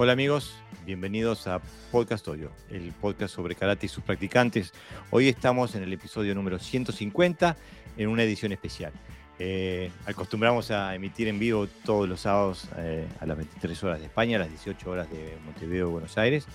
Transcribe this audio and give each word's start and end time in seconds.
Hola 0.00 0.12
amigos, 0.12 0.54
bienvenidos 0.86 1.48
a 1.48 1.60
Podcast 1.90 2.28
Hoyo, 2.28 2.52
el 2.70 2.92
podcast 2.92 3.34
sobre 3.34 3.56
karate 3.56 3.86
y 3.86 3.88
sus 3.88 4.04
practicantes. 4.04 4.72
Hoy 5.10 5.26
estamos 5.26 5.74
en 5.74 5.82
el 5.82 5.92
episodio 5.92 6.36
número 6.36 6.60
150 6.60 7.56
en 7.96 8.08
una 8.08 8.22
edición 8.22 8.52
especial. 8.52 8.92
Eh, 9.40 9.90
acostumbramos 10.06 10.70
a 10.70 10.94
emitir 10.94 11.26
en 11.26 11.40
vivo 11.40 11.66
todos 11.84 12.08
los 12.08 12.20
sábados 12.20 12.68
eh, 12.76 13.08
a 13.18 13.26
las 13.26 13.36
23 13.38 13.82
horas 13.82 13.98
de 13.98 14.06
España, 14.06 14.36
a 14.36 14.38
las 14.38 14.50
18 14.50 14.88
horas 14.88 15.10
de 15.10 15.36
Montevideo, 15.44 15.90
Buenos 15.90 16.16
Aires. 16.16 16.46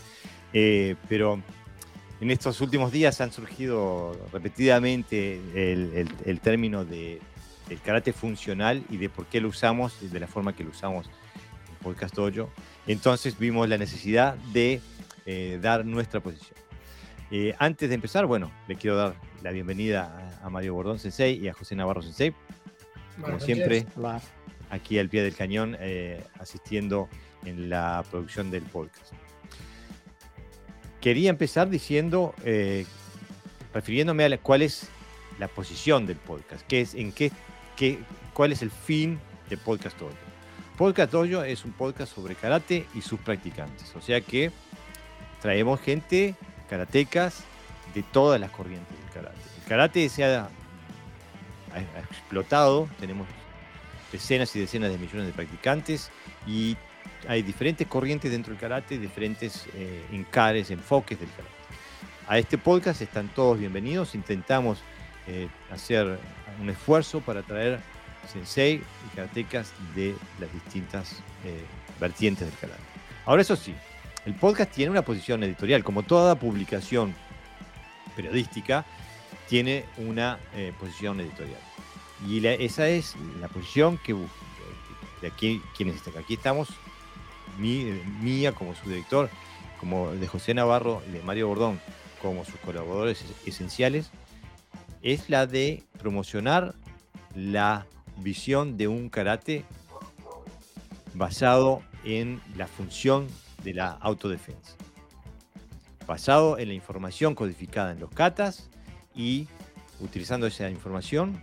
Eh, 0.53 0.95
pero 1.09 1.41
en 2.21 2.31
estos 2.31 2.61
últimos 2.61 2.93
días 2.93 3.19
han 3.19 3.33
surgido 3.33 4.17
repetidamente 4.31 5.41
el, 5.53 6.39
término 6.39 6.85
de, 6.85 7.19
del 7.67 7.81
karate 7.81 8.13
funcional 8.13 8.85
y 8.89 8.95
de 8.95 9.09
por 9.09 9.25
qué 9.25 9.41
lo 9.41 9.49
usamos, 9.49 9.97
y 10.01 10.07
de 10.07 10.21
la 10.21 10.27
forma 10.27 10.55
que 10.55 10.63
lo 10.63 10.69
usamos 10.69 11.07
en 11.07 11.75
Podcast 11.83 12.17
Hoyo. 12.17 12.47
Entonces 12.87 13.37
vimos 13.37 13.67
la 13.69 13.77
necesidad 13.77 14.35
de 14.51 14.81
eh, 15.25 15.59
dar 15.61 15.85
nuestra 15.85 16.19
posición. 16.19 16.57
Eh, 17.31 17.55
antes 17.57 17.89
de 17.89 17.95
empezar, 17.95 18.25
bueno, 18.25 18.51
le 18.67 18.75
quiero 18.75 18.97
dar 18.97 19.15
la 19.41 19.51
bienvenida 19.51 20.37
a, 20.43 20.49
Mario 20.49 20.73
Bordón 20.73 20.99
Sensei 20.99 21.37
y 21.37 21.47
a 21.47 21.53
José 21.53 21.75
Navarro 21.75 22.01
Sensei. 22.01 22.33
Como 23.21 23.39
siempre, 23.39 23.85
aquí 24.69 24.99
al 24.99 25.09
pie 25.09 25.23
del 25.23 25.35
cañón, 25.35 25.77
eh, 25.79 26.23
asistiendo 26.39 27.07
en 27.45 27.69
la 27.69 28.03
producción 28.09 28.51
del 28.51 28.63
podcast. 28.63 29.13
Quería 30.99 31.29
empezar 31.29 31.69
diciendo, 31.69 32.33
refiriéndome 33.73 34.25
a 34.25 34.37
cuál 34.37 34.61
es 34.61 34.89
la 35.39 35.47
posición 35.47 36.05
del 36.05 36.17
podcast, 36.17 36.65
qué 36.67 36.81
es, 36.81 36.95
en 36.95 37.11
qué, 37.11 37.31
qué, 37.75 37.99
cuál 38.33 38.51
es 38.51 38.61
el 38.61 38.71
fin 38.71 39.19
del 39.49 39.59
podcast 39.59 40.01
hoy. 40.01 40.22
Podcast 40.77 41.11
Dojo 41.11 41.43
es 41.43 41.65
un 41.65 41.71
podcast 41.71 42.15
sobre 42.15 42.33
karate 42.35 42.87
y 42.95 43.01
sus 43.01 43.19
practicantes. 43.19 43.95
O 43.95 44.01
sea 44.01 44.21
que 44.21 44.51
traemos 45.41 45.79
gente, 45.79 46.35
karatecas, 46.69 47.43
de 47.93 48.01
todas 48.01 48.39
las 48.39 48.49
corrientes 48.49 48.97
del 48.97 49.09
karate. 49.13 49.37
El 49.61 49.69
karate 49.69 50.09
se 50.09 50.23
ha, 50.23 50.49
explotado, 52.09 52.89
tenemos 52.99 53.27
decenas 54.11 54.55
y 54.55 54.59
decenas 54.59 54.91
de 54.91 54.97
millones 54.97 55.27
de 55.27 55.33
practicantes 55.33 56.09
y 56.47 56.75
hay 57.27 57.41
diferentes 57.43 57.87
corrientes 57.87 58.31
dentro 58.31 58.51
del 58.51 58.59
karate, 58.59 58.97
diferentes 58.97 59.65
eh, 59.75 60.03
encares, 60.11 60.71
enfoques 60.71 61.19
del 61.19 61.29
karate. 61.29 61.53
A 62.27 62.37
este 62.39 62.57
podcast 62.57 63.01
están 63.01 63.27
todos 63.29 63.59
bienvenidos, 63.59 64.15
intentamos 64.15 64.79
eh, 65.27 65.47
hacer 65.71 66.17
un 66.61 66.69
esfuerzo 66.69 67.21
para 67.21 67.43
traer 67.43 67.79
sensei 68.31 68.75
y 68.75 69.15
karatecas 69.15 69.71
de 69.95 70.15
las 70.39 70.51
distintas 70.53 71.21
eh, 71.45 71.63
vertientes 71.99 72.47
del 72.47 72.57
karate. 72.57 72.81
Ahora, 73.25 73.41
eso 73.41 73.55
sí, 73.55 73.73
el 74.25 74.33
podcast 74.33 74.71
tiene 74.71 74.91
una 74.91 75.01
posición 75.01 75.43
editorial, 75.43 75.83
como 75.83 76.03
toda 76.03 76.35
publicación 76.35 77.15
periodística, 78.15 78.85
tiene 79.47 79.85
una 79.97 80.39
eh, 80.55 80.73
posición 80.79 81.19
editorial. 81.19 81.59
Y 82.27 82.45
esa 82.45 82.87
es 82.87 83.15
la 83.41 83.49
posición 83.49 83.97
que 83.97 84.13
de 84.13 85.27
aquí, 85.27 85.61
quienes 85.75 85.95
están 85.95 86.17
aquí 86.17 86.35
estamos, 86.35 86.69
mía 87.57 88.51
como 88.53 88.75
su 88.75 88.89
director, 88.89 89.29
como 89.79 90.11
de 90.11 90.27
José 90.27 90.53
Navarro 90.53 91.01
de 91.11 91.21
Mario 91.21 91.49
Bordón 91.49 91.79
como 92.21 92.45
sus 92.45 92.55
colaboradores 92.55 93.23
esenciales, 93.45 94.09
es 95.01 95.29
la 95.29 95.45
de 95.45 95.83
promocionar 95.99 96.75
la 97.35 97.85
visión 98.17 98.77
de 98.77 98.87
un 98.87 99.09
karate 99.09 99.65
basado 101.13 101.81
en 102.03 102.41
la 102.55 102.67
función 102.67 103.27
de 103.63 103.73
la 103.73 103.91
autodefensa. 103.91 104.75
Basado 106.05 106.57
en 106.57 106.67
la 106.67 106.73
información 106.73 107.33
codificada 107.33 107.91
en 107.91 107.99
los 107.99 108.09
katas 108.09 108.69
y 109.15 109.47
utilizando 109.99 110.47
esa 110.47 110.69
información 110.69 111.41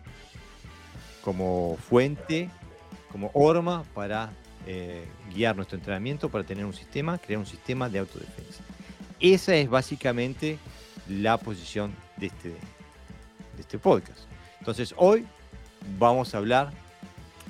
como 1.23 1.77
fuente, 1.77 2.51
como 3.11 3.31
horma 3.35 3.85
para 3.95 4.33
eh, 4.67 5.05
guiar 5.35 5.57
nuestro 5.57 5.79
entrenamiento, 5.79 6.29
para 6.29 6.45
tener 6.45 6.65
un 6.65 6.75
sistema, 6.75 7.19
crear 7.19 7.39
un 7.39 7.47
sistema 7.47 7.89
de 7.89 8.01
autodefensa. 8.01 8.63
Esa 9.19 9.55
es 9.55 9.69
básicamente 9.69 10.59
la 11.09 11.39
posición 11.39 11.95
de 12.17 12.27
este, 12.27 12.49
de 12.51 13.61
este 13.61 13.79
podcast. 13.79 14.21
Entonces 14.59 14.95
hoy 14.97 15.27
vamos 15.99 16.35
a 16.35 16.39
hablar 16.39 16.73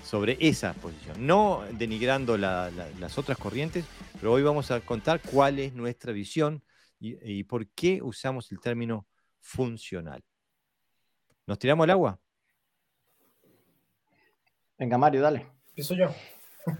sobre 0.04 0.36
esa 0.40 0.72
posición, 0.74 1.26
no 1.26 1.62
denigrando 1.72 2.36
las 2.36 3.18
otras 3.18 3.38
corrientes, 3.38 3.84
pero 4.18 4.32
hoy 4.32 4.42
vamos 4.42 4.70
a 4.70 4.80
contar 4.80 5.20
cuál 5.20 5.58
es 5.58 5.74
nuestra 5.74 6.12
visión 6.12 6.62
y, 6.98 7.44
por 7.44 7.66
qué 7.68 8.00
usamos 8.02 8.50
el 8.52 8.60
término 8.60 9.06
funcional. 9.40 10.22
¿Nos 11.46 11.58
tiramos 11.58 11.84
al 11.84 11.90
agua? 11.90 12.20
Venga, 14.78 14.98
Mario, 14.98 15.22
dale. 15.22 15.46
Empiezo 15.68 15.94
yo. 15.94 16.14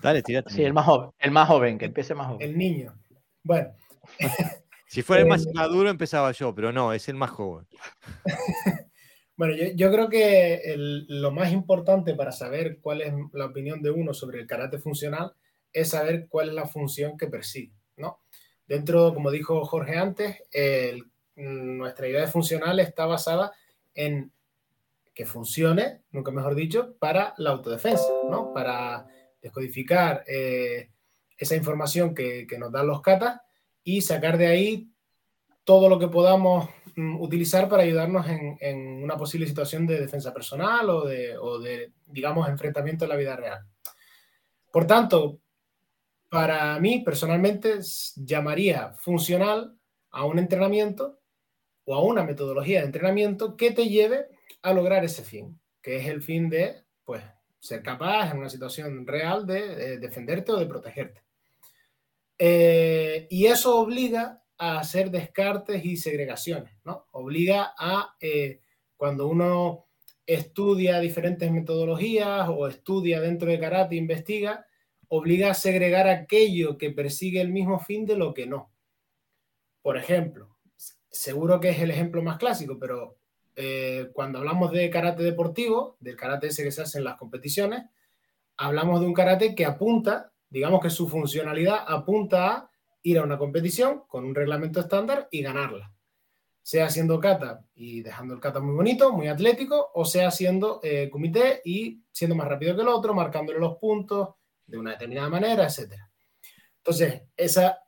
Dale, 0.02 0.22
tírate. 0.22 0.52
Sí, 0.52 0.62
el 0.62 0.72
más 0.72 0.84
joven, 0.84 1.10
el 1.18 1.30
más 1.30 1.48
joven, 1.48 1.78
que 1.78 1.86
empiece 1.86 2.14
más 2.14 2.28
joven. 2.28 2.42
El 2.42 2.58
niño. 2.58 2.94
Bueno. 3.42 3.70
si 4.86 5.02
fuera 5.02 5.22
el 5.22 5.28
más 5.28 5.46
maduro 5.54 5.88
empezaba 5.88 6.32
yo, 6.32 6.54
pero 6.54 6.72
no, 6.72 6.92
es 6.92 7.08
el 7.08 7.16
más 7.16 7.30
joven. 7.30 7.66
Bueno, 9.40 9.54
yo, 9.54 9.90
creo 9.90 10.10
que 10.10 10.74
lo 10.76 11.30
más 11.30 11.50
importante 11.50 12.12
para 12.12 12.30
saber 12.30 12.78
cuál 12.82 13.00
es 13.00 13.14
la 13.32 13.46
opinión 13.46 13.80
de 13.80 13.90
uno 13.90 14.12
sobre 14.12 14.38
el 14.38 14.46
karate 14.46 14.76
funcional 14.76 15.32
es 15.72 15.88
saber 15.88 16.26
cuál 16.28 16.50
es 16.50 16.54
la 16.54 16.66
función 16.66 17.16
que 17.16 17.26
persigue, 17.26 17.72
¿no? 17.96 18.20
Dentro, 18.68 19.14
como 19.14 19.30
dijo 19.30 19.64
Jorge 19.64 19.96
antes, 19.96 20.42
nuestra 21.36 22.06
idea 22.06 22.20
de 22.20 22.26
funcional 22.26 22.80
está 22.80 23.06
basada 23.06 23.52
en 23.94 24.30
que 25.14 25.24
funcione, 25.24 26.02
nunca 26.10 26.32
mejor 26.32 26.54
dicho, 26.54 26.96
para 26.98 27.32
la 27.38 27.48
autodefensa, 27.48 28.12
¿no? 28.28 28.52
Para 28.52 29.06
descodificar 29.40 30.22
eh, 30.26 30.90
esa 31.38 31.56
información 31.56 32.14
que, 32.14 32.46
que, 32.46 32.58
nos 32.58 32.70
dan 32.72 32.88
los 32.88 33.00
katas 33.00 33.40
y 33.84 34.02
sacar 34.02 34.36
de 34.36 34.48
ahí 34.48 34.90
todo 35.70 35.88
lo 35.88 36.00
que 36.00 36.08
podamos 36.08 36.68
Mm, 37.00 37.20
utilizar 37.20 37.68
para 37.68 37.82
ayudarnos 37.82 38.26
en, 38.28 39.02
una 39.02 39.16
posible 39.16 39.46
situación 39.46 39.86
de 39.86 40.00
defensa 40.00 40.32
personal 40.34 40.90
o 40.90 41.06
de, 41.06 41.92
digamos, 42.06 42.48
enfrentamiento 42.48 43.04
en 43.04 43.08
la 43.08 43.16
vida 43.16 43.36
real. 43.36 43.64
Por 44.70 44.86
tanto, 44.86 45.40
para 46.28 46.78
mí 46.78 47.00
personalmente 47.00 47.80
llamaría 48.16 48.92
funcional 48.92 49.76
a 50.10 50.24
un 50.24 50.38
entrenamiento 50.38 51.20
o 51.84 51.94
a 51.94 52.02
una 52.02 52.22
metodología 52.24 52.80
de 52.80 52.86
entrenamiento 52.86 53.56
que 53.56 53.70
te 53.70 53.88
lleve 53.88 54.26
a 54.62 54.72
lograr 54.72 55.04
ese 55.04 55.24
fin, 55.24 55.58
que 55.80 55.96
es 55.96 56.06
el 56.06 56.22
fin 56.22 56.50
de, 56.50 56.84
pues, 57.04 57.22
ser 57.58 57.82
capaz 57.82 58.30
en 58.30 58.38
una 58.38 58.50
situación 58.50 59.06
real 59.06 59.46
de, 59.46 59.98
defenderte 59.98 60.52
o 60.52 60.56
de 60.56 60.66
protegerte. 60.66 61.22
Eh, 62.38 63.26
y 63.30 63.46
eso 63.46 63.78
obliga 63.78 64.42
a 64.62 64.78
hacer 64.78 65.10
descartes 65.10 65.82
y 65.86 65.96
segregaciones, 65.96 66.74
¿no? 66.84 67.06
Obliga 67.12 67.72
a, 67.78 68.14
eh, 68.20 68.60
cuando 68.94 69.26
uno 69.26 69.86
estudia 70.26 71.00
diferentes 71.00 71.50
metodologías 71.50 72.46
o 72.50 72.68
estudia 72.68 73.22
dentro 73.22 73.50
de 73.50 73.58
karate, 73.58 73.96
investiga, 73.96 74.66
obliga 75.08 75.50
a 75.50 75.54
segregar 75.54 76.08
aquello 76.08 76.76
que 76.76 76.90
persigue 76.90 77.40
el 77.40 77.48
mismo 77.48 77.80
fin 77.80 78.04
de 78.04 78.18
lo 78.18 78.34
que 78.34 78.46
no. 78.46 78.70
Por 79.80 79.96
ejemplo, 79.96 80.58
seguro 81.10 81.58
que 81.58 81.70
es 81.70 81.80
el 81.80 81.90
ejemplo 81.90 82.22
más 82.22 82.36
clásico, 82.36 82.78
pero 82.78 83.16
eh, 83.56 84.10
cuando 84.12 84.40
hablamos 84.40 84.72
de 84.72 84.90
karate 84.90 85.22
deportivo, 85.22 85.96
del 86.00 86.16
karate 86.16 86.48
ese 86.48 86.62
que 86.64 86.70
se 86.70 86.82
hace 86.82 86.98
en 86.98 87.04
las 87.04 87.16
competiciones, 87.16 87.84
hablamos 88.58 89.00
de 89.00 89.06
un 89.06 89.14
karate 89.14 89.54
que 89.54 89.64
apunta, 89.64 90.34
digamos 90.50 90.82
que 90.82 90.90
su 90.90 91.08
funcionalidad 91.08 91.82
apunta 91.88 92.56
a 92.56 92.69
ir 93.02 93.18
a 93.18 93.22
una 93.22 93.38
competición 93.38 94.02
con 94.06 94.24
un 94.24 94.34
reglamento 94.34 94.80
estándar 94.80 95.28
y 95.30 95.42
ganarla. 95.42 95.92
Sea 96.62 96.86
haciendo 96.86 97.18
kata 97.18 97.64
y 97.74 98.02
dejando 98.02 98.34
el 98.34 98.40
kata 98.40 98.60
muy 98.60 98.74
bonito, 98.74 99.12
muy 99.12 99.28
atlético, 99.28 99.90
o 99.94 100.04
sea 100.04 100.28
haciendo 100.28 100.80
eh, 100.82 101.08
comité 101.10 101.62
y 101.64 102.02
siendo 102.12 102.36
más 102.36 102.48
rápido 102.48 102.76
que 102.76 102.82
el 102.82 102.88
otro, 102.88 103.14
marcándole 103.14 103.58
los 103.58 103.76
puntos 103.78 104.34
de 104.66 104.78
una 104.78 104.92
determinada 104.92 105.28
manera, 105.28 105.64
etc. 105.64 105.94
Entonces, 106.78 107.22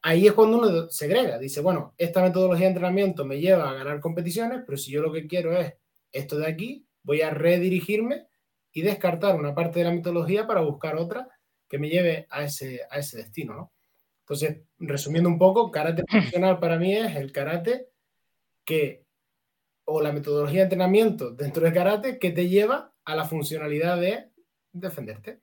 ahí 0.03 0.27
es 0.27 0.33
cuando 0.33 0.59
uno 0.59 0.91
segrega. 0.91 1.39
Dice, 1.39 1.61
bueno, 1.61 1.95
esta 1.97 2.23
metodología 2.23 2.67
de 2.67 2.73
entrenamiento 2.73 3.25
me 3.25 3.41
lleva 3.41 3.71
a 3.71 3.75
ganar 3.75 4.01
competiciones, 4.01 4.63
pero 4.67 4.77
si 4.77 4.93
yo 4.93 5.01
lo 5.01 5.13
que 5.13 5.27
quiero 5.27 5.57
es 5.57 5.75
esto 6.11 6.37
de 6.37 6.47
aquí, 6.47 6.87
voy 7.03 7.23
a 7.23 7.31
redirigirme 7.31 8.27
y 8.73 8.83
descartar 8.83 9.37
una 9.37 9.55
parte 9.55 9.79
de 9.79 9.87
la 9.87 9.93
metodología 9.93 10.47
para 10.47 10.61
buscar 10.61 10.97
otra 10.97 11.29
que 11.69 11.79
me 11.79 11.89
lleve 11.89 12.27
a 12.31 12.45
ese, 12.45 12.83
a 12.91 12.99
ese 12.99 13.19
destino, 13.19 13.55
¿no? 13.55 13.72
Entonces, 14.33 14.63
resumiendo 14.79 15.29
un 15.29 15.39
poco, 15.39 15.71
karate 15.71 16.05
funcional 16.09 16.59
para 16.59 16.79
mí 16.79 16.97
es 16.97 17.17
el 17.17 17.33
karate 17.33 17.91
que, 18.65 19.05
o 19.85 20.01
la 20.01 20.11
metodología 20.11 20.61
de 20.61 20.65
entrenamiento 20.65 21.33
dentro 21.33 21.65
de 21.65 21.73
karate 21.75 22.19
que 22.19 22.31
te 22.31 22.49
lleva 22.49 22.95
a 23.05 23.15
la 23.15 23.27
funcionalidad 23.27 24.01
de 24.01 24.31
defenderte. 24.73 25.41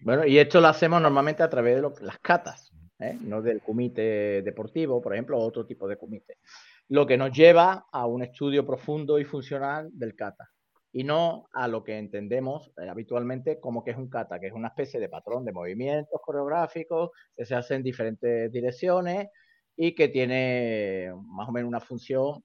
Bueno, 0.00 0.26
y 0.26 0.38
esto 0.38 0.60
lo 0.60 0.66
hacemos 0.66 1.00
normalmente 1.00 1.44
a 1.44 1.50
través 1.50 1.76
de 1.76 1.88
las 2.00 2.18
catas, 2.18 2.72
¿eh? 2.98 3.16
no 3.20 3.40
del 3.40 3.60
comité 3.60 4.42
deportivo, 4.42 5.00
por 5.00 5.12
ejemplo, 5.12 5.38
o 5.38 5.46
otro 5.46 5.64
tipo 5.64 5.86
de 5.86 5.96
comité. 5.96 6.38
Lo 6.88 7.06
que 7.06 7.16
nos 7.16 7.30
lleva 7.30 7.86
a 7.92 8.06
un 8.06 8.24
estudio 8.24 8.66
profundo 8.66 9.20
y 9.20 9.24
funcional 9.24 9.88
del 9.92 10.16
kata 10.16 10.50
y 10.92 11.04
no 11.04 11.48
a 11.52 11.68
lo 11.68 11.82
que 11.82 11.98
entendemos 11.98 12.70
eh, 12.76 12.88
habitualmente 12.88 13.58
como 13.58 13.82
que 13.82 13.92
es 13.92 13.96
un 13.96 14.10
kata, 14.10 14.38
que 14.38 14.48
es 14.48 14.52
una 14.52 14.68
especie 14.68 15.00
de 15.00 15.08
patrón 15.08 15.44
de 15.44 15.52
movimientos 15.52 16.20
coreográficos 16.22 17.10
que 17.34 17.46
se 17.46 17.54
hacen 17.54 17.78
en 17.78 17.82
diferentes 17.82 18.52
direcciones 18.52 19.28
y 19.74 19.94
que 19.94 20.08
tiene 20.08 21.12
más 21.24 21.48
o 21.48 21.52
menos 21.52 21.68
una 21.68 21.80
función 21.80 22.44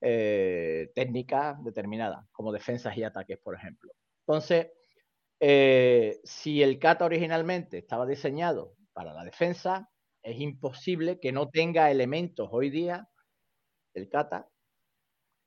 eh, 0.00 0.90
técnica 0.94 1.56
determinada, 1.62 2.26
como 2.32 2.52
defensas 2.52 2.96
y 2.96 3.04
ataques, 3.04 3.38
por 3.38 3.54
ejemplo. 3.54 3.92
Entonces, 4.26 4.72
eh, 5.40 6.20
si 6.24 6.62
el 6.62 6.78
kata 6.78 7.04
originalmente 7.04 7.78
estaba 7.78 8.06
diseñado 8.06 8.74
para 8.92 9.14
la 9.14 9.24
defensa, 9.24 9.88
es 10.22 10.40
imposible 10.40 11.20
que 11.20 11.32
no 11.32 11.48
tenga 11.48 11.90
elementos 11.90 12.48
hoy 12.50 12.70
día, 12.70 13.08
el 13.94 14.08
kata, 14.08 14.48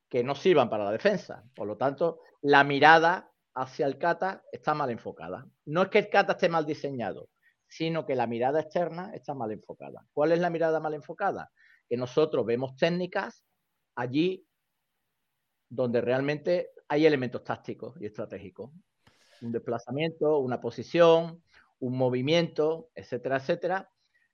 que 0.09 0.24
no 0.24 0.36
sirvan 0.36 0.69
para 0.69 0.86
la 0.86 0.92
defensa. 0.92 1.44
Por 1.56 1.68
lo 1.68 1.77
tanto, 1.77 2.21
la 2.42 2.63
mirada 2.63 3.31
hacia 3.56 3.86
el 3.86 3.98
kata 3.98 4.44
está 4.51 4.74
mal 4.74 4.89
enfocada. 4.89 5.48
No 5.65 5.83
es 5.83 5.89
que 5.89 6.00
el 6.00 6.09
kata 6.09 6.33
esté 6.33 6.50
mal 6.50 6.65
diseñado, 6.65 7.30
sino 7.68 8.06
que 8.06 8.15
la 8.15 8.27
mirada 8.27 8.62
externa 8.62 9.12
está 9.13 9.33
mal 9.33 9.51
enfocada. 9.51 10.06
¿Cuál 10.13 10.31
es 10.31 10.39
la 10.39 10.50
mirada 10.50 10.80
mal 10.80 10.94
enfocada? 10.94 11.51
Que 11.89 11.98
nosotros 11.98 12.45
vemos 12.45 12.75
técnicas 12.75 13.44
allí 13.95 14.48
donde 15.69 16.01
realmente 16.01 16.71
hay 16.88 17.06
elementos 17.06 17.44
tácticos 17.44 18.00
y 18.00 18.06
estratégicos. 18.06 18.71
Un 19.42 19.51
desplazamiento, 19.51 20.39
una 20.39 20.62
posición, 20.62 21.44
un 21.80 21.98
movimiento, 21.98 22.89
etcétera, 22.95 23.38
etcétera. 23.38 23.89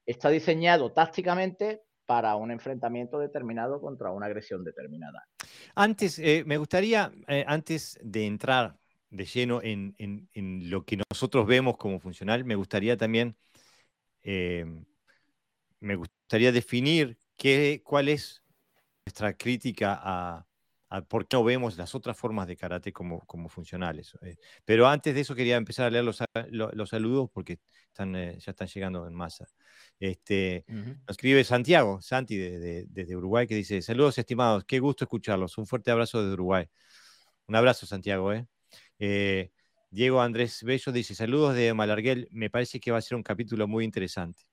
Está 0.06 0.30
diseñado 0.30 0.92
tácticamente 0.92 1.84
para 2.06 2.36
un 2.36 2.52
enfrentamiento 2.52 3.20
determinado 3.20 3.80
contra 3.82 4.12
una 4.12 4.26
agresión 4.26 4.64
determinada. 4.64 5.28
Antes, 5.76 6.20
eh, 6.20 6.44
me 6.46 6.58
gustaría, 6.58 7.12
eh, 7.28 7.46
antes 7.48 8.00
de 8.04 8.26
entrar 8.26 8.78
de 9.10 9.26
lleno 9.26 9.62
en, 9.62 9.96
lo 10.70 10.86
que 10.86 10.98
nosotros 11.10 11.46
vemos 11.46 11.78
como 11.78 12.00
funcional, 12.00 12.44
me 12.46 12.56
gustaría 12.56 12.98
también, 12.98 13.36
eh, 14.24 14.66
me 15.80 15.96
gustaría 15.96 16.52
definir 16.52 17.18
qué, 17.38 17.82
cuál 17.84 18.10
es 18.10 18.44
nuestra 19.06 19.34
crítica 19.34 20.00
a, 20.02 20.48
por 21.02 21.28
qué 21.28 21.38
no 21.38 21.44
vemos 21.44 21.78
las 21.78 21.96
otras 21.96 22.18
formas 22.18 22.48
de 22.48 22.56
karate 22.56 22.94
como, 22.94 23.22
como 23.26 23.50
funcionales. 23.50 24.18
pero 24.66 24.88
antes 24.88 25.16
de 25.16 25.22
eso 25.22 25.36
quería 25.36 25.56
empezar 25.58 25.88
a 25.88 25.90
leer 25.90 26.04
los, 26.04 26.24
los, 26.52 26.90
saludos 26.90 27.30
porque 27.34 27.60
están, 27.88 28.14
ya 28.14 28.52
están 28.52 28.68
llegando 28.68 29.08
en 29.08 29.14
masa. 29.14 29.48
Este, 30.00 30.66
Nos 30.68 31.10
escribe 31.10 31.44
Santiago, 31.44 32.02
Santi 32.02 32.38
desde 32.38 33.16
Uruguay, 33.16 33.48
que 33.48 33.56
dice, 33.56 33.82
saludos 33.82 34.18
estimados, 34.18 34.66
qué 34.66 34.80
gusto 34.80 35.06
escucharlos, 35.06 35.58
un 35.58 35.66
fuerte 35.66 35.92
abrazo 35.92 36.22
desde 36.22 36.34
Uruguay. 36.34 36.68
Un 37.48 37.56
abrazo, 37.56 37.86
Santiago. 37.86 38.34
¿eh? 38.34 38.48
Eh, 39.00 39.52
Diego 39.90 40.22
Andrés 40.22 40.64
Bello 40.64 40.92
dice, 40.92 41.16
saludos 41.16 41.56
de 41.56 41.74
Malarguel, 41.74 42.28
me 42.32 42.50
parece 42.50 42.80
que 42.80 42.92
va 42.92 42.98
a 42.98 43.02
ser 43.02 43.16
un 43.16 43.24
capítulo 43.24 43.68
muy 43.68 43.86
interesante. 43.86 44.44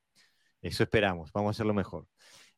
Eso 0.60 0.82
esperamos, 0.82 1.32
vamos 1.32 1.50
a 1.50 1.52
hacerlo 1.52 1.72
mejor. 1.74 2.06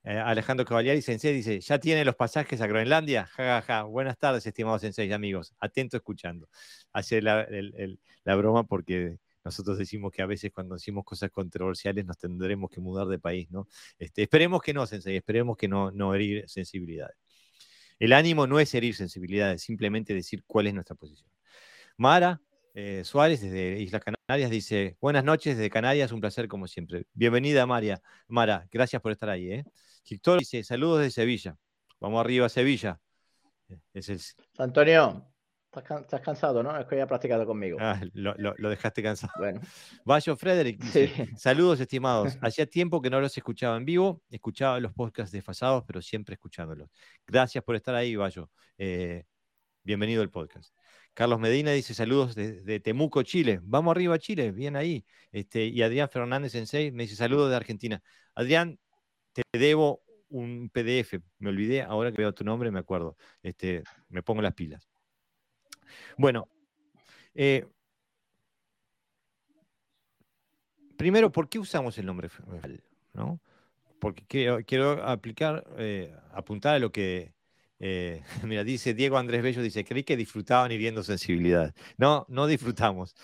Eh, 0.04 0.18
Alejandro 0.18 0.66
Cavalieri, 0.66 1.00
Sensei, 1.00 1.32
dice, 1.32 1.60
¿ya 1.60 1.78
tiene 1.78 2.04
los 2.04 2.16
pasajes 2.16 2.60
a 2.60 2.66
Groenlandia? 2.66 3.26
Ja, 3.26 3.62
ja, 3.62 3.84
Buenas 3.84 4.18
tardes, 4.18 4.44
estimados 4.46 4.80
Sensei 4.80 5.12
amigos. 5.12 5.54
Atento 5.60 5.96
escuchando. 5.96 6.48
Hace 6.92 7.22
la 7.22 7.46
broma 8.36 8.64
porque 8.64 9.18
nosotros 9.44 9.78
decimos 9.78 10.12
que 10.12 10.22
a 10.22 10.26
veces 10.26 10.52
cuando 10.52 10.74
decimos 10.74 11.04
cosas 11.04 11.30
controversiales 11.30 12.04
nos 12.04 12.18
tendremos 12.18 12.70
que 12.70 12.80
mudar 12.80 13.06
de 13.08 13.18
país, 13.18 13.50
¿no? 13.50 13.68
Este, 13.98 14.22
esperemos 14.22 14.60
que 14.62 14.72
no, 14.72 14.86
Sensei, 14.86 15.16
esperemos 15.16 15.56
que 15.56 15.68
no, 15.68 15.90
no 15.90 16.14
herir 16.14 16.48
sensibilidades. 16.48 17.16
El 17.98 18.12
ánimo 18.12 18.46
no 18.46 18.60
es 18.60 18.74
herir 18.74 18.94
sensibilidades, 18.94 19.62
simplemente 19.62 20.14
decir 20.14 20.42
cuál 20.46 20.66
es 20.66 20.74
nuestra 20.74 20.96
posición. 20.96 21.30
Mara 21.96 22.40
eh, 22.74 23.02
Suárez, 23.04 23.40
desde 23.42 23.80
Islas 23.80 24.02
Canarias, 24.02 24.50
dice, 24.50 24.96
buenas 25.00 25.24
noches 25.24 25.56
desde 25.56 25.70
Canarias, 25.70 26.10
un 26.10 26.20
placer 26.20 26.48
como 26.48 26.66
siempre. 26.66 27.06
Bienvenida, 27.12 27.66
María. 27.66 28.00
Mara, 28.28 28.66
gracias 28.70 29.02
por 29.02 29.12
estar 29.12 29.28
ahí. 29.28 29.52
¿eh? 29.52 29.64
Dice, 30.38 30.64
saludos 30.64 31.00
de 31.00 31.10
Sevilla. 31.10 31.56
Vamos 32.00 32.20
arriba 32.20 32.46
a 32.46 32.48
Sevilla. 32.48 33.00
Es 33.94 34.08
el... 34.08 34.20
Antonio, 34.58 35.32
Estás, 35.74 36.20
cansado, 36.20 36.62
¿no? 36.62 36.78
Es 36.78 36.84
que 36.84 36.98
ya 36.98 37.06
practicado 37.06 37.46
conmigo. 37.46 37.78
Ah, 37.80 37.98
lo, 38.12 38.68
dejaste 38.68 39.02
cansado. 39.02 39.32
Bueno. 39.38 39.58
Bayo 40.04 40.36
Frederick 40.36 40.84
saludos 41.38 41.80
estimados. 41.80 42.36
Hacía 42.42 42.66
tiempo 42.66 43.00
que 43.00 43.08
no 43.08 43.22
los 43.22 43.34
escuchaba 43.34 43.78
en 43.78 43.86
vivo, 43.86 44.22
escuchaba 44.28 44.78
los 44.80 44.92
podcasts 44.92 45.32
desfasados, 45.32 45.84
pero 45.86 46.02
siempre 46.02 46.34
escuchándolos. 46.34 46.90
Gracias 47.26 47.64
por 47.64 47.74
estar 47.74 47.94
ahí, 47.94 48.16
Bayo. 48.16 48.50
Eh, 48.76 49.24
bienvenido 49.82 50.20
al 50.20 50.28
podcast. 50.28 50.74
Carlos 51.14 51.40
Medina 51.40 51.70
dice 51.72 51.94
saludos 51.94 52.34
de, 52.34 52.80
Temuco, 52.80 53.22
Chile. 53.22 53.58
Vamos 53.62 53.92
arriba, 53.92 54.18
Chile, 54.18 54.52
bien 54.52 54.76
ahí. 54.76 55.06
Este, 55.30 55.64
y 55.64 55.80
Adrián 55.80 56.10
Fernández 56.10 56.54
en 56.54 56.66
6 56.66 56.92
me 56.92 57.04
dice 57.04 57.16
saludos 57.16 57.48
de 57.48 57.56
Argentina. 57.56 58.02
Adrián, 58.34 58.78
te 59.32 59.42
debo 59.52 60.02
un 60.28 60.70
PDF. 60.70 61.20
Me 61.38 61.50
olvidé, 61.50 61.82
ahora 61.82 62.10
que 62.10 62.18
veo 62.18 62.34
tu 62.34 62.44
nombre 62.44 62.70
me 62.70 62.80
acuerdo. 62.80 63.16
Este, 63.42 63.82
me 64.08 64.22
pongo 64.22 64.42
las 64.42 64.54
pilas. 64.54 64.88
Bueno, 66.16 66.48
eh, 67.34 67.66
primero, 70.96 71.30
¿por 71.30 71.48
qué 71.48 71.58
usamos 71.58 71.96
el 71.98 72.06
nombre 72.06 72.28
¿no? 73.12 73.40
Porque 73.98 74.24
quiero, 74.64 75.04
aplicar, 75.04 75.64
eh, 75.78 76.12
apuntar 76.32 76.74
a 76.74 76.78
lo 76.78 76.90
que, 76.90 77.34
eh, 77.78 78.22
mira, 78.44 78.64
dice 78.64 78.94
Diego 78.94 79.16
Andrés 79.18 79.42
Bello, 79.42 79.62
dice, 79.62 79.84
creí 79.84 80.02
que 80.02 80.16
disfrutaban 80.16 80.72
hiriendo 80.72 81.02
sensibilidad. 81.02 81.74
No, 81.98 82.26
no 82.28 82.46
disfrutamos. 82.46 83.14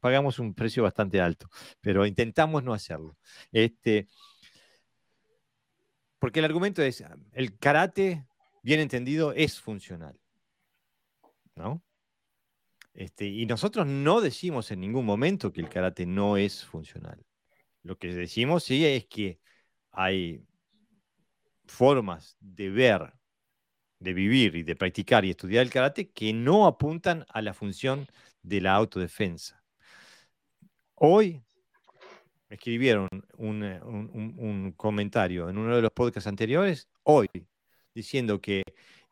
pagamos 0.00 0.38
un 0.38 0.54
precio 0.54 0.82
bastante 0.82 1.20
alto, 1.20 1.48
pero 1.80 2.06
intentamos 2.06 2.64
no 2.64 2.72
hacerlo. 2.72 3.16
Este, 3.52 4.08
porque 6.18 6.40
el 6.40 6.44
argumento 6.44 6.82
es, 6.82 7.04
el 7.32 7.58
karate, 7.58 8.26
bien 8.62 8.80
entendido, 8.80 9.32
es 9.32 9.60
funcional. 9.60 10.18
¿no? 11.56 11.82
Este, 12.94 13.26
y 13.26 13.44
nosotros 13.46 13.86
no 13.86 14.20
decimos 14.20 14.70
en 14.70 14.80
ningún 14.80 15.04
momento 15.04 15.52
que 15.52 15.60
el 15.60 15.68
karate 15.68 16.06
no 16.06 16.36
es 16.36 16.64
funcional. 16.64 17.24
Lo 17.82 17.98
que 17.98 18.14
decimos 18.14 18.64
sí 18.64 18.86
es 18.86 19.06
que 19.06 19.40
hay 19.90 20.44
formas 21.66 22.36
de 22.40 22.70
ver, 22.70 23.12
de 23.98 24.14
vivir 24.14 24.56
y 24.56 24.62
de 24.62 24.76
practicar 24.76 25.24
y 25.24 25.30
estudiar 25.30 25.62
el 25.62 25.70
karate 25.70 26.10
que 26.10 26.32
no 26.32 26.66
apuntan 26.66 27.24
a 27.28 27.42
la 27.42 27.54
función 27.54 28.06
de 28.42 28.60
la 28.60 28.74
autodefensa. 28.74 29.62
Hoy 30.94 31.42
escribieron 32.48 33.08
un, 33.36 33.62
un 33.62 34.72
comentario 34.72 35.48
en 35.48 35.58
uno 35.58 35.76
de 35.76 35.82
los 35.82 35.90
podcasts 35.92 36.26
anteriores, 36.26 36.88
hoy, 37.02 37.28
diciendo 37.94 38.40
que 38.40 38.62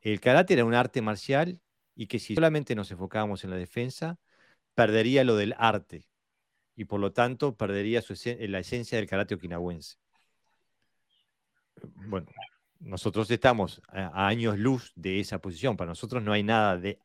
el 0.00 0.20
karate 0.20 0.54
era 0.54 0.64
un 0.64 0.74
arte 0.74 1.02
marcial 1.02 1.60
y 1.94 2.06
que 2.06 2.18
si 2.18 2.34
solamente 2.34 2.74
nos 2.74 2.90
enfocábamos 2.90 3.44
en 3.44 3.50
la 3.50 3.56
defensa, 3.56 4.18
perdería 4.74 5.24
lo 5.24 5.36
del 5.36 5.54
arte 5.58 6.06
y 6.76 6.84
por 6.84 7.00
lo 7.00 7.12
tanto 7.12 7.56
perdería 7.56 8.02
la 8.48 8.58
esencia 8.58 8.98
del 8.98 9.08
karate 9.08 9.34
okinawense. 9.34 9.96
Bueno, 12.06 12.26
nosotros 12.80 13.30
estamos 13.30 13.80
a, 13.88 14.26
años 14.26 14.58
luz 14.58 14.92
de 14.94 15.20
esa 15.20 15.40
posición. 15.40 15.76
Para 15.76 15.90
nosotros 15.90 16.22
no 16.22 16.32
hay 16.32 16.42
nada 16.42 16.76
de 16.76 16.98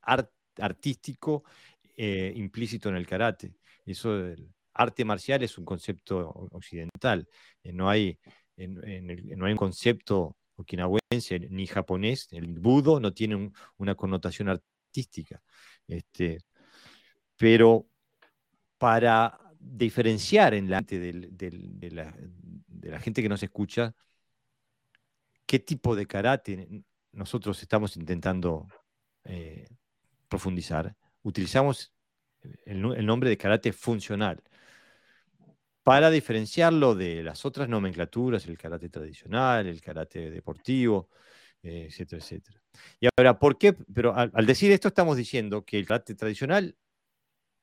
artístico 0.57 1.43
eh, 1.95 2.33
implícito 2.35 2.89
en 2.89 2.95
el 2.95 3.07
karate. 3.07 3.53
Eso, 3.85 4.33
arte 4.79 5.03
marcial 5.03 5.43
es 5.43 5.57
un 5.57 5.65
concepto 5.65 6.29
occidental. 6.51 7.27
Eh, 7.63 7.73
no, 7.73 7.89
hay, 7.89 8.17
no 8.57 9.45
hay 9.45 9.51
un 9.51 9.57
concepto 9.57 10.37
okinawense 10.55 11.39
ni 11.49 11.67
japonés. 11.67 12.27
El 12.31 12.59
budo 12.59 12.99
no 12.99 13.13
tiene 13.13 13.51
una 13.77 13.95
connotación 13.95 14.49
artística. 14.49 15.41
Este, 15.87 16.39
pero 17.35 17.87
para 18.77 19.37
diferenciar 19.59 20.53
en 20.53 20.69
la, 20.69 20.81
de, 20.81 21.27
de, 21.29 21.91
la, 21.91 22.99
gente 23.01 23.21
que 23.21 23.29
nos 23.29 23.43
escucha, 23.43 23.93
qué 25.45 25.59
tipo 25.59 25.95
de 25.95 26.05
karate 26.05 26.83
nosotros 27.11 27.61
estamos 27.61 27.97
intentando 27.97 28.67
eh, 29.25 29.67
profundizar, 30.29 30.95
utilizamos 31.23 31.91
el, 32.65 33.05
nombre 33.05 33.29
de 33.29 33.37
karate 33.37 33.73
funcional 33.73 34.41
para 35.89 36.11
diferenciarlo 36.11 36.93
de 36.93 37.23
las 37.23 37.45
otras 37.45 37.67
nomenclaturas, 37.67 38.45
el 38.45 38.59
karate 38.59 38.89
tradicional, 38.89 39.65
el 39.65 39.81
karate 39.81 40.29
deportivo, 40.29 41.09
eh, 41.63 41.87
etcétera, 41.89 42.21
etcétera. 42.21 42.61
Y 42.99 43.07
ahora, 43.07 43.39
¿por 43.39 43.57
qué? 43.57 43.73
Pero 43.73 44.13
al, 44.15 44.45
decir 44.45 44.71
esto 44.71 44.89
estamos 44.89 45.17
diciendo 45.17 45.65
que 45.65 45.79
el 45.79 45.87
karate 45.87 46.13
tradicional 46.13 46.77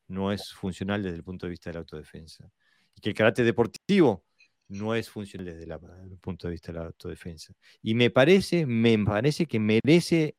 no 0.08 0.32
es 0.32 0.52
funcional 0.52 1.04
desde 1.04 1.18
el 1.18 1.22
punto 1.22 1.46
de 1.46 1.50
vista 1.50 1.70
de 1.70 1.74
la 1.74 1.78
autodefensa. 1.78 2.50
Y 2.96 3.00
que 3.00 3.10
el 3.10 3.14
karate 3.14 3.44
deportivo 3.44 4.24
no 4.66 4.96
es 4.96 5.08
funcional 5.08 5.46
desde 5.46 5.58
el 6.14 6.18
punto 6.18 6.48
de 6.48 6.52
vista 6.54 6.72
de 6.72 6.80
la 6.80 6.86
autodefensa. 6.86 7.54
Y 7.80 7.94
me 7.94 8.10
parece, 8.10 8.66
me 8.66 8.98
parece 9.04 9.46
que 9.46 9.60
merece 9.60 10.34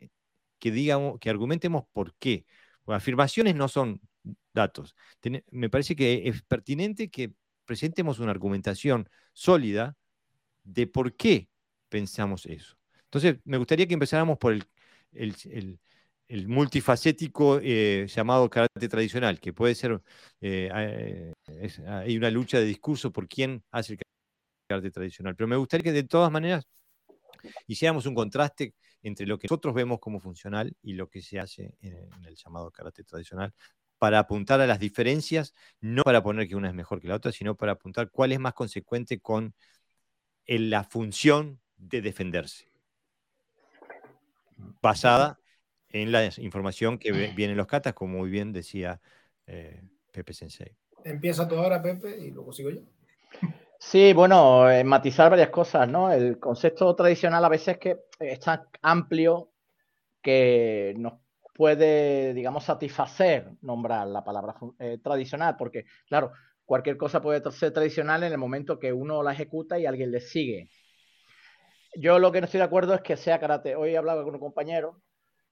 que 0.59 0.71
digamos, 0.71 1.19
que 1.19 1.29
argumentemos 1.29 1.85
por 1.93 2.13
qué. 2.15 2.45
afirmaciones 2.85 3.55
no 3.55 3.69
son 3.69 4.01
datos. 4.53 4.93
me 5.51 5.69
parece 5.69 5.95
que 5.95 6.27
es 6.27 6.41
pertinente 6.43 7.09
que 7.09 7.31
presentemos 7.67 8.17
una 8.19 8.31
argumentación 8.31 9.07
sólida 9.33 9.95
de 10.63 10.87
por 10.87 11.15
qué 11.15 11.49
pensamos 11.89 12.47
eso. 12.47 12.77
Entonces, 13.03 13.37
me 13.45 13.57
gustaría 13.57 13.87
que 13.87 13.93
empezáramos 13.93 14.37
por 14.39 14.53
el, 15.13 15.79
multifacético 16.47 17.59
eh, 17.61 18.07
llamado 18.09 18.49
karate 18.49 18.89
tradicional, 18.89 19.39
que 19.39 19.53
puede 19.53 19.75
ser, 19.75 20.01
eh, 20.41 21.33
hay 21.87 22.17
una 22.17 22.31
lucha 22.31 22.59
de 22.59 22.65
discurso 22.65 23.11
por 23.11 23.27
quién 23.27 23.63
hace 23.71 23.93
el 23.93 23.99
karate 24.67 24.91
tradicional, 24.91 25.35
pero 25.35 25.47
me 25.47 25.55
gustaría 25.55 25.83
que 25.85 25.93
de 25.93 26.03
todas 26.03 26.31
maneras 26.31 26.67
hiciéramos 27.67 28.05
un 28.05 28.15
contraste 28.15 28.73
entre 29.03 29.25
lo 29.25 29.37
que 29.37 29.47
nosotros 29.49 29.73
vemos 29.73 29.99
como 29.99 30.19
funcional 30.19 30.75
y 30.81 30.93
lo 30.93 31.07
que 31.09 31.21
se 31.21 31.39
hace 31.39 31.75
en, 31.81 32.09
el 32.25 32.35
llamado 32.35 32.71
karate 32.71 33.03
tradicional, 33.03 33.53
para 33.97 34.19
apuntar 34.19 34.61
a 34.61 34.67
las 34.67 34.79
diferencias, 34.79 35.53
no 35.79 36.03
para 36.03 36.23
poner 36.23 36.47
que 36.47 36.55
una 36.55 36.69
es 36.69 36.73
mejor 36.73 37.01
que 37.01 37.07
la 37.07 37.15
otra, 37.15 37.31
sino 37.31 37.55
para 37.55 37.73
apuntar 37.73 38.09
cuál 38.09 38.31
es 38.31 38.39
más 38.39 38.53
consecuente 38.53 39.19
con 39.19 39.53
la 40.45 40.83
función 40.83 41.59
de 41.77 42.01
defenderse, 42.01 42.69
basada 44.81 45.39
en 45.89 46.11
la 46.11 46.29
información 46.37 46.97
que 46.97 47.11
viene 47.11 47.51
en 47.51 47.57
los 47.57 47.67
catas, 47.67 47.93
como 47.93 48.19
muy 48.19 48.29
bien 48.29 48.51
decía 48.51 48.99
eh, 49.45 49.81
Pepe 50.11 50.33
Sensei. 50.33 50.75
Empieza 51.03 51.47
tú 51.47 51.55
ahora, 51.55 51.81
Pepe, 51.81 52.17
y 52.17 52.31
luego 52.31 52.51
sigo 52.51 52.69
yo. 52.69 52.81
Sí, 53.79 54.11
bueno, 54.13 54.69
eh, 54.69 54.83
matizar 54.83 55.29
varias 55.29 55.49
cosas, 55.49 55.87
¿no? 55.87 56.11
El 56.11 56.39
concepto 56.39 56.95
tradicional 56.95 57.45
a 57.45 57.49
veces 57.49 57.77
que 57.77 58.05
es 58.19 58.39
tan 58.39 58.63
amplio 58.81 59.51
que 60.21 60.95
nos 60.97 61.13
puede, 61.57 62.33
digamos, 62.33 62.63
satisfacer 62.63 63.51
nombrar 63.61 64.07
la 64.07 64.23
palabra 64.23 64.55
eh, 64.79 64.99
tradicional, 65.03 65.55
porque, 65.57 65.85
claro, 66.07 66.31
cualquier 66.65 66.97
cosa 66.97 67.21
puede 67.21 67.51
ser 67.51 67.73
tradicional 67.73 68.23
en 68.23 68.31
el 68.31 68.37
momento 68.37 68.79
que 68.79 68.93
uno 68.93 69.23
la 69.23 69.33
ejecuta 69.33 69.79
y 69.79 69.85
alguien 69.85 70.11
le 70.11 70.21
sigue. 70.21 70.69
Yo 71.95 72.19
lo 72.19 72.31
que 72.31 72.39
no 72.39 72.45
estoy 72.45 72.59
de 72.59 72.65
acuerdo 72.65 72.93
es 72.93 73.01
que 73.01 73.17
sea 73.17 73.39
karate. 73.39 73.75
Hoy 73.75 73.91
he 73.91 73.97
hablado 73.97 74.23
con 74.23 74.35
un 74.35 74.39
compañero 74.39 75.01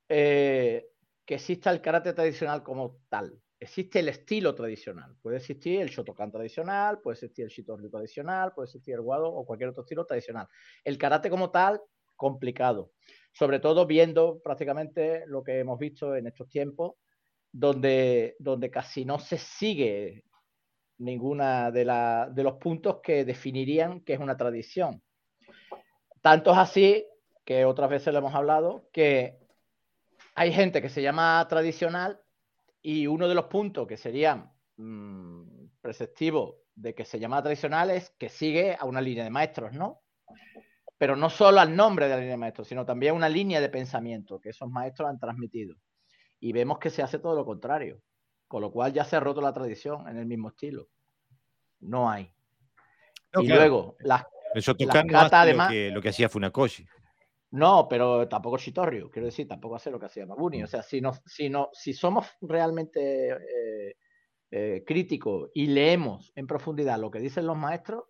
eh, 0.07 0.85
que 1.25 1.35
exista 1.35 1.71
el 1.71 1.81
karate 1.81 2.13
tradicional 2.13 2.61
como 2.61 2.99
tal 3.09 3.41
existe 3.59 3.99
el 3.99 4.09
estilo 4.09 4.53
tradicional. 4.55 5.15
Puede 5.21 5.37
existir 5.37 5.81
el 5.81 5.89
Shotokan 5.89 6.31
tradicional, 6.31 6.99
puede 7.01 7.15
existir 7.15 7.45
el 7.45 7.51
Shitoryu 7.51 7.89
tradicional, 7.89 8.53
puede 8.53 8.67
existir 8.67 8.95
el 8.95 9.01
Wado 9.01 9.27
o 9.27 9.45
cualquier 9.45 9.69
otro 9.69 9.83
estilo 9.83 10.05
tradicional. 10.05 10.47
El 10.83 10.97
karate 10.97 11.29
como 11.29 11.51
tal, 11.51 11.81
complicado. 12.15 12.91
Sobre 13.33 13.59
todo 13.59 13.85
viendo 13.85 14.39
prácticamente 14.41 15.25
lo 15.27 15.43
que 15.43 15.59
hemos 15.59 15.77
visto 15.77 16.15
en 16.15 16.27
estos 16.27 16.47
tiempos, 16.49 16.93
donde, 17.51 18.35
donde 18.39 18.69
casi 18.69 19.05
no 19.05 19.19
se 19.19 19.37
sigue 19.37 20.23
ninguna 20.97 21.71
de, 21.71 21.85
de 22.33 22.43
los 22.43 22.53
puntos 22.55 22.99
que 23.01 23.25
definirían 23.25 24.01
que 24.01 24.13
es 24.13 24.19
una 24.19 24.37
tradición. 24.37 25.01
Tanto 26.21 26.51
es 26.51 26.57
así, 26.57 27.05
que 27.43 27.65
otras 27.65 27.89
veces 27.89 28.11
lo 28.13 28.19
hemos 28.19 28.33
hablado, 28.33 28.89
que 28.91 29.37
hay 30.33 30.51
gente 30.51 30.81
que 30.81 30.89
se 30.89 31.01
llama 31.01 31.45
tradicional 31.49 32.19
y 32.81 33.07
uno 33.07 33.27
de 33.27 33.35
los 33.35 33.45
puntos 33.45 33.87
que 33.87 33.97
serían 33.97 34.51
mmm, 34.77 35.43
de 36.75 36.93
que 36.93 37.05
se 37.05 37.19
llama 37.19 37.41
tradicional 37.41 37.89
es 37.91 38.09
que 38.17 38.29
sigue 38.29 38.75
a 38.77 38.85
una 38.85 39.01
línea 39.01 39.23
de 39.23 39.29
maestros, 39.29 39.73
¿no? 39.73 40.01
Pero 40.97 41.15
no 41.15 41.29
solo 41.29 41.59
al 41.59 41.75
nombre 41.75 42.05
de 42.05 42.11
la 42.11 42.17
línea 42.17 42.33
de 42.33 42.37
maestros, 42.37 42.67
sino 42.67 42.85
también 42.85 43.15
una 43.15 43.29
línea 43.29 43.59
de 43.59 43.69
pensamiento 43.69 44.39
que 44.39 44.49
esos 44.49 44.69
maestros 44.69 45.09
han 45.09 45.19
transmitido. 45.19 45.75
Y 46.39 46.53
vemos 46.53 46.79
que 46.79 46.89
se 46.89 47.03
hace 47.03 47.19
todo 47.19 47.35
lo 47.35 47.45
contrario, 47.45 48.01
con 48.47 48.61
lo 48.61 48.71
cual 48.71 48.93
ya 48.93 49.03
se 49.03 49.15
ha 49.15 49.19
roto 49.19 49.41
la 49.41 49.53
tradición 49.53 50.07
en 50.07 50.17
el 50.17 50.25
mismo 50.25 50.49
estilo. 50.49 50.87
No 51.79 52.09
hay. 52.09 52.31
y 53.33 53.47
luego, 53.47 53.95
las, 53.99 54.23
las 54.53 55.33
además, 55.33 55.69
lo 55.69 55.73
que, 55.73 55.91
lo 55.91 56.01
que 56.01 56.09
hacía 56.09 56.29
Funakoshi. 56.29 56.85
No, 57.51 57.87
pero 57.87 58.27
tampoco 58.27 58.57
Shitoryu, 58.57 59.09
quiero 59.09 59.27
decir, 59.27 59.47
tampoco 59.47 59.75
hace 59.75 59.89
lo 59.89 59.97
que 59.97 60.07
hacía 60.07 60.25
Mabuni. 60.25 60.63
O 60.63 60.67
sea, 60.67 60.83
si, 60.83 60.99
no, 60.99 61.13
si, 61.25 61.49
no, 61.49 61.69
si 61.71 61.93
somos 61.93 62.27
realmente 62.41 63.29
eh, 63.29 63.95
eh, 64.51 64.83
críticos 64.85 65.51
y 65.53 65.67
leemos 65.67 66.33
en 66.35 66.47
profundidad 66.47 66.99
lo 66.99 67.11
que 67.11 67.19
dicen 67.19 67.45
los 67.45 67.55
maestros, 67.55 68.03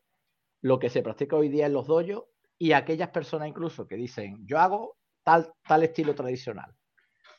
lo 0.62 0.80
que 0.80 0.90
se 0.90 1.04
practica 1.04 1.36
hoy 1.36 1.50
día 1.50 1.68
en 1.68 1.74
los 1.74 1.86
dojos 1.86 2.24
y 2.58 2.72
aquellas 2.72 3.10
personas 3.10 3.48
incluso 3.48 3.88
que 3.88 3.96
dicen, 3.96 4.46
yo 4.46 4.60
hago 4.60 4.98
tal, 5.24 5.52
tal 5.68 5.84
estilo 5.84 6.16
tradicional, 6.16 6.74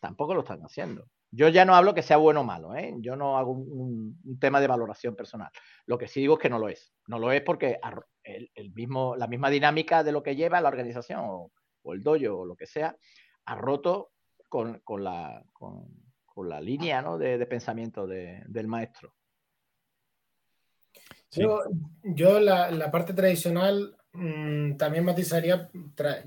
tampoco 0.01 0.35
lo 0.35 0.41
están 0.41 0.61
haciendo. 0.63 1.09
Yo 1.31 1.49
ya 1.49 1.65
no 1.65 1.75
hablo 1.75 1.95
que 1.95 2.03
sea 2.03 2.17
bueno 2.17 2.41
o 2.41 2.45
malo, 2.45 2.75
¿eh? 2.77 2.95
yo 2.99 3.17
no 3.17 3.37
hago 3.37 3.53
un, 3.53 4.39
tema 4.41 4.61
de 4.61 4.69
valoración 4.69 5.17
personal. 5.17 5.51
Lo 5.87 5.99
que 5.99 6.09
sí 6.09 6.21
digo 6.21 6.35
es 6.35 6.41
que 6.41 6.49
no 6.49 6.59
lo 6.59 6.69
es. 6.69 6.95
No 7.09 7.19
lo 7.19 7.33
es 7.33 7.43
porque 7.43 7.79
el, 8.23 8.73
mismo, 8.73 9.17
la 9.17 9.27
misma 9.27 9.51
dinámica 9.51 10.05
de 10.05 10.13
lo 10.13 10.23
que 10.23 10.37
lleva 10.37 10.61
la 10.61 10.69
organización 10.69 11.21
o 11.23 11.51
el 11.93 12.03
dojo 12.03 12.39
o 12.39 12.47
lo 12.47 12.57
que 12.57 12.67
sea, 12.67 12.97
ha 13.47 13.55
roto 13.55 14.13
con, 14.49 15.05
la, 15.05 15.45
con, 15.53 16.49
la, 16.49 16.61
línea 16.61 17.03
de, 17.03 17.47
pensamiento 17.47 18.07
del 18.07 18.69
maestro. 18.69 19.15
Yo, 21.31 22.41
la, 22.41 22.91
parte 22.91 23.13
tradicional 23.13 23.96
mm, 24.17 24.77
también 24.77 25.05
matizaría 25.05 25.71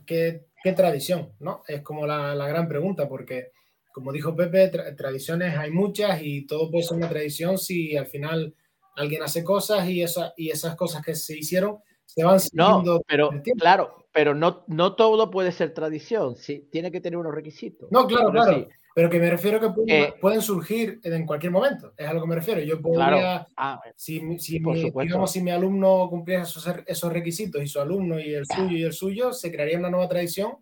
¿qué, 0.05 0.46
tradición, 0.75 1.34
¿no? 1.39 1.63
Es 1.67 1.81
como 1.81 2.05
la, 2.05 2.48
gran 2.48 2.67
pregunta, 2.67 3.08
porque 3.08 3.51
como 3.93 4.12
dijo 4.12 4.36
Pepe, 4.36 4.69
tradiciones 4.96 5.58
hay 5.58 5.72
muchas 5.72 6.22
y 6.22 6.46
todo 6.46 6.69
puede 6.69 6.84
ser 6.84 6.98
una 6.98 7.10
tradición 7.10 7.58
si 7.58 7.98
al 7.98 8.05
final 8.05 8.53
alguien 8.96 9.24
hace 9.24 9.43
cosas 9.43 9.88
y, 9.88 10.01
esa, 10.03 10.34
y 10.38 10.50
esas 10.50 10.75
cosas 10.75 11.03
que 11.03 11.15
se 11.15 11.38
hicieron 11.38 11.79
se 12.05 12.24
van 12.24 12.39
siguiendo. 12.39 12.96
No, 12.96 13.01
pero 13.08 13.29
claro, 13.58 14.05
pero 14.12 14.34
no, 14.34 14.63
no 14.67 14.96
todo 14.96 15.29
puede 15.31 15.51
ser 15.51 15.74
tradición, 15.74 16.36
sí, 16.36 16.67
tiene 16.72 16.91
que 16.91 17.01
tener 17.01 17.17
unos 17.17 17.34
requisitos. 17.34 17.89
No, 17.91 18.08
claro, 18.08 18.31
claro. 18.31 18.67
Pero 19.00 19.10
que 19.10 19.20
me 19.22 19.29
refiero 19.29 19.62
que 19.62 20.13
pueden, 20.20 20.41
surgir 20.41 21.00
en 21.03 21.25
cualquier 21.25 21.53
momento, 21.53 21.94
es 21.96 22.06
a 22.06 22.12
lo 22.12 22.20
que 22.20 22.27
me 22.27 22.36
refiero. 22.36 22.60
Yo 22.60 22.82
podría, 22.82 23.48
ah, 23.56 23.79
si, 23.96 24.38
si, 24.39 24.60
mi, 24.60 24.91
digamos, 24.91 25.32
si 25.32 25.41
mi 25.41 25.51
alumno 25.51 26.10
cumpliera 26.10 26.44
esos, 26.44 26.70
esos, 26.86 27.13
requisitos 27.13 27.63
y 27.63 27.68
su 27.70 27.79
alumno 27.79 28.20
y 28.20 28.34
el 28.34 28.46
suyo 28.46 28.75
y 28.75 28.84
el 28.84 28.91
suyo, 28.91 29.32
se 29.32 29.53
crearía 29.53 29.79
una 29.79 29.89
nueva 29.89 30.10
tradición 30.10 30.58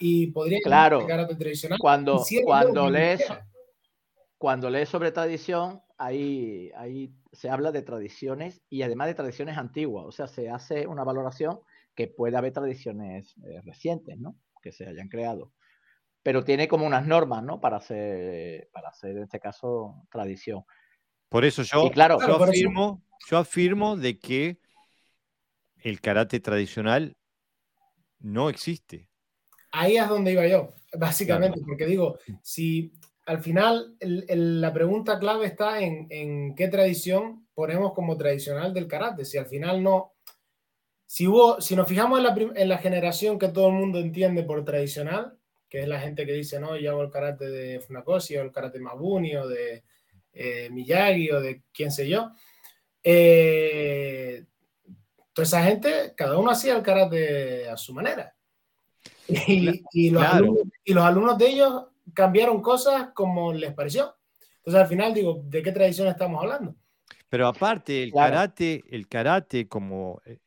y 0.00 0.32
podría 0.32 0.58
claro, 0.64 1.06
tradicional. 1.06 1.78
Cuando, 1.78 2.24
cuando 2.42 2.90
lees, 2.90 3.22
cuando 4.36 4.68
lees 4.68 4.88
sobre 4.88 5.12
tradición, 5.12 5.80
ahí, 5.96 6.72
ahí 6.74 7.14
se 7.30 7.50
habla 7.50 7.70
de 7.70 7.82
tradiciones 7.82 8.62
y 8.68 8.82
además 8.82 9.06
de 9.06 9.14
tradiciones 9.14 9.58
antiguas, 9.58 10.06
o 10.06 10.10
sea, 10.10 10.26
se 10.26 10.50
hace 10.50 10.88
una 10.88 11.04
valoración 11.04 11.60
que 11.94 12.08
puede 12.08 12.36
haber 12.36 12.52
tradiciones 12.52 13.36
eh, 13.44 13.60
recientes, 13.62 14.18
¿no? 14.18 14.34
Que 14.60 14.72
se 14.72 14.88
hayan 14.88 15.06
creado. 15.06 15.52
Pero 16.24 16.42
tiene 16.42 16.66
como 16.66 16.86
unas 16.86 17.06
normas, 17.06 17.44
¿no? 17.44 17.60
Para 17.60 17.76
hacer, 17.76 18.68
para 18.72 18.88
hacer 18.88 19.16
en 19.16 19.22
este 19.22 19.38
caso, 19.38 20.04
tradición. 20.10 20.64
Por 21.28 21.44
eso 21.44 21.62
yo, 21.62 21.88
claro, 21.92 22.18
yo, 22.20 22.42
afirmo, 22.42 23.02
yo 23.30 23.38
afirmo 23.38 23.96
de 23.96 24.18
que 24.18 24.58
el 25.78 26.00
karate 26.00 26.40
tradicional 26.40 27.16
no 28.18 28.48
existe. 28.48 29.08
Ahí 29.70 29.96
es 29.96 30.08
donde 30.08 30.32
iba 30.32 30.46
yo, 30.46 30.74
básicamente, 30.96 31.60
porque 31.64 31.86
digo, 31.86 32.18
si 32.42 32.92
al 33.26 33.40
final 33.40 33.96
la 34.00 34.72
pregunta 34.72 35.18
clave 35.18 35.46
está 35.46 35.80
en, 35.80 36.06
en, 36.10 36.54
qué 36.54 36.68
tradición 36.68 37.46
ponemos 37.54 37.92
como 37.92 38.16
tradicional 38.16 38.72
del 38.72 38.86
karate. 38.86 39.24
Si 39.24 39.38
al 39.38 39.46
final 39.46 39.82
no, 39.82 40.14
si, 41.06 41.26
hubo, 41.26 41.60
si 41.60 41.76
nos 41.76 41.88
fijamos 41.88 42.18
en 42.18 42.24
la, 42.24 42.36
en 42.54 42.68
la, 42.68 42.78
generación 42.78 43.38
que 43.38 43.48
todo 43.48 43.68
el 43.68 43.74
mundo 43.74 43.98
entiende 43.98 44.42
por 44.42 44.64
tradicional, 44.64 45.38
que 45.74 45.82
es 45.82 45.88
la 45.88 45.98
gente 45.98 46.24
que 46.24 46.34
dice, 46.34 46.60
no, 46.60 46.76
yo 46.76 46.92
hago 46.92 47.02
el 47.02 47.10
karate 47.10 47.50
de 47.50 47.80
Funakoshi 47.80 48.36
o 48.36 48.42
el 48.42 48.52
karate 48.52 48.78
Mabuni 48.78 49.34
o 49.34 49.48
de 49.48 49.82
eh, 50.32 50.68
Miyagi 50.70 51.32
o 51.32 51.40
de 51.40 51.64
quién 51.72 51.90
sé 51.90 52.08
yo, 52.08 52.30
eh, 53.02 54.44
toda 55.32 55.42
esa 55.42 55.64
gente, 55.64 56.14
cada 56.16 56.38
uno 56.38 56.52
hacía 56.52 56.76
el 56.76 56.82
karate 56.84 57.68
a 57.68 57.76
su 57.76 57.92
manera. 57.92 58.36
Y, 59.26 60.10
los 60.10 60.22
alumnos, 60.24 60.62
y 60.84 60.94
los 60.94 61.04
alumnos 61.04 61.38
de 61.38 61.48
ellos 61.48 61.86
cambiaron 62.14 62.62
cosas 62.62 63.08
como 63.12 63.52
les 63.52 63.74
pareció. 63.74 64.14
Entonces 64.58 64.80
al 64.80 64.86
final 64.86 65.12
digo, 65.12 65.42
¿de 65.42 65.60
qué 65.60 65.72
tradición 65.72 66.06
estamos 66.06 66.40
hablando? 66.40 66.76
Pero 67.28 67.48
aparte, 67.48 68.00
el 68.04 68.12
karate, 68.12 68.84
el 68.92 69.08
karate 69.08 69.66
como 69.66 70.22
eh, 70.24 70.38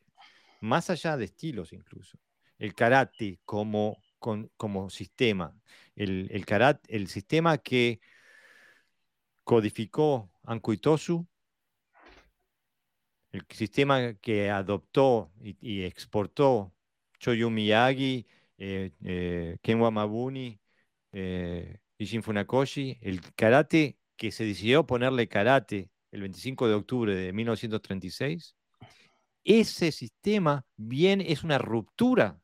más 0.62 0.90
allá 0.90 1.18
de 1.18 1.26
estilos 1.26 1.74
incluso. 1.74 2.18
El 2.58 2.74
karate 2.74 3.42
como, 3.44 3.98
como 4.20 4.90
sistema, 4.90 5.56
el, 5.96 6.28
el, 6.32 6.46
karate, 6.46 6.96
el 6.96 7.08
sistema 7.08 7.58
que 7.58 8.00
codificó 9.44 10.30
Ankuitosu, 10.44 11.28
el 13.32 13.46
sistema 13.50 14.14
que 14.16 14.50
adoptó 14.50 15.32
y, 15.42 15.84
exportó 15.84 16.74
Choyu 17.20 17.50
Miyagi, 17.50 18.28
eh, 18.58 18.92
eh, 19.04 19.58
Kenwa 19.62 19.92
Mabuni, 19.92 20.60
eh, 21.12 21.80
Ishin 21.98 22.24
Funakoshi, 22.24 22.98
el 23.02 23.22
karate 23.36 23.98
que 24.16 24.32
se 24.32 24.46
decidió 24.46 24.86
ponerle 24.86 25.28
karate 25.28 25.92
el 26.12 26.22
25 26.22 26.68
de 26.68 26.74
octubre 26.74 27.16
de 27.16 27.34
1936, 27.34 28.56
ese 29.44 29.92
sistema 29.92 30.66
bien 30.76 31.22
es 31.22 31.44
una 31.44 31.58
ruptura, 31.58 32.42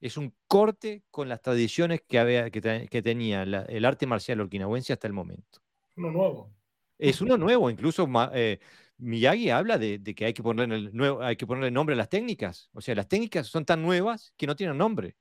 es 0.00 0.16
un 0.16 0.34
corte 0.46 1.04
con 1.10 1.28
las 1.28 1.42
tradiciones 1.42 2.02
que, 2.06 2.18
había, 2.18 2.50
que, 2.50 3.02
tenía 3.02 3.42
el 3.42 3.84
arte 3.84 4.06
marcial 4.06 4.40
okinawense 4.40 4.92
hasta 4.92 5.06
el 5.06 5.12
momento. 5.12 5.60
Uno 5.96 6.10
nuevo. 6.10 6.50
Es 6.98 7.20
uno 7.20 7.36
nuevo, 7.36 7.70
incluso 7.70 8.08
eh, 8.34 8.58
Miyagi 8.98 9.50
habla 9.50 9.78
de, 9.78 10.02
que 10.14 10.26
hay 10.26 10.34
que, 10.34 10.42
ponerle 10.42 10.90
nuevo, 10.92 11.22
hay 11.22 11.36
que 11.36 11.46
ponerle 11.46 11.70
nombre 11.70 11.94
a 11.94 11.98
las 11.98 12.08
técnicas. 12.08 12.70
O 12.72 12.80
sea, 12.80 12.94
las 12.94 13.08
técnicas 13.08 13.46
son 13.46 13.64
tan 13.64 13.82
nuevas 13.82 14.32
que 14.36 14.46
no 14.46 14.56
tienen 14.56 14.78
nombre. 14.78 15.16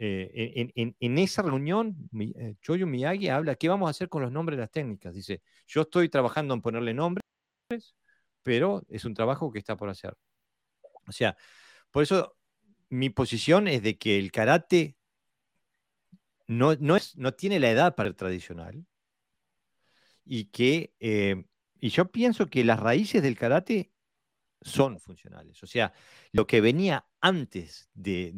Eh, 0.00 0.70
en, 0.74 1.18
esa 1.18 1.42
reunión, 1.42 1.96
eh, 2.20 2.54
Choyo 2.60 2.86
Miyagi 2.86 3.28
habla, 3.28 3.56
¿qué 3.56 3.68
vamos 3.68 3.88
a 3.88 3.90
hacer 3.90 4.08
con 4.08 4.22
los 4.22 4.30
nombres 4.30 4.56
de 4.56 4.62
las 4.62 4.70
técnicas? 4.70 5.14
Dice, 5.14 5.42
yo 5.66 5.82
estoy 5.82 6.08
trabajando 6.08 6.54
en 6.54 6.62
ponerle 6.62 6.94
nombres, 6.94 7.24
pero 8.42 8.82
es 8.88 9.04
un 9.04 9.14
trabajo 9.14 9.50
que 9.50 9.58
está 9.58 9.76
por 9.76 9.88
hacer. 9.88 10.14
O 11.06 11.12
sea, 11.12 11.36
por 11.90 12.02
eso 12.02 12.37
mi 12.90 13.10
posición 13.10 13.68
es 13.68 13.82
de 13.82 13.98
que 13.98 14.18
el 14.18 14.32
karate 14.32 14.96
no, 16.46 16.74
no, 16.76 16.96
es, 16.96 17.16
no 17.16 17.32
tiene 17.34 17.60
la 17.60 17.70
edad 17.70 17.94
para 17.94 18.08
el 18.08 18.16
tradicional 18.16 18.86
y 20.24 20.46
que, 20.46 20.94
eh, 21.00 21.44
y 21.80 21.90
yo 21.90 22.10
pienso 22.10 22.46
que 22.46 22.64
las 22.64 22.80
raíces 22.80 23.22
del 23.22 23.36
karate 23.36 23.92
son 24.62 24.98
funcionales. 25.00 25.62
O 25.62 25.66
sea, 25.66 25.92
lo 26.32 26.46
que 26.46 26.60
venía 26.60 27.06
antes 27.20 27.90
de, 27.94 28.34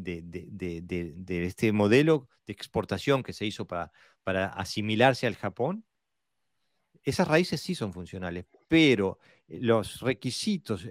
este 1.28 1.73
modelo 1.73 2.28
de 2.47 2.52
exportación 2.52 3.23
que 3.23 3.33
se 3.33 3.47
hizo 3.47 3.66
para, 3.66 3.90
para 4.23 4.47
asimilarse 4.47 5.26
al 5.26 5.37
Japón, 5.37 5.85
esas 7.02 7.26
raíces 7.26 7.61
sí 7.61 7.75
son 7.75 7.92
funcionales, 7.92 8.45
pero 8.69 9.19
los 9.50 10.00
requisitos, 10.00 10.87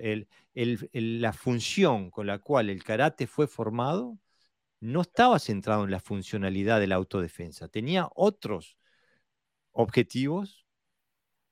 la 0.54 1.34
función 1.34 2.12
con 2.12 2.28
la 2.28 2.40
cual 2.40 2.70
el 2.70 2.84
karate 2.84 3.26
fue 3.28 3.48
formado, 3.48 4.20
no 4.82 5.02
estaba 5.02 5.40
centrado 5.40 5.84
en 5.86 5.92
la 5.92 6.00
funcionalidad 6.00 6.80
de 6.80 6.88
la 6.88 6.96
autodefensa, 6.96 7.68
tenía 7.70 8.10
otros 8.16 8.78
objetivos 9.72 10.66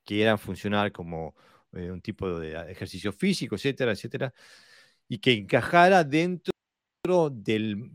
que 0.04 0.22
eran 0.22 0.38
funcionar 0.38 0.92
como 0.92 1.34
eh, 1.72 1.90
un 1.90 2.00
tipo 2.00 2.38
de 2.38 2.70
ejercicio 2.70 3.12
físico, 3.12 3.56
etcétera, 3.56 3.92
etcétera, 3.92 4.34
y 5.08 5.18
que 5.18 5.32
encajara 5.32 6.04
dentro 6.04 6.52
del, 7.30 7.90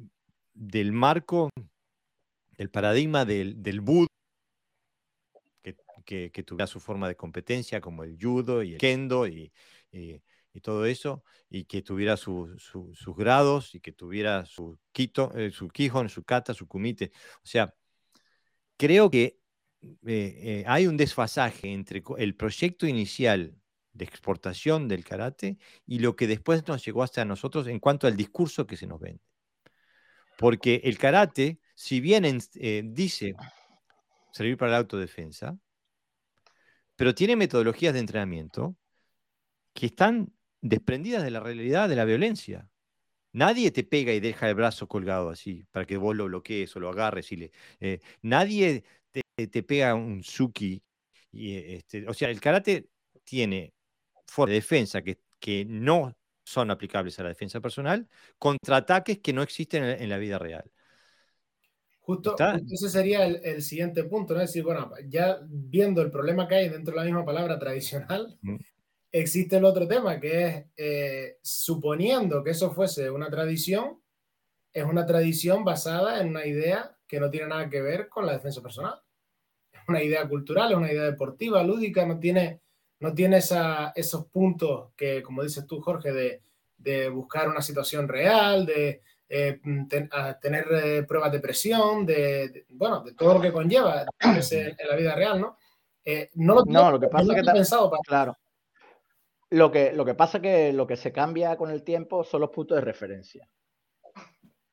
del 0.54 0.92
marco, 0.92 1.50
del 2.58 2.70
paradigma 2.70 3.26
del, 3.26 3.62
del 3.62 3.82
que, 6.04 6.32
que, 6.32 6.44
tuviera 6.44 6.68
su 6.68 6.80
forma 6.80 7.08
de 7.08 7.16
competencia, 7.16 7.82
como 7.82 8.04
el 8.04 8.18
judo 8.20 8.64
y 8.64 8.74
el 8.74 8.78
kendo 8.78 9.28
y, 9.28 9.52
y, 9.92 10.22
todo 10.62 10.86
eso, 10.86 11.24
y 11.50 11.66
que 11.66 11.82
tuviera 11.82 12.18
sus 12.18 13.16
grados 13.18 13.76
y 13.76 13.80
que 13.80 13.92
tuviera 13.92 14.46
su, 14.46 14.78
quito, 14.92 15.32
eh, 15.36 15.52
su 15.52 15.68
Kihon, 15.68 16.10
su 16.10 16.24
kata, 16.24 16.54
su 16.54 16.68
kumite. 16.68 17.12
O 17.38 17.48
sea, 17.48 17.74
creo 18.78 19.10
que 19.10 19.40
eh, 20.06 20.64
hay 20.68 20.88
un 20.88 20.98
desfasaje 20.98 21.72
entre 21.74 22.04
el 22.18 22.36
proyecto 22.36 22.88
inicial 22.88 23.56
de 23.94 24.06
exportación 24.06 24.88
del 24.88 25.04
karate 25.04 25.58
y 25.86 26.00
lo 26.00 26.16
que 26.16 26.28
después 26.28 26.68
nos 26.68 26.84
llegó 26.84 27.04
hasta 27.04 27.24
nosotros 27.26 27.68
en 27.68 27.80
cuanto 27.80 28.08
al 28.08 28.18
discurso 28.18 28.66
que 28.68 28.76
se 28.76 28.88
nos 28.88 29.00
vende. 29.00 29.24
Porque 30.38 30.82
el 30.84 30.98
karate, 30.98 31.60
si 31.76 32.02
bien 32.02 32.26
eh, 32.26 32.84
dice 32.86 33.36
servir 34.32 34.58
para 34.58 34.72
la 34.72 34.78
autodefensa, 34.80 35.58
pero 36.96 37.16
tiene 37.16 37.36
metodologías 37.36 37.94
de 37.94 38.00
entrenamiento 38.00 38.76
que 39.74 39.88
están 39.88 40.34
desprendidas 40.62 41.24
de 41.24 41.32
la 41.32 41.40
realidad 41.40 41.90
de 41.90 41.96
la 41.96 42.06
violencia. 42.06 42.70
Nadie 43.34 43.72
te 43.72 43.84
pega 43.84 44.14
y 44.14 44.20
deja 44.20 44.50
el 44.50 44.56
brazo 44.56 44.88
colgado 44.88 45.30
así 45.30 45.66
para 45.72 45.86
que 45.86 45.98
vos 45.98 46.16
lo 46.16 46.26
bloquees 46.26 46.76
o 46.76 46.80
lo 46.80 46.90
agarres. 46.90 47.32
Y 47.32 47.38
le, 47.38 47.52
eh, 47.80 48.00
nadie 48.22 48.84
te, 49.12 49.64
pega 49.64 49.96
un 49.96 50.24
suki. 50.24 50.84
Y, 51.32 51.58
este, 51.76 52.08
o 52.08 52.14
sea, 52.14 52.30
el 52.30 52.40
karate 52.42 52.90
tiene 53.24 53.74
de 54.38 54.54
defensa 54.54 55.02
que, 55.02 55.20
que 55.40 55.66
no 55.66 56.16
son 56.46 56.72
aplicables 56.72 57.20
a 57.20 57.24
la 57.24 57.30
defensa 57.30 57.62
personal, 57.62 58.08
contra 58.38 58.78
ataques 58.78 59.20
que 59.20 59.34
no 59.34 59.42
existen 59.42 59.84
en, 59.84 60.10
la 60.10 60.18
vida 60.18 60.40
real. 60.40 60.70
Justo, 62.04 62.36
ese 62.70 62.90
sería 62.90 63.26
el, 63.26 63.62
siguiente 63.62 64.04
punto, 64.04 64.34
¿no? 64.34 64.42
Es 64.42 64.50
decir, 64.50 64.64
bueno, 64.64 64.92
ya 65.08 65.40
viendo 65.48 66.02
el 66.02 66.12
problema 66.12 66.48
que 66.48 66.56
hay 66.56 66.70
dentro 66.70 66.94
de 66.94 67.00
la 67.00 67.06
misma 67.06 67.24
palabra 67.24 67.58
tradicional, 67.58 68.38
mm. 68.42 68.56
existe 69.12 69.56
el 69.56 69.66
otro 69.66 69.88
tema, 69.88 70.20
que 70.20 70.46
es 70.46 70.66
eh, 70.76 71.38
suponiendo 71.42 72.44
que 72.44 72.52
eso 72.52 72.72
fuese 72.72 73.10
una 73.10 73.30
tradición, 73.30 74.02
es 74.74 74.84
una 74.84 75.06
tradición 75.06 75.64
basada 75.64 76.20
en 76.20 76.30
una 76.30 76.46
idea 76.46 76.98
que 77.08 77.22
no 77.22 77.30
tiene 77.30 77.48
nada 77.48 77.70
que 77.70 77.82
ver 77.82 78.10
con 78.10 78.26
la 78.26 78.34
defensa 78.34 78.62
personal. 78.62 79.00
Es 79.72 79.82
una 79.88 80.04
idea 80.04 80.28
cultural, 80.28 80.72
es 80.72 80.78
una 80.78 80.92
idea 80.92 81.04
deportiva, 81.04 81.64
lúdica, 81.64 82.06
no 82.06 82.20
tiene 82.20 82.64
no 83.04 83.14
tiene 83.14 83.38
esos 83.38 84.26
puntos 84.28 84.94
que, 84.96 85.22
como 85.22 85.44
dices 85.44 85.68
tú, 85.68 85.82
Jorge, 85.82 86.40
de, 86.78 87.10
buscar 87.10 87.50
una 87.50 87.62
situación 87.62 88.08
real, 88.08 88.66
de 88.66 89.02
eh, 89.36 89.60
tener 90.40 90.68
eh, 90.72 91.04
pruebas 91.08 91.32
de 91.32 91.40
presión, 91.40 92.06
de, 92.06 92.68
bueno, 92.70 93.02
de 93.02 93.16
todo 93.16 93.34
lo 93.34 93.42
que 93.42 93.52
conlleva 93.52 94.06
en, 94.20 94.88
la 94.88 94.96
vida 94.96 95.16
real, 95.16 95.42
¿no? 95.42 95.58
Eh, 96.06 96.30
no 96.36 96.54
lo, 96.54 96.66
no, 96.66 96.92
lo 96.92 97.00
que 97.00 97.08
pasa 97.08 97.34
es 97.34 97.42
que 97.42 97.52
pensado 97.52 97.90
para... 97.90 98.02
Claro. 98.06 98.38
Lo 99.50 99.72
que, 99.72 99.92
lo 99.94 100.06
que 100.06 100.14
pasa 100.14 100.38
es 100.38 100.44
que 100.44 100.74
lo 100.74 100.86
que 100.86 100.98
se 100.98 101.12
cambia 101.12 101.58
con 101.58 101.72
el 101.72 101.84
tiempo 101.84 102.24
son 102.24 102.42
los 102.42 102.52
puntos 102.52 102.76
de 102.76 102.82
referencia. 102.82 103.50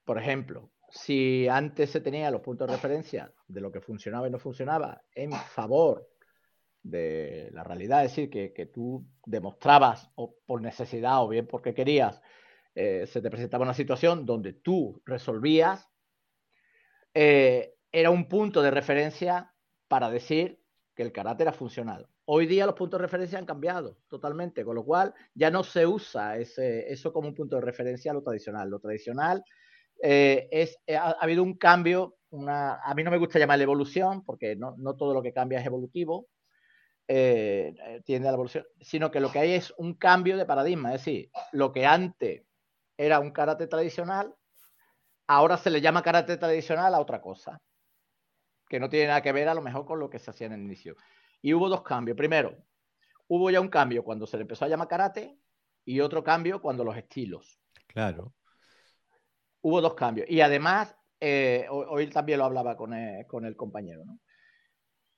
Por 0.04 0.18
ejemplo, 0.18 0.72
si 0.90 1.48
antes 1.48 1.88
se 1.88 2.02
tenía 2.02 2.30
los 2.30 2.42
puntos 2.42 2.68
de 2.68 2.74
referencia 2.74 3.32
de 3.48 3.62
lo 3.62 3.72
que 3.72 3.80
funcionaba 3.80 4.28
y 4.28 4.30
no 4.30 4.38
funcionaba 4.38 5.00
en 5.14 5.32
favor 5.32 6.06
de 6.82 7.48
la 7.54 7.64
realidad, 7.64 8.04
es 8.04 8.10
decir, 8.14 8.28
que, 8.28 8.66
tú 8.66 9.06
demostrabas 9.24 10.10
o 10.16 10.34
por 10.44 10.60
necesidad 10.60 11.22
o 11.22 11.28
bien 11.28 11.46
porque 11.46 11.72
querías, 11.72 12.20
eh, 12.74 13.06
se 13.06 13.20
te 13.20 13.30
presentaba 13.30 13.64
una 13.64 13.74
situación 13.74 14.24
donde 14.24 14.52
tú 14.52 15.02
resolvías, 15.04 15.88
eh, 17.14 17.74
era 17.92 18.10
un 18.10 18.28
punto 18.28 18.62
de 18.62 18.70
referencia 18.70 19.52
para 19.88 20.10
decir 20.10 20.60
que 20.94 21.02
el 21.02 21.12
carácter 21.12 21.48
era 21.48 21.56
funcional. 21.56 22.08
Hoy 22.24 22.46
día 22.46 22.66
los 22.66 22.76
puntos 22.76 23.00
de 23.00 23.06
referencia 23.06 23.38
han 23.38 23.46
cambiado 23.46 23.98
totalmente, 24.08 24.64
con 24.64 24.76
lo 24.76 24.84
cual 24.84 25.12
ya 25.34 25.50
no 25.50 25.64
se 25.64 25.84
usa 25.84 26.38
eso 26.38 27.12
como 27.12 27.28
un 27.28 27.34
punto 27.34 27.56
de 27.56 27.62
referencia 27.62 28.12
a 28.12 28.14
lo 28.14 28.22
tradicional. 28.22 28.70
Lo 28.70 28.78
tradicional 28.78 29.42
eh, 30.00 30.48
ha, 30.96 31.10
habido 31.20 31.42
un 31.42 31.54
cambio, 31.54 32.18
a 32.48 32.94
mí 32.94 33.02
no 33.02 33.10
me 33.10 33.18
gusta 33.18 33.40
llamar 33.40 33.60
evolución, 33.60 34.24
porque 34.24 34.54
no, 34.54 34.76
todo 34.96 35.12
lo 35.12 35.22
que 35.22 35.32
cambia 35.32 35.58
es 35.58 35.66
evolutivo, 35.66 36.28
eh, 37.08 37.74
tiende 38.04 38.28
a 38.28 38.30
la 38.30 38.36
evolución, 38.36 38.64
sino 38.80 39.10
que 39.10 39.18
lo 39.18 39.32
que 39.32 39.40
hay 39.40 39.52
es 39.54 39.74
un 39.78 39.94
cambio 39.94 40.36
de 40.36 40.46
paradigma, 40.46 40.94
es 40.94 41.04
decir, 41.04 41.30
lo 41.50 41.72
que 41.72 41.84
antes 41.84 42.44
era 43.00 43.18
un 43.18 43.30
karate 43.30 43.66
tradicional, 43.66 44.34
ahora 45.26 45.56
se 45.56 45.70
le 45.70 45.80
llama 45.80 46.02
karate 46.02 46.36
tradicional 46.36 46.94
a 46.94 47.00
otra 47.00 47.22
cosa, 47.22 47.58
que 48.68 48.78
no 48.78 48.90
tiene 48.90 49.06
nada 49.06 49.22
que 49.22 49.32
ver 49.32 49.48
a 49.48 49.54
lo 49.54 49.62
mejor 49.62 49.86
con 49.86 49.98
lo 49.98 50.10
que 50.10 50.18
se 50.18 50.30
hacía 50.30 50.48
en 50.48 50.52
el 50.52 50.60
inicio. 50.60 50.96
Y 51.40 51.54
hubo 51.54 51.70
dos 51.70 51.82
cambios. 51.82 52.14
Primero, 52.14 52.56
hubo 53.26 53.50
ya 53.50 53.60
un 53.60 53.70
cambio 53.70 54.04
cuando 54.04 54.26
se 54.26 54.36
le 54.36 54.42
empezó 54.42 54.66
a 54.66 54.68
llamar 54.68 54.86
karate 54.86 55.38
y 55.86 56.00
otro 56.00 56.22
cambio 56.22 56.60
cuando 56.60 56.84
los 56.84 56.94
estilos. 56.94 57.58
Claro. 57.86 58.34
Hubo 59.62 59.80
dos 59.80 59.94
cambios. 59.94 60.28
Y 60.28 60.42
además, 60.42 60.94
eh, 61.20 61.66
hoy, 61.70 62.10
también 62.10 62.38
lo 62.38 62.44
hablaba 62.44 62.76
con 62.76 62.92
con 63.26 63.46
el 63.46 63.56
compañero, 63.56 64.04
¿no? 64.04 64.20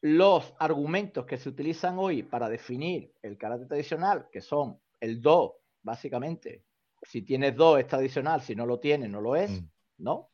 los 0.02 0.52
argumentos 0.58 1.26
que 1.26 1.36
se 1.36 1.48
utilizan 1.48 1.96
hoy 1.98 2.24
para 2.24 2.48
definir 2.48 3.12
el 3.22 3.38
carácter 3.38 3.68
tradicional, 3.68 4.28
que 4.30 4.40
son 4.40 4.80
el 5.00 5.20
do, 5.20 5.60
básicamente, 5.82 6.64
si 7.02 7.22
tienes 7.22 7.56
do 7.56 7.78
es 7.78 7.86
tradicional, 7.86 8.40
si 8.40 8.54
no 8.54 8.66
lo 8.66 8.78
tienes, 8.78 9.10
no 9.10 9.20
lo 9.20 9.36
es, 9.36 9.50
mm. 9.50 9.66
¿no? 9.98 10.30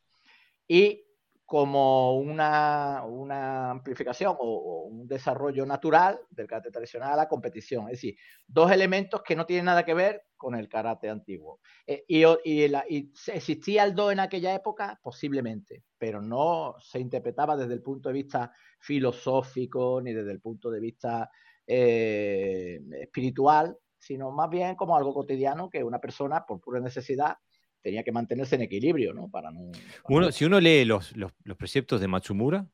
Y 0.67 1.03
como 1.49 2.15
una, 2.15 3.03
una 3.07 3.71
amplificación 3.71 4.35
o, 4.37 4.83
un 4.83 5.07
desarrollo 5.07 5.65
natural 5.65 6.19
del 6.29 6.45
karate 6.45 6.69
tradicional 6.69 7.13
a 7.13 7.15
la 7.15 7.27
competición. 7.27 7.85
Es 7.85 7.93
decir, 7.93 8.17
dos 8.45 8.71
elementos 8.71 9.23
que 9.23 9.35
no 9.35 9.47
tienen 9.47 9.65
nada 9.65 9.83
que 9.83 9.95
ver 9.95 10.25
con 10.37 10.53
el 10.53 10.69
karate 10.69 11.09
antiguo. 11.09 11.59
Eh, 11.87 12.05
y, 12.07 12.23
y, 12.45 13.11
existía 13.33 13.83
el 13.83 13.95
do 13.95 14.11
en 14.11 14.19
aquella 14.19 14.53
época, 14.53 14.99
posiblemente, 15.01 15.85
pero 15.97 16.21
no 16.21 16.75
se 16.79 16.99
interpretaba 16.99 17.57
desde 17.57 17.73
el 17.73 17.81
punto 17.81 18.09
de 18.09 18.13
vista 18.13 18.51
filosófico 18.79 20.01
ni 20.03 20.13
desde 20.13 20.31
el 20.31 20.41
punto 20.41 20.69
de 20.69 20.79
vista 20.79 21.31
eh, 21.65 22.79
espiritual, 23.01 23.75
sino 23.99 24.31
más 24.31 24.49
bien 24.49 24.75
como 24.75 24.95
algo 24.95 25.13
cotidiano 25.13 25.69
que 25.69 25.83
una 25.83 25.99
persona, 25.99 26.45
por 26.45 26.59
pura 26.61 26.79
necesidad, 26.79 27.37
tenía 27.81 28.03
que 28.03 28.11
mantenerse 28.11 28.55
en 28.55 28.61
equilibrio, 28.61 29.13
¿no? 29.13 29.29
Para 29.29 29.51
no, 29.51 29.71
uno, 30.07 30.31
Si 30.31 30.45
uno 30.45 30.59
lee 30.59 30.85
los, 30.85 31.15
los, 31.15 31.31
preceptos 31.57 32.01
de 32.01 32.07
Matsumura, 32.07 32.65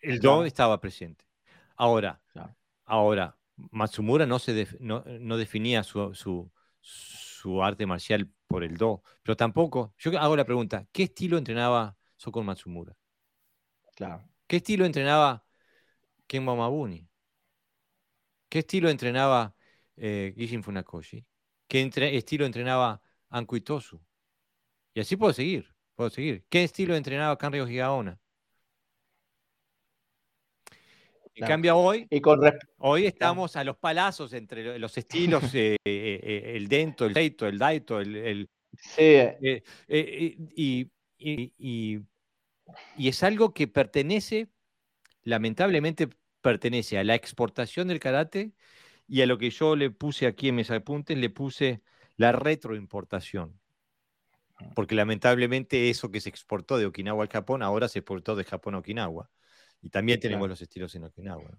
el 0.00 0.20
do 0.20 0.44
estaba 0.44 0.80
presente. 0.80 1.24
Ahora, 1.76 2.20
ahora 2.84 3.36
Matsumura 3.70 4.26
no, 4.26 4.38
se 4.38 4.66
no, 4.80 5.36
definía 5.36 5.82
su, 5.82 6.14
su, 6.14 6.50
su, 6.80 7.62
arte 7.62 7.86
marcial 7.86 8.28
por 8.46 8.64
el 8.64 8.76
do, 8.76 9.02
pero 9.22 9.36
tampoco, 9.36 9.94
yo 9.98 10.18
hago 10.18 10.36
la 10.36 10.44
pregunta, 10.44 10.86
¿qué 10.92 11.04
estilo 11.04 11.38
entrenaba 11.38 11.96
Soko 12.16 12.42
Matsumura? 12.42 12.96
Claro. 13.94 14.28
¿Qué 14.46 14.56
estilo 14.56 14.84
entrenaba 14.84 15.44
Ken 16.26 16.44
Mabuni? 16.44 17.08
¿Qué 18.48 18.60
estilo 18.60 18.88
entrenaba 18.88 19.54
eh, 19.96 20.34
Gishin 20.36 20.62
Funakoshi? 20.62 21.24
¿Qué 21.68 21.90
estilo 22.12 22.46
entrenaba 22.46 23.00
Anko 23.30 23.56
Itosu? 23.56 24.00
Y 24.94 25.00
así 25.00 25.16
puedo 25.16 25.32
seguir, 25.32 25.74
puedo 25.94 26.10
seguir. 26.10 26.44
¿Qué 26.48 26.64
estilo 26.64 26.94
entrenaba 26.94 27.36
Canrio 27.36 27.66
Gigaona? 27.66 28.20
En 31.36 31.46
cambio 31.46 31.76
hoy, 31.76 32.06
hoy 32.78 33.06
estamos 33.06 33.56
a 33.56 33.64
los 33.64 33.76
palazos 33.76 34.32
entre 34.34 34.78
los 34.78 34.96
estilos, 34.96 35.42
eh, 35.54 35.76
eh, 35.84 36.20
eh, 36.22 36.52
el 36.54 36.68
dento, 36.68 37.06
el 37.06 37.12
deito, 37.12 37.48
el 37.48 37.58
daito, 37.58 38.00
el... 38.00 38.48
sí. 38.78 39.18
y, 39.88 40.90
y, 41.18 42.00
es 42.96 43.22
algo 43.24 43.52
que 43.52 43.66
pertenece, 43.66 44.48
lamentablemente 45.22 46.08
pertenece 46.40 46.98
a 46.98 47.04
la 47.04 47.16
exportación 47.16 47.88
del 47.88 47.98
karate 47.98 48.52
y 49.06 49.22
a 49.22 49.26
lo 49.26 49.38
que 49.38 49.50
yo 49.50 49.76
le 49.76 49.90
puse 49.90 50.26
aquí 50.26 50.48
en 50.48 50.56
mis 50.56 50.70
apuntes, 50.70 51.16
le 51.16 51.30
puse 51.30 51.82
la 52.16 52.32
retroimportación 52.32 53.60
porque 54.74 54.94
lamentablemente 54.94 55.90
eso 55.90 56.10
que 56.10 56.20
se 56.20 56.28
exportó 56.28 56.78
de 56.78 56.86
Okinawa 56.86 57.22
al 57.22 57.28
Japón 57.28 57.62
ahora 57.62 57.88
se 57.88 58.00
exportó 58.00 58.36
de 58.36 58.44
Japón 58.44 58.74
a 58.74 58.78
Okinawa. 58.78 59.30
Y 59.82 59.90
también 59.90 60.18
tenemos 60.18 60.48
los 60.48 60.60
estilos 60.62 60.94
en 60.94 61.04
Okinawa. 61.04 61.50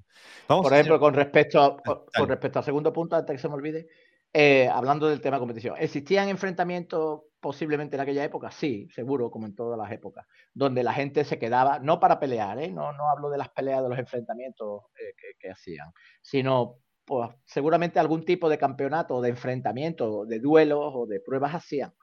Por 0.47 0.73
ejemplo, 0.73 0.99
con, 0.99 1.13
respecto, 1.13 1.77
con 2.15 2.27
respecto 2.27 2.60
al 2.60 2.65
segundo 2.65 2.91
punto, 2.91 3.15
antes 3.15 3.36
que 3.36 3.41
se 3.41 3.47
me 3.47 3.53
olvide, 3.53 3.88
eh, 4.34 4.67
hablando 4.67 5.08
del 5.08 5.21
tema 5.21 5.36
de 5.38 5.41
competición, 5.41 5.75
¿existían 5.77 6.27
enfrentamientos 6.29 7.21
posiblemente 7.39 7.95
en 7.95 8.01
aquella 8.01 8.23
época? 8.23 8.49
Sí, 8.49 8.88
seguro, 8.89 9.29
como 9.29 9.45
en 9.45 9.53
todas 9.53 9.77
las 9.77 9.91
épocas, 9.91 10.25
donde 10.53 10.81
la 10.81 10.93
gente 10.93 11.23
se 11.23 11.38
quedaba, 11.38 11.77
no 11.77 11.99
para 11.99 12.19
pelear, 12.19 12.60
¿eh? 12.60 12.71
no, 12.71 12.91
no 12.93 13.10
hablo 13.10 13.29
de 13.29 13.38
las 13.38 13.49
peleas 13.49 13.84
de 13.84 13.89
los 13.89 13.99
enfrentamientos 13.99 14.86
eh, 14.99 15.36
que, 15.38 15.51
hacían, 15.51 15.93
sino 16.21 16.79
pues, 17.05 17.29
seguramente 17.45 17.99
algún 17.99 18.25
tipo 18.25 18.49
de 18.49 18.57
campeonato, 18.57 19.21
de 19.21 19.29
enfrentamiento, 19.29 20.25
de 20.25 20.39
duelos 20.39 20.91
o 20.93 21.05
de 21.05 21.19
pruebas 21.19 21.55
hacían 21.55 21.93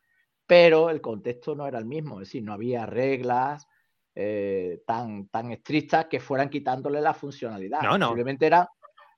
pero 0.53 0.91
el 0.91 1.01
contexto 1.01 1.55
no 1.55 1.67
era 1.67 1.79
el 1.79 1.87
mismo, 1.87 2.21
es 2.21 2.29
decir, 2.29 2.43
no 2.43 2.53
había 2.53 2.85
reglas 2.85 3.67
eh, 4.15 4.83
tan, 4.87 5.29
tan 5.29 5.51
estrictas 5.51 6.07
que 6.07 6.21
fueran 6.21 6.51
quitándole 6.51 7.01
la 7.01 7.15
funcionalidad. 7.15 7.81
No, 7.81 7.97
no. 7.97 8.09
Simplemente 8.09 8.47
era 8.47 8.69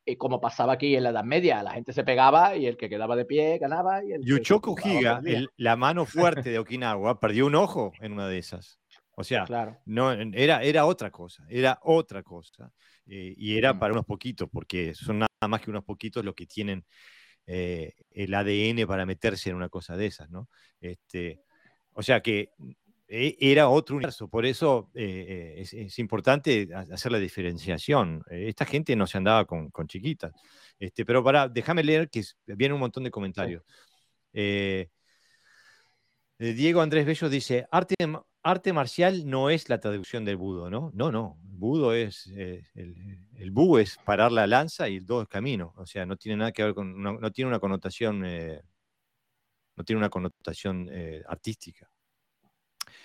eh, 0.06 0.16
como 0.16 0.40
pasaba 0.40 0.74
aquí 0.74 0.94
en 0.94 1.02
la 1.02 1.10
Edad 1.10 1.24
Media, 1.24 1.62
la 1.62 1.72
gente 1.72 1.92
se 1.92 2.04
pegaba 2.04 2.54
y 2.56 2.66
el 2.66 2.76
que 2.76 2.88
quedaba 2.88 3.16
de 3.16 3.24
pie 3.24 3.58
ganaba. 3.58 4.04
Y 4.04 4.12
el 4.12 4.24
Yuchoku 4.24 4.76
Higa, 4.84 5.20
la 5.56 5.76
mano 5.76 6.04
fuerte 6.04 6.50
de 6.50 6.58
Okinawa, 6.60 7.18
perdió 7.18 7.46
un 7.46 7.56
ojo 7.56 7.92
en 8.00 8.12
una 8.12 8.28
de 8.28 8.38
esas. 8.38 8.78
O 9.16 9.24
sea, 9.24 9.44
no, 9.86 10.12
era, 10.12 10.62
era 10.62 10.86
otra 10.86 11.10
cosa, 11.10 11.44
era 11.48 11.78
otra 11.82 12.22
cosa. 12.22 12.70
Eh, 13.06 13.34
y 13.36 13.58
era 13.58 13.74
mm. 13.74 13.78
para 13.78 13.92
unos 13.92 14.04
poquitos, 14.04 14.48
porque 14.48 14.94
son 14.94 15.24
más 15.48 15.60
que 15.60 15.70
unos 15.70 15.84
poquitos 15.84 16.24
los 16.24 16.34
que 16.34 16.46
tienen 16.46 16.84
eh, 17.46 17.92
el 18.10 18.32
ADN 18.32 18.86
para 18.86 19.04
meterse 19.04 19.50
en 19.50 19.56
una 19.56 19.68
cosa 19.68 19.96
de 19.96 20.06
esas, 20.06 20.30
¿no? 20.30 20.48
Este, 20.80 21.42
o 21.92 22.02
sea 22.02 22.22
que 22.22 22.50
e, 23.06 23.36
era 23.38 23.68
otro 23.68 23.96
universo, 23.96 24.28
por 24.28 24.46
eso 24.46 24.90
eh, 24.94 25.56
eh, 25.58 25.86
es, 25.86 25.98
importante 25.98 26.68
hacer 26.90 27.12
la 27.12 27.18
diferenciación. 27.18 28.22
Esta 28.30 28.64
gente 28.64 28.96
no 28.96 29.06
se 29.06 29.18
andaba 29.18 29.44
con, 29.44 29.70
chiquitas. 29.86 30.32
Este, 30.78 31.04
pero 31.04 31.22
para, 31.22 31.48
déjame 31.48 31.84
leer 31.84 32.08
que 32.08 32.22
viene 32.46 32.74
un 32.74 32.80
montón 32.80 33.04
de 33.04 33.10
comentarios. 33.10 33.62
Diego 36.38 36.80
Andrés 36.80 37.06
Bello 37.06 37.28
dice, 37.28 37.66
arte, 37.70 37.94
arte 38.44 38.72
marcial 38.72 39.28
no 39.28 39.50
es 39.50 39.68
la 39.68 39.80
traducción 39.80 40.24
del 40.24 40.36
budo, 40.36 40.70
¿no? 40.70 40.90
No, 40.94 41.10
no. 41.10 41.38
Budo 41.42 41.94
es, 41.94 42.26
eh, 42.36 42.62
el, 42.74 42.94
el 43.36 43.50
bu 43.50 43.78
es 43.78 43.96
parar 44.04 44.30
la 44.30 44.46
lanza 44.46 44.88
y 44.88 44.96
el 44.96 45.06
do 45.06 45.22
es 45.22 45.28
camino. 45.28 45.72
O 45.76 45.86
sea, 45.86 46.06
no 46.06 46.16
tiene 46.16 46.36
nada 46.36 46.52
que 46.52 46.62
ver 46.62 46.74
con, 46.74 47.02
no, 47.02 47.32
tiene 47.32 47.48
una 47.48 47.58
connotación, 47.58 48.24
eh, 48.24 48.62
no 49.76 49.84
tiene 49.84 49.98
una 49.98 50.10
connotación 50.10 50.88
eh, 50.92 51.22
artística. 51.26 51.90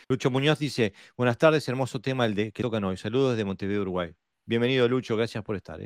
Lucho 0.10 0.30
Muñoz 0.30 0.60
dice, 0.60 0.93
buenas 1.15 1.38
tardes, 1.38 1.67
hermoso 1.69 2.02
tema 2.02 2.25
el 2.25 2.36
de 2.36 2.52
que 2.52 2.62
tocan 2.62 2.84
hoy. 2.84 2.97
Saludos 2.97 3.32
desde 3.32 3.45
Montevideo, 3.45 3.82
Uruguay. 3.82 4.13
Bienvenido, 4.45 4.88
Lucho, 4.89 5.15
gracias 5.15 5.43
por 5.43 5.56
estar. 5.56 5.80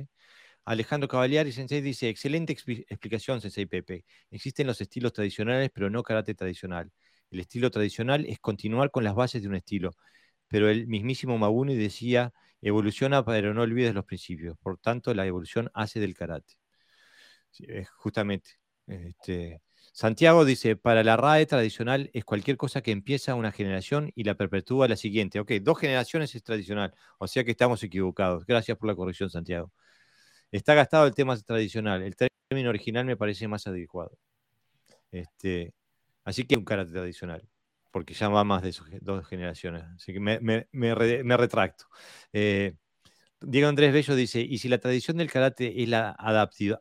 Alejandro 0.66 1.08
Cavaliari 1.08 1.52
Sensei 1.52 1.82
dice, 1.82 2.10
excelente 2.10 2.54
explicación, 2.54 3.40
Sensei 3.42 3.66
Pepe. 3.66 4.06
Existen 4.32 4.66
los 4.66 4.82
estilos 4.82 5.14
tradicionales, 5.14 5.70
pero 5.74 5.90
no 5.90 6.02
karate 6.02 6.34
tradicional. 6.34 6.92
El 7.34 7.40
estilo 7.42 7.72
tradicional 7.72 8.26
es 8.28 8.40
continuar 8.40 8.92
con 8.92 9.04
las 9.04 9.16
bases 9.16 9.42
de 9.42 9.50
un 9.50 9.56
estilo, 9.56 9.92
pero 10.48 10.70
el 10.70 10.88
mismísimo 10.88 11.38
Mabuni 11.40 11.76
decía, 11.76 12.32
evoluciona 12.62 13.26
pero 13.26 13.54
no 13.56 13.64
olvides 13.64 13.96
los 13.96 14.06
principios. 14.06 14.58
Por 14.62 14.78
tanto, 14.78 15.14
la 15.16 15.26
evolución 15.26 15.72
hace 15.74 16.00
del 16.00 16.14
karate. 16.16 16.56
justamente. 17.98 18.52
Este, 18.88 19.62
Santiago 19.94 20.46
dice, 20.46 20.76
para 20.76 21.04
la 21.04 21.18
RAE 21.18 21.46
tradicional 21.46 22.10
es 22.14 22.24
cualquier 22.26 22.58
cosa 22.58 22.82
que 22.82 22.92
empieza 22.92 23.36
una 23.36 23.52
generación 23.52 24.12
y 24.16 24.24
la 24.26 24.36
perpetúa 24.36 24.88
la 24.88 24.96
siguiente. 24.96 25.40
Ok, 25.40 25.54
dos 25.62 25.80
generaciones 25.80 26.36
es 26.36 26.44
tradicional, 26.44 26.94
o 27.18 27.28
sea 27.28 27.44
que 27.44 27.52
estamos 27.52 27.82
equivocados. 27.84 28.46
Gracias 28.46 28.78
por 28.78 28.88
la 28.90 28.96
corrección, 28.96 29.30
Santiago. 29.30 29.72
Está 30.52 30.76
gastado 30.76 31.08
el 31.08 31.16
tema 31.16 31.38
tradicional. 31.38 32.04
El 32.04 32.16
término 32.16 32.70
original 32.70 33.06
me 33.06 33.18
parece 33.18 33.48
más 33.48 33.68
adecuado. 33.68 34.18
Este, 35.12 35.74
Así 36.24 36.46
que 36.46 36.56
un 36.56 36.66
karate 36.66 36.92
tradicional, 36.92 37.48
porque 37.92 38.14
ya 38.14 38.30
va 38.30 38.44
más 38.44 38.62
de 38.64 38.74
dos 39.02 39.28
generaciones. 39.28 39.84
Así 39.96 40.14
que 40.14 40.20
me, 40.20 41.38
retracto. 41.38 41.86
Eh, 42.32 42.76
Diego 43.42 43.68
Andrés 43.68 43.94
Bello 43.94 44.16
dice, 44.16 44.42
¿y 44.42 44.58
si 44.60 44.70
la 44.70 44.78
tradición 44.78 45.18
del 45.18 45.32
karate 45.32 45.84
es 45.84 45.90
la 45.90 46.16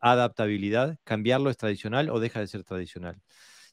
adaptabilidad, 0.00 0.98
cambiarlo 1.04 1.50
es 1.50 1.56
tradicional 1.56 2.10
o 2.10 2.20
deja 2.20 2.40
de 2.40 2.46
ser 2.46 2.64
tradicional? 2.64 3.20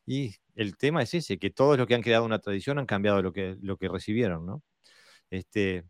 Y 0.06 0.36
el 0.56 0.78
tema 0.78 1.04
es 1.04 1.14
ese, 1.14 1.38
que 1.38 1.52
todos 1.52 1.78
los 1.78 1.88
que 1.88 1.96
han 1.96 2.02
creado 2.02 2.26
una 2.26 2.40
tradición 2.40 2.80
han 2.80 2.88
cambiado 2.88 3.22
lo 3.22 3.32
que, 3.34 3.58
lo 3.62 3.78
que 3.78 3.90
recibieron, 3.90 4.46
¿no? 4.46 4.64
Este, 5.30 5.86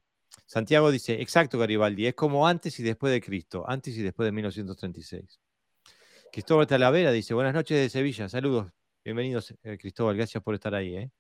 Santiago 0.46 0.92
dice, 0.92 1.22
exacto 1.22 1.60
Garibaldi, 1.60 2.08
es 2.08 2.16
como 2.16 2.48
antes 2.48 2.80
y 2.80 2.84
después 2.84 3.14
de 3.14 3.22
Cristo, 3.22 3.66
antes 3.68 3.98
y 3.98 4.04
después 4.04 4.26
de 4.28 4.32
1936. 4.34 5.40
Cristóbal 6.32 6.68
Talavera 6.68 7.12
dice, 7.12 7.34
buenas 7.34 7.54
noches 7.54 7.78
de 7.78 7.90
Sevilla, 7.90 8.30
saludos. 8.30 8.72
Bienvenidos, 9.10 9.56
eh, 9.64 9.80
Cristóbal, 9.80 10.16
gracias 10.16 10.44
por 10.44 10.54
estar 10.54 10.76
ahí. 10.76 10.96
¿eh? 10.96 11.12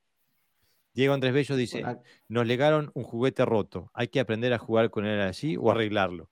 Diego 0.93 1.15
Andrés 1.15 1.33
Bello 1.33 1.55
dice, 1.55 1.83
nos 2.27 2.45
legaron 2.45 2.91
un 2.93 3.03
juguete 3.03 3.43
roto, 3.45 3.89
hay 3.95 4.09
que 4.09 4.19
aprender 4.19 4.53
a 4.53 4.59
jugar 4.59 4.91
con 4.91 5.07
él 5.07 5.19
así 5.21 5.57
o 5.57 5.71
arreglarlo. 5.71 6.29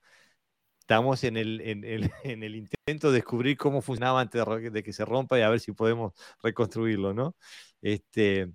Estamos 0.78 1.24
en 1.24 1.36
el, 1.36 1.60
en, 2.22 2.44
el 2.44 2.54
intento 2.54 3.08
de 3.08 3.14
descubrir 3.14 3.56
cómo 3.56 3.82
funcionaba 3.82 4.20
antes 4.20 4.40
de, 4.72 4.82
que 4.84 4.92
se 4.92 5.04
rompa 5.04 5.36
y 5.36 5.42
a 5.42 5.48
ver 5.48 5.58
si 5.58 5.72
podemos 5.72 6.12
reconstruirlo, 6.44 7.12
¿no? 7.12 7.34
Este, 7.82 8.52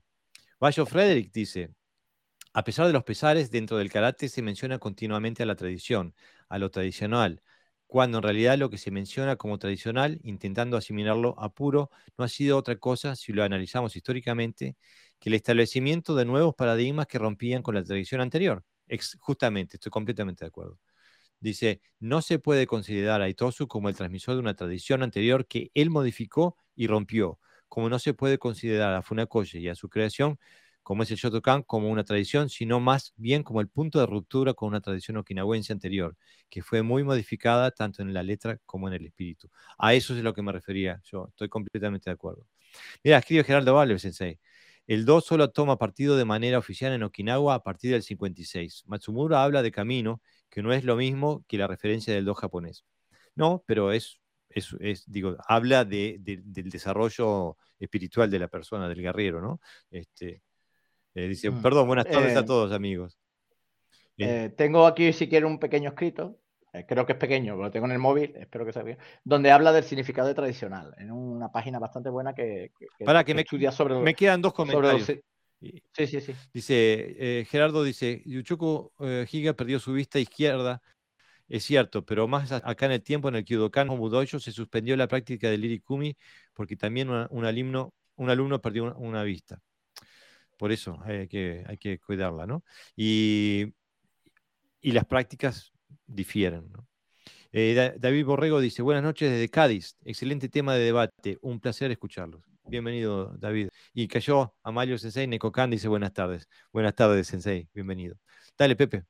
Bayo 0.58 0.86
Frederick 0.86 1.30
dice, 1.34 1.72
a 2.54 2.64
pesar 2.64 2.88
de 2.88 2.94
los 2.94 3.04
pesares, 3.04 3.52
dentro 3.52 3.76
del 3.76 3.92
karate 3.92 4.30
se 4.30 4.42
menciona 4.42 4.80
continuamente 4.80 5.44
a 5.44 5.46
la 5.46 5.58
tradición, 5.58 6.16
a 6.48 6.58
lo 6.58 6.72
tradicional, 6.72 7.44
cuando 7.94 8.18
en 8.18 8.24
realidad 8.24 8.58
lo 8.58 8.72
que 8.72 8.80
se 8.80 8.90
menciona 8.90 9.36
como 9.36 9.60
tradicional, 9.60 10.20
intentando 10.24 10.78
asimilarlo 10.78 11.36
a 11.38 11.54
puro, 11.54 11.92
no 12.18 12.26
ha 12.26 12.28
sido 12.28 12.58
otra 12.58 12.76
cosa, 12.78 13.16
si 13.16 13.34
lo 13.34 13.44
analizamos 13.44 13.96
históricamente, 13.96 14.78
que 15.20 15.30
el 15.30 15.36
establecimiento 15.36 16.16
de 16.16 16.26
nuevos 16.26 16.56
paradigmas 16.56 17.06
que 17.06 17.20
rompían 17.20 17.62
con 17.62 17.76
la 17.76 17.84
tradición 17.84 18.20
anterior. 18.22 18.64
justamente, 19.20 19.78
estoy 19.78 19.92
completamente 19.92 20.44
de 20.44 20.48
acuerdo. 20.50 20.80
Dice, 21.40 21.82
no 22.00 22.22
se 22.24 22.40
puede 22.40 22.68
considerar 22.68 23.22
a 23.22 23.30
Itosu 23.30 23.68
como 23.68 23.90
el 23.90 23.96
transmisor 23.96 24.36
de 24.36 24.42
una 24.42 24.56
tradición 24.56 25.04
anterior 25.04 25.48
que 25.48 25.70
él 25.76 25.92
modificó 25.92 26.58
y 26.76 26.88
rompió, 26.88 27.40
como 27.70 27.90
no 27.90 28.00
se 28.00 28.14
puede 28.16 28.40
considerar 28.40 28.96
a 28.96 29.04
Funakoshi 29.04 29.60
y 29.60 29.70
a 29.70 29.76
su 29.76 29.90
creación 29.90 30.40
como 30.84 31.04
es 31.04 31.12
el 31.12 31.18
Shotokan, 31.18 31.64
como 31.64 31.90
una 31.90 32.04
tradición, 32.04 32.50
sino 32.50 32.80
más 32.80 33.14
bien 33.16 33.44
como 33.44 33.62
el 33.62 33.70
punto 33.70 34.00
de 34.00 34.06
ruptura 34.06 34.54
con 34.54 34.70
una 34.70 34.82
tradición 34.82 35.18
okinawense 35.18 35.74
anterior, 35.74 36.16
que 36.50 36.62
fue 36.62 36.84
muy 36.84 37.04
modificada 37.04 37.72
tanto 37.72 38.02
en 38.02 38.14
la 38.14 38.22
letra 38.24 38.60
como 38.66 38.88
en 38.90 38.96
el 38.96 39.06
espíritu. 39.06 39.50
A 39.78 39.94
eso 39.94 40.14
es 40.14 40.20
a 40.20 40.24
lo 40.24 40.34
que 40.34 40.42
me 40.42 40.52
refería 40.52 41.02
yo, 41.06 41.28
estoy 41.30 41.50
completamente 41.50 42.10
de 42.10 42.14
acuerdo. 42.14 42.46
Mira, 43.04 43.18
escribe 43.20 43.44
Gerardo 43.44 43.74
Valle, 43.74 43.98
sensei. 44.00 44.40
El 44.86 45.06
Do 45.06 45.22
solo 45.22 45.52
toma 45.52 45.78
partido 45.78 46.18
de 46.18 46.26
manera 46.26 46.58
oficial 46.58 46.92
en 46.92 47.04
Okinawa 47.04 47.56
a 47.56 47.64
partir 47.64 47.92
del 47.92 48.04
56. 48.04 48.84
Matsumura 48.88 49.44
habla 49.44 49.62
de 49.62 49.72
camino, 49.72 50.22
que 50.50 50.62
no 50.62 50.74
es 50.74 50.84
lo 50.84 50.98
mismo 50.98 51.46
que 51.48 51.58
la 51.58 51.68
referencia 51.68 52.14
del 52.14 52.26
Do 52.26 52.36
japonés. 52.36 52.84
No, 53.36 53.64
pero 53.66 53.92
es, 53.94 54.20
digo, 55.08 55.38
habla 55.48 55.86
de, 55.86 56.18
del 56.20 56.70
desarrollo 56.70 57.58
espiritual 57.80 58.30
de 58.30 58.40
la 58.40 58.48
persona, 58.50 58.90
del 58.90 59.02
guerrero, 59.02 59.42
¿no? 59.42 59.62
Este, 59.90 60.42
eh, 61.16 61.28
dice, 61.28 61.50
mm. 61.50 61.62
perdón, 61.62 61.88
buenas 61.88 62.08
tardes 62.08 62.36
a 62.36 62.42
eh, 62.42 62.46
todos, 62.46 62.72
amigos. 62.72 63.18
Eh, 64.18 64.54
tengo 64.56 64.86
aquí, 64.86 65.12
si 65.14 65.28
quiero, 65.28 65.48
un 65.48 65.60
pequeño 65.60 65.90
escrito 65.90 66.40
creo 66.88 67.06
que 67.06 67.12
es 67.12 67.20
pequeño, 67.20 67.56
lo 67.56 67.70
tengo 67.70 67.86
en 67.86 67.92
el 67.92 68.00
móvil, 68.00 68.34
espero 68.36 68.66
que 68.66 68.74
sea 68.74 68.82
bien, 68.82 68.98
donde 69.24 69.52
habla 69.52 69.72
del 69.72 69.84
significado 69.84 70.28
de 70.28 70.34
tradicional, 70.34 70.96
en 70.98 71.12
una 71.12 71.52
página 71.52 71.78
bastante 71.78 72.10
buena 72.10 72.34
que, 72.34 72.72
Para 73.06 73.24
que, 73.24 73.36
me, 73.36 73.42
estudia 73.42 73.72
sobre... 73.72 74.00
Me 74.00 74.16
quedan 74.16 74.42
dos 74.42 74.54
comentarios. 74.54 75.06
Sí, 75.06 76.08
sí, 76.08 76.20
sí. 76.20 76.34
Dice, 76.52 77.46
Gerardo 77.48 77.84
dice, 77.84 78.24
Yuchuko 78.26 78.92
Higa 79.32 79.54
perdió 79.54 79.78
su 79.78 79.94
vista 79.94 80.18
izquierda, 80.18 80.82
es 81.54 81.64
cierto, 81.66 82.04
pero 82.04 82.28
más 82.28 82.52
acá 82.52 82.86
en 82.86 82.94
el 82.94 83.04
tiempo 83.04 83.30
en 83.30 83.36
el 83.36 83.46
Kyudokan 83.46 83.88
Mudoyo 83.88 84.40
se 84.40 84.52
suspendió 84.52 84.96
la 84.96 85.08
práctica 85.08 85.50
del 85.50 85.66
Irikumi 85.66 86.18
porque 86.54 86.76
también 86.76 87.10
un, 87.10 87.46
alumno, 87.46 87.94
un 88.16 88.30
alumno 88.30 88.62
perdió 88.62 88.96
una, 88.96 89.24
vista. 89.24 89.60
Por 90.58 90.72
eso 90.72 91.00
hay 91.04 91.28
que, 91.28 91.64
hay 91.68 91.78
que 91.78 92.00
cuidarla, 92.00 92.46
¿no? 92.46 92.64
Y, 92.96 93.74
las 94.82 95.06
prácticas 95.06 95.72
difieren. 96.06 96.72
Eh, 97.52 97.96
David 97.98 98.26
Borrego 98.26 98.60
dice, 98.60 98.82
buenas 98.82 99.04
noches 99.04 99.32
desde 99.32 99.50
Cádiz, 99.50 99.98
excelente 100.04 100.50
tema 100.50 100.76
de 100.76 100.84
debate, 100.84 101.38
un 101.42 101.60
placer 101.60 101.92
escucharlos. 101.92 102.44
Bienvenido, 102.66 103.36
David. 103.38 103.70
Y 103.94 104.08
cayó 104.08 104.56
Amalio 104.64 104.98
Sensei, 104.98 105.28
Necocan 105.28 105.70
dice 105.70 105.88
buenas 105.88 106.14
tardes. 106.14 106.48
Buenas 106.72 106.96
tardes, 106.96 107.28
Sensei, 107.28 107.70
bienvenido. 107.74 108.16
Dale, 108.58 108.76
Pepe. 108.76 109.04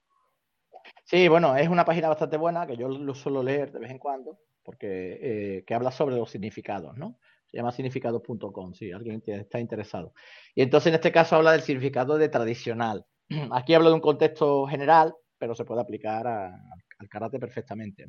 Sí, 1.04 1.28
bueno, 1.28 1.56
es 1.56 1.70
una 1.70 1.86
página 1.86 2.10
bastante 2.10 2.38
buena 2.38 2.66
que 2.66 2.78
yo 2.78 2.90
lo 2.90 3.14
suelo 3.14 3.44
leer 3.44 3.72
de 3.72 3.80
vez 3.80 3.92
en 3.92 4.00
cuando, 4.00 4.40
porque 4.64 5.20
eh, 5.22 5.64
que 5.66 5.74
habla 5.74 5.92
sobre 5.92 6.16
los 6.16 6.32
significados, 6.32 6.98
¿no? 6.98 7.20
Se 7.54 7.58
llama 7.58 7.72
significados.com, 7.72 8.74
si 8.74 8.92
alguien 8.92 9.22
está 9.28 9.60
interesado. 9.60 10.16
Y 10.56 10.64
entonces 10.64 10.88
en 10.88 10.96
este 10.96 11.12
caso 11.12 11.36
habla 11.36 11.52
del 11.52 11.62
significado 11.62 12.18
de 12.18 12.28
tradicional. 12.28 13.06
Aquí 13.52 13.76
hablo 13.76 13.90
de 13.90 13.96
un 13.96 14.02
contexto 14.02 14.66
general, 14.66 15.14
pero 15.38 15.54
se 15.54 15.64
puede 15.64 15.82
aplicar 15.82 16.26
al 16.26 17.10
karate 17.12 17.38
perfectamente. 17.38 18.08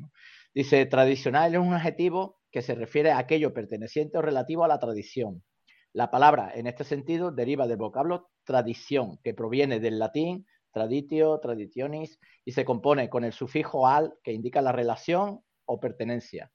Dice, 0.54 0.86
tradicional 0.86 1.54
es 1.54 1.60
un 1.60 1.74
adjetivo 1.74 2.40
que 2.50 2.62
se 2.62 2.74
refiere 2.74 3.10
a 3.10 3.18
aquello 3.18 3.52
perteneciente 3.52 4.16
o 4.16 4.22
relativo 4.22 4.64
a 4.64 4.68
la 4.68 4.78
tradición. 4.78 5.44
La 5.92 6.10
palabra, 6.10 6.50
en 6.54 6.66
este 6.66 6.84
sentido, 6.84 7.30
deriva 7.30 7.66
del 7.66 7.76
vocablo 7.76 8.30
tradición, 8.44 9.18
que 9.22 9.34
proviene 9.34 9.78
del 9.78 9.98
latín 9.98 10.46
traditio, 10.72 11.38
traditionis, 11.38 12.18
y 12.46 12.52
se 12.52 12.64
compone 12.64 13.10
con 13.10 13.24
el 13.24 13.34
sufijo 13.34 13.86
al, 13.86 14.14
que 14.22 14.32
indica 14.32 14.62
la 14.62 14.72
relación 14.72 15.40
o 15.66 15.80
pertenencia. 15.80 16.50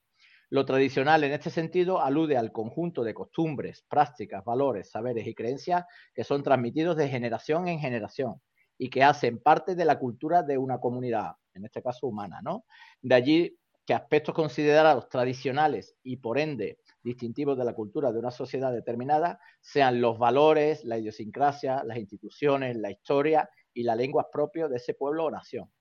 Lo 0.51 0.65
tradicional 0.65 1.23
en 1.23 1.33
este 1.33 1.51
sentido 1.51 2.01
alude 2.01 2.35
al 2.35 2.51
conjunto 2.51 3.03
de 3.03 3.13
costumbres, 3.13 3.85
prácticas, 3.87 4.43
valores, 4.43 4.89
saberes 4.89 5.27
y 5.27 5.35
creencias 5.35 5.85
que 6.13 6.23
son 6.23 6.41
transmitidos 6.41 6.97
de 6.97 7.07
generación 7.07 7.67
en 7.67 7.79
generación 7.79 8.41
y 8.75 8.89
que 8.89 9.03
hacen 9.03 9.39
parte 9.39 9.75
de 9.75 9.85
la 9.85 9.99
cultura 9.99 10.41
de 10.41 10.57
una 10.57 10.79
comunidad, 10.79 11.33
en 11.53 11.65
este 11.65 11.83
caso 11.83 12.07
humana, 12.07 12.41
¿no? 12.41 12.65
De 13.01 13.13
allí 13.13 13.59
que 13.85 13.93
aspectos 13.93 14.33
considerados 14.33 15.07
tradicionales 15.09 15.95
y 16.01 16.17
por 16.17 16.39
ende 16.39 16.79
distintivos 17.03 17.57
de 17.57 17.65
la 17.65 17.73
cultura 17.73 18.11
de 18.11 18.19
una 18.19 18.31
sociedad 18.31 18.71
determinada 18.71 19.39
sean 19.61 20.01
los 20.01 20.17
valores, 20.17 20.83
la 20.83 20.97
idiosincrasia, 20.97 21.83
las 21.83 21.97
instituciones, 21.97 22.75
la 22.75 22.89
historia 22.89 23.49
y 23.73 23.83
la 23.83 23.95
lengua 23.95 24.29
propia 24.31 24.67
de 24.67 24.77
ese 24.77 24.95
pueblo 24.95 25.25
o 25.25 25.31
nación. 25.31 25.71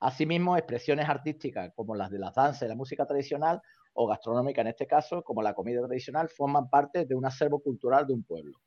Asimismo, 0.00 0.56
expresiones 0.56 1.08
artísticas 1.08 1.72
como 1.74 1.94
las 1.94 2.10
de 2.10 2.18
la 2.18 2.30
danza 2.30 2.64
y 2.64 2.68
la 2.68 2.76
música 2.76 3.04
tradicional 3.04 3.60
o 4.00 4.06
gastronómica 4.06 4.60
en 4.60 4.68
este 4.68 4.86
caso, 4.86 5.22
como 5.22 5.42
la 5.42 5.54
comida 5.54 5.84
tradicional, 5.84 6.28
forman 6.28 6.70
parte 6.70 7.04
de 7.04 7.14
un 7.16 7.26
acervo 7.26 7.60
cultural 7.60 8.06
de 8.06 8.14
un 8.14 8.22
pueblo. 8.22 8.58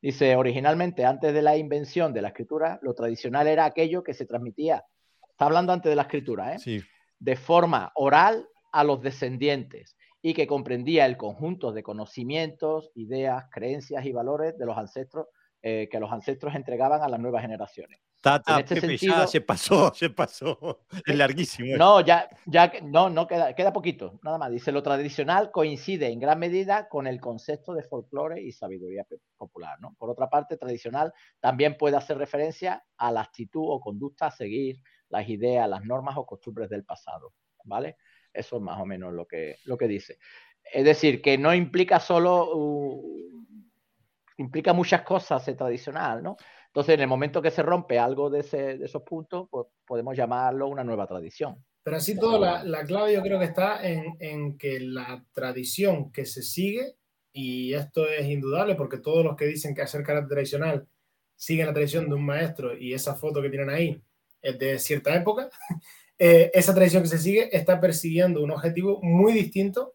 Dice, 0.00 0.36
originalmente, 0.36 1.04
antes 1.04 1.34
de 1.34 1.42
la 1.42 1.56
invención 1.56 2.12
de 2.14 2.22
la 2.22 2.28
escritura, 2.28 2.78
lo 2.82 2.94
tradicional 2.94 3.48
era 3.48 3.64
aquello 3.64 4.04
que 4.04 4.14
se 4.14 4.24
transmitía, 4.24 4.84
está 5.30 5.46
hablando 5.46 5.72
antes 5.72 5.90
de 5.90 5.96
la 5.96 6.02
escritura, 6.02 6.54
¿eh? 6.54 6.58
sí. 6.60 6.80
de 7.18 7.34
forma 7.34 7.90
oral 7.96 8.48
a 8.70 8.84
los 8.84 9.02
descendientes 9.02 9.96
y 10.22 10.34
que 10.34 10.46
comprendía 10.46 11.06
el 11.06 11.16
conjunto 11.16 11.72
de 11.72 11.82
conocimientos, 11.82 12.92
ideas, 12.94 13.46
creencias 13.50 14.04
y 14.04 14.12
valores 14.12 14.56
de 14.56 14.66
los 14.66 14.78
ancestros 14.78 15.26
eh, 15.60 15.88
que 15.90 15.98
los 15.98 16.12
ancestros 16.12 16.54
entregaban 16.54 17.02
a 17.02 17.08
las 17.08 17.18
nuevas 17.18 17.42
generaciones. 17.42 17.98
Tata, 18.20 18.58
este 18.58 18.80
sentido, 18.80 19.26
se 19.28 19.40
pasó, 19.40 19.92
se 19.94 20.10
pasó. 20.10 20.80
Es 21.06 21.16
larguísimo. 21.16 21.76
No, 21.76 22.00
ya, 22.00 22.28
ya, 22.46 22.72
no, 22.82 23.08
no 23.10 23.26
queda, 23.28 23.54
queda 23.54 23.72
poquito, 23.72 24.18
nada 24.22 24.38
más. 24.38 24.50
Dice, 24.50 24.72
lo 24.72 24.82
tradicional 24.82 25.52
coincide 25.52 26.08
en 26.08 26.18
gran 26.18 26.38
medida 26.38 26.88
con 26.88 27.06
el 27.06 27.20
concepto 27.20 27.74
de 27.74 27.84
folclore 27.84 28.42
y 28.42 28.50
sabiduría 28.50 29.06
popular, 29.36 29.78
¿no? 29.80 29.94
Por 29.94 30.10
otra 30.10 30.28
parte, 30.28 30.56
tradicional 30.56 31.12
también 31.38 31.76
puede 31.76 31.96
hacer 31.96 32.18
referencia 32.18 32.84
a 32.96 33.12
la 33.12 33.20
actitud 33.20 33.64
o 33.64 33.80
conducta 33.80 34.26
a 34.26 34.30
seguir, 34.32 34.82
las 35.10 35.28
ideas, 35.28 35.68
las 35.68 35.84
normas 35.84 36.16
o 36.16 36.26
costumbres 36.26 36.68
del 36.68 36.84
pasado, 36.84 37.32
¿vale? 37.64 37.96
Eso 38.32 38.56
es 38.56 38.62
más 38.62 38.80
o 38.80 38.84
menos 38.84 39.12
lo 39.12 39.26
que, 39.26 39.56
lo 39.64 39.78
que 39.78 39.88
dice. 39.88 40.18
Es 40.62 40.84
decir, 40.84 41.22
que 41.22 41.38
no 41.38 41.54
implica 41.54 41.98
solo, 42.00 42.54
uh, 42.54 43.46
implica 44.36 44.72
muchas 44.72 45.02
cosas 45.02 45.46
el 45.48 45.56
tradicional, 45.56 46.22
¿no? 46.22 46.36
Entonces, 46.68 46.94
en 46.94 47.00
el 47.00 47.08
momento 47.08 47.42
que 47.42 47.50
se 47.50 47.62
rompe 47.62 47.98
algo 47.98 48.30
de, 48.30 48.40
esos 48.40 49.02
puntos, 49.02 49.48
pues 49.50 49.66
podemos 49.86 50.16
llamarlo 50.16 50.68
una 50.68 50.84
nueva 50.84 51.06
tradición. 51.06 51.64
Pero 51.82 51.96
así 51.96 52.18
todo, 52.18 52.38
la, 52.38 52.84
clave 52.84 53.14
yo 53.14 53.22
creo 53.22 53.38
que 53.38 53.46
está 53.46 53.80
en, 53.82 54.58
que 54.58 54.78
la 54.78 55.24
tradición 55.32 56.12
que 56.12 56.26
se 56.26 56.42
sigue, 56.42 56.96
y 57.32 57.72
esto 57.72 58.06
es 58.06 58.26
indudable 58.26 58.74
porque 58.74 58.98
todos 58.98 59.24
los 59.24 59.36
que 59.36 59.46
dicen 59.46 59.74
que 59.74 59.82
hacer 59.82 60.02
carácter 60.02 60.36
tradicional 60.36 60.86
siguen 61.34 61.66
la 61.66 61.72
tradición 61.72 62.08
de 62.08 62.14
un 62.14 62.26
maestro 62.26 62.76
y 62.76 62.92
esa 62.92 63.14
foto 63.14 63.40
que 63.40 63.48
tienen 63.48 63.70
ahí 63.70 64.02
es 64.42 64.58
de 64.58 64.78
cierta 64.78 65.14
época, 65.14 65.48
eh, 66.18 66.50
esa 66.52 66.74
tradición 66.74 67.02
que 67.02 67.08
se 67.08 67.18
sigue 67.18 67.56
está 67.56 67.80
persiguiendo 67.80 68.42
un 68.42 68.50
objetivo 68.50 69.00
muy 69.02 69.32
distinto 69.32 69.94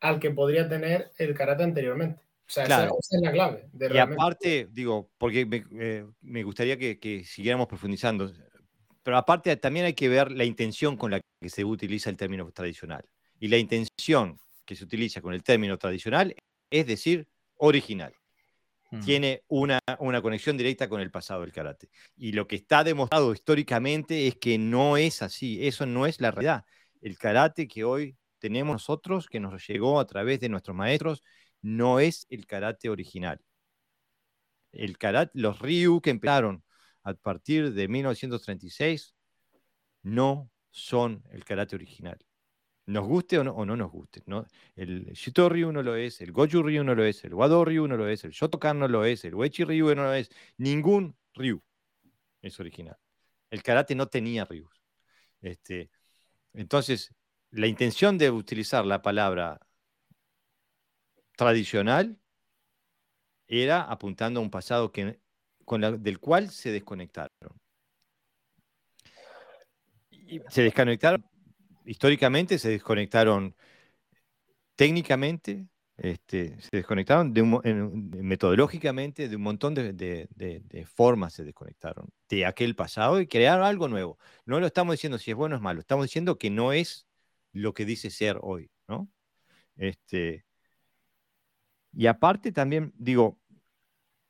al 0.00 0.20
que 0.20 0.30
podría 0.30 0.68
tener 0.68 1.10
el 1.18 1.34
karate 1.34 1.64
anteriormente. 1.64 2.23
O 2.46 2.52
sea, 2.52 2.64
esa, 2.64 2.84
es 2.84 3.20
la 3.22 3.32
clave. 3.32 3.68
y 3.72 3.96
aparte, 3.98 4.68
digo, 4.70 5.10
porque 5.16 5.46
me, 5.46 5.64
eh, 5.80 6.42
gustaría 6.42 6.78
que, 6.78 7.24
siguiéramos 7.24 7.66
profundizando, 7.66 8.30
pero 9.02 9.16
aparte 9.16 9.56
también 9.56 9.86
hay 9.86 9.94
que 9.94 10.08
ver 10.08 10.30
la 10.30 10.44
intención 10.44 10.96
con 10.96 11.10
la 11.10 11.20
que 11.40 11.48
se 11.48 11.64
utiliza 11.64 12.10
el 12.10 12.16
término 12.16 12.50
tradicional. 12.52 13.04
Y 13.40 13.48
la 13.48 13.56
intención 13.56 14.38
que 14.64 14.76
se 14.76 14.84
utiliza 14.84 15.20
con 15.20 15.34
el 15.34 15.42
término 15.42 15.78
tradicional 15.78 16.34
es 16.70 16.86
decir, 16.86 17.28
original. 17.56 18.12
Tiene 19.04 19.42
una, 19.48 19.80
una 19.98 20.22
conexión 20.22 20.56
directa 20.56 20.88
con 20.88 21.00
el 21.00 21.10
pasado 21.10 21.40
del 21.40 21.50
karate. 21.50 21.88
Y 22.16 22.30
lo 22.30 22.46
que 22.46 22.54
está 22.54 22.84
demostrado 22.84 23.32
históricamente 23.32 24.28
es 24.28 24.36
que 24.36 24.56
no 24.56 24.96
es 24.96 25.20
así, 25.20 25.66
eso 25.66 25.84
no 25.84 26.06
es 26.06 26.20
la 26.20 26.30
realidad. 26.30 26.64
El 27.00 27.18
karate 27.18 27.66
que 27.66 27.82
hoy 27.82 28.16
tenemos 28.38 28.74
nosotros, 28.74 29.26
que 29.26 29.40
nos 29.40 29.66
llegó 29.66 29.98
a 29.98 30.06
través 30.06 30.38
de 30.38 30.48
nuestros 30.48 30.76
maestros, 30.76 31.24
no 31.64 31.98
es 31.98 32.26
el 32.28 32.46
karate 32.46 32.90
original. 32.90 33.40
El 34.70 34.98
karate, 34.98 35.32
los 35.34 35.58
Ryu 35.60 36.00
que 36.02 36.10
empezaron 36.10 36.62
a 37.02 37.14
partir 37.14 37.72
de 37.72 37.88
1936 37.88 39.14
no 40.02 40.50
son 40.70 41.24
el 41.30 41.44
karate 41.44 41.74
original. 41.74 42.18
Nos 42.86 43.06
guste 43.06 43.38
o 43.38 43.44
no, 43.44 43.76
nos 43.76 43.90
guste. 43.90 44.22
¿no? 44.26 44.46
El 44.76 45.06
Shito 45.14 45.48
Ryu 45.48 45.72
no 45.72 45.82
lo 45.82 45.96
es, 45.96 46.20
el 46.20 46.32
Goju 46.32 46.62
Ryu 46.62 46.84
no 46.84 46.94
lo 46.94 47.02
es, 47.04 47.24
el 47.24 47.32
Wado 47.32 47.64
Ryu 47.64 47.88
no 47.88 47.96
lo 47.96 48.08
es, 48.08 48.24
el 48.24 48.32
Shotokan 48.32 48.78
no 48.78 48.86
lo 48.86 49.06
es, 49.06 49.24
el 49.24 49.34
Uechi 49.34 49.64
Ryu 49.64 49.94
no 49.94 50.04
lo 50.04 50.12
es. 50.12 50.28
Ningún 50.58 51.16
Ryu 51.32 51.62
es 52.42 52.60
original. 52.60 52.98
El 53.50 53.62
karate 53.62 53.94
no 53.94 54.08
tenía 54.08 54.44
Ryu. 54.44 54.68
Este, 55.40 55.90
entonces, 56.52 57.14
la 57.50 57.66
intención 57.68 58.18
de 58.18 58.30
utilizar 58.30 58.84
la 58.84 59.00
palabra 59.00 59.60
tradicional 61.36 62.18
era 63.46 63.82
apuntando 63.82 64.40
a 64.40 64.42
un 64.42 64.50
pasado 64.50 64.92
que, 64.92 65.18
con 65.64 66.02
del 66.02 66.18
cual 66.18 66.50
se 66.50 66.70
desconectaron. 66.70 67.30
se 70.48 70.62
desconectaron 70.62 71.24
históricamente, 71.84 72.58
se 72.58 72.70
desconectaron 72.70 73.54
técnicamente, 74.74 75.66
este, 75.96 76.60
se 76.60 76.70
desconectaron 76.72 77.32
de 77.32 77.42
metodológicamente 77.42 79.28
de 79.28 79.36
un 79.36 79.42
montón 79.42 79.74
de, 79.74 80.28
formas 80.92 81.34
se 81.34 81.44
desconectaron 81.44 82.08
de 82.28 82.46
aquel 82.46 82.74
pasado 82.74 83.20
y 83.20 83.26
crearon 83.26 83.64
algo 83.64 83.88
nuevo. 83.88 84.18
No 84.44 84.60
lo 84.60 84.66
estamos 84.66 84.94
diciendo 84.94 85.18
si 85.18 85.30
es 85.30 85.36
bueno 85.36 85.54
o 85.54 85.58
es 85.58 85.62
malo, 85.62 85.80
estamos 85.80 86.06
diciendo 86.06 86.38
que 86.38 86.50
no 86.50 86.72
es 86.72 87.06
lo 87.52 87.74
que 87.74 87.84
dice 87.84 88.10
ser 88.10 88.38
hoy, 88.42 88.70
¿no? 88.88 89.08
Este, 89.76 90.44
y 91.96 92.06
aparte 92.06 92.52
también, 92.52 92.92
digo, 92.96 93.38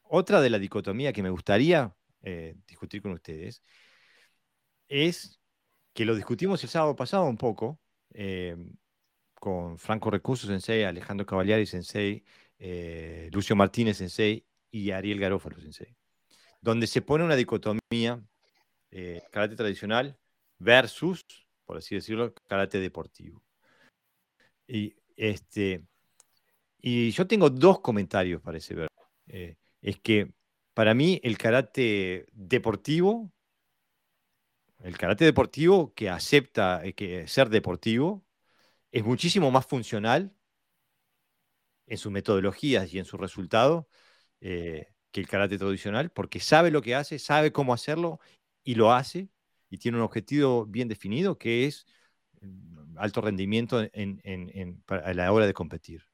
otra 0.02 0.40
de 0.40 0.50
la 0.50 0.58
dicotomía 0.58 1.12
que 1.12 1.22
me 1.22 1.30
gustaría 1.30 1.94
eh, 2.22 2.56
discutir 2.66 3.02
con 3.02 3.12
ustedes 3.12 3.62
es 4.88 5.40
que 5.92 6.04
lo 6.04 6.14
discutimos 6.14 6.62
el 6.62 6.68
sábado 6.68 6.96
pasado 6.96 7.24
un 7.24 7.36
poco, 7.36 7.80
eh, 8.12 8.56
con 9.34 9.78
Franco 9.78 10.10
Recurso 10.10 10.46
Sensei, 10.46 10.84
Alejandro 10.84 11.26
Cavaliari 11.26 11.66
Sensei, 11.66 12.24
eh, 12.58 13.28
Lucio 13.32 13.54
Martínez 13.56 13.98
Sensei 13.98 14.46
y 14.70 14.90
Ariel 14.90 15.20
Garófalo 15.20 15.60
Sensei, 15.60 15.96
donde 16.60 16.86
se 16.86 17.02
pone 17.02 17.24
una 17.24 17.36
dicotomía 17.36 18.24
eh, 18.90 19.22
karate 19.30 19.56
tradicional 19.56 20.18
versus, 20.58 21.24
por 21.64 21.76
así 21.76 21.94
decirlo, 21.94 22.32
karate 22.48 22.80
deportivo. 22.80 23.42
Y, 24.66 24.96
este, 25.16 25.84
y 26.86 27.12
yo 27.12 27.26
tengo 27.26 27.48
dos 27.48 27.80
comentarios 27.80 28.42
para 28.42 28.58
ese 28.58 28.74
ver. 28.74 28.88
Eh, 29.28 29.56
es 29.80 30.00
que 30.00 30.34
para 30.74 30.92
mí 30.92 31.18
el 31.24 31.38
karate 31.38 32.26
deportivo, 32.32 33.32
el 34.80 34.98
karate 34.98 35.24
deportivo 35.24 35.94
que 35.94 36.10
acepta 36.10 36.82
que 36.94 37.26
ser 37.26 37.48
deportivo, 37.48 38.26
es 38.92 39.02
muchísimo 39.02 39.50
más 39.50 39.64
funcional 39.64 40.36
en 41.86 41.96
sus 41.96 42.12
metodologías 42.12 42.92
y 42.92 42.98
en 42.98 43.06
su 43.06 43.16
resultado 43.16 43.88
eh, 44.42 44.88
que 45.10 45.20
el 45.22 45.26
karate 45.26 45.56
tradicional, 45.56 46.10
porque 46.10 46.38
sabe 46.38 46.70
lo 46.70 46.82
que 46.82 46.94
hace, 46.94 47.18
sabe 47.18 47.50
cómo 47.50 47.72
hacerlo 47.72 48.20
y 48.62 48.74
lo 48.74 48.92
hace, 48.92 49.30
y 49.70 49.78
tiene 49.78 49.96
un 49.96 50.04
objetivo 50.04 50.66
bien 50.66 50.88
definido 50.88 51.38
que 51.38 51.64
es 51.64 51.86
mm, 52.42 52.98
alto 52.98 53.22
rendimiento 53.22 53.78
a 53.78 55.14
la 55.14 55.32
hora 55.32 55.46
de 55.46 55.54
competir. 55.54 56.06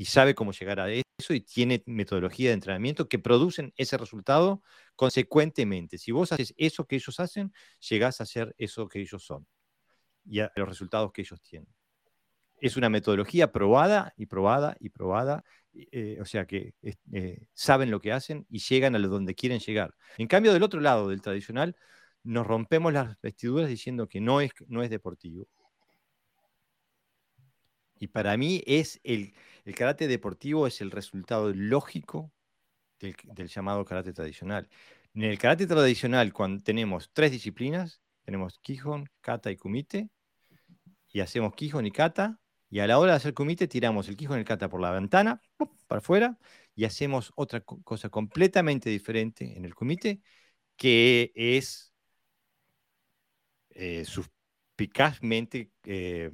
Y 0.00 0.06
sabe 0.06 0.34
cómo 0.34 0.52
llegar 0.52 0.80
a 0.80 0.90
eso 0.90 1.34
y 1.34 1.42
tiene 1.42 1.82
metodología 1.84 2.48
de 2.48 2.54
entrenamiento 2.54 3.06
que 3.06 3.18
producen 3.18 3.74
ese 3.76 3.98
resultado 3.98 4.62
consecuentemente. 4.96 5.98
Si 5.98 6.10
vos 6.10 6.32
haces 6.32 6.54
eso 6.56 6.86
que 6.86 6.96
ellos 6.96 7.20
hacen, 7.20 7.52
llegás 7.86 8.18
a 8.18 8.22
hacer 8.22 8.54
eso 8.56 8.88
que 8.88 9.00
ellos 9.00 9.22
son 9.22 9.46
y 10.24 10.40
a 10.40 10.50
los 10.56 10.66
resultados 10.66 11.12
que 11.12 11.20
ellos 11.20 11.42
tienen 11.42 11.68
es 12.62 12.78
una 12.78 12.88
metodología 12.88 13.52
probada 13.52 14.14
y 14.16 14.24
probada 14.24 14.74
y 14.80 14.88
probada, 14.90 15.44
eh, 15.74 16.18
o 16.20 16.24
sea 16.24 16.46
que 16.46 16.74
eh, 17.12 17.46
saben 17.52 17.90
lo 17.90 18.00
que 18.00 18.12
hacen 18.12 18.46
y 18.48 18.58
llegan 18.60 18.94
a 18.96 18.98
donde 19.00 19.34
quieren 19.34 19.60
llegar. 19.60 19.94
En 20.18 20.28
cambio, 20.28 20.52
del 20.52 20.62
otro 20.62 20.80
lado 20.80 21.08
del 21.08 21.22
tradicional, 21.22 21.76
nos 22.22 22.46
rompemos 22.46 22.92
las 22.92 23.20
vestiduras 23.20 23.68
diciendo 23.68 24.08
que 24.08 24.20
no 24.20 24.40
es, 24.40 24.50
no 24.68 24.82
es 24.82 24.90
deportivo. 24.90 25.46
Y 27.98 28.08
para 28.08 28.36
mí 28.36 28.62
es 28.66 28.98
el, 29.04 29.34
el 29.64 29.74
karate 29.74 30.08
deportivo 30.08 30.66
es 30.66 30.80
el 30.80 30.90
resultado 30.90 31.52
lógico 31.54 32.32
del, 32.98 33.48
llamado 33.48 33.84
karate 33.84 34.12
tradicional. 34.12 34.68
En 35.14 35.24
el 35.24 35.38
karate 35.38 35.66
tradicional, 35.66 36.32
cuando 36.32 36.62
tenemos 36.62 37.10
tres 37.12 37.32
disciplinas, 37.32 38.00
tenemos 38.24 38.58
Kihon, 38.60 39.08
Kata 39.20 39.50
y 39.50 39.56
Kumite, 39.56 40.10
y 41.08 41.20
hacemos 41.20 41.54
Kihon 41.54 41.86
y 41.86 41.90
Kata, 41.90 42.40
y 42.70 42.78
a 42.78 42.86
la 42.86 42.98
hora 42.98 43.12
de 43.12 43.16
hacer 43.16 43.34
kumite, 43.34 43.66
tiramos 43.66 44.08
el 44.08 44.16
quijo 44.16 44.34
en 44.34 44.40
el 44.40 44.44
kata 44.44 44.68
por 44.68 44.80
la 44.80 44.92
ventana, 44.92 45.42
para 45.88 45.98
afuera, 45.98 46.38
y 46.76 46.84
hacemos 46.84 47.32
otra 47.34 47.60
cosa 47.62 48.08
completamente 48.10 48.88
diferente 48.88 49.56
en 49.56 49.64
el 49.64 49.74
kumite, 49.74 50.22
que 50.76 51.32
es 51.34 51.92
eh, 53.70 54.04
suspicazmente 54.04 55.70
eh, 55.84 56.30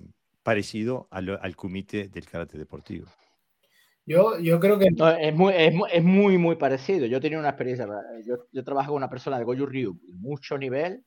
parecido 0.47 1.09
al, 1.11 1.57
kumite 1.57 2.07
del 2.07 2.25
karate 2.25 2.57
deportivo. 2.57 3.09
Yo, 4.05 4.39
yo 4.39 4.61
creo 4.61 4.79
que... 4.79 4.87
es, 4.87 5.35
muy, 5.35 5.53
es, 5.57 6.05
muy, 6.05 6.39
muy, 6.39 6.55
parecido. 6.55 7.05
Yo 7.07 7.21
tenía 7.21 7.41
una 7.41 7.49
experiencia, 7.49 7.89
yo, 8.25 8.47
yo 8.53 8.63
trabajo 8.63 8.91
con 8.91 8.99
una 8.99 9.11
persona 9.11 9.39
de 9.39 9.45
Goju 9.45 9.67
Ryu, 9.67 10.01
mucho 10.21 10.57
nivel, 10.57 11.05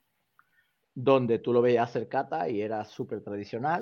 donde 0.93 1.39
tú 1.39 1.53
lo 1.53 1.61
veías 1.61 1.89
hacer 1.89 2.09
kata 2.09 2.49
y 2.49 2.61
era 2.61 2.83
súper 2.83 3.21
tradicional 3.21 3.81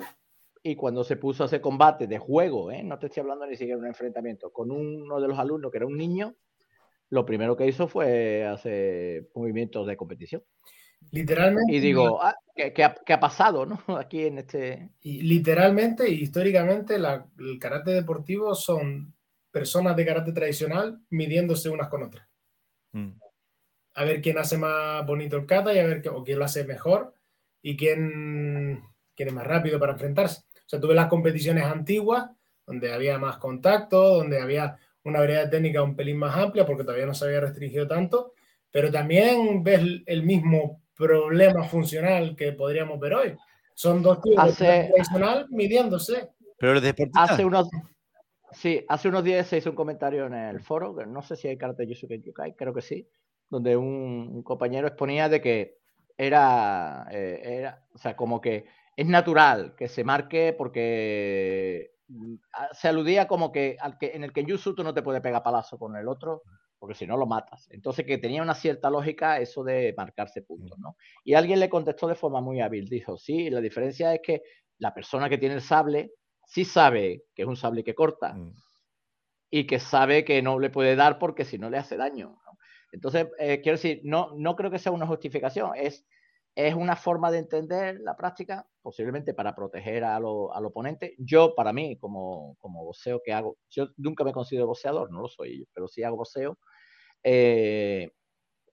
y 0.62 0.76
cuando 0.76 1.02
se 1.02 1.16
puso 1.16 1.42
a 1.42 1.46
hacer 1.46 1.60
combate 1.60 2.06
de 2.06 2.18
juego, 2.18 2.70
¿eh? 2.70 2.84
no 2.84 2.96
te 3.00 3.06
estoy 3.06 3.22
hablando 3.22 3.44
ni 3.44 3.56
siquiera 3.56 3.78
de 3.78 3.82
un 3.82 3.88
enfrentamiento, 3.88 4.52
con 4.52 4.70
uno 4.70 5.20
de 5.20 5.26
los 5.26 5.40
alumnos 5.40 5.72
que 5.72 5.78
era 5.78 5.86
un 5.86 5.96
niño, 5.96 6.36
lo 7.10 7.26
primero 7.26 7.56
que 7.56 7.66
hizo 7.66 7.88
fue 7.88 8.44
hacer 8.46 9.28
movimientos 9.34 9.88
de 9.88 9.96
competición. 9.96 10.44
Literalmente. 11.10 11.72
Y 11.72 11.80
digo, 11.80 12.22
ah, 12.22 12.34
¿qué, 12.54 12.84
ha, 12.84 13.20
pasado 13.20 13.66
¿no? 13.66 13.82
aquí 13.98 14.24
en 14.26 14.38
este... 14.38 14.90
Y 15.00 15.22
literalmente 15.22 16.08
y 16.08 16.22
históricamente 16.22 16.96
el 16.96 17.58
karate 17.58 17.92
deportivo 17.92 18.54
son 18.54 19.14
personas 19.50 19.96
de 19.96 20.06
karate 20.06 20.32
tradicional 20.32 21.00
midiéndose 21.10 21.70
unas 21.70 21.88
con 21.88 22.02
otras. 22.02 22.26
Mm. 22.92 23.12
A 23.94 24.04
ver 24.04 24.20
quién 24.20 24.38
hace 24.38 24.58
más 24.58 25.04
bonito 25.06 25.36
el 25.36 25.46
kata 25.46 25.72
y 25.72 25.78
a 25.78 25.86
ver 25.86 26.08
o 26.10 26.22
quién 26.22 26.38
lo 26.38 26.44
hace 26.44 26.64
mejor 26.64 27.14
y 27.62 27.76
quién, 27.76 28.82
quién 29.16 29.28
es 29.28 29.34
más 29.34 29.46
rápido 29.46 29.78
para 29.80 29.92
enfrentarse. 29.92 30.42
O 30.54 30.68
sea, 30.68 30.80
tuve 30.80 30.94
las 30.94 31.08
competiciones 31.08 31.64
antiguas, 31.64 32.30
donde 32.66 32.92
había 32.92 33.18
más 33.18 33.38
contacto, 33.38 34.16
donde 34.16 34.40
había 34.40 34.76
una 35.02 35.20
variedad 35.20 35.44
de 35.44 35.50
técnicas 35.50 35.82
un 35.82 35.96
pelín 35.96 36.18
más 36.18 36.36
amplia, 36.36 36.66
porque 36.66 36.84
todavía 36.84 37.06
no 37.06 37.14
se 37.14 37.24
había 37.24 37.40
restringido 37.40 37.88
tanto, 37.88 38.34
pero 38.70 38.92
también 38.92 39.64
ves 39.64 39.80
el 40.04 40.22
mismo 40.22 40.82
problema 40.98 41.64
funcional 41.64 42.34
que 42.36 42.52
podríamos 42.52 42.98
ver 42.98 43.14
hoy. 43.14 43.36
Son 43.72 44.02
dos 44.02 44.20
tipos 44.20 44.44
hace, 44.44 44.90
tradicional 44.92 45.46
midiéndose. 45.50 46.30
Pero 46.58 46.74
los 46.74 46.82
deportistas... 46.82 47.30
Hace 47.30 47.44
unos, 47.44 47.68
sí, 48.50 48.84
hace 48.88 49.08
unos 49.08 49.22
días 49.22 49.46
se 49.46 49.58
hizo 49.58 49.70
un 49.70 49.76
comentario 49.76 50.26
en 50.26 50.34
el 50.34 50.60
foro, 50.60 50.96
que 50.96 51.06
no 51.06 51.22
sé 51.22 51.36
si 51.36 51.46
hay 51.46 51.56
karate 51.56 51.86
Yusuke 51.86 52.20
Yukai, 52.20 52.56
creo 52.56 52.74
que 52.74 52.82
sí, 52.82 53.08
donde 53.48 53.76
un, 53.76 54.42
compañero 54.42 54.88
exponía 54.88 55.28
de 55.28 55.40
que 55.40 55.78
era, 56.16 57.06
eh, 57.12 57.40
era, 57.44 57.86
o 57.94 57.98
sea, 57.98 58.16
como 58.16 58.40
que 58.40 58.66
es 58.96 59.06
natural 59.06 59.76
que 59.76 59.86
se 59.86 60.02
marque 60.02 60.52
porque 60.58 61.92
mm, 62.08 62.34
se 62.72 62.88
aludía 62.88 63.28
como 63.28 63.52
que, 63.52 63.76
al 63.80 63.96
que 63.96 64.10
en 64.16 64.24
el 64.24 64.32
que 64.32 64.44
Yusu 64.44 64.74
tú 64.74 64.82
no 64.82 64.92
te 64.92 65.02
puedes 65.02 65.22
pegar 65.22 65.44
palazo 65.44 65.78
con 65.78 65.96
el 65.96 66.08
otro, 66.08 66.42
porque 66.78 66.94
si 66.94 67.06
no 67.06 67.16
lo 67.16 67.26
matas. 67.26 67.68
Entonces 67.70 68.06
que 68.06 68.18
tenía 68.18 68.42
una 68.42 68.54
cierta 68.54 68.90
lógica 68.90 69.40
eso 69.40 69.64
de 69.64 69.94
marcarse 69.96 70.42
puntos, 70.42 70.78
¿no? 70.78 70.96
Y 71.24 71.34
alguien 71.34 71.60
le 71.60 71.68
contestó 71.68 72.06
de 72.06 72.14
forma 72.14 72.40
muy 72.40 72.60
hábil, 72.60 72.88
dijo, 72.88 73.16
sí, 73.18 73.50
la 73.50 73.60
diferencia 73.60 74.14
es 74.14 74.20
que 74.22 74.42
la 74.78 74.94
persona 74.94 75.28
que 75.28 75.38
tiene 75.38 75.56
el 75.56 75.60
sable 75.60 76.12
sí 76.46 76.64
sabe 76.64 77.24
que 77.34 77.42
es 77.42 77.48
un 77.48 77.56
sable 77.56 77.84
que 77.84 77.94
corta 77.94 78.32
mm. 78.32 78.54
y 79.50 79.66
que 79.66 79.78
sabe 79.78 80.24
que 80.24 80.40
no 80.40 80.58
le 80.58 80.70
puede 80.70 80.96
dar 80.96 81.18
porque 81.18 81.44
si 81.44 81.58
no 81.58 81.68
le 81.68 81.78
hace 81.78 81.96
daño. 81.96 82.38
Entonces, 82.92 83.28
eh, 83.38 83.60
quiero 83.60 83.76
decir, 83.76 84.00
no, 84.04 84.32
no 84.36 84.56
creo 84.56 84.70
que 84.70 84.78
sea 84.78 84.92
una 84.92 85.06
justificación, 85.06 85.72
es 85.76 86.06
es 86.58 86.74
una 86.74 86.96
forma 86.96 87.30
de 87.30 87.38
entender 87.38 88.00
la 88.00 88.16
práctica, 88.16 88.66
posiblemente 88.82 89.32
para 89.32 89.54
proteger 89.54 90.02
al 90.02 90.24
oponente. 90.24 91.14
Yo, 91.16 91.54
para 91.54 91.72
mí, 91.72 91.96
como, 91.98 92.56
como 92.58 92.84
boxeo 92.84 93.20
que 93.24 93.32
hago, 93.32 93.58
yo 93.70 93.90
nunca 93.96 94.24
me 94.24 94.32
considero 94.32 94.66
boxeador, 94.66 95.08
no 95.12 95.20
lo 95.20 95.28
soy, 95.28 95.68
pero 95.72 95.86
sí 95.86 96.02
hago 96.02 96.16
boxeo, 96.16 96.58
eh, 97.22 98.10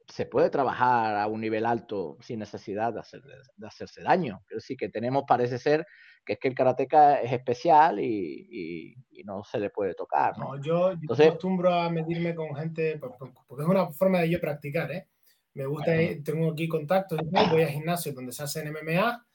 se 0.07 0.25
puede 0.25 0.49
trabajar 0.49 1.15
a 1.15 1.27
un 1.27 1.41
nivel 1.41 1.63
alto 1.63 2.17
sin 2.21 2.39
necesidad 2.39 2.91
de, 2.91 3.01
hacer, 3.01 3.21
de 3.21 3.67
hacerse 3.67 4.01
daño. 4.01 4.41
Pero 4.47 4.61
sí 4.61 4.75
que 4.75 4.89
tenemos, 4.89 5.25
parece 5.27 5.59
ser, 5.59 5.85
que 6.25 6.33
es 6.33 6.39
que 6.39 6.47
el 6.47 6.55
karateca 6.55 7.21
es 7.21 7.33
especial 7.33 7.99
y, 7.99 8.95
no 9.25 9.43
se 9.43 9.59
le 9.59 9.69
puede 9.69 9.93
tocar. 9.93 10.35
¿no? 10.39 10.59
yo, 10.59 10.93
yo 10.93 11.13
acostumbro 11.13 11.71
a 11.71 11.91
medirme 11.91 12.33
con 12.33 12.55
gente, 12.55 12.97
porque 12.99 13.63
es 13.63 13.69
una 13.69 13.91
forma 13.91 14.21
de 14.21 14.31
yo 14.31 14.39
practicar, 14.39 14.91
¿eh? 14.91 15.07
Me 15.55 15.65
gusta, 15.65 15.93
tengo 16.23 16.51
aquí 16.51 16.67
contactos, 16.67 17.19
voy 17.31 17.63
a 17.63 17.67
gimnasios 17.67 18.13
donde 18.13 18.33
se 18.33 18.43
hacen 18.43 18.71
MMA 18.71 19.25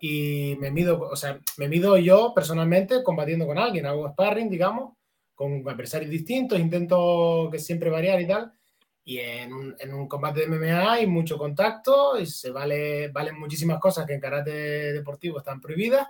y 0.00 0.56
me 0.60 0.70
mido, 0.70 1.00
o 1.00 1.16
sea, 1.16 1.40
me 1.56 1.68
mido 1.68 1.96
yo 1.96 2.32
personalmente 2.32 3.02
combatiendo 3.02 3.44
con 3.44 3.58
alguien, 3.58 3.84
hago 3.86 4.08
sparring, 4.08 4.48
digamos, 4.48 4.96
con 5.34 5.68
adversarios 5.68 6.10
distintos, 6.10 6.60
intento 6.60 7.48
que 7.50 7.58
siempre 7.58 7.90
variar 7.90 8.20
y 8.20 8.26
tal. 8.26 8.52
Y 9.02 9.18
en, 9.18 9.74
en 9.78 9.94
un 9.94 10.06
combate 10.06 10.40
de 10.40 10.46
MMA 10.46 10.92
hay 10.92 11.06
mucho 11.08 11.36
contacto 11.36 12.18
y 12.18 12.26
se 12.26 12.50
vale, 12.50 13.08
valen 13.08 13.38
muchísimas 13.38 13.80
cosas 13.80 14.06
que 14.06 14.14
en 14.14 14.20
karate 14.20 14.92
deportivo 14.92 15.38
están 15.38 15.60
prohibidas. 15.60 16.06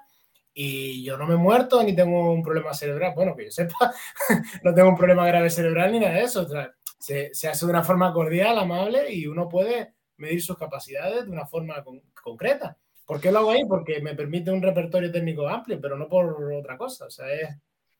Y 0.52 1.02
yo 1.02 1.16
no 1.16 1.26
me 1.26 1.34
he 1.34 1.38
muerto 1.38 1.82
ni 1.82 1.96
tengo 1.96 2.32
un 2.32 2.42
problema 2.42 2.72
cerebral. 2.74 3.12
Bueno, 3.16 3.34
que 3.34 3.46
yo 3.46 3.50
sepa, 3.50 3.92
no 4.62 4.74
tengo 4.74 4.90
un 4.90 4.96
problema 4.96 5.26
grave 5.26 5.50
cerebral 5.50 5.90
ni 5.90 6.00
nada 6.00 6.14
de 6.14 6.22
eso. 6.22 6.42
O 6.42 6.48
sea, 6.48 6.72
se, 7.06 7.48
hace 7.48 7.66
de 7.66 7.70
una 7.70 7.84
forma 7.84 8.12
cordial, 8.12 8.58
amable 8.58 9.12
y 9.12 9.26
uno 9.26 9.48
puede 9.48 9.94
medir 10.16 10.42
sus 10.42 10.56
capacidades 10.56 11.24
de 11.24 11.30
una 11.30 11.46
forma 11.46 11.84
concreta. 12.22 12.78
¿Por 13.04 13.20
qué 13.20 13.30
lo 13.30 13.40
hago 13.40 13.50
ahí? 13.50 13.64
Porque 13.68 14.00
me 14.00 14.14
permite 14.14 14.50
un 14.50 14.62
repertorio 14.62 15.12
técnico 15.12 15.48
amplio, 15.48 15.80
pero 15.80 15.96
no 15.96 16.08
por 16.08 16.52
otra 16.52 16.78
cosa. 16.78 17.06
O 17.06 17.10
sea, 17.10 17.32
es 17.32 17.48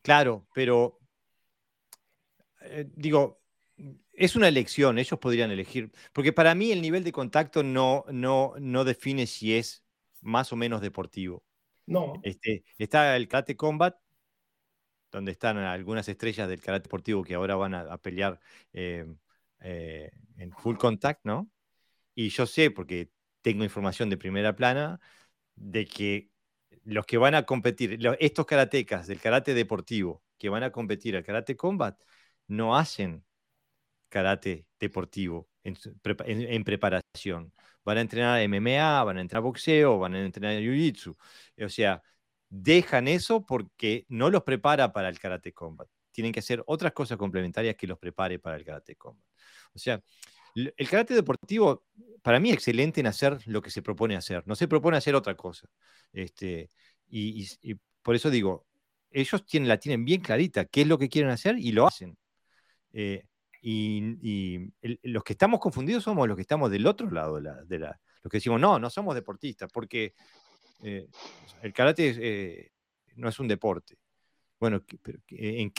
Claro, 0.04 0.46
pero 0.52 0.98
eh, 2.60 2.86
digo, 2.94 3.40
es 4.12 4.36
una 4.36 4.48
elección, 4.48 4.98
ellos 4.98 5.18
podrían 5.18 5.50
elegir, 5.50 5.90
porque 6.12 6.30
para 6.30 6.54
mí 6.54 6.70
el 6.72 6.82
nivel 6.82 7.04
de 7.04 7.10
contacto 7.10 7.62
no, 7.62 8.04
no, 8.08 8.52
no 8.58 8.84
define 8.84 9.26
si 9.26 9.56
es 9.56 9.82
más 10.20 10.52
o 10.52 10.56
menos 10.56 10.82
deportivo. 10.82 11.42
No. 11.86 12.20
Este, 12.22 12.64
está 12.76 13.16
el 13.16 13.28
karate 13.28 13.56
combat, 13.56 13.96
donde 15.14 15.32
están 15.32 15.58
algunas 15.58 16.08
estrellas 16.08 16.48
del 16.48 16.60
karate 16.60 16.84
deportivo 16.84 17.22
que 17.22 17.34
ahora 17.34 17.54
van 17.54 17.74
a, 17.74 17.96
pelear 17.98 18.40
eh, 18.72 19.06
eh, 19.60 20.10
en 20.38 20.52
full 20.52 20.76
contact, 20.76 21.20
¿no? 21.24 21.50
Y 22.14 22.30
yo 22.30 22.46
sé, 22.46 22.70
porque 22.70 23.10
tengo 23.42 23.64
información 23.64 24.10
de 24.10 24.16
primera 24.16 24.56
plana, 24.56 25.00
de 25.56 25.86
que 25.86 26.30
los 26.84 27.06
que 27.06 27.18
van 27.18 27.34
a 27.36 27.44
competir, 27.44 27.98
estos 28.20 28.46
karatecas 28.46 29.06
del 29.06 29.20
karate 29.20 29.54
deportivo 29.54 30.22
que 30.38 30.48
van 30.48 30.64
a 30.64 30.72
competir 30.72 31.16
al 31.16 31.24
karate 31.24 31.56
combat, 31.56 32.00
no 32.48 32.76
hacen 32.76 33.24
karate 34.08 34.66
deportivo 34.80 35.48
en, 35.62 36.64
preparación. 36.64 37.52
Van 37.84 37.98
a 37.98 38.00
entrenar 38.00 38.42
MMA, 38.48 39.04
van 39.04 39.18
a 39.18 39.20
entrenar 39.20 39.42
boxeo, 39.44 39.98
van 39.98 40.14
a 40.14 40.24
entrenar 40.24 40.60
jiu-jitsu. 40.60 41.16
O 41.64 41.68
sea, 41.68 42.02
dejan 42.48 43.08
eso 43.08 43.44
porque 43.44 44.06
no 44.08 44.30
los 44.30 44.42
prepara 44.42 44.92
para 44.92 45.08
el 45.08 45.18
karate 45.18 45.52
combat. 45.52 45.88
Tienen 46.12 46.32
que 46.32 46.40
hacer 46.40 46.62
otras 46.66 46.92
cosas 46.92 47.18
complementarias 47.18 47.76
que 47.76 47.86
los 47.86 47.98
prepare 47.98 48.38
para 48.38 48.56
el 48.56 48.64
karate 48.64 48.96
combat. 48.96 49.24
O 49.74 49.78
sea, 49.78 50.00
el 50.54 50.88
karate 50.88 51.14
deportivo, 51.14 51.84
para 52.22 52.38
mí, 52.38 52.50
es 52.50 52.54
excelente 52.54 53.00
en 53.00 53.08
hacer 53.08 53.38
lo 53.46 53.60
que 53.60 53.70
se 53.70 53.82
propone 53.82 54.16
hacer. 54.16 54.42
No 54.46 54.54
se 54.54 54.68
propone 54.68 54.96
hacer 54.96 55.14
otra 55.14 55.36
cosa. 55.36 55.68
Este, 56.12 56.70
y, 57.08 57.46
por 58.02 58.14
eso 58.14 58.30
digo, 58.30 58.66
ellos 59.10 59.44
tienen, 59.44 59.68
la 59.68 59.78
tienen 59.78 60.04
bien 60.04 60.20
clarita 60.20 60.64
qué 60.66 60.82
es 60.82 60.86
lo 60.86 60.98
que 60.98 61.08
quieren 61.08 61.30
hacer 61.30 61.58
y 61.58 61.72
lo 61.72 61.86
hacen. 61.86 62.16
Eh, 62.92 63.24
y, 63.60 64.70
los 65.02 65.24
que 65.24 65.32
estamos 65.32 65.58
confundidos 65.58 66.04
somos 66.04 66.28
los 66.28 66.36
que 66.36 66.42
estamos 66.42 66.70
del 66.70 66.86
otro 66.86 67.10
lado 67.10 67.36
de 67.36 67.78
la, 67.78 68.00
los 68.22 68.30
que 68.30 68.36
decimos, 68.36 68.60
no, 68.60 68.78
no 68.78 68.90
somos 68.90 69.14
deportistas, 69.14 69.70
porque 69.72 70.14
eh, 70.82 71.08
el 71.62 71.72
karate 71.72 72.14
eh, 72.16 72.72
no 73.16 73.28
es 73.28 73.38
un 73.38 73.48
deporte. 73.48 73.96
Bueno, 74.58 74.82
¿en 75.28 75.70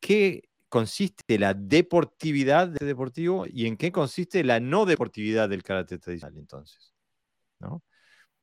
qué, 0.00 0.48
consiste 0.68 1.38
la 1.38 1.54
deportividad 1.54 2.68
del 2.68 2.88
deportivo 2.88 3.46
y 3.48 3.66
en 3.66 3.76
qué 3.76 3.92
consiste 3.92 4.44
la 4.44 4.60
no 4.60 4.84
deportividad 4.84 5.48
del 5.48 5.62
karate 5.62 5.98
tradicional 5.98 6.38
entonces. 6.38 6.92
¿no? 7.60 7.82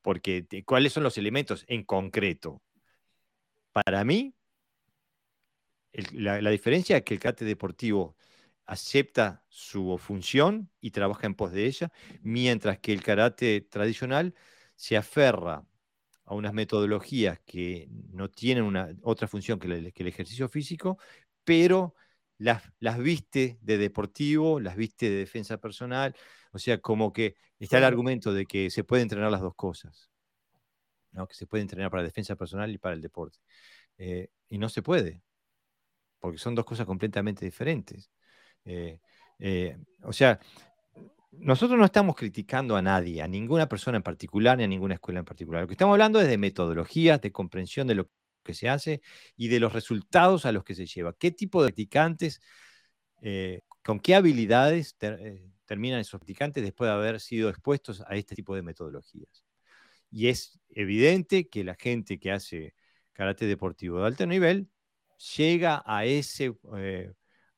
Porque 0.01 0.47
cuáles 0.65 0.93
son 0.93 1.03
los 1.03 1.17
elementos 1.17 1.65
en 1.67 1.83
concreto. 1.83 2.61
Para 3.73 4.03
mí, 4.03 4.33
la, 6.13 6.49
diferencia 6.49 6.97
es 6.97 7.03
que 7.03 7.13
el 7.13 7.19
karate 7.19 7.45
deportivo 7.45 8.15
acepta 8.65 9.43
su 9.49 9.97
función 9.97 10.69
y 10.79 10.91
trabaja 10.91 11.27
en 11.27 11.35
pos 11.35 11.51
de 11.51 11.65
ella, 11.65 11.91
mientras 12.21 12.79
que 12.79 12.93
el 12.93 13.03
karate 13.03 13.61
tradicional 13.61 14.33
se 14.75 14.97
aferra 14.97 15.65
a 16.25 16.35
unas 16.35 16.53
metodologías 16.53 17.39
que 17.41 17.89
no 18.11 18.29
tienen 18.29 18.63
una, 18.63 18.95
otra 19.03 19.27
función 19.27 19.59
que 19.59 19.67
el 19.67 20.07
ejercicio 20.07 20.47
físico, 20.47 20.97
pero 21.43 21.95
las, 22.41 22.97
viste 22.99 23.59
de 23.61 23.77
deportivo, 23.77 24.59
las 24.59 24.75
viste 24.75 25.09
de 25.09 25.17
defensa 25.17 25.57
personal, 25.57 26.15
o 26.51 26.59
sea, 26.59 26.79
como 26.79 27.13
que 27.13 27.35
está 27.59 27.77
el 27.77 27.83
argumento 27.83 28.33
de 28.33 28.45
que 28.45 28.71
se 28.71 28.83
puede 28.83 29.03
entrenar 29.03 29.31
las 29.31 29.41
dos 29.41 29.53
cosas, 29.55 30.09
¿no? 31.11 31.27
que 31.27 31.35
se 31.35 31.45
puede 31.45 31.61
entrenar 31.61 31.91
para 31.91 32.03
defensa 32.03 32.35
personal 32.35 32.71
y 32.71 32.77
para 32.79 32.95
el 32.95 33.01
deporte. 33.01 33.39
Eh, 33.97 34.29
y 34.49 34.57
no 34.57 34.69
se 34.69 34.81
puede, 34.81 35.21
porque 36.19 36.39
son 36.39 36.55
dos 36.55 36.65
cosas 36.65 36.87
completamente 36.87 37.45
diferentes. 37.45 38.11
Eh, 38.65 38.99
eh, 39.39 39.77
o 40.03 40.13
sea, 40.13 40.39
nosotros 41.31 41.79
no 41.79 41.85
estamos 41.85 42.15
criticando 42.15 42.75
a 42.75 42.81
nadie, 42.81 43.21
a 43.21 43.27
ninguna 43.27 43.67
persona 43.67 43.97
en 43.97 44.03
particular, 44.03 44.57
ni 44.57 44.63
a 44.63 44.67
ninguna 44.67 44.95
escuela 44.95 45.19
en 45.19 45.25
particular. 45.25 45.61
Lo 45.61 45.67
que 45.67 45.73
estamos 45.73 45.93
hablando 45.93 46.19
es 46.19 46.27
de 46.27 46.37
metodologías, 46.37 47.21
de 47.21 47.31
comprensión 47.31 47.87
de 47.87 47.95
lo 47.95 48.09
que 48.43 48.53
se 48.53 48.69
hace 48.69 49.01
y 49.35 49.47
de 49.47 49.59
los 49.59 49.73
resultados 49.73 50.45
a 50.45 50.51
los 50.51 50.63
que 50.63 50.75
se 50.75 50.85
lleva. 50.85 51.13
¿Qué 51.13 51.31
tipo 51.31 51.63
de 51.63 51.69
practicantes, 51.69 52.41
eh, 53.21 53.61
con 53.83 53.99
qué 53.99 54.15
habilidades 54.15 54.97
terminan 55.65 55.99
esos 55.99 56.19
practicantes 56.19 56.63
después 56.63 56.89
de 56.89 56.93
haber 56.93 57.19
sido 57.19 57.49
expuestos 57.49 58.03
a 58.07 58.15
este 58.15 58.35
tipo 58.35 58.55
de 58.55 58.63
metodologías? 58.63 59.45
Y 60.11 60.27
es 60.27 60.59
evidente 60.69 61.47
que 61.47 61.63
la 61.63 61.75
gente 61.75 62.19
que 62.19 62.31
hace 62.31 62.75
karate 63.13 63.45
deportivo 63.45 63.99
de 63.99 64.07
alto 64.07 64.25
nivel 64.25 64.69
llega 65.37 65.81
a 65.85 66.05
ese, 66.05 66.53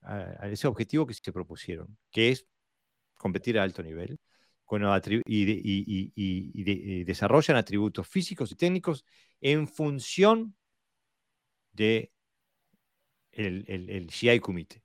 a 0.05 0.49
ese 0.49 0.67
objetivo 0.67 1.05
que 1.07 1.13
se 1.13 1.31
propusieron, 1.31 1.97
que 2.11 2.29
es 2.29 2.45
competir 3.15 3.57
a 3.57 3.63
alto 3.63 3.81
nivel 3.83 4.19
y, 5.25 6.11
y, 6.15 7.03
desarrollan 7.03 7.57
atributos 7.57 8.07
físicos 8.07 8.51
y 8.51 8.55
técnicos 8.55 9.05
en 9.41 9.67
función 9.67 10.55
de 11.71 12.11
el, 13.31 13.65
el, 13.67 13.89
el 13.89 14.41
Kumite. 14.41 14.83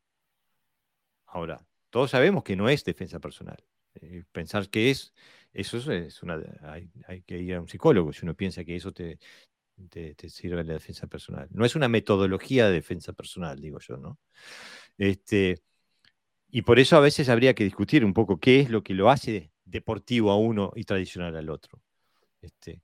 Ahora, 1.27 1.65
todos 1.91 2.11
sabemos 2.11 2.43
que 2.43 2.57
no 2.57 2.69
es 2.69 2.85
defensa 2.85 3.21
personal. 3.21 3.63
Eh, 3.95 4.25
pensar 4.33 4.69
que 4.69 4.91
es, 4.91 5.15
eso 5.53 5.93
es 5.93 6.23
una, 6.23 6.41
hay, 6.63 7.23
que 7.23 7.39
ir 7.39 7.55
a 7.55 7.61
un 7.61 7.69
psicólogo 7.69 8.13
si 8.13 8.25
uno 8.25 8.35
piensa 8.35 8.65
que 8.65 8.77
eso 8.77 8.93
te, 8.93 9.19
te, 9.91 10.29
sirve 10.29 10.65
la 10.65 10.75
defensa 10.75 11.07
personal. 11.07 11.49
No 11.51 11.65
es 11.65 11.77
una 11.77 11.89
metodología 11.89 12.67
de 12.67 12.75
defensa 12.75 13.13
personal, 13.13 13.61
digo 13.61 13.79
yo, 13.81 13.97
¿no? 13.97 14.19
Este, 14.99 15.63
y 16.51 16.63
por 16.63 16.79
eso 16.79 16.97
a 16.97 17.01
veces 17.01 17.29
habría 17.29 17.55
que 17.55 17.65
discutir 17.65 18.05
un 18.05 18.15
poco 18.15 18.39
qué 18.39 18.61
es 18.61 18.71
lo 18.71 18.83
que 18.83 18.95
lo 18.95 19.11
hace 19.11 19.53
deportivo 19.65 20.31
a 20.31 20.37
uno 20.37 20.73
y 20.75 20.85
tradicional 20.85 21.37
al 21.37 21.51
otro. 21.51 21.81
Este, 22.41 22.83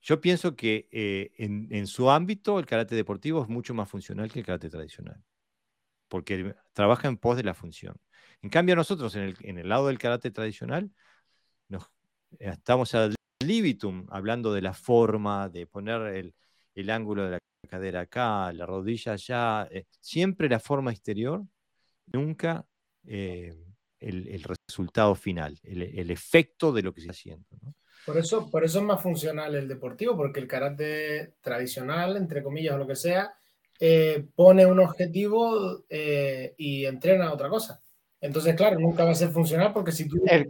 yo 0.00 0.20
pienso 0.20 0.56
que 0.56 0.88
eh, 0.92 1.32
en, 1.36 1.86
su 1.86 2.10
ámbito 2.10 2.58
el 2.58 2.66
karate 2.66 2.94
deportivo 2.94 3.42
es 3.42 3.48
mucho 3.48 3.74
más 3.74 3.88
funcional 3.88 4.30
que 4.30 4.40
el 4.40 4.46
karate 4.46 4.70
tradicional, 4.70 5.22
porque 6.08 6.54
trabaja 6.72 7.08
en 7.08 7.16
pos 7.16 7.36
de 7.36 7.42
la 7.44 7.54
función. 7.54 7.96
En 8.42 8.50
cambio, 8.50 8.76
nosotros 8.76 9.16
en 9.16 9.58
el, 9.58 9.68
lado 9.68 9.88
del 9.88 9.98
karate 9.98 10.30
tradicional 10.30 10.92
nos, 11.68 11.90
estamos 12.38 12.94
al 12.94 13.16
libitum, 13.44 14.06
hablando 14.10 14.52
de 14.52 14.62
la 14.62 14.74
forma, 14.74 15.48
de 15.48 15.66
poner 15.66 16.02
el, 16.14 16.34
ángulo 16.90 17.24
de 17.24 17.30
la 17.32 17.38
cadera 17.68 18.02
acá, 18.02 18.52
la 18.52 18.66
rodilla 18.66 19.12
allá, 19.12 19.68
eh, 19.70 19.86
siempre 20.00 20.48
la 20.48 20.60
forma 20.60 20.92
exterior, 20.92 21.42
nunca 22.06 22.64
eh, 23.06 23.54
el, 24.00 24.44
resultado 24.44 25.14
final, 25.14 25.58
el, 25.62 26.10
efecto 26.10 26.72
de 26.72 26.82
lo 26.82 26.92
que 26.92 27.00
se 27.00 27.06
está 27.06 27.12
haciendo. 27.12 27.46
¿no? 27.62 27.74
Por 28.06 28.18
eso, 28.18 28.48
por 28.48 28.64
eso 28.64 28.78
es 28.78 28.84
más 28.84 29.02
funcional 29.02 29.54
el 29.56 29.66
deportivo, 29.66 30.16
porque 30.16 30.38
el 30.38 30.46
karate 30.46 31.34
tradicional, 31.40 32.16
entre 32.16 32.42
comillas 32.42 32.74
o 32.74 32.78
lo 32.78 32.86
que 32.86 32.94
sea, 32.94 33.34
eh, 33.80 34.24
pone 34.34 34.64
un 34.64 34.78
objetivo 34.78 35.84
eh, 35.88 36.54
y 36.56 36.84
entrena 36.84 37.32
otra 37.32 37.48
cosa. 37.48 37.82
Entonces, 38.20 38.54
claro, 38.54 38.78
nunca 38.78 39.04
va 39.04 39.10
a 39.10 39.16
ser 39.16 39.30
funcional 39.30 39.72
porque 39.72 39.90
si 39.90 40.08
tú... 40.08 40.22
El, 40.24 40.46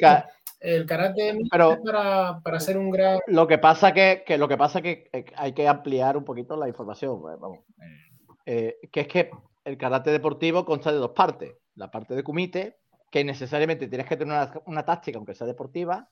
el 0.61 0.87
karate 0.87 1.39
pero, 1.51 1.83
para, 1.83 2.41
para 2.41 2.61
ser 2.61 2.79
un 2.79 2.91
gran... 2.91 3.21
Lo 3.27 3.47
que 3.47 3.59
pasa 3.59 3.93
que, 3.93 4.25
que, 4.27 4.39
lo 4.39 4.49
que 4.49 4.57
pasa 4.57 4.83
que 4.83 5.09
eh, 5.13 5.27
hay 5.37 5.53
que 5.53 5.69
ampliar 5.69 6.17
un 6.17 6.25
poquito 6.25 6.57
la 6.57 6.69
información, 6.69 7.21
pues, 7.21 7.39
vamos. 7.39 7.61
que 8.45 9.01
es 9.01 9.09
que 9.09 9.31
el 9.65 9.77
karate 9.77 10.11
deportivo 10.11 10.65
consta 10.65 10.93
de 10.93 10.99
dos 10.99 11.13
partes. 11.13 11.55
La 11.75 11.91
parte 11.91 12.15
de 12.15 12.23
kumite, 12.23 12.79
que 13.11 13.25
necesariamente 13.25 13.89
tienes 13.89 14.07
que 14.07 14.17
tener 14.17 14.35
una, 14.35 14.53
una 14.67 14.85
táctica, 14.85 15.19
aunque 15.19 15.35
sea 15.35 15.47
deportiva, 15.47 16.09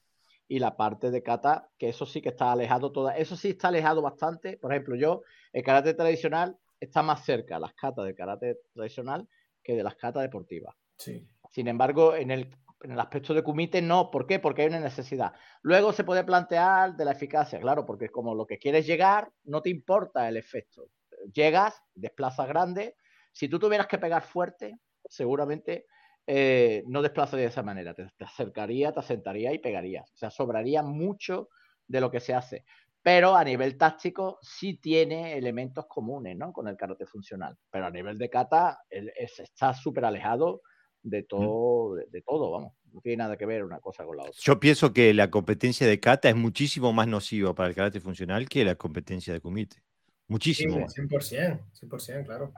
y 0.47 0.59
la 0.59 0.77
parte 0.77 1.11
de 1.11 1.23
kata, 1.23 1.71
que 1.79 1.89
eso 1.89 2.07
sí 2.07 2.21
que 2.21 2.29
está 2.31 2.53
alejado 2.53 2.93
toda, 2.93 3.17
eso 3.17 3.37
sí 3.37 3.51
está 3.51 3.69
alejado 3.69 4.03
bastante. 4.03 4.57
Por 4.59 4.73
ejemplo, 4.73 4.97
yo, 4.97 5.23
el 5.53 5.63
karate 5.63 5.95
tradicional 5.95 6.59
está 6.81 7.03
más 7.03 7.25
cerca 7.25 7.59
las 7.59 7.73
katas 7.75 8.05
de 8.05 8.15
karate 8.15 8.59
tradicional 8.75 9.27
que 9.63 9.75
de 9.75 9.83
las 9.83 9.97
katas 9.97 10.23
deportivas. 10.23 10.75
Sí. 10.99 11.27
Sin 11.51 11.69
embargo, 11.69 12.15
en 12.15 12.31
el, 12.31 12.55
en 12.85 12.93
el 12.93 13.01
aspecto 13.01 13.33
de 13.35 13.43
kumite 13.43 13.81
no. 13.81 14.11
¿Por 14.11 14.27
qué? 14.27 14.39
Porque 14.39 14.63
hay 14.63 14.69
una 14.69 14.81
necesidad. 14.81 15.33
Luego 15.63 15.93
se 15.93 16.05
puede 16.05 16.23
plantear 16.23 16.95
de 16.95 17.05
la 17.05 17.13
eficacia, 17.13 17.59
claro, 17.59 17.87
porque 17.87 18.11
como 18.11 18.35
lo 18.35 18.47
que 18.47 18.59
quieres 18.59 18.87
llegar, 18.87 19.33
no 19.45 19.63
te 19.63 19.71
importa 19.71 20.29
el 20.29 20.37
efecto. 20.37 20.89
Llegas, 21.33 21.83
desplazas 21.95 22.47
grande. 22.47 22.97
Si 23.33 23.49
tú 23.49 23.59
tuvieras 23.59 23.87
que 23.87 23.99
pegar 23.99 24.23
fuerte, 24.23 24.79
seguramente 25.09 25.87
eh, 26.27 26.85
no 26.87 27.01
desplazaría 27.01 27.45
de 27.45 27.51
esa 27.51 27.63
manera, 27.63 27.95
te, 27.95 28.07
acercaría, 28.21 28.93
te 28.93 29.01
asentaría 29.01 29.53
y 29.53 29.59
pegarías. 29.59 30.11
O 30.13 30.17
sea, 30.17 30.31
sobraría 30.31 30.83
mucho 30.83 31.49
de 31.87 32.01
lo 32.01 32.11
que 32.11 32.21
se 32.21 32.35
hace. 32.35 32.65
Pero 33.03 33.35
a 33.35 33.45
nivel 33.45 33.79
táctico 33.79 34.39
sí 34.43 34.79
tiene 34.79 35.37
elementos 35.37 35.87
comunes 35.87 36.37
¿no? 36.37 36.53
con 36.53 36.69
el 36.69 36.77
karate 36.77 37.07
funcional. 37.07 37.57
Pero 37.71 37.87
a 37.87 37.91
nivel 37.91 38.19
de 38.19 38.29
kata 38.29 38.79
está 38.91 39.73
súper 39.73 40.05
alejado 40.05 40.63
de 41.05 41.23
todo, 41.23 41.95
de, 41.95 42.23
todo, 42.23 42.51
vamos. 42.51 42.73
No 42.93 43.01
tiene 43.01 43.19
nada 43.19 43.37
que 43.37 43.47
ver 43.47 43.63
una 43.63 43.79
cosa 43.79 44.05
con 44.05 44.17
la 44.17 44.23
otra. 44.25 44.35
Yo 44.41 44.59
pienso 44.59 44.93
que 44.93 45.15
la 45.15 45.31
competencia 45.31 45.87
de 45.87 46.01
kata 46.01 46.29
es 46.29 46.37
muchísimo 46.37 46.93
más 46.93 47.07
nociva 47.07 47.55
para 47.55 47.69
el 47.69 47.75
karate 47.75 48.01
funcional 48.01 48.49
que 48.49 48.65
la 48.65 48.75
competencia 48.75 49.33
de 49.33 49.41
kumite. 49.41 49.83
Muchísimo. 50.27 50.89
Sí, 50.89 51.03
100%, 51.03 51.61
100%, 51.81 52.25
claro. 52.25 52.53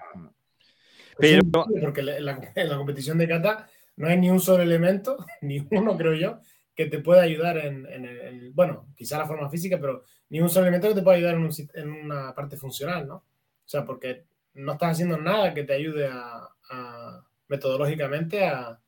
Pero, 1.19 1.43
porque 1.81 2.01
en 2.01 2.25
la, 2.25 2.77
competición 2.77 3.19
de 3.19 3.29
kata 3.29 3.69
no 3.97 4.09
hay 4.09 4.19
ni 4.19 4.31
un 4.31 4.41
solo 4.41 4.63
elemento, 4.63 5.17
ni 5.43 5.67
uno 5.71 5.97
creo 5.97 6.15
yo, 6.15 6.41
que 6.75 6.87
te 6.87 7.01
pueda 7.01 7.23
ayudar 7.23 7.59
en, 7.59 7.87
el, 7.87 8.53
bueno, 8.53 8.89
quizá 8.95 9.19
la 9.19 9.27
forma 9.27 9.49
física, 9.49 9.79
pero 9.81 10.05
ni 10.29 10.41
un 10.41 10.51
solo 10.51 10.67
elemento 10.67 10.89
que 10.89 10.95
te 10.95 11.03
pueda 11.03 11.17
ayudar 11.17 11.35
en, 11.35 11.91
una 11.91 12.35
parte 12.35 12.57
funcional, 12.57 13.07
¿no? 13.09 13.17
O 13.17 13.69
sea, 13.69 13.85
porque 13.85 14.27
no 14.55 14.73
estás 14.73 14.93
haciendo 14.93 15.17
nada 15.17 15.55
que 15.55 15.65
te 15.65 15.73
ayude 15.73 16.07
a, 16.07 16.49
metodológicamente 17.49 18.47
a, 18.47 18.81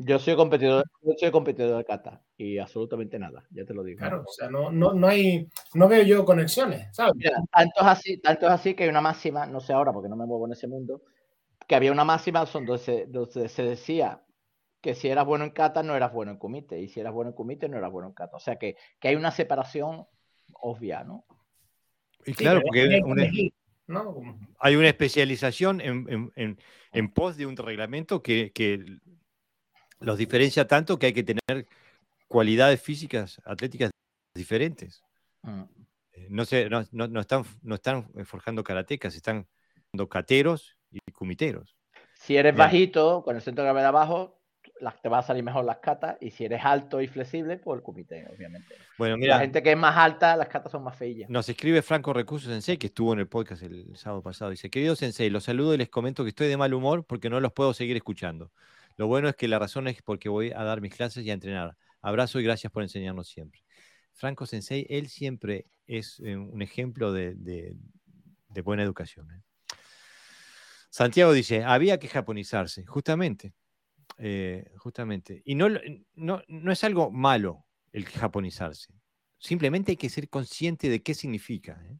Yo 0.00 0.18
soy 0.18 0.36
competidor, 0.36 0.84
yo 1.02 1.12
soy 1.18 1.30
competidor 1.30 1.78
de 1.78 1.84
kata 1.84 2.22
y 2.36 2.58
absolutamente 2.58 3.18
nada, 3.18 3.44
ya 3.50 3.64
te 3.64 3.74
lo 3.74 3.82
digo. 3.82 3.98
Claro, 3.98 4.24
o 4.26 4.32
sea, 4.32 4.48
no, 4.48 4.70
no, 4.70 4.92
no 4.92 5.06
hay, 5.08 5.48
no 5.74 5.88
veo 5.88 6.02
yo 6.02 6.24
conexiones, 6.24 6.94
¿sabes? 6.94 7.14
Mira, 7.16 7.42
tanto 7.50 7.80
es 7.80 7.86
así, 7.86 8.18
tanto 8.18 8.46
es 8.46 8.52
así 8.52 8.74
que 8.74 8.84
hay 8.84 8.90
una 8.90 9.00
máxima, 9.00 9.46
no 9.46 9.60
sé 9.60 9.72
ahora 9.72 9.92
porque 9.92 10.08
no 10.08 10.16
me 10.16 10.26
muevo 10.26 10.46
en 10.46 10.52
ese 10.52 10.68
mundo, 10.68 11.02
que 11.66 11.74
había 11.74 11.92
una 11.92 12.04
máxima 12.04 12.44
donde 12.44 12.78
se, 12.78 13.06
donde 13.06 13.48
se 13.48 13.62
decía 13.62 14.22
que 14.82 14.94
si 14.94 15.08
eras 15.08 15.24
bueno 15.24 15.44
en 15.44 15.52
kata 15.52 15.82
no 15.82 15.96
eras 15.96 16.12
bueno 16.12 16.32
en 16.32 16.38
kumite, 16.38 16.80
y 16.80 16.88
si 16.88 17.00
eras 17.00 17.12
bueno 17.12 17.30
en 17.30 17.36
kumite 17.36 17.68
no 17.68 17.78
eras 17.78 17.92
bueno 17.92 18.08
en 18.08 18.14
kata. 18.14 18.36
O 18.36 18.40
sea 18.40 18.56
que, 18.56 18.76
que 19.00 19.08
hay 19.08 19.14
una 19.14 19.30
separación 19.30 20.06
obvia, 20.54 21.04
¿no? 21.04 21.24
Y 22.26 22.34
claro, 22.34 22.60
porque 22.62 22.82
hay, 22.82 23.52
una 24.76 24.88
especialización 24.88 25.80
en, 25.80 26.30
en, 26.36 26.58
en, 26.92 27.08
pos 27.10 27.36
de 27.36 27.46
un 27.46 27.56
reglamento 27.56 28.22
que, 28.22 28.52
que, 28.52 28.84
los 30.00 30.18
diferencia 30.18 30.66
tanto 30.66 30.98
que 30.98 31.06
hay 31.06 31.12
que 31.12 31.22
tener 31.22 31.66
cualidades 32.26 32.80
físicas, 32.80 33.40
atléticas 33.44 33.90
diferentes. 34.34 35.02
Mm. 35.42 35.62
Eh, 36.12 36.26
no, 36.30 36.44
sé, 36.44 36.68
no, 36.68 36.84
no, 36.90 37.20
están, 37.20 37.44
no 37.62 37.74
están 37.74 38.08
forjando 38.24 38.64
karatecas, 38.64 39.14
están 39.14 39.46
cateros 40.08 40.76
y 40.90 40.98
cumiteros. 41.12 41.76
Si 42.14 42.36
eres 42.36 42.56
bajito, 42.56 43.22
con 43.22 43.36
el 43.36 43.42
centro 43.42 43.64
de 43.64 43.70
gravedad 43.70 43.92
bajo, 43.92 44.41
te 45.00 45.08
va 45.08 45.18
a 45.18 45.22
salir 45.22 45.42
mejor 45.42 45.64
las 45.64 45.78
catas. 45.78 46.16
Y 46.20 46.30
si 46.30 46.44
eres 46.44 46.64
alto 46.64 47.00
y 47.00 47.06
flexible, 47.06 47.56
pues 47.56 47.78
el 47.78 47.82
comité, 47.82 48.26
obviamente. 48.34 48.74
Bueno, 48.98 49.16
mira. 49.16 49.36
La 49.36 49.40
gente 49.40 49.62
que 49.62 49.72
es 49.72 49.78
más 49.78 49.96
alta, 49.96 50.36
las 50.36 50.48
catas 50.48 50.72
son 50.72 50.82
más 50.82 50.96
feillas. 50.96 51.30
Nos 51.30 51.48
escribe 51.48 51.82
Franco 51.82 52.12
Recursos 52.12 52.50
Sensei, 52.50 52.76
que 52.76 52.88
estuvo 52.88 53.12
en 53.12 53.20
el 53.20 53.28
podcast 53.28 53.62
el 53.62 53.96
sábado 53.96 54.22
pasado. 54.22 54.50
Dice: 54.50 54.70
Querido 54.70 54.96
Sensei, 54.96 55.30
los 55.30 55.44
saludo 55.44 55.74
y 55.74 55.78
les 55.78 55.88
comento 55.88 56.24
que 56.24 56.30
estoy 56.30 56.48
de 56.48 56.56
mal 56.56 56.74
humor 56.74 57.04
porque 57.06 57.30
no 57.30 57.40
los 57.40 57.52
puedo 57.52 57.74
seguir 57.74 57.96
escuchando. 57.96 58.50
Lo 58.96 59.06
bueno 59.06 59.28
es 59.28 59.36
que 59.36 59.48
la 59.48 59.58
razón 59.58 59.88
es 59.88 60.02
porque 60.02 60.28
voy 60.28 60.52
a 60.52 60.62
dar 60.64 60.80
mis 60.80 60.94
clases 60.94 61.24
y 61.24 61.30
a 61.30 61.34
entrenar. 61.34 61.76
Abrazo 62.00 62.40
y 62.40 62.44
gracias 62.44 62.72
por 62.72 62.82
enseñarnos 62.82 63.28
siempre. 63.28 63.62
Franco 64.12 64.46
Sensei, 64.46 64.86
él 64.88 65.08
siempre 65.08 65.66
es 65.86 66.20
eh, 66.20 66.36
un 66.36 66.62
ejemplo 66.62 67.12
de, 67.12 67.74
buena 68.62 68.82
educación. 68.82 69.30
¿eh? 69.30 69.42
Santiago 70.90 71.32
dice, 71.32 71.64
había 71.64 71.98
que 71.98 72.08
japonizarse, 72.08 72.84
justamente. 72.84 73.54
Eh, 74.24 74.70
justamente. 74.76 75.42
Y 75.44 75.56
no, 75.56 75.66
no, 76.14 76.72
es 76.72 76.84
algo 76.84 77.10
malo 77.10 77.66
el 77.92 78.04
japonizarse. 78.04 78.94
Simplemente 79.36 79.90
hay 79.90 79.96
que 79.96 80.08
ser 80.08 80.28
consciente 80.28 80.88
de 80.88 81.02
qué 81.02 81.12
significa. 81.12 81.84
¿eh? 81.90 81.98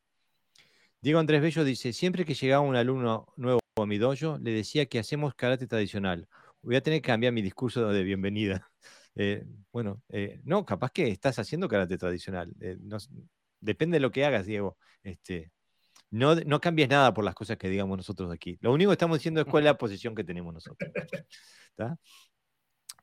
Diego 1.00 1.18
Andrés 1.18 1.42
Bello 1.42 1.64
dice, 1.64 1.92
siempre 1.92 2.24
que 2.24 2.34
llegaba 2.34 2.60
un 2.60 2.76
alumno 2.76 3.26
nuevo 3.36 3.58
a 3.74 3.86
mi 3.86 3.98
dojo, 3.98 4.38
le 4.38 4.52
decía 4.52 4.86
que 4.86 5.00
hacemos 5.00 5.34
karate 5.34 5.66
tradicional. 5.66 6.28
Voy 6.62 6.76
a 6.76 6.80
tener 6.80 7.02
que 7.02 7.08
cambiar 7.08 7.32
mi 7.32 7.42
discurso 7.42 7.88
de 7.88 8.02
bienvenida. 8.04 8.70
Eh, 9.14 9.44
bueno, 9.70 10.02
no, 10.44 10.64
capaz 10.64 10.90
que 10.90 11.08
estás 11.08 11.38
haciendo 11.38 11.68
karate 11.68 11.98
tradicional. 11.98 12.50
depende 13.60 13.96
de 13.96 14.00
lo 14.00 14.10
que 14.10 14.24
hagas, 14.24 14.46
Diego. 14.46 14.78
Este, 15.02 15.52
no, 16.12 16.34
no 16.36 16.60
cambies 16.60 16.88
nada 16.90 17.12
por 17.14 17.24
las 17.24 17.34
cosas 17.34 17.56
que 17.56 17.68
digamos 17.68 17.96
nosotros 17.96 18.30
aquí. 18.30 18.58
Lo 18.60 18.72
único 18.72 18.90
que 18.90 18.94
estamos 18.94 19.18
diciendo 19.18 19.40
es 19.40 19.46
cuál 19.46 19.64
es 19.64 19.66
la 19.66 19.78
posición 19.78 20.14
que 20.14 20.22
tenemos 20.22 20.52
nosotros. 20.52 20.90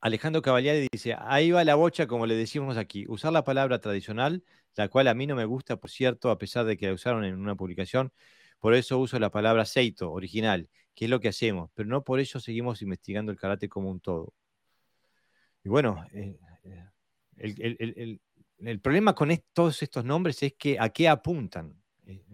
Alejandro 0.00 0.40
Cavalieri 0.40 0.86
dice, 0.90 1.14
ahí 1.18 1.50
va 1.50 1.64
la 1.64 1.74
bocha, 1.74 2.06
como 2.06 2.24
le 2.24 2.36
decimos 2.36 2.76
aquí, 2.76 3.04
usar 3.08 3.32
la 3.32 3.44
palabra 3.44 3.80
tradicional, 3.80 4.44
la 4.76 4.88
cual 4.88 5.08
a 5.08 5.14
mí 5.14 5.26
no 5.26 5.34
me 5.34 5.44
gusta, 5.44 5.76
por 5.76 5.90
cierto, 5.90 6.30
a 6.30 6.38
pesar 6.38 6.64
de 6.64 6.76
que 6.76 6.86
la 6.86 6.94
usaron 6.94 7.24
en 7.24 7.34
una 7.34 7.56
publicación, 7.56 8.12
por 8.60 8.74
eso 8.74 8.98
uso 8.98 9.18
la 9.18 9.30
palabra 9.30 9.64
seito, 9.64 10.12
original, 10.12 10.70
que 10.94 11.06
es 11.06 11.10
lo 11.10 11.18
que 11.18 11.28
hacemos, 11.28 11.70
pero 11.74 11.88
no 11.88 12.04
por 12.04 12.20
ello 12.20 12.38
seguimos 12.38 12.80
investigando 12.80 13.32
el 13.32 13.38
karate 13.38 13.68
como 13.68 13.90
un 13.90 14.00
todo. 14.00 14.32
Y 15.64 15.68
bueno, 15.68 16.06
eh, 16.12 16.38
eh, 17.36 18.18
el, 18.58 18.80
problema 18.80 19.14
con 19.14 19.36
todos 19.52 19.82
estos 19.82 20.04
nombres 20.04 20.42
es 20.42 20.54
que 20.54 20.78
a 20.78 20.88
qué 20.90 21.08
apuntan. 21.08 21.79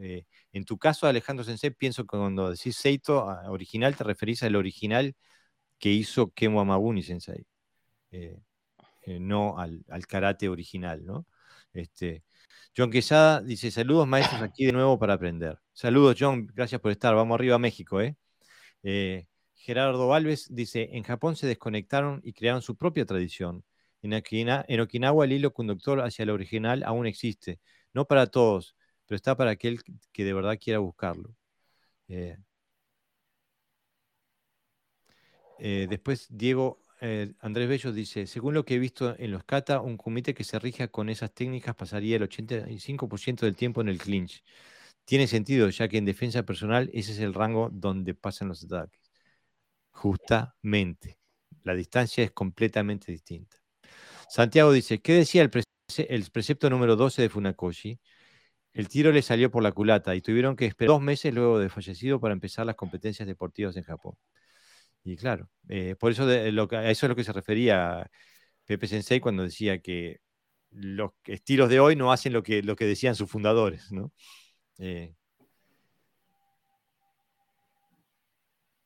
Eh, 0.00 0.26
en 0.52 0.64
tu 0.64 0.78
caso, 0.78 1.06
Alejandro 1.06 1.44
Sensei, 1.44 1.70
pienso 1.70 2.04
que 2.04 2.16
cuando 2.18 2.50
decís 2.50 2.76
Seito 2.76 3.26
original, 3.48 3.96
te 3.96 4.04
referís 4.04 4.42
al 4.42 4.56
original 4.56 5.14
que 5.78 5.90
hizo 5.92 6.32
Kemo 6.32 6.60
Amabuni 6.60 7.02
Sensei, 7.02 7.46
eh, 8.10 8.40
eh, 9.04 9.20
no 9.20 9.58
al, 9.58 9.84
karate 10.08 10.48
original, 10.48 11.04
¿no? 11.04 11.26
Este, 11.72 12.24
John 12.76 12.90
Quesada 12.90 13.42
dice, 13.42 13.70
saludos 13.70 14.08
maestros 14.08 14.42
aquí 14.42 14.66
de 14.66 14.72
nuevo 14.72 14.98
para 14.98 15.14
aprender. 15.14 15.58
Saludos 15.72 16.16
John, 16.18 16.46
gracias 16.54 16.80
por 16.80 16.92
estar, 16.92 17.14
vamos 17.14 17.34
arriba 17.36 17.56
a 17.56 17.58
México, 17.58 18.00
¿eh? 18.00 18.16
Gerardo 19.54 20.14
Alves 20.14 20.54
dice, 20.54 20.90
en 20.92 21.02
Japón 21.02 21.36
se 21.36 21.46
desconectaron 21.46 22.20
y 22.24 22.32
crearon 22.34 22.62
su 22.62 22.76
propia 22.76 23.04
tradición. 23.04 23.64
En, 24.02 24.12
en 24.12 24.80
Okinawa 24.80 25.24
el 25.24 25.32
hilo 25.32 25.52
conductor 25.52 26.00
hacia 26.02 26.22
el 26.22 26.30
original 26.30 26.84
aún 26.84 27.06
existe, 27.06 27.60
no 27.92 28.04
para 28.06 28.28
todos, 28.28 28.76
pero 29.06 29.16
está 29.16 29.36
para 29.36 29.52
aquel 29.52 29.82
que 30.12 30.24
de 30.24 30.32
verdad 30.34 30.58
quiera 30.60 30.78
buscarlo. 30.80 31.34
Eh, 32.08 32.36
eh, 35.58 35.86
después 35.88 36.26
Diego 36.30 36.80
eh, 37.00 37.34
Andrés 37.40 37.68
Bello 37.68 37.92
dice, 37.92 38.26
según 38.26 38.54
lo 38.54 38.64
que 38.64 38.74
he 38.74 38.78
visto 38.78 39.14
en 39.18 39.30
los 39.30 39.44
kata, 39.44 39.80
un 39.80 39.96
comité 39.96 40.34
que 40.34 40.44
se 40.44 40.58
rija 40.58 40.88
con 40.88 41.08
esas 41.10 41.32
técnicas 41.32 41.74
pasaría 41.74 42.16
el 42.16 42.22
85% 42.22 43.46
del 43.46 43.56
tiempo 43.56 43.80
en 43.80 43.88
el 43.88 43.98
clinch. 43.98 44.42
Tiene 45.04 45.26
sentido, 45.28 45.68
ya 45.70 45.88
que 45.88 45.98
en 45.98 46.04
defensa 46.06 46.44
personal 46.44 46.90
ese 46.92 47.12
es 47.12 47.20
el 47.20 47.34
rango 47.34 47.70
donde 47.72 48.14
pasan 48.14 48.48
los 48.48 48.64
ataques. 48.64 49.00
Justamente. 49.90 51.18
La 51.64 51.74
distancia 51.74 52.24
es 52.24 52.32
completamente 52.32 53.12
distinta. 53.12 53.58
Santiago 54.28 54.72
dice, 54.72 55.00
¿qué 55.00 55.14
decía 55.14 55.42
el, 55.42 55.50
el 56.08 56.30
precepto 56.30 56.70
número 56.70 56.96
12 56.96 57.22
de 57.22 57.28
Funakoshi? 57.28 58.00
El 58.76 58.88
tiro 58.88 59.10
le 59.10 59.22
salió 59.22 59.50
por 59.50 59.62
la 59.62 59.72
culata 59.72 60.14
y 60.14 60.20
tuvieron 60.20 60.54
que 60.54 60.66
esperar 60.66 60.88
dos 60.88 61.00
meses 61.00 61.32
luego 61.32 61.58
de 61.58 61.70
fallecido 61.70 62.20
para 62.20 62.34
empezar 62.34 62.66
las 62.66 62.76
competencias 62.76 63.26
deportivas 63.26 63.74
en 63.76 63.84
Japón. 63.84 64.16
Y 65.02 65.16
claro, 65.16 65.48
eh, 65.70 65.96
por 65.98 66.12
eso 66.12 66.26
de, 66.26 66.52
lo 66.52 66.68
a 66.70 66.90
eso 66.90 67.06
es 67.06 67.08
lo 67.08 67.16
que 67.16 67.24
se 67.24 67.32
refería 67.32 68.10
Pepe 68.66 68.86
Sensei 68.86 69.18
cuando 69.18 69.44
decía 69.44 69.80
que 69.80 70.20
los 70.72 71.12
estilos 71.24 71.70
de 71.70 71.80
hoy 71.80 71.96
no 71.96 72.12
hacen 72.12 72.34
lo 72.34 72.42
que, 72.42 72.62
lo 72.62 72.76
que 72.76 72.84
decían 72.84 73.14
sus 73.14 73.30
fundadores, 73.30 73.90
¿no? 73.92 74.12
Eh, 74.76 75.14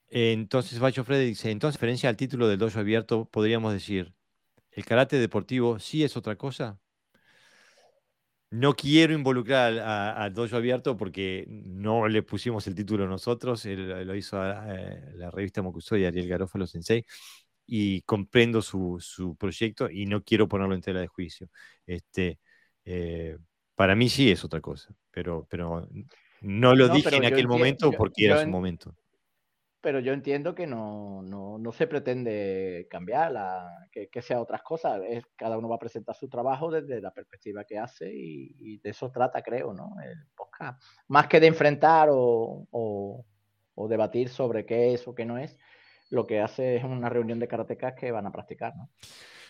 entonces, 0.09 0.79
Bacho 0.79 1.03
Fred 1.03 1.27
dice, 1.27 1.51
entonces, 1.51 1.81
referencia 1.81 2.09
al 2.09 2.17
título 2.17 2.47
del 2.47 2.59
dojo 2.61 2.79
abierto, 2.79 3.25
podríamos 3.25 3.73
decir, 3.73 4.15
¿el 4.71 4.85
karate 4.85 5.19
deportivo 5.19 5.81
sí 5.81 6.05
es 6.05 6.17
otra 6.17 6.37
cosa? 6.37 6.79
No 8.51 8.75
quiero 8.75 9.15
involucrar 9.15 9.79
al 9.79 10.35
dojo 10.35 10.57
abierto 10.57 10.97
porque 10.97 11.45
no 11.49 12.09
le 12.09 12.23
pusimos 12.25 12.67
el 12.67 12.75
título 12.75 13.07
nosotros, 13.07 13.65
lo 13.65 14.15
hizo 14.17 14.45
eh, 14.45 15.13
la 15.15 15.31
revista 15.31 15.63
Mokuso 15.63 15.97
y 15.97 16.05
Ariel 16.05 16.27
Garófalo 16.29 16.67
Sensei, 16.67 17.05
y 17.65 18.03
comprendo 18.03 18.61
su, 18.61 19.37
proyecto 19.39 19.89
y 19.89 20.07
no 20.07 20.25
quiero 20.25 20.49
ponerlo 20.49 20.75
en 20.75 20.81
tela 20.81 21.01
de 21.01 21.07
juicio. 21.07 21.49
Este, 21.87 22.41
eh, 22.85 23.39
para 23.77 23.95
mí 23.95 24.09
sí 24.09 24.33
es 24.33 24.45
otra 24.45 24.61
cosa, 24.61 24.93
pero, 25.13 25.47
pero 25.49 25.89
no 26.41 26.75
lo 26.75 26.89
dije 26.89 27.15
en 27.15 27.27
aquel 27.27 27.47
momento 27.47 27.93
porque 27.93 28.25
era 28.25 28.43
su 28.43 28.49
momento 28.49 28.97
pero 29.81 30.01
yo 30.01 30.13
entiendo 30.13 30.55
que 30.55 30.67
no, 30.67 31.23
no, 31.23 31.59
no 31.59 31.73
se 31.73 31.87
pretende 31.87 32.87
cambiar, 32.91 33.33
que, 33.91 34.09
que, 34.09 34.23
sea 34.23 34.41
otras 34.41 34.63
cosas. 34.63 35.01
Es, 35.09 35.25
cada 35.37 35.57
uno 35.57 35.69
va 35.69 35.77
a 35.77 35.81
presentar 35.81 36.15
su 36.15 36.29
trabajo 36.29 36.71
desde 36.71 37.01
la 37.01 37.13
perspectiva 37.13 37.65
que 37.65 37.79
hace 37.79 38.11
y, 38.13 38.79
de 38.79 38.91
eso 38.91 39.11
trata, 39.11 39.43
creo, 39.43 39.73
¿no? 39.73 39.97
El 40.05 40.27
podcast. 40.35 40.83
Más 41.09 41.29
que 41.29 41.41
de 41.41 41.47
enfrentar 41.47 42.09
o, 42.11 42.67
o, 42.71 43.25
o, 43.75 43.89
debatir 43.89 44.29
sobre 44.29 44.67
qué 44.67 44.93
es 44.95 45.09
o 45.09 45.15
qué 45.15 45.25
no 45.25 45.39
es, 45.39 45.57
lo 46.11 46.27
que 46.27 46.41
hace 46.41 46.77
es 46.77 46.85
una 46.85 47.09
reunión 47.09 47.39
de 47.39 47.49
karatecas 47.49 47.95
que 47.95 48.13
van 48.13 48.27
a 48.27 48.33
practicar, 48.33 48.77
¿no? 48.77 48.91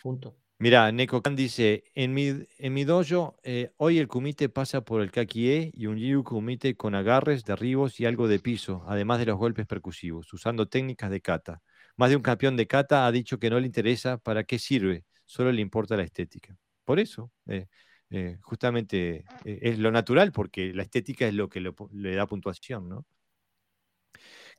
Punto. 0.02 0.36
Mira, 0.62 0.92
Neko 0.92 1.22
Kan 1.22 1.36
dice, 1.36 1.84
en 1.94 2.12
mi, 2.12 2.28
en 2.58 2.74
mi 2.74 2.84
dojo, 2.84 3.38
eh, 3.42 3.70
hoy 3.78 3.98
el 3.98 4.08
kumite 4.08 4.50
pasa 4.50 4.82
por 4.84 5.00
el 5.00 5.10
kakie 5.10 5.70
y 5.72 5.86
un 5.86 5.96
yu 5.96 6.22
kumite 6.22 6.76
con 6.76 6.94
agarres, 6.94 7.44
derribos 7.46 7.98
y 7.98 8.04
algo 8.04 8.28
de 8.28 8.40
piso, 8.40 8.84
además 8.86 9.18
de 9.20 9.24
los 9.26 9.38
golpes 9.38 9.66
percusivos, 9.66 10.30
usando 10.34 10.66
técnicas 10.68 11.10
de 11.10 11.22
kata. 11.22 11.62
Más 11.96 12.10
de 12.10 12.16
un 12.16 12.22
campeón 12.22 12.56
de 12.58 12.66
kata 12.66 13.06
ha 13.06 13.12
dicho 13.12 13.38
que 13.38 13.48
no 13.48 13.58
le 13.58 13.64
interesa 13.66 14.18
para 14.18 14.44
qué 14.44 14.58
sirve, 14.58 15.06
solo 15.24 15.50
le 15.50 15.62
importa 15.62 15.96
la 15.96 16.02
estética. 16.02 16.54
Por 16.84 17.00
eso, 17.00 17.32
eh, 17.46 17.68
eh, 18.10 18.36
justamente 18.42 19.24
es 19.46 19.78
lo 19.78 19.90
natural 19.90 20.30
porque 20.30 20.74
la 20.74 20.82
estética 20.82 21.26
es 21.26 21.32
lo 21.34 21.48
que 21.48 21.60
le 21.60 22.14
da 22.14 22.26
puntuación, 22.26 22.86
¿no? 22.86 23.06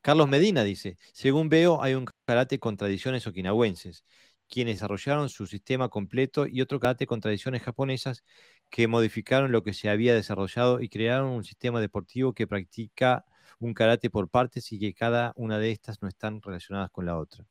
Carlos 0.02 0.28
Medina 0.28 0.64
dice, 0.64 0.98
según 1.14 1.50
veo, 1.50 1.82
hay 1.82 1.94
un 1.94 2.06
karate 2.26 2.60
con 2.60 2.78
tradiciones 2.78 3.28
okinawenses, 3.28 4.04
quienes 4.52 4.76
desarrollaron 4.76 5.30
su 5.30 5.48
sistema 5.48 5.88
completo 5.90 6.46
y 6.46 6.62
otro 6.62 6.80
karate 6.80 7.08
con 7.08 7.22
tradiciones 7.22 7.64
japonesas 7.64 8.24
que 8.70 8.88
modificaron 8.88 9.52
lo 9.52 9.64
que 9.64 9.74
se 9.74 9.90
había 9.90 10.14
desarrollado 10.14 10.82
y 10.82 10.90
crearon 10.90 11.30
un 11.30 11.44
sistema 11.46 11.80
deportivo 11.80 12.34
que 12.34 12.48
practica 12.48 13.26
un 13.60 13.74
karate 13.74 14.10
por 14.10 14.30
partes 14.30 14.72
y 14.74 14.80
que 14.80 14.94
cada 14.94 15.32
una 15.38 15.58
de 15.58 15.72
estas 15.72 16.02
no 16.02 16.10
están 16.10 16.42
relacionadas 16.42 16.92
con 16.92 17.06
la 17.06 17.18
otra. 17.18 17.46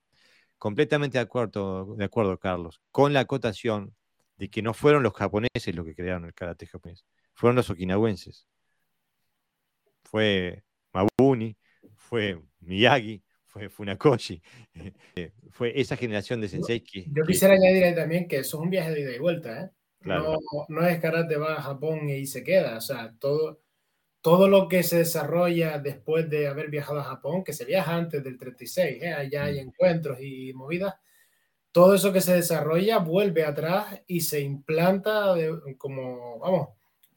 Completamente 0.59 1.17
de 1.19 1.23
acuerdo, 1.23 1.97
de 1.97 2.05
acuerdo, 2.05 2.39
Carlos, 2.39 2.83
con 2.91 3.15
la 3.15 3.21
acotación 3.21 3.95
de 4.37 4.51
que 4.51 4.61
no 4.63 4.75
fueron 4.75 5.03
los 5.03 5.15
japoneses 5.15 5.75
los 5.75 5.87
que 5.87 5.95
crearon 5.95 6.27
el 6.27 6.35
karate 6.35 6.67
japonés, 6.67 7.07
fueron 7.33 7.57
los 7.57 7.71
okinawenses. 7.71 8.47
Fue 10.05 10.65
Mabuni, 10.93 11.57
fue 11.95 12.39
Miyagi, 12.61 13.23
fue 13.51 13.69
Funakoshi, 13.69 14.41
eh, 15.17 15.33
fue 15.51 15.79
esa 15.79 15.97
generación 15.97 16.41
de 16.41 16.49
sensei 16.49 16.81
que... 16.81 17.05
Yo 17.11 17.25
quisiera 17.25 17.55
añadir 17.55 17.85
ahí 17.85 17.95
también 17.95 18.29
que 18.29 18.39
eso 18.39 18.59
es 18.59 18.63
un 18.63 18.71
viaje 18.71 18.93
de 18.93 19.01
ida 19.01 19.13
y 19.17 19.19
vuelta, 19.19 19.63
¿eh? 19.63 19.71
No, 20.03 20.39
no, 20.69 20.87
es 20.87 20.99
karate 20.99 21.37
va 21.37 21.57
a 21.57 21.63
Japón 21.63 22.09
y 22.09 22.25
se 22.25 22.43
queda, 22.43 22.79
o 22.79 22.81
sea, 22.81 23.13
todo, 23.19 23.61
todo 24.23 24.49
lo 24.49 24.67
que 24.67 24.83
se 24.83 24.99
desarrolla 24.99 25.79
después 25.79 26.31
de 26.31 26.49
haber 26.49 26.71
viajado 26.71 27.01
a 27.01 27.05
Japón, 27.05 27.45
que 27.45 27.53
se 27.53 27.67
viaja 27.67 27.95
antes 27.95 28.25
del 28.25 28.39
36, 28.39 29.03
¿eh? 29.03 29.13
allá 29.13 29.45
hay 29.45 29.57
mm. 29.57 29.69
encuentros 29.69 30.19
y 30.23 30.55
movidas, 30.55 30.95
todo 31.71 31.95
eso 31.95 32.15
que 32.15 32.23
se 32.23 32.35
desarrolla 32.35 32.99
vuelve 32.99 33.45
atrás 33.45 34.01
y 34.07 34.23
se 34.23 34.41
implanta 34.41 35.35
como, 35.77 36.39
vamos, 36.39 36.69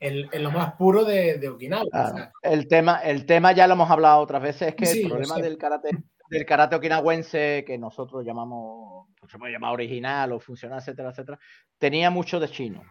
en, 0.04 0.44
lo 0.44 0.52
más 0.52 0.74
puro 0.74 1.06
de, 1.06 1.48
Okinawa. 1.48 2.34
el, 2.42 2.68
tema, 2.68 2.98
el 2.98 3.26
tema 3.26 3.54
ya 3.54 3.68
lo 3.68 3.76
hemos 3.76 3.90
hablado 3.90 4.20
otras 4.20 4.42
veces, 4.42 4.70
es 4.70 4.76
que 4.76 5.02
el 5.02 5.08
problema 5.08 5.38
del 5.38 5.58
karate, 5.58 5.92
del 6.34 6.46
karate 6.46 6.76
okinawense, 6.76 7.64
que 7.66 7.78
nosotros 7.78 8.26
llamamos, 8.26 9.08
se 9.30 9.38
puede 9.38 9.54
llamar 9.54 9.74
original 9.74 10.32
o 10.32 10.40
funcional, 10.40 10.80
etcétera, 10.80 11.12
etcétera, 11.12 11.40
tenía 11.78 12.10
mucho 12.10 12.40
de 12.40 12.50
chino. 12.50 12.84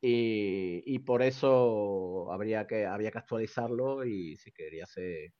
Y, 0.00 0.98
por 1.00 1.22
eso 1.22 2.30
habría 2.32 2.66
que, 2.66 2.86
había 2.86 3.10
que 3.10 3.18
actualizarlo 3.18 4.04
y 4.04 4.36
si 4.36 4.52
quería, 4.52 4.86
ser, 4.86 5.32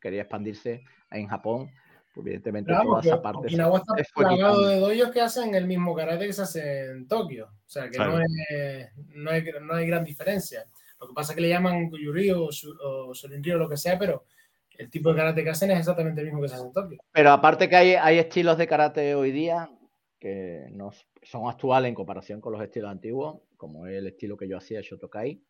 quería 0.00 0.22
expandirse 0.22 0.82
en 1.10 1.28
Japón, 1.28 1.70
pues 2.12 2.26
evidentemente 2.26 2.72
toda 2.72 3.00
esa 3.00 3.22
parte. 3.22 3.46
Okinawa 3.46 3.78
está 3.78 3.94
plagado 4.14 4.66
de 4.66 4.80
doyos 4.80 5.10
que 5.10 5.20
hacen 5.20 5.54
el 5.54 5.66
mismo 5.66 5.94
karate 5.94 6.26
que 6.26 6.32
se 6.32 6.42
hace 6.42 6.90
en 6.90 7.06
Tokio. 7.06 7.46
O 7.46 7.68
sea 7.68 7.88
que 7.88 7.98
no, 7.98 8.18
no, 8.18 9.30
hay, 9.30 9.44
no, 9.60 9.74
hay, 9.74 9.86
gran 9.86 10.04
diferencia. 10.04 10.64
Lo 11.00 11.06
que 11.06 11.14
pasa 11.14 11.32
es 11.32 11.36
que 11.36 11.42
le 11.42 11.48
llaman 11.48 11.90
Yuri 11.92 12.32
o, 12.32 12.48
o 12.48 13.12
o 13.12 13.56
lo 13.56 13.68
que 13.68 13.76
sea, 13.76 13.96
pero 13.96 14.24
el 14.80 14.90
tipo 14.90 15.10
de 15.10 15.16
karate 15.16 15.44
que 15.44 15.50
hacen 15.50 15.70
es 15.70 15.78
exactamente 15.78 16.22
el 16.22 16.28
mismo 16.28 16.40
que 16.40 16.48
se 16.48 16.54
hace 16.54 16.64
en 16.64 16.72
Tokio. 16.72 16.98
Pero 17.12 17.30
aparte 17.30 17.68
que 17.68 17.76
hay, 17.76 17.90
hay 17.92 18.18
estilos 18.18 18.56
de 18.56 18.66
karate 18.66 19.14
hoy 19.14 19.30
día 19.30 19.70
que 20.18 20.68
no 20.72 20.90
son 21.22 21.48
actuales 21.48 21.90
en 21.90 21.94
comparación 21.94 22.40
con 22.40 22.54
los 22.54 22.62
estilos 22.62 22.90
antiguos, 22.90 23.42
como 23.58 23.86
el 23.86 24.06
estilo 24.06 24.38
que 24.38 24.48
yo 24.48 24.56
hacía 24.56 24.80
Shotokai, 24.80 25.42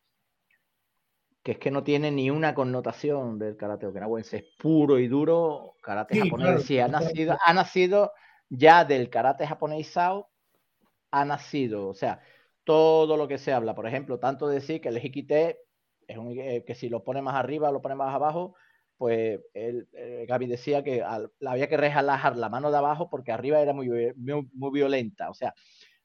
que 1.43 1.53
es 1.53 1.57
que 1.59 1.71
no 1.71 1.83
tiene 1.83 2.11
ni 2.11 2.29
una 2.29 2.53
connotación 2.53 3.39
del 3.39 3.55
karate 3.55 3.87
okinawense, 3.87 4.37
es 4.37 4.43
puro 4.59 4.99
y 4.99 5.07
duro 5.07 5.75
karate 5.81 6.19
japonés. 6.19 6.63
sí, 6.63 6.79
ha 6.79 6.89
nacido, 6.89 7.37
ha 7.43 7.53
nacido 7.53 8.11
ya 8.49 8.83
del 8.83 9.09
karate 9.09 9.47
japonesado, 9.47 10.29
ha 11.09 11.23
nacido, 11.23 11.87
o 11.87 11.93
sea, 11.93 12.19
todo 12.65 13.15
lo 13.15 13.29
que 13.29 13.37
se 13.37 13.53
habla, 13.53 13.75
por 13.75 13.87
ejemplo, 13.87 14.19
tanto 14.19 14.47
decir 14.47 14.81
que 14.81 14.89
el 14.89 15.03
hikite 15.03 15.59
es 16.05 16.17
un, 16.17 16.37
eh, 16.37 16.65
que 16.67 16.75
si 16.75 16.89
lo 16.89 17.03
pone 17.03 17.21
más 17.21 17.35
arriba, 17.35 17.71
lo 17.71 17.81
pone 17.81 17.95
más 17.95 18.13
abajo, 18.13 18.55
pues 19.01 19.39
él, 19.55 19.89
eh, 19.93 20.27
Gaby 20.27 20.45
decía 20.45 20.83
que 20.83 21.01
había 21.03 21.67
que 21.67 21.75
relajar 21.75 22.37
la 22.37 22.49
mano 22.49 22.69
de 22.69 22.77
abajo 22.77 23.09
porque 23.09 23.31
arriba 23.31 23.59
era 23.59 23.73
muy, 23.73 23.89
muy, 24.15 24.71
violenta, 24.71 25.31
o 25.31 25.33
sea, 25.33 25.55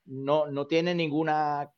no, 0.07 0.47
no 0.47 0.67
tiene 0.67 0.95
ninguna 0.95 1.71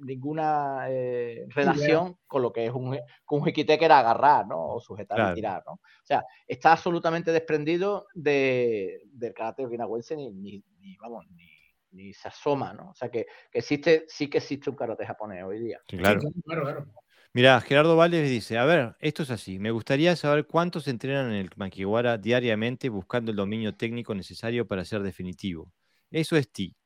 ninguna 0.00 0.86
eh, 0.88 1.46
relación 1.50 2.18
con 2.26 2.42
lo 2.42 2.52
que 2.52 2.66
es 2.66 2.72
un, 2.72 2.98
con 3.24 3.38
un 3.38 3.44
jiquite 3.44 3.78
que 3.78 3.84
era 3.84 4.00
agarrar, 4.00 4.48
¿no? 4.48 4.66
O 4.66 4.80
sujetar 4.80 5.30
y 5.30 5.34
tirar, 5.36 5.62
¿no? 5.64 5.74
O 5.74 5.80
sea, 6.02 6.24
está 6.44 6.72
absolutamente 6.72 7.30
desprendido 7.30 8.08
de, 8.12 9.00
del 9.12 9.32
karate 9.32 9.64
okinawense 9.64 10.16
ni, 10.16 10.32
ni, 10.32 10.96
vamos, 11.00 11.24
ni, 11.36 11.50
ni, 11.92 12.12
se 12.12 12.26
asoma, 12.26 12.72
¿no? 12.72 12.90
O 12.90 12.94
sea, 12.96 13.12
que, 13.12 13.26
que, 13.52 13.60
existe, 13.60 14.06
sí 14.08 14.28
que 14.28 14.38
existe 14.38 14.70
un 14.70 14.76
karate 14.76 15.06
japonés 15.06 15.44
hoy 15.44 15.60
día. 15.60 15.80
claro. 15.86 16.20
claro, 16.44 16.86
Mira, 17.34 17.60
Gerardo 17.60 17.96
Valdez 17.96 18.30
dice, 18.30 18.58
a 18.58 18.64
ver, 18.64 18.96
esto 19.00 19.24
es 19.24 19.30
así, 19.30 19.58
me 19.58 19.72
gustaría 19.72 20.14
saber 20.14 20.46
cuántos 20.46 20.86
entrenan 20.86 21.26
en 21.32 21.34
el 21.34 21.50
Makiwara 21.56 22.16
diariamente 22.16 22.88
buscando 22.88 23.32
el 23.32 23.36
dominio 23.36 23.74
técnico 23.74 24.14
necesario 24.14 24.66
para 24.68 24.84
ser 24.84 25.02
definitivo. 25.02 25.72
Eso 26.12 26.36
es 26.36 26.50
ti. 26.52 26.76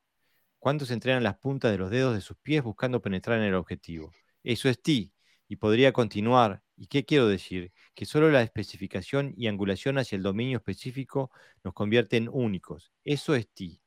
¿Cuántos 0.59 0.90
entrenan 0.90 1.22
las 1.24 1.38
puntas 1.38 1.72
de 1.72 1.78
los 1.78 1.90
dedos 1.90 2.14
de 2.14 2.22
sus 2.22 2.36
pies 2.38 2.62
buscando 2.64 3.03
penetrar 3.03 3.38
en 3.38 3.46
el 3.46 3.55
objetivo? 3.55 4.12
Eso 4.44 4.68
es 4.68 4.82
ti. 4.82 5.12
Y 5.49 5.57
podría 5.57 5.92
continuar. 5.92 6.62
¿Y 6.76 6.88
qué 6.88 7.05
quiero 7.05 7.28
decir? 7.28 7.72
Que 7.94 8.07
solo 8.07 8.30
la 8.30 8.42
especificación 8.42 9.34
y 9.36 9.49
angulación 9.49 9.99
hacia 9.99 10.16
el 10.16 10.22
dominio 10.22 10.59
específico 10.59 11.30
nos 11.64 11.74
convierten 11.74 12.28
únicos. 12.32 12.92
Eso 13.05 13.34
es 13.34 13.49
ti. 13.51 13.82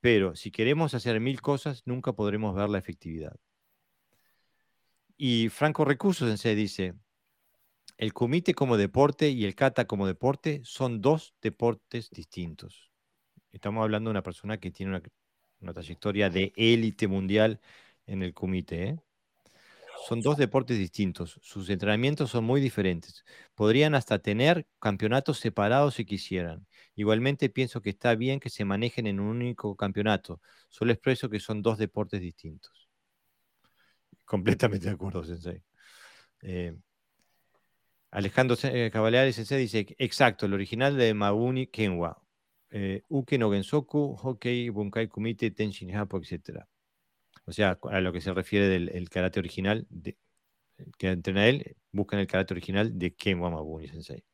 Pero 0.00 0.36
si 0.36 0.50
queremos 0.50 0.94
hacer 0.94 1.20
mil 1.20 1.42
cosas, 1.42 1.82
nunca 1.86 2.12
podremos 2.14 2.54
ver 2.54 2.70
la 2.70 2.78
efectividad. 2.78 3.36
Y 5.16 5.48
Franco 5.48 5.84
Recursos 5.84 6.40
se 6.40 6.54
dice, 6.54 6.94
el 7.98 8.12
comité 8.12 8.54
como 8.54 8.76
deporte 8.76 9.30
y 9.30 9.44
el 9.44 9.54
kata 9.54 9.86
como 9.86 10.06
deporte 10.06 10.60
son 10.64 11.00
dos 11.00 11.34
deportes 11.40 12.10
distintos. 12.10 12.90
Estamos 13.52 13.82
hablando 13.82 14.10
de 14.10 14.12
una 14.12 14.22
persona 14.22 14.58
que 14.58 14.70
tiene 14.70 14.90
una 14.90 15.02
una 15.60 15.72
trayectoria 15.72 16.30
de 16.30 16.52
élite 16.56 17.08
mundial 17.08 17.60
en 18.06 18.22
el 18.22 18.34
comité. 18.34 18.88
¿eh? 18.88 18.98
Son 20.08 20.20
dos 20.20 20.36
deportes 20.36 20.78
distintos, 20.78 21.40
sus 21.42 21.68
entrenamientos 21.70 22.30
son 22.30 22.44
muy 22.44 22.60
diferentes. 22.60 23.24
Podrían 23.54 23.94
hasta 23.94 24.18
tener 24.18 24.66
campeonatos 24.78 25.38
separados 25.38 25.94
si 25.94 26.04
quisieran. 26.04 26.66
Igualmente 26.94 27.48
pienso 27.48 27.80
que 27.80 27.90
está 27.90 28.14
bien 28.14 28.38
que 28.40 28.50
se 28.50 28.64
manejen 28.64 29.06
en 29.06 29.20
un 29.20 29.28
único 29.28 29.76
campeonato. 29.76 30.40
Solo 30.68 30.92
expreso 30.92 31.28
que 31.28 31.40
son 31.40 31.62
dos 31.62 31.78
deportes 31.78 32.20
distintos. 32.20 32.85
Completamente 34.26 34.86
de 34.86 34.92
acuerdo, 34.92 35.24
Sensei. 35.24 35.62
Eh, 36.42 36.76
Alejandro 38.10 38.56
eh, 38.64 38.90
Cavaleari 38.92 39.32
Sensei 39.32 39.60
dice, 39.60 39.86
exacto, 39.98 40.46
el 40.46 40.54
original 40.54 40.96
de 40.96 41.14
Mabuni 41.14 41.68
Kenwa, 41.68 42.22
eh, 42.70 43.02
Uke 43.08 43.38
no 43.38 43.50
Gensoku, 43.50 44.16
Hokei, 44.22 44.68
Bunkai 44.70 45.08
Kumite, 45.08 45.50
Tenshin 45.50 45.94
Hapo, 45.96 46.18
etc. 46.18 46.66
O 47.46 47.52
sea, 47.52 47.78
a 47.90 48.00
lo 48.00 48.12
que 48.12 48.20
se 48.20 48.32
refiere 48.34 48.68
del 48.68 49.08
karate 49.10 49.40
original 49.40 49.86
de, 49.90 50.18
que 50.98 51.08
entrena 51.08 51.46
él, 51.48 51.76
buscan 51.92 52.20
el 52.20 52.26
karate 52.26 52.54
original 52.54 52.98
de 52.98 53.14
Ken 53.14 53.40
Wamabuni 53.40 53.88
Sensei. 53.88 54.24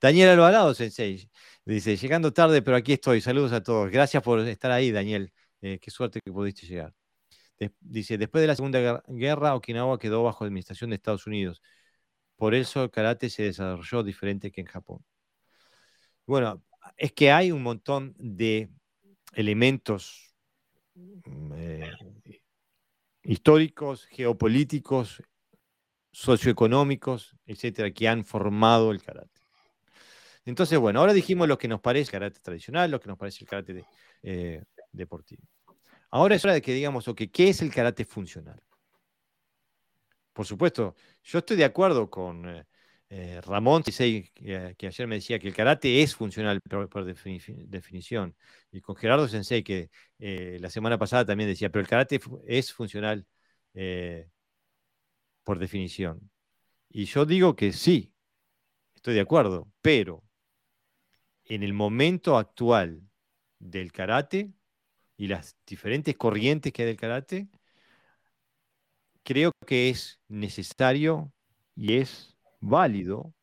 Daniel 0.00 0.30
Alvarado 0.30 0.74
Sensei 0.74 1.30
dice, 1.64 1.96
llegando 1.96 2.32
tarde, 2.32 2.62
pero 2.62 2.76
aquí 2.76 2.94
estoy. 2.94 3.20
Saludos 3.20 3.52
a 3.52 3.62
todos. 3.62 3.90
Gracias 3.90 4.22
por 4.22 4.40
estar 4.40 4.70
ahí, 4.70 4.90
Daniel. 4.92 5.32
Eh, 5.60 5.78
qué 5.80 5.90
suerte 5.90 6.20
que 6.24 6.32
pudiste 6.32 6.66
llegar. 6.66 6.94
Dice, 7.80 8.18
después 8.18 8.40
de 8.40 8.48
la 8.48 8.56
Segunda 8.56 9.02
Guerra, 9.08 9.54
Okinawa 9.54 9.98
quedó 9.98 10.22
bajo 10.22 10.44
administración 10.44 10.90
de 10.90 10.96
Estados 10.96 11.26
Unidos. 11.26 11.62
Por 12.36 12.54
eso 12.54 12.84
el 12.84 12.90
karate 12.90 13.28
se 13.28 13.44
desarrolló 13.44 14.02
diferente 14.02 14.50
que 14.50 14.62
en 14.62 14.66
Japón. 14.66 15.04
Bueno, 16.26 16.62
es 16.96 17.12
que 17.12 17.32
hay 17.32 17.52
un 17.52 17.62
montón 17.62 18.14
de 18.18 18.70
elementos 19.34 20.34
mm, 20.94 21.52
eh, 21.54 21.92
históricos, 23.24 24.06
geopolíticos, 24.06 25.22
socioeconómicos, 26.12 27.36
etcétera, 27.46 27.90
que 27.90 28.08
han 28.08 28.24
formado 28.24 28.90
el 28.90 29.02
karate. 29.02 29.40
Entonces, 30.44 30.78
bueno, 30.78 31.00
ahora 31.00 31.12
dijimos 31.12 31.46
lo 31.46 31.58
que 31.58 31.68
nos 31.68 31.80
parece 31.80 32.08
el 32.08 32.12
karate 32.12 32.40
tradicional, 32.40 32.90
lo 32.90 33.00
que 33.00 33.08
nos 33.08 33.18
parece 33.18 33.44
el 33.44 33.48
karate 33.48 33.84
eh, 34.22 34.64
deportivo. 34.92 35.42
Ahora 36.10 36.34
es 36.34 36.44
hora 36.44 36.54
de 36.54 36.62
que 36.62 36.74
digamos, 36.74 37.04
¿qué 37.32 37.48
es 37.48 37.62
el 37.62 37.72
karate 37.72 38.04
funcional? 38.04 38.60
Por 40.32 40.46
supuesto, 40.46 40.94
yo 41.22 41.38
estoy 41.40 41.56
de 41.56 41.64
acuerdo 41.64 42.08
con 42.08 42.48
eh, 42.48 42.64
eh, 43.12 43.40
Ramón 43.42 43.82
que, 43.82 44.30
que, 44.78 44.86
ayer 44.86 45.06
me 45.08 45.16
decía 45.16 45.38
que 45.40 45.48
el 45.48 45.54
karate 45.54 46.00
es 46.02 46.14
funcional 46.14 46.60
por, 46.60 47.04
definición, 47.04 48.36
y 48.70 48.80
con 48.80 48.94
Gerardo 48.94 49.26
Sensei, 49.26 49.64
que 49.64 49.90
eh, 50.20 50.58
la 50.60 50.70
semana 50.70 50.96
pasada 50.96 51.24
también 51.24 51.50
decía, 51.50 51.70
pero 51.70 51.82
el 51.82 51.88
karate 51.88 52.20
es 52.46 52.72
funcional 52.72 53.26
eh, 53.74 54.30
por 55.44 55.58
definición. 55.58 56.30
Y 56.90 57.06
yo 57.06 57.26
digo 57.26 57.56
que 57.56 57.72
sí, 57.72 58.14
estoy 58.94 59.14
de 59.14 59.20
acuerdo, 59.22 59.68
pero 59.82 60.24
en 61.44 61.62
el 61.62 61.72
momento 61.72 62.36
actual 62.38 63.02
del 63.58 63.92
karate 63.92 64.52
y 65.20 65.28
las 65.28 65.54
diferentes 65.66 66.16
corrientes 66.16 66.72
que 66.72 66.80
hay 66.80 66.88
del 66.88 66.96
karate, 66.96 67.46
creo 69.22 69.52
que 69.66 69.90
es 69.90 70.18
necesario 70.28 71.30
y 71.76 71.98
es 71.98 72.38
válido 72.58 73.34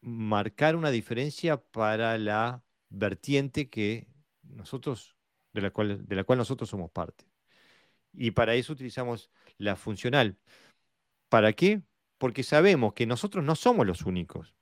marcar 0.00 0.74
una 0.74 0.90
diferencia 0.90 1.58
para 1.62 2.18
la 2.18 2.64
vertiente 2.88 3.70
que 3.70 4.08
nosotros, 4.42 5.14
de 5.52 5.60
la 5.60 5.70
cual, 5.70 6.04
de 6.04 6.16
la 6.16 6.24
cual 6.24 6.38
nosotros 6.40 6.68
somos 6.68 6.90
parte. 6.90 7.26
Y 8.12 8.32
para 8.32 8.56
eso 8.56 8.72
utilizamos 8.72 9.30
la 9.56 9.76
funcional. 9.76 10.36
¿Para 11.28 11.52
qué? 11.52 11.82
Porque 12.18 12.42
sabemos 12.42 12.92
que 12.94 13.06
nosotros 13.06 13.44
no 13.44 13.54
somos 13.54 13.86
los 13.86 14.02
únicos 14.02 14.52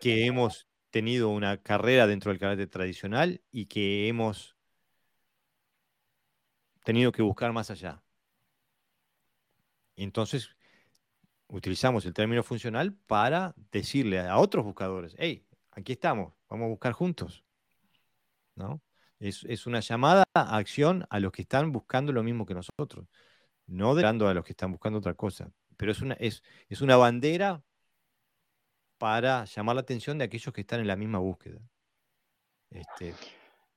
que 0.00 0.24
hemos 0.24 0.66
tenido 0.96 1.28
una 1.28 1.58
carrera 1.58 2.06
dentro 2.06 2.30
del 2.30 2.38
karate 2.38 2.66
tradicional 2.66 3.42
y 3.52 3.66
que 3.66 4.08
hemos 4.08 4.56
tenido 6.84 7.12
que 7.12 7.20
buscar 7.20 7.52
más 7.52 7.70
allá. 7.70 8.02
Entonces, 9.94 10.48
utilizamos 11.48 12.06
el 12.06 12.14
término 12.14 12.42
funcional 12.42 12.94
para 12.94 13.54
decirle 13.70 14.20
a 14.20 14.38
otros 14.38 14.64
buscadores, 14.64 15.14
hey, 15.18 15.46
aquí 15.70 15.92
estamos, 15.92 16.32
vamos 16.48 16.64
a 16.64 16.68
buscar 16.68 16.94
juntos. 16.94 17.44
¿No? 18.54 18.80
Es, 19.18 19.66
una 19.66 19.80
llamada 19.80 20.24
a 20.32 20.56
acción 20.56 21.06
a 21.10 21.20
los 21.20 21.30
que 21.30 21.42
están 21.42 21.72
buscando 21.72 22.10
lo 22.10 22.22
mismo 22.22 22.46
que 22.46 22.54
nosotros, 22.54 23.06
no 23.66 23.94
dando 23.94 24.28
a 24.28 24.32
los 24.32 24.46
que 24.46 24.52
están 24.52 24.72
buscando 24.72 25.00
otra 25.00 25.12
cosa. 25.12 25.52
Pero 25.76 25.92
es 25.92 26.00
una, 26.00 26.14
es, 26.14 26.42
es 26.70 26.80
una 26.80 26.96
bandera 26.96 27.62
para 28.98 29.44
llamar 29.44 29.76
la 29.76 29.82
atención 29.82 30.18
de 30.18 30.24
aquellos 30.24 30.52
que 30.52 30.62
están 30.62 30.80
en 30.80 30.86
la 30.86 30.96
misma 30.96 31.18
búsqueda. 31.18 31.60
Este... 32.70 33.14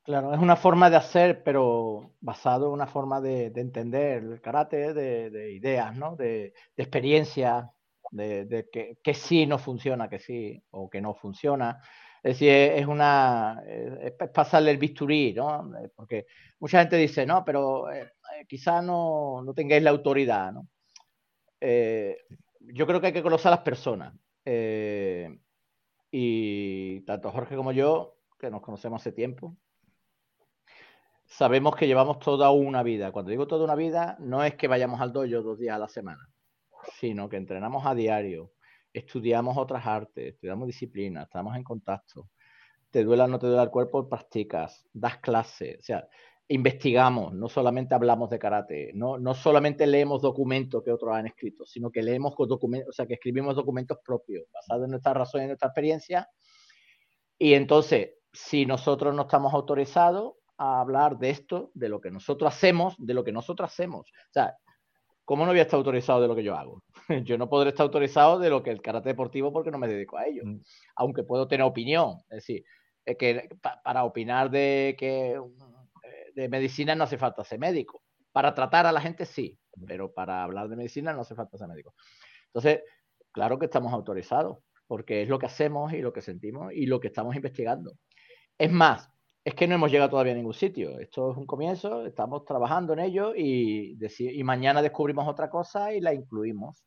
Claro, 0.04 0.34
es 0.34 0.40
una 0.40 0.56
forma 0.56 0.90
de 0.90 0.96
hacer, 0.96 1.44
pero 1.44 2.16
basado 2.20 2.68
en 2.68 2.74
una 2.74 2.88
forma 2.88 3.22
de, 3.22 3.52
entender 3.56 4.24
el 4.24 4.42
karate, 4.42 4.94
de, 4.94 5.52
ideas, 5.52 5.96
¿no? 5.96 6.16
de, 6.16 6.54
experiencia, 6.76 7.72
de, 8.10 8.98
que, 9.04 9.14
sí 9.14 9.46
no 9.46 9.60
funciona, 9.60 10.10
que 10.10 10.18
sí 10.18 10.64
o 10.72 10.90
que 10.90 11.00
no 11.00 11.14
funciona. 11.14 11.80
Es 12.24 12.34
decir, 12.40 12.50
es 12.50 12.88
una 12.88 13.62
es 13.66 14.14
pasarle 14.34 14.72
el 14.72 14.78
bisturí, 14.78 15.34
¿no? 15.34 15.72
Porque 15.96 16.26
mucha 16.60 16.80
gente 16.80 16.98
dice, 16.98 17.26
no, 17.26 17.46
pero 17.46 17.92
eh, 17.92 18.12
eh, 18.36 18.46
quizá 18.48 18.82
no, 18.82 19.42
no, 19.44 19.54
tengáis 19.54 19.84
la 19.84 19.92
autoridad, 19.92 20.52
¿no? 20.52 20.68
Eh, 21.62 22.18
yo 22.62 22.88
creo 22.88 23.00
que 23.00 23.08
hay 23.08 23.14
que 23.14 23.24
conocer 23.24 23.48
a 23.50 23.56
las 23.56 23.64
personas. 23.64 24.14
Y 26.12 27.02
tanto 27.02 27.32
Jorge 27.32 27.56
como 27.56 27.72
yo, 27.72 28.18
que 28.40 28.50
nos 28.50 28.62
conocemos 28.62 29.02
hace 29.02 29.12
tiempo, 29.12 29.58
sabemos 31.26 31.76
que 31.76 31.88
llevamos 31.88 32.20
toda 32.20 32.52
una 32.52 32.84
vida. 32.84 33.12
Cuando 33.12 33.32
digo 33.32 33.48
toda 33.48 33.64
una 33.64 33.76
vida, 33.76 34.18
no 34.20 34.44
es 34.44 34.56
que 34.56 34.68
vayamos 34.68 35.00
al 35.02 35.14
dojo 35.14 35.42
dos 35.42 35.60
días 35.60 35.76
a 35.76 35.80
la 35.80 35.88
semana, 35.88 36.28
sino 37.00 37.30
que 37.30 37.38
entrenamos 37.38 37.86
a 37.86 37.94
diario, 37.94 38.54
estudiamos 38.92 39.58
otras 39.58 39.86
artes, 39.86 40.34
estudiamos 40.34 40.68
disciplinas, 40.68 41.26
estamos 41.26 41.56
en 41.56 41.64
contacto. 41.64 42.30
Te 42.90 43.04
duela 43.04 43.26
o 43.26 43.28
no 43.28 43.38
te 43.38 43.46
duela 43.46 43.64
el 43.64 43.70
cuerpo, 43.70 44.10
practicas, 44.10 44.88
das 44.92 45.18
clases, 45.20 45.80
o 45.80 45.84
sea, 45.84 46.08
investigamos, 46.50 47.34
no 47.34 47.48
solamente 47.48 47.94
hablamos 47.94 48.30
de 48.30 48.40
karate, 48.40 48.92
no, 48.96 49.18
no 49.18 49.36
solamente 49.36 49.86
leemos 49.86 50.22
documentos 50.22 50.84
que 50.84 50.92
otros 50.92 51.16
han 51.16 51.28
escrito, 51.28 51.66
sino 51.66 51.92
que 51.92 52.02
leemos 52.02 52.34
documentos, 52.36 52.90
o 52.90 52.92
sea, 52.92 53.06
que 53.06 53.14
escribimos 53.14 53.56
documentos 53.56 54.00
propios, 54.04 54.46
basados 54.52 54.86
en 54.86 54.92
nuestra 54.92 55.14
razón 55.14 55.44
y 55.44 55.48
nuestra 55.48 55.68
experiencia. 55.68 56.28
Y 57.38 57.54
entonces, 57.54 58.16
si 58.34 58.66
nosotros 58.66 59.14
no 59.16 59.24
estamos 59.24 59.54
autorizados, 59.54 60.34
a 60.60 60.82
hablar 60.82 61.18
de 61.18 61.30
esto, 61.30 61.72
de 61.74 61.88
lo 61.88 62.02
que 62.02 62.12
nosotros 62.12 62.54
hacemos, 62.54 62.96
de 62.98 63.14
lo 63.14 63.24
que 63.24 63.32
nosotros 63.32 63.72
hacemos. 63.72 64.02
O 64.02 64.34
sea, 64.34 64.58
¿cómo 65.24 65.46
no 65.46 65.52
voy 65.52 65.60
a 65.60 65.64
estar 65.64 65.78
autorizado 65.78 66.22
de 66.22 66.28
lo 66.28 66.36
que 66.36 66.44
yo 66.44 66.54
hago? 66.56 66.84
yo 67.24 67.38
no 67.38 67.48
podré 67.48 67.70
estar 67.70 67.86
autorizado 67.86 68.40
de 68.40 68.50
lo 68.50 68.62
que 68.62 68.70
el 68.70 68.82
karate 68.82 69.10
deportivo 69.10 69.54
porque 69.54 69.72
no 69.72 69.78
me 69.78 69.88
dedico 69.88 70.18
a 70.18 70.26
ello, 70.26 70.44
mm. 70.46 70.60
aunque 70.98 71.24
puedo 71.24 71.48
tener 71.48 71.66
opinión. 71.66 72.18
Es 72.30 72.40
decir, 72.40 72.66
es 73.06 73.18
que 73.18 73.50
para 73.84 74.04
opinar 74.04 74.52
de 74.52 74.96
que 75.00 75.32
eh, 75.32 75.40
de 76.36 76.50
medicina 76.50 76.96
no 76.96 77.04
hace 77.04 77.18
falta 77.18 77.44
ser 77.44 77.60
médico. 77.60 78.04
Para 78.32 78.54
tratar 78.54 78.86
a 78.86 78.92
la 78.92 79.02
gente 79.02 79.26
sí, 79.26 79.58
pero 79.88 80.14
para 80.14 80.44
hablar 80.44 80.70
de 80.70 80.76
medicina 80.76 81.14
no 81.14 81.22
hace 81.22 81.36
falta 81.36 81.58
ser 81.58 81.68
médico. 81.68 81.94
Entonces, 82.48 82.82
claro 83.32 83.58
que 83.58 83.66
estamos 83.66 83.94
autorizados, 83.94 84.60
porque 84.88 85.24
es 85.24 85.30
lo 85.30 85.40
que 85.40 85.48
hacemos 85.48 85.94
y 85.94 86.02
lo 86.02 86.14
que 86.14 86.22
sentimos 86.22 86.74
y 86.74 86.86
lo 86.86 87.00
que 87.00 87.08
estamos 87.08 87.36
investigando. 87.36 87.94
Es 88.58 88.72
más, 88.72 89.10
es 89.44 89.56
que 89.56 89.68
no 89.68 89.76
hemos 89.76 89.92
llegado 89.92 90.12
todavía 90.12 90.34
a 90.34 90.36
ningún 90.36 90.54
sitio. 90.54 91.00
Esto 91.00 91.32
es 91.32 91.38
un 91.38 91.46
comienzo, 91.46 92.06
estamos 92.06 92.46
trabajando 92.46 92.94
en 92.94 93.00
ello 93.00 93.34
y, 93.36 93.98
y 94.20 94.44
mañana 94.44 94.82
descubrimos 94.82 95.28
otra 95.28 95.50
cosa 95.50 95.94
y 95.94 96.02
la 96.02 96.14
incluimos. 96.14 96.84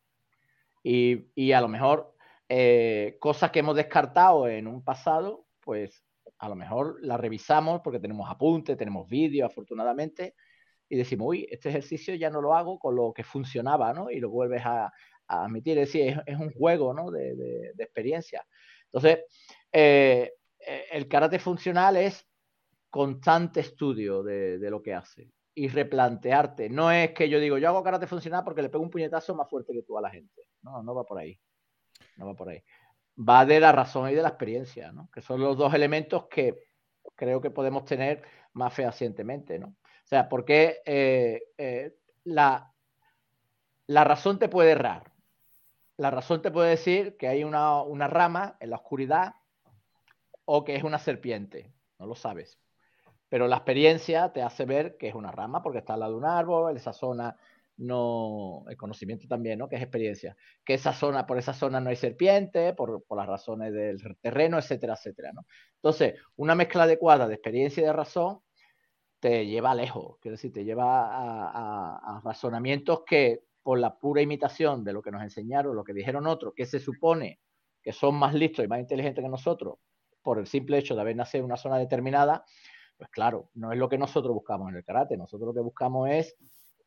Y, 0.85 1.53
a 1.53 1.61
lo 1.61 1.69
mejor 1.69 2.15
eh, 2.49 3.17
cosas 3.21 3.51
que 3.51 3.61
hemos 3.61 3.77
descartado 3.77 4.49
en 4.49 4.67
un 4.67 4.83
pasado, 4.83 5.47
pues 5.61 6.05
a 6.43 6.49
lo 6.49 6.57
mejor 6.57 6.99
las 7.03 7.21
revisamos 7.21 7.83
porque 7.85 8.01
tenemos 8.01 8.29
apuntes, 8.29 8.77
tenemos 8.77 9.09
vídeos, 9.09 9.49
afortunadamente, 9.49 10.35
y 10.89 10.97
decimos, 10.97 11.29
uy, 11.29 11.47
este 11.49 11.69
ejercicio 11.69 12.17
ya 12.17 12.31
no 12.31 12.43
lo 12.43 12.57
hago 12.57 12.81
con 12.81 12.97
lo 12.97 13.13
que 13.13 13.23
funcionaba, 13.23 13.95
¿no? 13.95 14.11
Y 14.11 14.19
lo 14.19 14.29
vuelves 14.29 14.63
a, 14.65 14.93
admitir. 15.29 15.79
Es 15.79 15.93
decir, 15.93 16.21
es, 16.27 16.37
un 16.37 16.51
juego, 16.53 16.93
¿no? 16.93 17.13
De, 17.13 17.73
experiencia. 17.79 18.45
Entonces, 18.87 19.21
eh, 19.71 20.33
eh, 20.59 20.85
el 20.91 21.07
karate 21.07 21.39
funcional 21.39 21.97
es 21.97 22.29
constante 22.91 23.61
estudio 23.61 24.25
de, 24.25 24.59
lo 24.69 24.83
que 24.83 24.95
hace 24.95 25.31
y 25.55 25.69
replantearte. 25.69 26.69
No 26.69 26.91
es 26.91 27.13
que 27.13 27.29
yo 27.29 27.39
digo, 27.39 27.57
yo 27.57 27.69
hago 27.69 27.85
karate 27.85 28.09
funcional 28.09 28.43
porque 28.43 28.63
le 28.63 28.69
pego 28.69 28.83
un 28.83 28.91
puñetazo 28.91 29.37
más 29.37 29.49
fuerte 29.49 29.73
que 29.73 29.85
tú 29.85 29.97
a 29.97 30.03
la 30.03 30.11
gente. 30.11 30.49
No, 30.63 30.83
no 30.83 30.93
va 30.93 31.05
por 31.05 31.19
ahí. 31.19 31.39
No 32.17 32.27
va 32.27 32.35
por 32.35 32.49
ahí. 32.49 32.61
Va 33.17 33.45
de 33.45 33.61
la 33.61 33.73
razón 33.73 34.11
y 34.11 34.15
de 34.15 34.23
la 34.23 34.29
experiencia, 34.29 34.93
¿no? 34.93 35.11
Que 35.13 35.21
son 35.21 35.41
los 35.41 35.57
dos 35.57 35.75
elementos 35.75 36.27
que 36.29 36.59
creo 37.15 37.41
que 37.41 37.51
podemos 37.51 37.85
tener 37.85 38.23
más 38.55 38.73
fehacientemente, 38.73 39.59
¿no? 39.59 39.69
O 39.69 40.07
sea, 40.07 40.29
porque 40.29 40.81
eh, 40.85 41.43
eh, 41.59 41.95
la, 42.25 42.73
la 43.87 44.05
razón 44.05 44.39
te 44.39 44.49
puede 44.49 44.73
errar. 44.73 45.13
La 45.97 46.11
razón 46.11 46.43
te 46.43 46.51
puede 46.51 46.71
decir 46.71 47.17
que 47.17 47.29
hay 47.29 47.45
una, 47.45 47.83
una 47.83 48.09
rama 48.09 48.57
en 48.61 48.71
la 48.71 48.77
oscuridad 48.77 49.35
o 50.45 50.65
que 50.65 50.77
es 50.77 50.83
una 50.83 50.99
serpiente. 50.99 51.73
No 51.99 52.07
lo 52.07 52.15
sabes 52.15 52.59
pero 53.33 53.49
la 53.49 53.57
experiencia 53.57 54.31
te 54.31 54.43
hace 54.43 54.67
ver 54.67 54.99
que 54.99 55.09
es 55.09 55.15
una 55.15 55.33
rama 55.33 55.63
porque 55.63 55.79
está 55.79 55.95
al 55.95 56.01
lado 56.01 56.13
de 56.13 56.19
un 56.19 56.27
árbol, 56.27 56.77
esa 56.77 56.93
zona 56.93 57.35
no, 57.77 58.65
el 58.69 58.77
conocimiento 58.77 59.27
también, 59.27 59.59
¿no? 59.59 59.69
Que 59.69 59.77
es 59.77 59.83
experiencia, 59.83 60.37
que 60.65 60.75
esa 60.75 60.93
zona, 60.93 61.27
por 61.27 61.39
esa 61.39 61.55
zona 61.55 61.81
no 61.81 61.91
hay 61.91 61.97
serpiente, 61.97 62.75
por, 62.75 63.05
las 63.17 63.27
razones 63.27 63.73
del 63.73 63.99
terreno, 64.21 64.59
etcétera, 64.59 64.95
etcétera, 64.95 65.33
¿no? 65.33 65.47
Entonces, 65.77 66.15
una 66.37 66.55
mezcla 66.55 66.85
adecuada 66.85 67.27
de 67.29 67.35
experiencia 67.35 67.83
y 67.83 67.87
de 67.87 67.93
razón 67.93 68.41
te 69.21 69.47
lleva 69.47 69.75
lejos, 69.75 70.19
quiero 70.21 70.37
decir, 70.37 70.53
te 70.53 70.65
lleva 70.65 71.07
a, 71.07 72.19
a 72.19 72.21
razonamientos 72.25 73.03
que 73.07 73.45
por 73.63 73.79
la 73.79 73.99
pura 73.99 74.21
imitación 74.21 74.83
de 74.85 74.93
lo 74.93 75.03
que 75.03 75.13
nos 75.13 75.23
enseñaron, 75.23 75.77
lo 75.77 75.85
que 75.85 75.93
dijeron 75.93 76.27
otros, 76.27 76.55
que 76.57 76.67
se 76.67 76.81
supone 76.81 77.41
que 77.83 77.93
son 77.93 78.17
más 78.17 78.35
listos 78.35 78.65
y 78.65 78.69
más 78.69 78.81
inteligentes 78.81 79.23
que 79.23 79.29
nosotros, 79.29 79.79
por 80.23 80.39
el 80.39 80.47
simple 80.47 80.79
hecho 80.79 80.95
de 80.95 81.01
haber 81.01 81.17
nacido 81.17 81.41
en 81.41 81.47
una 81.47 81.57
zona 81.57 81.79
determinada, 81.79 82.45
pues 82.97 83.11
claro, 83.11 83.51
no 83.55 83.73
es 83.73 83.79
lo 83.79 83.89
que 83.89 83.99
nosotros 83.99 84.33
buscamos 84.33 84.71
en 84.71 84.77
el 84.77 84.85
karate. 84.85 85.17
Nosotros 85.17 85.49
lo 85.49 85.55
que 85.55 85.61
buscamos 85.61 86.09
es 86.09 86.37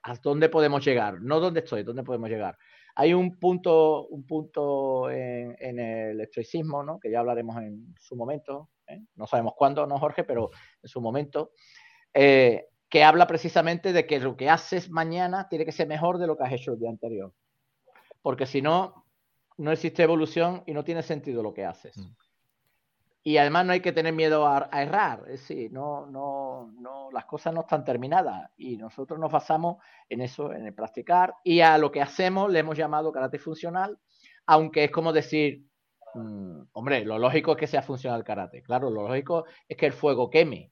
a 0.06 0.16
dónde 0.22 0.50
podemos 0.50 0.86
llegar, 0.86 1.20
no 1.22 1.40
dónde 1.40 1.62
estoy, 1.62 1.82
dónde 1.82 2.04
podemos 2.04 2.30
llegar. 2.30 2.58
Hay 2.94 3.14
un 3.14 3.40
punto, 3.40 4.08
un 4.08 4.26
punto 4.26 5.10
en, 5.10 5.80
el 5.80 6.22
estoicismo, 6.22 6.84
¿no? 6.84 7.00
que 7.00 7.10
ya 7.10 7.20
hablaremos 7.20 7.58
en 7.58 7.96
su 8.00 8.16
momento, 8.16 8.70
¿eh? 8.88 9.02
no 9.16 9.26
sabemos 9.26 9.54
cuándo, 9.58 9.86
¿no, 9.88 9.98
Jorge? 9.98 10.24
Pero 10.24 10.52
en 10.82 10.88
su 10.88 11.02
momento, 11.02 11.52
eh, 12.14 12.68
que 12.88 13.04
habla 13.04 13.26
precisamente 13.26 13.94
de 13.94 14.06
que 14.06 14.20
lo 14.20 14.38
que 14.38 14.48
haces 14.48 14.92
mañana 14.92 15.50
tiene 15.50 15.66
que 15.66 15.72
ser 15.72 15.88
mejor 15.88 16.20
de 16.20 16.28
lo 16.28 16.38
que 16.38 16.44
has 16.44 16.54
hecho 16.54 16.74
el 16.74 16.80
día 16.80 16.90
anterior. 16.90 17.34
Porque 18.22 18.46
si 18.46 18.62
no, 18.62 19.08
no 19.58 19.72
existe 19.72 20.04
evolución 20.04 20.64
y 20.68 20.74
no 20.74 20.84
tiene 20.84 21.02
sentido 21.02 21.42
lo 21.42 21.54
que 21.54 21.66
haces. 21.66 21.98
Mm. 21.98 22.16
Y 23.28 23.38
además 23.38 23.66
no 23.66 23.74
hay 23.74 23.80
que 23.80 23.92
tener 23.92 24.14
miedo 24.14 24.48
a, 24.48 24.70
errar, 24.72 25.24
es 25.26 25.42
decir, 25.42 25.74
no, 25.74 26.06
no, 26.06 26.72
no, 26.80 27.10
las 27.12 27.26
cosas 27.26 27.56
no 27.56 27.62
están 27.62 27.84
terminadas 27.84 28.52
y 28.56 28.78
nosotros 28.78 29.20
nos 29.20 29.32
basamos 29.32 29.84
en 30.08 30.22
eso, 30.22 30.54
en 30.54 30.68
el 30.68 30.76
practicar 30.76 31.34
y 31.44 31.62
a 31.62 31.80
lo 31.80 31.92
que 31.92 32.04
hacemos 32.04 32.52
le 32.52 32.60
hemos 32.60 32.78
llamado 32.78 33.12
karate 33.12 33.40
funcional, 33.40 33.98
aunque 34.46 34.84
es 34.84 34.92
como 34.92 35.12
decir, 35.12 35.66
mm, 36.14 36.66
hombre, 36.74 37.04
lo 37.04 37.18
lógico 37.18 37.54
es 37.54 37.58
que 37.58 37.66
sea 37.66 37.82
funcional 37.82 38.24
karate, 38.24 38.62
claro, 38.62 38.92
lo 38.92 39.08
lógico 39.08 39.46
es 39.68 39.76
que 39.76 39.88
el 39.88 39.94
fuego 39.94 40.30
queme. 40.30 40.72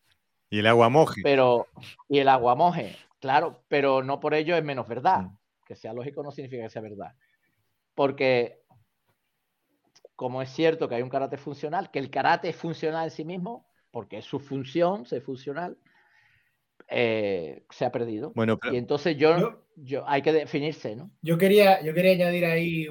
Y 0.51 0.59
el 0.59 0.67
agua 0.67 0.89
moje. 0.89 1.21
Pero, 1.23 1.65
y 2.07 2.19
el 2.19 2.29
agua 2.29 2.53
moje, 2.53 2.95
claro, 3.19 3.63
pero 3.67 4.03
no 4.03 4.19
por 4.19 4.35
ello 4.35 4.55
es 4.55 4.63
menos 4.63 4.87
verdad. 4.87 5.23
Mm. 5.23 5.37
Que 5.65 5.75
sea 5.75 5.91
lógico 5.91 6.21
no 6.21 6.31
significa 6.31 6.61
que 6.61 6.69
sea 6.69 6.83
verdad. 6.83 7.15
Porque 7.95 8.61
como 10.15 10.41
es 10.41 10.49
cierto 10.49 10.87
que 10.87 10.95
hay 10.95 11.01
un 11.01 11.09
karate 11.09 11.37
funcional, 11.37 11.91
que 11.91 11.99
el 11.99 12.09
karate 12.09 12.49
es 12.49 12.55
funcional 12.55 13.05
en 13.05 13.11
sí 13.11 13.25
mismo, 13.25 13.67
porque 13.91 14.19
es 14.19 14.25
su 14.25 14.39
función 14.39 15.05
ser 15.05 15.21
funcional, 15.21 15.77
eh, 16.87 17.63
se 17.69 17.85
ha 17.85 17.91
perdido. 17.91 18.31
Bueno, 18.35 18.59
Y 18.71 18.77
entonces 18.77 19.17
yo, 19.17 19.63
yo, 19.75 20.07
hay 20.07 20.21
que 20.21 20.33
definirse, 20.33 20.95
¿no? 20.95 21.11
Yo 21.21 21.37
quería, 21.37 21.81
yo 21.81 21.93
quería 21.93 22.11
añadir 22.13 22.45
ahí 22.45 22.87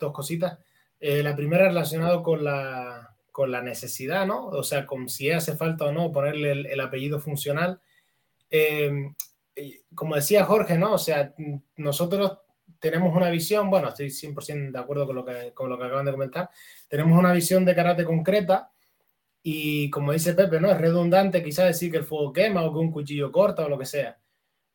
dos 0.00 0.12
cositas. 0.12 0.58
Eh, 1.00 1.22
la 1.22 1.36
primera 1.36 1.68
relacionada 1.68 2.22
con 2.22 2.44
la, 2.44 3.16
con 3.30 3.50
la 3.50 3.62
necesidad, 3.62 4.26
¿no? 4.26 4.46
O 4.46 4.62
sea, 4.62 4.86
con 4.86 5.08
si 5.08 5.30
hace 5.30 5.56
falta 5.56 5.86
o 5.86 5.92
no 5.92 6.12
ponerle 6.12 6.72
el, 6.72 6.80
apellido 6.80 7.20
funcional. 7.20 7.80
Em, 8.50 9.14
como 9.94 10.16
decía 10.16 10.44
Jorge, 10.44 10.78
¿no? 10.78 10.92
O 10.94 10.98
sea, 10.98 11.34
nosotros 11.76 12.38
tenemos 12.78 13.14
una 13.14 13.30
visión, 13.30 13.70
bueno, 13.70 13.88
estoy 13.88 14.06
100% 14.10 14.72
de 14.72 14.78
acuerdo 14.78 15.06
con 15.06 15.16
lo, 15.16 15.24
que, 15.24 15.52
con 15.54 15.68
lo 15.68 15.78
que 15.78 15.84
acaban 15.84 16.06
de 16.06 16.12
comentar, 16.12 16.50
tenemos 16.88 17.18
una 17.18 17.32
visión 17.32 17.64
de 17.64 17.74
carácter 17.74 18.06
concreta 18.06 18.70
y 19.42 19.90
como 19.90 20.12
dice 20.12 20.34
Pepe, 20.34 20.60
¿no? 20.60 20.70
Es 20.70 20.78
redundante 20.78 21.42
quizás 21.42 21.66
decir 21.66 21.90
que 21.90 21.98
el 21.98 22.04
fuego 22.04 22.32
quema 22.32 22.62
o 22.62 22.72
que 22.72 22.78
un 22.78 22.92
cuchillo 22.92 23.32
corta 23.32 23.64
o 23.64 23.68
lo 23.68 23.78
que 23.78 23.86
sea. 23.86 24.18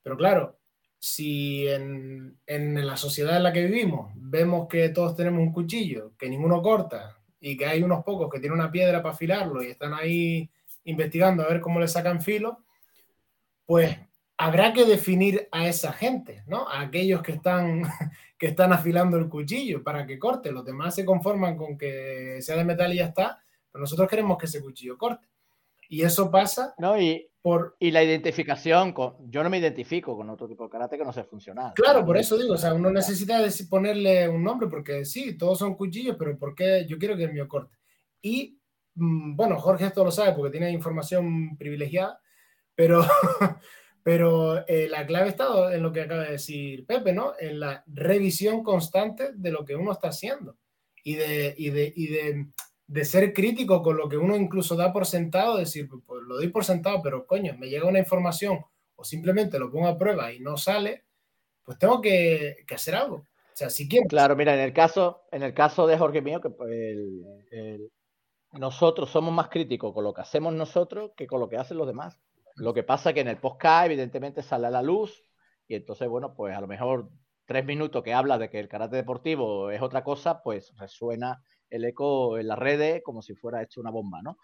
Pero 0.01 0.17
claro, 0.17 0.59
si 0.99 1.67
en, 1.67 2.37
en, 2.45 2.85
la 2.85 2.97
sociedad 2.97 3.37
en 3.37 3.43
la 3.43 3.53
que 3.53 3.65
vivimos 3.65 4.11
vemos 4.15 4.67
que 4.67 4.89
todos 4.89 5.15
tenemos 5.15 5.41
un 5.41 5.51
cuchillo, 5.51 6.13
que 6.17 6.29
ninguno 6.29 6.61
corta 6.61 7.17
y 7.39 7.57
que 7.57 7.65
hay 7.65 7.83
unos 7.83 8.03
pocos 8.03 8.29
que 8.31 8.39
tienen 8.39 8.57
una 8.57 8.71
piedra 8.71 9.01
para 9.01 9.13
afilarlo 9.13 9.61
y 9.61 9.67
están 9.67 9.93
ahí 9.93 10.49
investigando 10.85 11.43
a 11.43 11.47
ver 11.47 11.61
cómo 11.61 11.79
le 11.79 11.87
sacan 11.87 12.21
filo, 12.21 12.59
pues 13.65 13.97
habrá 14.43 14.73
que 14.73 14.83
definir 14.83 15.47
a 15.51 15.67
esa 15.67 15.93
gente, 15.93 16.43
¿no? 16.47 16.67
A 16.67 16.81
aquellos 16.81 17.21
que 17.21 17.31
están, 17.31 17.83
que 18.37 18.47
están 18.47 18.73
afilando 18.73 19.17
el 19.17 19.29
cuchillo 19.29 19.81
para 19.81 20.05
que 20.05 20.19
corte. 20.19 20.51
Los 20.51 20.65
demás 20.65 20.95
se 20.95 21.05
conforman 21.05 21.55
con 21.55 21.77
que 21.77 22.39
sea 22.41 22.57
de 22.57 22.65
metal 22.65 22.91
y 22.93 22.97
ya 22.97 23.05
está, 23.05 23.41
pero 23.71 23.81
nosotros 23.81 24.09
queremos 24.09 24.37
que 24.37 24.47
ese 24.47 24.61
cuchillo 24.61 24.97
corte. 24.97 25.27
Y 25.87 26.01
eso 26.01 26.29
pasa 26.29 26.73
no, 26.77 26.99
y, 26.99 27.29
por... 27.41 27.77
Y 27.79 27.91
la 27.91 28.03
identificación, 28.03 28.91
con, 28.91 29.15
yo 29.31 29.43
no 29.43 29.49
me 29.49 29.59
identifico 29.59 30.17
con 30.17 30.29
otro 30.29 30.47
tipo 30.47 30.65
de 30.65 30.69
karate 30.71 30.97
que 30.97 31.05
no 31.05 31.13
sea 31.13 31.23
funcional. 31.23 31.71
Claro, 31.73 32.05
por 32.05 32.17
eso 32.17 32.37
digo, 32.37 32.55
o 32.55 32.57
sea, 32.57 32.73
uno 32.73 32.91
necesita 32.91 33.39
ponerle 33.69 34.27
un 34.27 34.43
nombre, 34.43 34.67
porque 34.67 35.05
sí, 35.05 35.37
todos 35.37 35.59
son 35.59 35.75
cuchillos, 35.75 36.17
pero 36.19 36.37
¿por 36.37 36.53
qué 36.53 36.85
yo 36.85 36.97
quiero 36.97 37.15
que 37.15 37.23
el 37.25 37.33
mío 37.33 37.47
corte? 37.47 37.77
Y, 38.21 38.59
mm, 38.95 39.37
bueno, 39.37 39.57
Jorge 39.57 39.85
esto 39.85 40.03
lo 40.03 40.11
sabe 40.11 40.33
porque 40.33 40.51
tiene 40.51 40.69
información 40.71 41.55
privilegiada, 41.55 42.19
pero... 42.75 43.05
Pero 44.03 44.67
eh, 44.67 44.87
la 44.89 45.05
clave 45.05 45.29
está 45.29 45.73
en 45.73 45.81
lo 45.81 45.91
que 45.91 46.01
acaba 46.01 46.23
de 46.23 46.33
decir 46.33 46.85
Pepe, 46.85 47.13
¿no? 47.13 47.33
En 47.39 47.59
la 47.59 47.83
revisión 47.87 48.61
constante 48.61 49.31
de 49.33 49.51
lo 49.51 49.63
que 49.63 49.75
uno 49.75 49.93
está 49.93 50.09
haciendo 50.09 50.57
y 51.03 51.15
de, 51.15 51.55
y 51.57 51.69
de, 51.69 51.93
y 51.95 52.07
de, 52.07 52.47
de 52.87 53.05
ser 53.05 53.33
crítico 53.33 53.81
con 53.81 53.97
lo 53.97 54.09
que 54.09 54.17
uno 54.17 54.35
incluso 54.35 54.75
da 54.75 54.91
por 54.91 55.05
sentado, 55.05 55.57
decir, 55.57 55.87
pues, 55.87 56.03
pues 56.05 56.21
lo 56.23 56.35
doy 56.35 56.49
por 56.49 56.65
sentado, 56.65 57.01
pero 57.01 57.25
coño, 57.25 57.55
me 57.57 57.69
llega 57.69 57.87
una 57.87 57.99
información 57.99 58.59
o 58.95 59.03
simplemente 59.03 59.57
lo 59.57 59.71
pongo 59.71 59.87
a 59.87 59.97
prueba 59.97 60.33
y 60.33 60.39
no 60.39 60.57
sale, 60.57 61.05
pues 61.63 61.77
tengo 61.77 62.01
que, 62.01 62.57
que 62.67 62.75
hacer 62.75 62.95
algo. 62.95 63.17
O 63.17 63.55
sea, 63.55 63.69
si 63.69 63.87
quiero. 63.87 64.07
Claro, 64.07 64.35
mira, 64.35 64.53
en 64.55 64.61
el 64.61 64.73
caso, 64.73 65.23
en 65.31 65.43
el 65.43 65.53
caso 65.53 65.85
de 65.85 65.97
Jorge 65.97 66.21
mío, 66.21 66.41
que 66.41 66.49
pues, 66.49 66.97
nosotros 68.53 69.09
somos 69.09 69.33
más 69.33 69.49
críticos 69.49 69.93
con 69.93 70.03
lo 70.03 70.13
que 70.13 70.21
hacemos 70.21 70.53
nosotros 70.53 71.11
que 71.15 71.27
con 71.27 71.39
lo 71.39 71.47
que 71.47 71.57
hacen 71.57 71.77
los 71.77 71.87
demás. 71.87 72.19
Lo 72.55 72.73
que 72.73 72.83
pasa 72.83 73.09
es 73.09 73.15
que 73.15 73.21
en 73.21 73.27
el 73.27 73.37
podcast, 73.37 73.85
evidentemente, 73.85 74.41
sale 74.43 74.67
a 74.67 74.71
la 74.71 74.81
luz 74.81 75.23
y 75.67 75.75
entonces, 75.75 76.07
bueno, 76.07 76.33
pues 76.35 76.55
a 76.55 76.61
lo 76.61 76.67
mejor 76.67 77.09
tres 77.45 77.65
minutos 77.65 78.03
que 78.03 78.13
habla 78.13 78.37
de 78.37 78.49
que 78.49 78.59
el 78.59 78.67
karate 78.67 78.95
deportivo 78.95 79.69
es 79.71 79.81
otra 79.81 80.03
cosa, 80.03 80.41
pues 80.41 80.73
resuena 80.77 81.41
el 81.69 81.85
eco 81.85 82.37
en 82.37 82.47
las 82.47 82.59
redes 82.59 83.01
como 83.03 83.21
si 83.21 83.35
fuera 83.35 83.61
hecho 83.61 83.81
una 83.81 83.89
bomba, 83.89 84.21
¿no? 84.21 84.37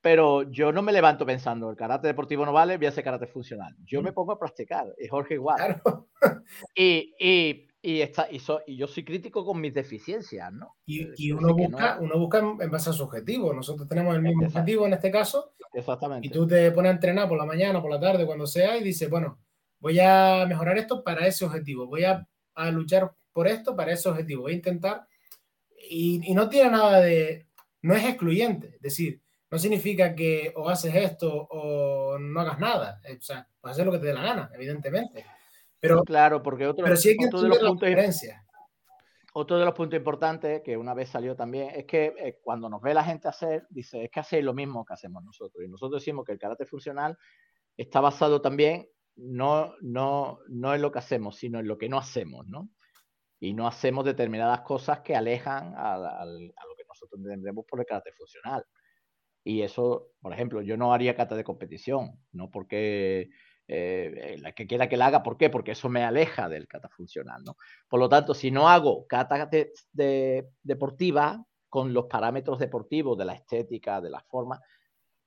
Pero 0.00 0.50
yo 0.50 0.72
no 0.72 0.80
me 0.80 0.92
levanto 0.92 1.26
pensando, 1.26 1.68
el 1.68 1.76
karate 1.76 2.06
deportivo 2.06 2.46
no 2.46 2.52
vale, 2.52 2.78
voy 2.78 2.86
a 2.86 2.88
hacer 2.88 3.04
karate 3.04 3.26
funcional. 3.26 3.76
Yo 3.84 4.00
me 4.00 4.12
pongo 4.12 4.32
a 4.32 4.38
practicar, 4.38 4.94
y 4.98 5.08
Jorge 5.08 5.34
igual. 5.34 5.82
Y, 6.74 7.14
y, 7.20 7.69
y, 7.82 8.00
está, 8.02 8.28
y, 8.30 8.40
y, 8.66 8.76
yo 8.76 8.86
soy 8.86 9.04
crítico 9.04 9.44
con 9.44 9.60
mis 9.60 9.72
deficiencias, 9.72 10.52
¿no? 10.52 10.76
Y, 10.84 11.32
uno, 11.32 11.54
busca, 11.54 11.98
uno 12.00 12.18
busca 12.18 12.38
en 12.38 12.70
base 12.70 12.90
a 12.90 12.92
su 12.92 13.04
objetivo. 13.04 13.54
Nosotros 13.54 13.88
tenemos 13.88 14.14
el 14.14 14.22
mismo 14.22 14.46
objetivo 14.46 14.86
en 14.86 14.92
este 14.92 15.10
caso. 15.10 15.54
Exactamente. 15.72 16.26
Y 16.26 16.30
tú 16.30 16.46
te 16.46 16.70
pones 16.72 16.90
a 16.90 16.94
entrenar 16.94 17.28
por 17.28 17.38
la 17.38 17.46
mañana, 17.46 17.80
por 17.80 17.90
la 17.90 17.98
tarde, 17.98 18.26
cuando 18.26 18.46
sea, 18.46 18.76
y 18.76 18.84
dices, 18.84 19.08
bueno, 19.08 19.38
voy 19.78 19.98
a 19.98 20.44
mejorar 20.46 20.76
esto 20.76 21.02
para 21.02 21.26
ese 21.26 21.46
objetivo. 21.46 21.86
Voy 21.86 22.04
a, 22.04 22.26
a 22.54 22.70
luchar 22.70 23.12
por 23.32 23.48
esto 23.48 23.74
para 23.74 23.92
ese 23.92 24.08
objetivo. 24.10 24.42
Voy 24.42 24.52
a 24.52 24.56
intentar. 24.56 25.06
Y, 25.88 26.20
y 26.30 26.34
no 26.34 26.50
tiene 26.50 26.70
nada 26.72 27.00
de. 27.00 27.46
No 27.80 27.94
es 27.94 28.04
excluyente. 28.04 28.74
Es 28.74 28.82
decir, 28.82 29.22
no 29.50 29.58
significa 29.58 30.14
que 30.14 30.52
o 30.54 30.68
haces 30.68 30.94
esto 30.94 31.48
o 31.50 32.18
no 32.18 32.40
hagas 32.40 32.58
nada. 32.58 33.00
O 33.04 33.22
sea, 33.22 33.48
puedes 33.58 33.74
hacer 33.74 33.86
lo 33.86 33.92
que 33.92 33.98
te 33.98 34.06
dé 34.06 34.12
la 34.12 34.22
gana, 34.22 34.50
evidentemente. 34.54 35.24
Pero, 35.80 36.04
claro, 36.04 36.42
porque 36.42 36.66
otro, 36.66 36.84
pero 36.84 36.96
sí 36.96 37.10
hay 37.10 37.16
que 37.16 37.26
otro 37.26 37.40
de 37.40 37.48
los 37.48 37.58
puntos 37.58 37.88
Otro 39.32 39.58
de 39.58 39.64
los 39.64 39.74
puntos 39.74 39.96
importantes 39.96 40.62
que 40.62 40.76
una 40.76 40.92
vez 40.92 41.08
salió 41.08 41.34
también 41.34 41.70
es 41.74 41.86
que 41.86 42.14
eh, 42.18 42.38
cuando 42.42 42.68
nos 42.68 42.82
ve 42.82 42.92
la 42.92 43.02
gente 43.02 43.28
hacer, 43.28 43.66
dice, 43.70 44.04
es 44.04 44.10
que 44.10 44.20
hacéis 44.20 44.44
lo 44.44 44.52
mismo 44.52 44.84
que 44.84 44.92
hacemos 44.92 45.24
nosotros. 45.24 45.64
Y 45.64 45.68
nosotros 45.68 46.02
decimos 46.02 46.24
que 46.24 46.32
el 46.32 46.38
carácter 46.38 46.66
funcional 46.66 47.16
está 47.76 48.00
basado 48.00 48.42
también 48.42 48.88
no, 49.16 49.74
no, 49.80 50.40
no 50.48 50.74
en 50.74 50.82
lo 50.82 50.92
que 50.92 50.98
hacemos, 50.98 51.36
sino 51.36 51.60
en 51.60 51.68
lo 51.68 51.78
que 51.78 51.88
no 51.88 51.98
hacemos, 51.98 52.46
¿no? 52.46 52.70
Y 53.38 53.54
no 53.54 53.66
hacemos 53.66 54.04
determinadas 54.04 54.60
cosas 54.60 55.00
que 55.00 55.16
alejan 55.16 55.74
a, 55.74 55.94
a 55.94 56.26
lo 56.26 56.76
que 56.76 56.84
nosotros 56.86 57.18
entendemos 57.20 57.64
por 57.66 57.80
el 57.80 57.86
carácter 57.86 58.12
funcional. 58.14 58.64
Y 59.42 59.62
eso, 59.62 60.12
por 60.20 60.32
ejemplo, 60.34 60.60
yo 60.60 60.76
no 60.76 60.92
haría 60.92 61.16
cata 61.16 61.34
de 61.34 61.44
competición, 61.44 62.22
no 62.32 62.50
porque 62.50 63.30
eh, 63.72 64.36
la 64.40 64.50
que 64.50 64.66
quiera 64.66 64.88
que 64.88 64.96
la 64.96 65.06
haga, 65.06 65.22
¿por 65.22 65.36
qué? 65.36 65.48
Porque 65.48 65.70
eso 65.70 65.88
me 65.88 66.02
aleja 66.02 66.48
del 66.48 66.66
kata 66.66 66.88
funcional, 66.88 67.44
¿no? 67.44 67.56
Por 67.88 68.00
lo 68.00 68.08
tanto, 68.08 68.34
si 68.34 68.50
no 68.50 68.68
hago 68.68 69.06
kata 69.06 69.46
de, 69.46 70.48
deportiva 70.60 71.44
con 71.68 71.94
los 71.94 72.06
parámetros 72.06 72.58
deportivos 72.58 73.16
de 73.16 73.26
la 73.26 73.34
estética, 73.34 74.00
de 74.00 74.10
la 74.10 74.20
forma, 74.22 74.60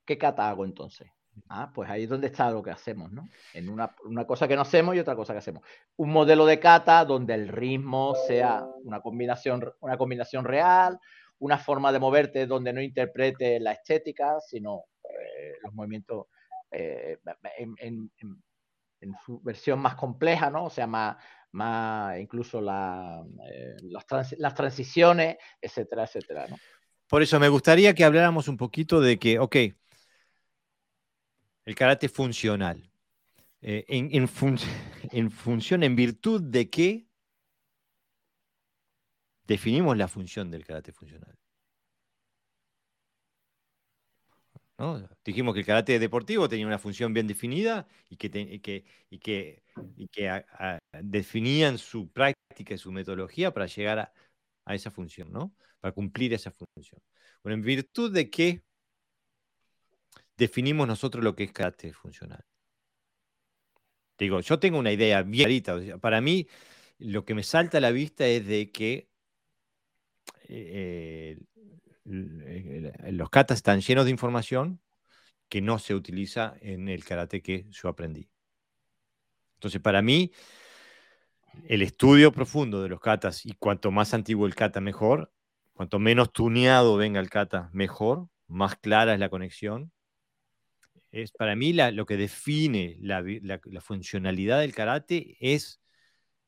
¿qué 0.06 0.18
kata 0.18 0.50
hago 0.50 0.66
entonces? 0.66 1.08
Ah, 1.48 1.72
pues 1.74 1.90
ahí 1.90 2.04
es 2.04 2.10
donde 2.10 2.28
está 2.28 2.52
lo 2.52 2.62
que 2.62 2.72
hacemos, 2.72 3.14
¿no? 3.14 3.30
En 3.54 3.70
una, 3.70 3.96
una, 4.04 4.28
cosa 4.28 4.46
que 4.46 4.58
no 4.58 4.64
hacemos 4.64 4.94
y 4.94 5.00
otra 5.00 5.16
cosa 5.16 5.32
que 5.32 5.40
hacemos. 5.40 5.64
Un 5.96 6.10
modelo 6.12 6.46
de 6.46 6.60
kata 6.60 7.06
donde 7.06 7.36
el 7.36 7.48
ritmo 7.48 8.14
sea 8.28 8.66
una 8.84 9.00
combinación, 9.00 9.72
una 9.80 9.98
combinación 9.98 10.44
real, 10.44 11.00
una 11.40 11.58
forma 11.58 11.94
de 11.94 12.00
moverte 12.00 12.46
donde 12.46 12.74
no 12.74 12.82
interprete 12.82 13.62
la 13.62 13.72
estética, 13.72 14.42
sino 14.42 14.84
eh, 15.06 15.54
los 15.64 15.74
movimientos 15.74 16.26
eh, 16.74 17.20
en, 17.58 18.12
su 19.26 19.42
versión 19.42 19.80
más 19.80 19.96
compleja, 19.96 20.50
¿no? 20.50 20.66
O 20.66 20.70
sea, 20.70 20.88
más, 20.88 21.18
más 21.52 22.18
incluso 22.20 22.62
la, 22.62 23.24
eh, 23.52 23.76
las, 24.38 24.56
transiciones, 24.56 25.38
etcétera, 25.62 26.04
etcétera, 26.04 26.48
¿no? 26.48 26.58
Por 27.08 27.22
eso 27.22 27.40
me 27.40 27.50
gustaría 27.50 27.94
que 27.94 28.06
habláramos 28.06 28.48
un 28.48 28.58
poquito 28.58 29.02
de 29.02 29.20
que, 29.20 29.38
ok, 29.40 29.56
el 31.66 31.76
karate 31.76 32.10
funcional. 32.10 32.90
en, 33.62 34.10
en 35.12 35.32
función, 35.32 35.84
en 35.84 35.96
virtud 35.96 36.42
de 36.42 36.70
qué 36.70 37.08
definimos 39.46 39.98
la 39.98 40.08
función 40.08 40.50
del 40.50 40.66
karate 40.66 40.92
funcional. 40.92 41.38
Dijimos 45.24 45.54
que 45.54 45.62
el 45.62 45.66
karate 45.66 46.00
deportivo 46.00 46.50
tenía 46.50 46.68
una 46.68 46.80
función 46.80 47.14
bien 47.14 47.28
definida 47.28 47.88
y 48.10 48.18
que, 48.18 48.30
que, 48.62 48.84
que, 49.20 49.64
que 50.12 50.46
definían 51.02 51.78
su 51.78 52.12
práctica 52.12 52.74
y 52.74 52.78
su 52.78 52.92
metodología 52.92 53.54
para 53.54 53.68
llegar 53.68 54.00
a, 54.66 54.76
esa 54.76 54.92
función, 54.92 55.32
¿no? 55.32 55.54
Para 55.80 55.94
cumplir 55.94 56.34
esa 56.34 56.52
función. 56.52 57.02
Bueno, 57.44 57.56
en 57.56 57.62
virtud 57.62 58.12
de 58.12 58.30
qué 58.30 58.64
definimos 60.38 60.88
nosotros 60.88 61.24
lo 61.24 61.36
que 61.36 61.44
es 61.44 61.52
karate 61.52 61.94
funcional. 61.94 62.44
Digo, 64.18 64.40
yo 64.42 64.60
tengo 64.60 64.80
una 64.80 64.92
idea 64.92 65.22
bien 65.22 65.46
clarita. 65.46 65.98
para 66.00 66.22
mí, 66.22 66.48
lo 67.00 67.26
que 67.26 67.36
me 67.36 67.44
salta 67.44 67.78
a 67.78 67.82
la 67.82 67.92
vista 67.92 68.26
es 68.26 68.46
de 68.48 68.72
que 68.72 69.10
eh, 70.48 71.38
los 72.06 73.30
katas 73.30 73.58
están 73.58 73.82
llenos 73.82 74.06
de 74.06 74.12
información 74.12 74.82
que 75.50 75.62
no 75.62 75.80
se 75.80 75.96
utiliza 75.96 76.56
en 76.62 76.90
el 76.90 77.06
karate 77.06 77.42
que 77.42 77.66
yo 77.70 77.90
aprendí. 77.90 78.30
Entonces, 79.56 79.82
para 79.82 80.02
mí, 80.02 80.32
el 81.66 81.82
estudio 81.82 82.32
profundo 82.32 82.82
de 82.82 82.90
los 82.90 83.00
katas 83.00 83.46
y 83.46 83.54
cuanto 83.54 83.92
más 83.92 84.14
antiguo 84.14 84.46
el 84.46 84.56
kata, 84.56 84.82
mejor. 84.82 85.32
Cuanto 85.74 86.00
menos 86.00 86.32
tuneado 86.32 86.98
venga 86.98 87.20
el 87.20 87.30
kata, 87.30 87.70
mejor. 87.74 88.28
Más 88.48 88.76
clara 88.76 89.14
es 89.14 89.20
la 89.20 89.30
conexión. 89.30 89.92
Es 91.12 91.32
para 91.32 91.56
mí 91.56 91.74
lo 91.74 92.06
que 92.06 92.18
define 92.18 92.98
la, 93.00 93.24
funcionalidad 93.82 94.60
del 94.60 94.74
karate 94.74 95.38
es 95.40 95.80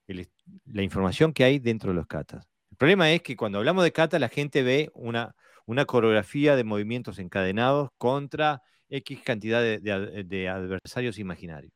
la 0.08 0.82
información 0.82 1.34
que 1.34 1.43
hay 1.43 1.60
dentro 1.60 1.91
de 1.91 1.95
los 1.95 2.08
katas. 2.08 2.55
El 2.76 2.78
problema 2.78 3.09
es 3.13 3.21
que 3.21 3.38
cuando 3.38 3.59
hablamos 3.59 3.86
de 3.86 3.93
kata, 3.93 4.19
la 4.19 4.28
gente 4.28 4.61
ve 4.61 4.91
una, 4.93 5.34
una 5.65 5.86
coreografía 5.86 6.57
de 6.57 6.65
movimientos 6.65 7.19
encadenados 7.19 7.88
contra 7.97 8.63
X 8.89 9.21
cantidad 9.21 9.61
de, 9.61 10.49
adversarios 10.49 11.17
imaginarios. 11.17 11.71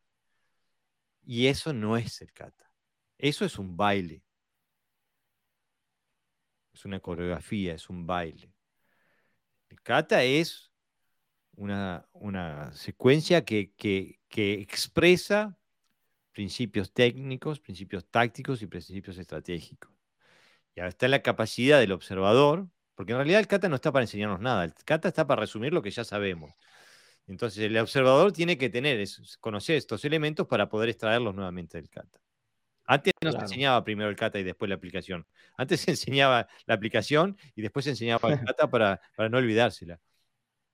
Y 1.23 1.47
eso 1.47 1.71
no 1.71 1.95
es 1.95 2.21
el 2.21 2.33
kata. 2.33 2.69
Eso 3.17 3.45
es 3.45 3.57
un 3.57 3.77
baile. 3.77 4.23
Es 6.73 6.83
una 6.83 6.99
coreografía, 6.99 7.75
es 7.75 7.89
un 7.89 8.05
baile. 8.05 8.51
El 9.69 9.81
kata 9.81 10.21
es 10.25 10.69
una, 11.55 12.03
secuencia 12.73 13.45
que, 13.45 13.71
que 13.77 14.53
expresa 14.53 15.57
principios 16.33 16.91
técnicos, 16.91 17.61
principios 17.61 18.05
tácticos 18.11 18.61
y 18.61 18.67
principios 18.67 19.17
estratégicos. 19.17 19.98
Y 20.79 20.87
está 20.87 21.05
en 21.07 21.11
la 21.11 21.21
capacidad 21.21 21.79
del 21.79 21.91
observador, 21.91 22.67
porque 22.95 23.11
en 23.11 23.17
realidad 23.17 23.39
el 23.39 23.47
kata 23.47 23.67
no 23.69 23.75
está 23.75 23.91
para 23.91 24.03
enseñarnos 24.03 24.39
nada, 24.39 24.63
el 24.63 24.73
kata 24.73 25.09
está 25.09 25.27
para 25.27 25.41
resumir 25.41 25.73
lo 25.73 25.81
que 25.81 25.91
ya 25.91 26.03
sabemos. 26.03 26.53
Entonces 27.27 27.63
el 27.65 27.77
observador 27.77 28.31
tiene 28.31 28.57
que 28.57 28.69
tener, 28.69 29.05
conocer 29.39 29.75
estos 29.75 30.03
elementos 30.05 30.47
para 30.47 30.69
poder 30.69 30.89
extraerlos 30.89 31.35
nuevamente 31.35 31.77
del 31.77 31.89
kata. 31.89 32.19
Antes 32.85 33.13
no 33.21 33.31
se 33.31 33.37
enseñaba 33.37 33.83
primero 33.83 34.09
el 34.09 34.15
kata 34.15 34.39
y 34.39 34.43
después 34.43 34.67
la 34.67 34.75
aplicación. 34.75 35.27
Antes 35.57 35.81
se 35.81 35.91
enseñaba 35.91 36.47
la 36.65 36.73
aplicación 36.73 37.37
y 37.55 37.61
después 37.61 37.83
se 37.83 37.91
enseñaba 37.91 38.31
el 38.31 38.43
kata 38.43 38.67
para, 38.67 38.99
para 39.15 39.29
no 39.29 39.37
olvidársela. 39.37 39.99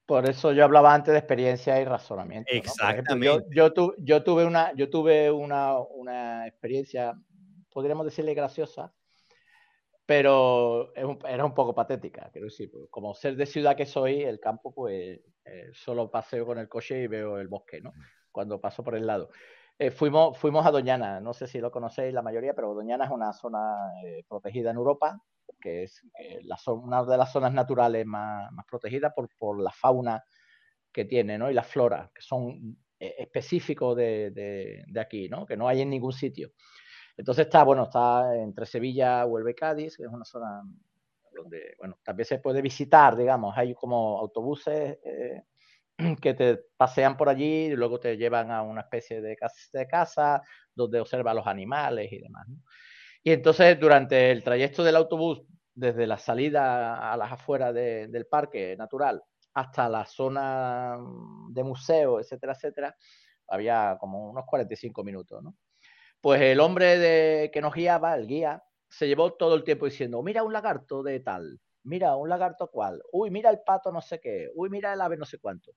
Por 0.06 0.30
eso 0.30 0.54
yo 0.54 0.64
hablaba 0.64 0.94
antes 0.94 1.12
de 1.12 1.18
experiencia 1.18 1.82
y 1.82 1.84
razonamiento. 1.84 2.54
Exactamente. 2.54 3.26
yo, 3.50 3.96
yo, 3.98 4.24
tuve, 4.24 4.46
una, 4.46 4.72
yo 4.76 4.90
tuve 4.90 5.32
una, 5.32 5.80
una, 5.80 6.48
experiencia, 6.48 7.20
podríamos 7.72 8.06
decirle 8.06 8.36
graciosa, 8.36 8.94
pero 10.06 10.94
era 10.96 11.46
un 11.46 11.54
poco 11.54 11.74
patética. 11.74 12.30
Quiero 12.32 12.46
decir, 12.46 12.72
como 12.90 13.14
ser 13.14 13.36
de 13.36 13.46
ciudad 13.46 13.76
que 13.76 13.86
soy, 13.86 14.24
el 14.24 14.40
campo, 14.40 14.74
pues 14.74 15.20
eh, 15.46 15.70
solo 15.74 16.12
paseo 16.12 16.46
con 16.46 16.60
el 16.60 16.70
coche 16.70 17.04
y 17.04 17.08
veo 17.08 17.40
el 17.40 17.48
bosque, 17.48 17.82
¿no? 17.82 17.94
Cuando 18.32 18.60
paso 18.60 18.84
por 18.84 18.96
el 18.96 19.08
lado. 19.08 19.30
Eh, 19.78 19.92
fuimos, 19.92 20.38
fuimos 20.38 20.66
a 20.66 20.72
Doñana, 20.72 21.20
no 21.20 21.34
sé 21.34 21.48
si 21.48 21.60
lo 21.60 21.72
conocéis 21.72 22.14
la 22.14 22.22
mayoría, 22.22 22.54
pero 22.54 22.74
Doñana 22.74 23.06
es 23.06 23.12
una 23.12 23.34
zona 23.34 23.76
eh, 24.06 24.24
protegida 24.28 24.72
en 24.72 24.78
Europa, 24.78 25.20
que 25.60 25.84
es 25.84 26.02
eh, 26.20 26.40
la 26.44 26.58
una 26.72 27.04
de 27.04 27.18
las 27.18 27.32
zonas 27.32 27.54
naturales 27.54 28.06
más, 28.06 28.52
más 28.52 28.66
protegidas 28.66 29.14
por, 29.16 29.30
por, 29.38 29.62
la 29.62 29.72
fauna 29.72 30.24
que 30.94 31.06
tiene, 31.06 31.38
¿no? 31.38 31.50
Y 31.52 31.54
la 31.54 31.64
flora, 31.64 32.10
que 32.14 32.22
son 32.22 32.78
eh, 33.00 33.16
específicos 33.20 33.96
de, 33.98 34.32
de, 34.32 35.00
aquí, 35.00 35.28
¿no? 35.28 35.46
Que 35.46 35.58
no 35.58 35.68
hay 35.68 35.82
en 35.82 35.90
ningún 35.90 36.14
sitio. 36.14 36.52
Entonces 37.18 37.46
está, 37.46 37.64
bueno, 37.64 37.84
está 37.84 38.36
entre 38.36 38.66
Sevilla, 38.66 39.26
Huelva 39.26 39.52
y 39.52 39.56
Cádiz, 39.56 39.98
que 39.98 40.04
es 40.04 40.10
una 40.10 40.26
zona 40.26 40.64
donde, 41.34 41.76
bueno, 41.78 41.98
también 42.04 42.26
se 42.26 42.40
puede 42.40 42.62
visitar, 42.62 43.16
digamos, 43.16 43.58
hay 43.58 43.74
como 43.74 44.20
autobuses 44.20 44.98
eh, 45.04 45.44
que 46.22 46.34
te 46.34 46.58
pasean 46.78 47.18
por 47.18 47.30
allí 47.30 47.66
y 47.66 47.76
luego 47.76 48.00
te 48.00 48.18
llevan 48.18 48.52
a 48.52 48.62
una 48.62 48.82
especie 48.82 49.22
de 49.22 49.36
casa, 49.36 49.56
de 49.74 49.88
casa 49.88 50.42
donde 50.74 51.00
observa 51.00 51.34
los 51.34 51.48
animales 51.48 52.12
y 52.12 52.20
demás. 52.20 52.48
Y 53.24 53.32
entonces 53.32 53.80
durante 53.80 54.32
el 54.32 54.44
trayecto 54.44 54.84
del 54.84 54.96
autobús, 54.98 55.44
desde 55.74 56.08
la 56.08 56.18
salida 56.18 57.12
a 57.12 57.18
las 57.18 57.32
afueras 57.34 57.74
del 57.74 58.28
parque 58.28 58.76
natural 58.78 59.22
hasta 59.54 59.90
la 59.90 60.06
zona 60.06 60.98
de 61.50 61.64
museo, 61.64 62.20
etcétera, 62.20 62.54
etcétera, 62.54 62.96
había 63.48 63.98
como 64.00 64.30
unos 64.30 64.46
45 64.46 65.04
minutos, 65.04 65.42
¿no? 65.44 65.56
Pues 66.26 66.42
el 66.42 66.60
hombre 66.60 66.98
de, 66.98 67.52
que 67.54 67.62
nos 67.62 67.76
guiaba, 67.76 68.16
el 68.16 68.26
guía, 68.26 68.64
se 68.90 69.06
llevó 69.06 69.34
todo 69.34 69.54
el 69.54 69.64
tiempo 69.64 69.86
diciendo, 69.86 70.24
mira 70.24 70.42
un 70.42 70.54
lagarto 70.54 71.04
de 71.04 71.20
tal, 71.20 71.62
mira 71.84 72.16
un 72.16 72.28
lagarto 72.30 72.72
cual, 72.72 73.00
uy, 73.12 73.30
mira 73.30 73.52
el 73.52 73.60
pato 73.60 73.92
no 73.92 74.02
sé 74.02 74.20
qué, 74.20 74.50
uy, 74.56 74.72
mira 74.72 74.92
el 74.92 75.02
ave 75.02 75.18
no 75.18 75.26
sé 75.26 75.38
cuánto. 75.38 75.74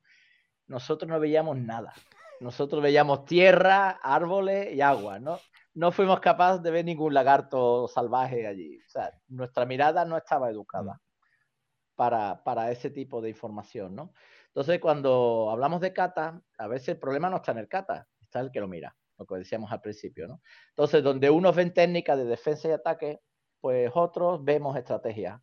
Nosotros 0.66 1.06
no 1.06 1.20
veíamos 1.20 1.58
nada. 1.58 1.92
Nosotros 2.40 2.82
veíamos 2.82 3.26
tierra, 3.26 3.90
árboles 4.02 4.74
y 4.74 4.80
agua, 4.80 5.18
¿no? 5.18 5.38
no 5.74 5.92
fuimos 5.92 6.18
capaces 6.18 6.62
de 6.62 6.70
ver 6.70 6.86
ningún 6.86 7.12
lagarto 7.12 7.86
salvaje 7.86 8.46
allí. 8.46 8.78
O 8.86 8.88
sea, 8.88 9.12
nuestra 9.26 9.66
mirada 9.66 10.06
no 10.06 10.16
estaba 10.16 10.48
educada 10.48 10.94
mm. 10.94 11.94
para, 11.94 12.42
para 12.42 12.70
ese 12.70 12.88
tipo 12.88 13.20
de 13.20 13.28
información, 13.28 13.94
¿no? 13.94 14.14
Entonces, 14.46 14.80
cuando 14.80 15.50
hablamos 15.50 15.82
de 15.82 15.92
cata, 15.92 16.40
a 16.56 16.66
veces 16.68 16.88
el 16.88 16.98
problema 16.98 17.28
no 17.28 17.36
está 17.36 17.52
en 17.52 17.58
el 17.58 17.68
cata, 17.68 18.08
está 18.22 18.40
el 18.40 18.50
que 18.50 18.60
lo 18.60 18.66
mira, 18.66 18.96
lo 19.18 19.26
que 19.26 19.36
decíamos 19.36 19.72
al 19.72 19.80
principio, 19.80 20.28
¿no? 20.28 20.40
Entonces, 20.70 21.02
donde 21.02 21.30
unos 21.30 21.54
ven 21.54 21.74
técnicas 21.74 22.16
de 22.18 22.24
defensa 22.24 22.68
y 22.68 22.72
ataque, 22.72 23.20
pues 23.60 23.90
otros 23.94 24.44
vemos 24.44 24.76
estrategia, 24.76 25.42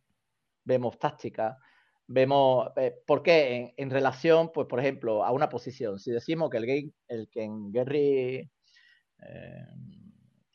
vemos 0.64 0.98
táctica, 0.98 1.58
vemos, 2.06 2.70
eh, 2.76 2.94
¿por 3.06 3.22
qué? 3.22 3.74
En, 3.76 3.90
relación, 3.90 4.50
pues, 4.52 4.66
por 4.66 4.80
ejemplo, 4.80 5.24
a 5.24 5.32
una 5.32 5.48
posición. 5.48 5.98
Si 5.98 6.10
decimos 6.10 6.50
que 6.50 6.56
el, 6.56 6.66
game, 6.66 6.90
el 7.08 7.28
que 7.28 7.42
en 7.42 7.72
Gary... 7.72 8.50
Eh, 9.18 9.66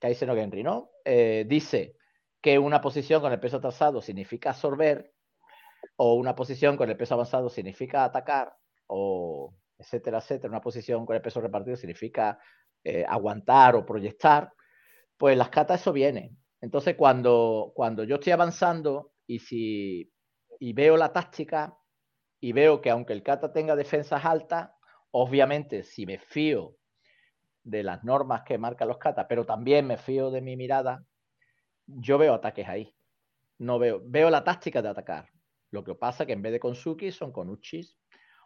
Kaisen 0.01 0.33
Genry, 0.33 0.63
¿no? 0.63 0.89
Eh, 1.05 1.45
dice 1.47 1.95
que 2.41 2.57
una 2.57 2.81
posición 2.81 3.21
con 3.21 3.31
el 3.31 3.39
peso 3.39 3.57
atrasado 3.57 4.01
significa 4.01 4.49
absorber, 4.49 5.13
o 5.95 6.15
una 6.15 6.35
posición 6.35 6.75
con 6.75 6.89
el 6.89 6.97
peso 6.97 7.13
avanzado 7.13 7.49
significa 7.49 8.03
atacar, 8.03 8.55
o 8.87 9.53
etcétera, 9.77 10.17
etcétera. 10.17 10.49
Una 10.49 10.61
posición 10.61 11.05
con 11.05 11.15
el 11.15 11.21
peso 11.21 11.39
repartido 11.39 11.77
significa 11.77 12.39
eh, 12.83 13.05
aguantar 13.07 13.75
o 13.75 13.85
proyectar. 13.85 14.51
Pues 15.17 15.37
las 15.37 15.49
catas 15.49 15.81
eso 15.81 15.93
viene. 15.93 16.35
Entonces, 16.61 16.95
cuando, 16.95 17.71
cuando 17.75 18.03
yo 18.03 18.15
estoy 18.15 18.33
avanzando 18.33 19.13
y, 19.27 19.39
si, 19.39 20.11
y 20.59 20.73
veo 20.73 20.97
la 20.97 21.11
táctica 21.11 21.75
y 22.39 22.53
veo 22.53 22.81
que 22.81 22.89
aunque 22.89 23.13
el 23.13 23.23
kata 23.23 23.51
tenga 23.53 23.75
defensas 23.75 24.23
altas, 24.25 24.69
obviamente 25.11 25.83
si 25.83 26.05
me 26.05 26.19
fío 26.19 26.75
de 27.63 27.83
las 27.83 28.03
normas 28.03 28.41
que 28.43 28.57
marcan 28.57 28.87
los 28.87 28.97
katas, 28.97 29.25
pero 29.29 29.45
también 29.45 29.85
me 29.85 29.97
fío 29.97 30.31
de 30.31 30.41
mi 30.41 30.57
mirada, 30.57 31.03
yo 31.85 32.17
veo 32.17 32.33
ataques 32.33 32.67
ahí. 32.67 32.95
No 33.59 33.77
veo, 33.77 34.01
veo 34.03 34.29
la 34.29 34.43
táctica 34.43 34.81
de 34.81 34.89
atacar. 34.89 35.29
Lo 35.69 35.83
que 35.83 35.95
pasa 35.95 36.25
que 36.25 36.33
en 36.33 36.41
vez 36.41 36.51
de 36.51 36.59
con 36.59 36.75
Suki 36.75 37.11
son 37.11 37.31
con 37.31 37.49
Uchis. 37.49 37.97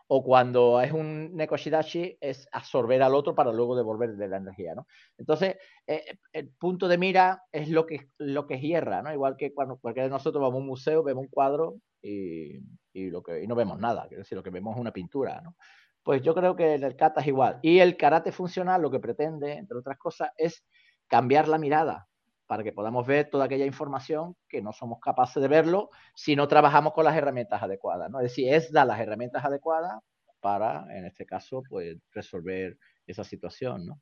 O 0.07 0.23
cuando 0.23 0.81
es 0.81 0.91
un 0.91 1.35
Nekoshidashi 1.35 2.17
es 2.21 2.47
absorber 2.51 3.01
al 3.01 3.15
otro 3.15 3.33
para 3.33 3.51
luego 3.51 3.75
devolver 3.75 4.15
de 4.15 4.27
la 4.27 4.37
energía, 4.37 4.75
¿no? 4.75 4.87
Entonces, 5.17 5.57
eh, 5.87 6.17
el 6.31 6.49
punto 6.49 6.87
de 6.87 6.97
mira 6.97 7.43
es 7.51 7.69
lo 7.69 7.85
que, 7.85 8.09
lo 8.17 8.45
que 8.45 8.59
hierra, 8.59 9.01
¿no? 9.01 9.11
Igual 9.11 9.35
que 9.37 9.53
cuando 9.53 9.77
cualquiera 9.77 10.07
de 10.07 10.11
nosotros 10.11 10.41
vamos 10.41 10.57
a 10.57 10.61
un 10.61 10.67
museo, 10.67 11.03
vemos 11.03 11.23
un 11.23 11.29
cuadro 11.29 11.75
y, 12.01 12.59
lo 12.93 13.23
que, 13.23 13.43
y 13.43 13.47
no 13.47 13.55
vemos 13.55 13.79
nada. 13.79 14.07
Quiero 14.07 14.21
decir, 14.21 14.35
lo 14.35 14.43
que 14.43 14.51
vemos 14.51 14.75
es 14.75 14.81
una 14.81 14.93
pintura, 14.93 15.41
¿no? 15.41 15.55
Pues 16.03 16.21
yo 16.21 16.35
creo 16.35 16.55
que 16.55 16.75
el 16.75 16.95
kata 16.95 17.21
es 17.21 17.27
igual. 17.27 17.59
Y 17.63 17.79
el 17.79 17.97
karate 17.97 18.31
funcional 18.31 18.81
lo 18.81 18.91
que 18.91 18.99
pretende, 18.99 19.53
entre 19.53 19.79
otras 19.79 19.97
cosas, 19.97 20.29
es 20.37 20.63
cambiar 21.07 21.47
la 21.47 21.57
mirada 21.57 22.07
para 22.47 22.63
que 22.63 22.71
podamos 22.71 23.05
ver 23.07 23.29
toda 23.29 23.45
aquella 23.45 23.65
información 23.65 24.35
que 24.47 24.61
no 24.61 24.71
somos 24.73 24.99
capaces 24.99 25.41
de 25.41 25.47
verlo 25.47 25.89
si 26.15 26.35
no 26.35 26.47
trabajamos 26.47 26.93
con 26.93 27.05
las 27.05 27.15
herramientas 27.15 27.61
adecuadas. 27.61 28.09
¿no? 28.09 28.19
Es 28.19 28.25
decir, 28.25 28.53
es 28.53 28.71
dar 28.71 28.87
las 28.87 28.99
herramientas 28.99 29.43
adecuadas 29.43 29.99
para, 30.39 30.85
en 30.95 31.05
este 31.05 31.25
caso, 31.25 31.63
pues 31.69 31.97
resolver 32.11 32.77
esa 33.07 33.23
situación. 33.23 33.85
¿no? 33.85 34.01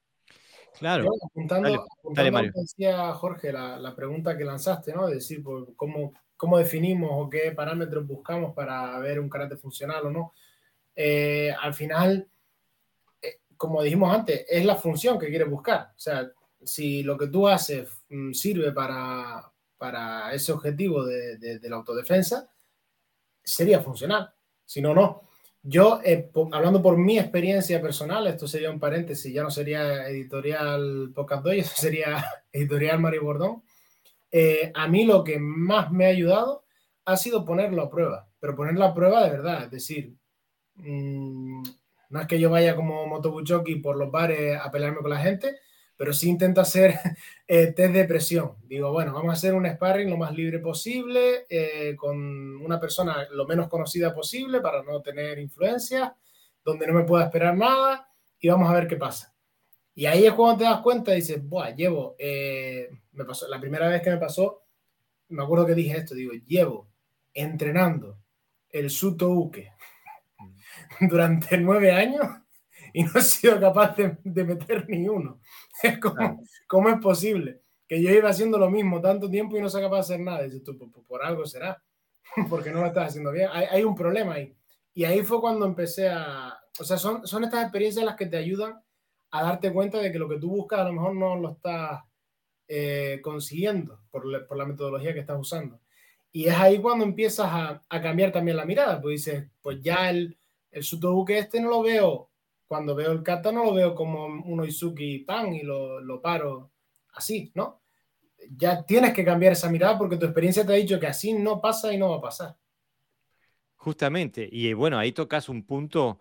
Claro. 0.78 1.10
apuntando, 1.30 1.86
dale, 2.14 2.52
decía 2.54 3.14
Jorge, 3.14 3.54
la, 3.54 3.96
pregunta 3.96 4.38
que 4.38 4.44
lanzaste, 4.44 4.94
¿no? 4.94 5.08
Es 5.08 5.16
decir, 5.16 5.44
pues, 5.44 5.66
¿cómo, 5.76 6.14
cómo 6.44 6.58
definimos 6.58 7.10
o 7.14 7.30
qué 7.30 7.52
parámetros 7.52 8.06
buscamos 8.06 8.54
para 8.54 9.00
ver 9.00 9.18
un 9.20 9.30
karate 9.30 9.56
funcional 9.56 10.08
o 10.08 10.12
no. 10.12 10.34
Eh, 10.94 11.54
al 11.58 11.74
final, 11.74 12.28
eh, 13.22 13.39
como 13.56 13.82
dijimos 13.82 14.14
antes, 14.14 14.46
es 14.50 14.66
la 14.66 14.76
función 14.76 15.18
que 15.18 15.30
quieres 15.30 15.50
buscar. 15.50 15.91
O 15.96 16.00
sea, 16.00 16.30
si 16.62 17.02
lo 17.04 17.18
que 17.18 17.28
tú 17.28 17.48
haces 17.48 17.88
sirve 18.34 18.72
para, 18.72 19.51
para 19.78 20.34
ese 20.34 20.51
objetivo 20.51 21.05
de, 21.05 21.59
la 21.64 21.76
autodefensa, 21.78 22.49
sería 23.43 23.82
funcional. 23.82 24.34
Si 24.66 24.82
no, 24.82 24.93
no. 24.93 25.30
Yo, 25.61 26.01
eh, 26.03 26.30
hablando 26.51 26.82
por 26.82 26.97
mi 26.97 27.18
experiencia 27.18 27.82
personal, 27.82 28.28
esto 28.28 28.47
sería 28.47 28.70
un 28.70 28.80
paréntesis, 28.80 29.34
ya 29.34 29.43
no 29.43 29.51
sería 29.51 30.07
editorial 30.09 31.11
Podcast 31.16 31.43
Doy, 31.43 31.59
eso 31.61 31.74
sería 31.76 32.24
editorial 32.51 32.99
Mario 32.99 33.24
Bordón. 33.24 33.64
a 34.74 34.88
mí 34.88 35.05
lo 35.05 35.24
que 35.24 35.39
más 35.39 35.91
me 35.91 36.05
ha 36.05 36.09
ayudado 36.09 36.66
ha 37.05 37.16
sido 37.18 37.45
ponerlo 37.45 37.84
a 37.84 37.89
prueba, 37.89 38.28
pero 38.39 38.55
ponerlo 38.55 38.84
a 38.86 38.93
prueba 38.93 39.24
de 39.24 39.30
verdad, 39.30 39.64
es 39.64 39.72
decir, 39.72 40.18
Mm, 40.76 41.64
no 42.09 42.22
es 42.22 42.28
que 42.28 42.39
yo 42.39 42.49
vaya 42.49 42.76
como 42.76 43.05
motobuchoki 43.07 43.76
por 43.76 43.95
los 43.97 44.11
bares 44.11 44.59
a 44.59 44.72
pelearme 44.72 45.01
con 45.01 45.09
la 45.09 45.20
gente, 45.20 45.59
pero 45.96 46.14
sí 46.14 46.30
intento 46.30 46.62
hacer 46.62 46.96
eh, 47.48 47.68
test 47.68 47.94
de 47.94 48.06
presión. 48.06 48.56
Digo, 48.64 48.91
bueno, 48.91 49.14
vamos 49.14 49.30
a 49.30 49.34
hacer 49.34 49.54
un 49.54 49.68
sparring 49.68 50.10
lo 50.10 50.18
más 50.18 50.34
libre 50.34 50.60
posible, 50.60 51.46
eh, 51.50 51.96
con 51.96 52.18
una 52.58 52.80
persona 52.80 53.28
lo 53.32 53.46
menos 53.46 53.68
conocida 53.70 54.14
posible 54.14 54.62
para 54.62 54.84
no 54.84 55.02
tener 55.02 55.39
influencia, 55.39 56.16
donde 56.64 56.88
no 56.88 56.94
me 56.94 57.04
pueda 57.04 57.26
esperar 57.26 57.56
nada 57.58 58.08
y 58.39 58.50
vamos 58.50 58.70
a 58.70 58.74
ver 58.74 58.88
qué 58.88 58.98
pasa. 58.98 59.34
Y 59.96 60.06
ahí 60.06 60.26
es 60.26 60.34
cuando 60.34 60.58
te 60.58 60.64
das 60.64 60.82
cuenta 60.82 61.14
y 61.14 61.18
dices, 61.18 61.48
Buah, 61.48 61.76
llevo, 61.76 62.16
eh, 62.18 62.89
me 63.12 63.26
pasó, 63.26 63.48
la 63.48 63.60
primera 63.60 63.88
vez 63.88 64.02
que 64.02 64.10
me 64.10 64.18
pasó, 64.18 64.64
me 65.30 65.44
acuerdo 65.44 65.66
que 65.66 65.76
dije 65.76 65.98
esto, 65.98 66.16
digo, 66.16 66.34
llevo 66.46 66.89
entrenando 67.34 68.20
el 68.70 68.89
suto 68.89 69.30
uke 69.30 69.72
durante 71.02 71.58
nueve 71.58 71.91
años 71.91 72.43
y 72.94 73.04
no 73.04 73.12
he 73.16 73.22
sido 73.22 73.60
capaz 73.60 73.96
de, 73.98 74.44
meter 74.44 74.88
ni 74.88 75.10
uno. 75.10 75.39
Es 75.82 76.00
como, 76.00 76.41
¿cómo 76.68 76.89
es 76.89 77.00
posible? 77.00 77.62
Que 77.88 78.02
yo 78.02 78.12
iba 78.12 78.30
haciendo 78.30 78.58
lo 78.58 78.70
mismo 78.70 79.02
tanto 79.02 79.30
tiempo 79.30 79.58
y 79.58 79.62
no 79.62 79.70
soy 79.70 79.82
capaz 79.82 79.96
de 79.96 80.02
hacer 80.02 80.20
nada. 80.20 80.44
dices 80.44 80.64
tú, 80.64 80.78
por, 81.08 81.24
algo 81.24 81.46
será, 81.46 81.84
porque 82.50 82.72
no 82.72 82.82
lo 82.82 82.88
estás 82.88 83.10
haciendo 83.10 83.32
bien. 83.32 83.50
Hay, 83.52 83.66
hay, 83.70 83.84
un 83.84 83.96
problema 83.96 84.36
ahí. 84.36 84.56
Y 84.94 85.04
ahí 85.06 85.24
fue 85.24 85.41
cuando 85.41 85.66
empecé 85.66 86.08
a... 86.08 86.58
O 86.80 86.84
sea, 86.84 86.98
son, 86.98 87.28
son 87.28 87.44
estas 87.44 87.64
experiencias 87.64 88.06
las 88.06 88.16
que 88.16 88.28
te 88.28 88.38
ayudan 88.38 88.80
a 89.32 89.44
darte 89.44 89.74
cuenta 89.74 89.98
de 90.00 90.12
que 90.12 90.20
lo 90.20 90.30
que 90.30 90.38
tú 90.38 90.50
buscas 90.50 90.80
a 90.80 90.84
lo 90.86 90.94
mejor 90.94 91.16
no 91.16 91.36
lo 91.36 91.52
estás 91.54 92.02
eh, 92.68 93.20
consiguiendo 93.24 94.02
por, 94.12 94.48
por, 94.48 94.58
la 94.58 94.66
metodología 94.66 95.14
que 95.14 95.20
estás 95.20 95.39
usando. 95.39 95.80
Y 96.32 96.46
es 96.46 96.56
ahí 96.56 96.80
cuando 96.80 97.04
empiezas 97.04 97.48
a, 97.48 97.84
a 97.89 98.02
cambiar 98.02 98.32
también 98.32 98.58
la 98.58 98.66
mirada, 98.66 99.02
pues 99.02 99.26
dices, 99.26 99.48
pues 99.62 99.82
ya 99.82 100.10
el, 100.10 100.38
el 100.74 100.84
Sutobuque 100.84 101.38
este 101.38 101.62
no 101.62 101.70
lo 101.70 101.84
veo, 101.84 102.30
cuando 102.68 102.95
veo 102.95 103.11
el 103.11 103.24
kata 103.24 103.51
no 103.51 103.66
lo 103.66 103.74
veo 103.74 103.95
como 103.95 104.26
un 104.26 104.66
Izuki 104.66 105.20
pan 105.20 105.53
y 105.53 105.64
lo, 105.64 105.99
lo 105.99 106.22
paro 106.22 106.72
así, 107.14 107.51
¿no? 107.55 107.82
Ya 108.49 108.86
tienes 108.86 109.14
que 109.14 109.24
cambiar 109.24 109.53
esa 109.53 109.70
mirada 109.70 109.97
porque 109.97 110.18
tu 110.18 110.26
experiencia 110.26 110.66
te 110.66 110.74
ha 110.74 110.78
dicho 110.78 110.99
que 110.99 111.07
así 111.07 111.34
no 111.34 111.61
pasa 111.61 111.93
y 111.93 111.97
no 111.97 112.09
va 112.09 112.18
a 112.18 112.22
pasar. 112.22 112.57
Justamente, 113.76 114.47
y 114.49 114.74
bueno, 114.74 114.97
ahí 114.97 115.11
tocas 115.11 115.49
un 115.49 115.66
punto 115.66 116.20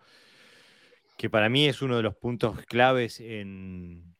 que 1.16 1.30
para 1.30 1.49
mí 1.49 1.66
es 1.66 1.82
uno 1.82 1.97
de 1.97 2.03
los 2.03 2.16
puntos 2.16 2.64
claves 2.66 3.20
en, 3.20 4.12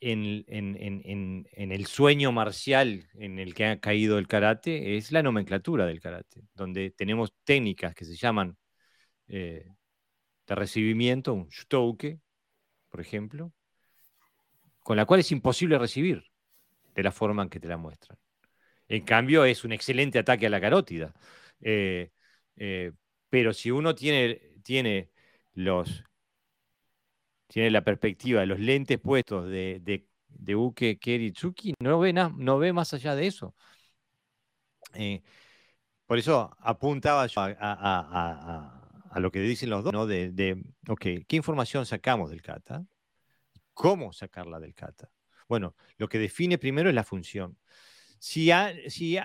en, 0.00 0.44
en, 0.48 1.46
en, 1.52 1.72
el 1.72 1.86
sueño 1.86 2.32
marcial 2.32 3.06
en 3.14 3.38
el 3.38 3.54
que 3.54 3.66
ha 3.66 3.80
caído 3.80 4.18
el 4.18 4.26
karate, 4.26 4.96
es 4.96 5.12
la 5.12 5.22
nomenclatura 5.22 5.86
del 5.86 6.00
karate, 6.00 6.42
donde 6.54 6.90
tenemos 6.90 7.32
técnicas 7.44 7.94
que 7.94 8.04
se 8.04 8.16
llaman 8.16 8.56
eh, 9.28 9.68
de 10.50 10.56
recibimiento, 10.56 11.32
un 11.32 11.48
shutouke, 11.48 12.18
por 12.90 13.00
ejemplo, 13.00 13.52
con 14.80 14.96
la 14.96 15.06
cual 15.06 15.20
es 15.20 15.30
imposible 15.30 15.78
recibir 15.78 16.24
de 16.92 17.02
la 17.04 17.12
forma 17.12 17.44
en 17.44 17.48
que 17.48 17.60
te 17.60 17.68
la 17.68 17.76
muestran. 17.76 18.18
En 18.88 19.04
cambio, 19.04 19.44
es 19.44 19.64
un 19.64 19.70
excelente 19.70 20.18
ataque 20.18 20.46
a 20.46 20.50
la 20.50 20.60
carótida. 20.60 21.14
Eh, 21.60 22.10
eh, 22.56 22.92
pero 23.28 23.52
si 23.52 23.70
uno 23.70 23.94
tiene, 23.94 24.40
tiene, 24.64 25.12
los, 25.54 26.02
tiene 27.46 27.70
la 27.70 27.84
perspectiva 27.84 28.40
de 28.40 28.46
los 28.46 28.58
lentes 28.58 28.98
puestos 28.98 29.48
de, 29.48 29.78
de, 29.80 30.08
de 30.26 30.56
Uke 30.56 30.98
Keritsuki, 30.98 31.74
no 31.80 32.00
ve, 32.00 32.12
no 32.12 32.58
ve 32.58 32.72
más 32.72 32.92
allá 32.92 33.14
de 33.14 33.28
eso. 33.28 33.54
por 36.06 36.18
eso 36.18 36.56
apuntaba 36.58 37.28
yo 37.28 37.40
a 37.40 38.79
lo 39.18 39.32
que 39.32 39.40
dicen 39.40 39.70
los 39.70 39.82
dos, 39.82 39.92
¿no? 39.92 40.06
De, 40.06 40.30
de, 40.30 40.62
ok, 40.88 41.02
¿qué 41.26 41.36
información 41.36 41.84
sacamos 41.84 42.30
del 42.30 42.42
kata? 42.42 42.86
¿Cómo 43.74 44.12
sacarla 44.12 44.60
del 44.60 44.74
kata? 44.74 45.10
Bueno, 45.48 45.74
lo 45.96 46.08
que 46.08 46.20
define 46.20 46.58
primero 46.58 46.88
es 46.88 46.94
la 46.94 47.02
función. 47.02 47.58
Si, 48.20 48.50
si, 48.88 49.18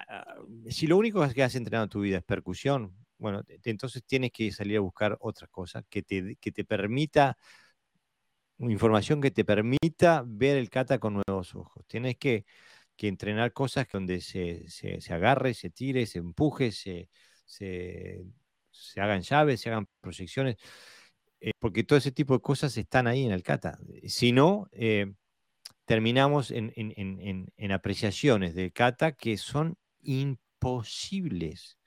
si 0.70 0.88
lo 0.88 0.98
único 0.98 1.28
que 1.30 1.44
has 1.44 1.54
entrenado 1.56 1.84
en 1.84 1.90
tu 1.90 2.02
vida 2.02 2.18
es 2.18 2.24
percusión, 2.24 2.96
bueno, 3.18 3.44
entonces 3.64 4.04
tienes 4.06 4.32
que 4.32 4.52
salir 4.52 4.78
a 4.78 4.82
buscar 4.82 5.18
otra 5.20 5.48
cosa 5.48 5.84
que 5.90 6.02
te, 6.02 6.36
que 6.38 6.52
te 6.52 6.66
permita, 6.66 7.38
información 8.58 9.22
que 9.22 9.32
te 9.32 9.46
permita 9.46 10.24
ver 10.26 10.58
el 10.58 10.70
kata 10.70 10.98
con 10.98 11.22
nuevos 11.28 11.54
ojos. 11.54 11.86
Tienes 11.88 12.18
que, 12.18 12.46
que 12.96 13.08
entrenar 13.08 13.54
cosas 13.54 13.86
donde 13.92 14.22
se, 14.22 14.68
se, 14.68 15.14
agarre, 15.14 15.54
se 15.54 15.70
tire, 15.70 16.06
se 16.08 16.20
empuje, 16.20 16.72
se 16.72 17.10
se 18.76 19.02
hagan 19.02 19.22
llaves, 19.22 19.62
se 19.62 19.70
hagan 19.70 19.88
proyecciones, 20.02 20.58
eh, 21.40 21.52
porque 21.60 21.84
todo 21.84 21.98
ese 21.98 22.12
tipo 22.12 22.34
de 22.36 22.42
cosas 22.42 22.78
están 22.78 23.08
ahí 23.08 23.26
en 23.26 23.32
el 23.32 23.44
kata. 23.44 23.78
Si 24.08 24.32
no, 24.32 24.68
eh, 24.72 25.14
terminamos 25.86 26.52
en, 26.52 27.72
apreciaciones 27.72 28.56
de 28.56 28.72
kata 28.72 29.14
que 29.14 29.38
son 29.38 29.78
imposibles. 30.02 31.78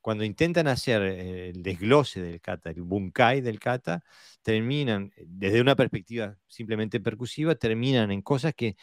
cuando 0.00 0.24
intentan 0.24 0.66
hacer 0.68 1.02
eh, 1.02 1.50
el 1.50 1.62
desglose 1.62 2.20
del 2.22 2.40
kata, 2.40 2.70
el 2.70 2.82
bunkai 2.82 3.40
del 3.40 3.60
kata, 3.60 4.02
terminan, 4.42 5.12
desde 5.16 5.60
una 5.60 5.76
perspectiva 5.76 6.36
simplemente 6.46 7.00
percusiva, 7.00 7.54
terminan 7.54 8.10
en 8.10 8.22
cosas 8.22 8.54
que 8.54 8.76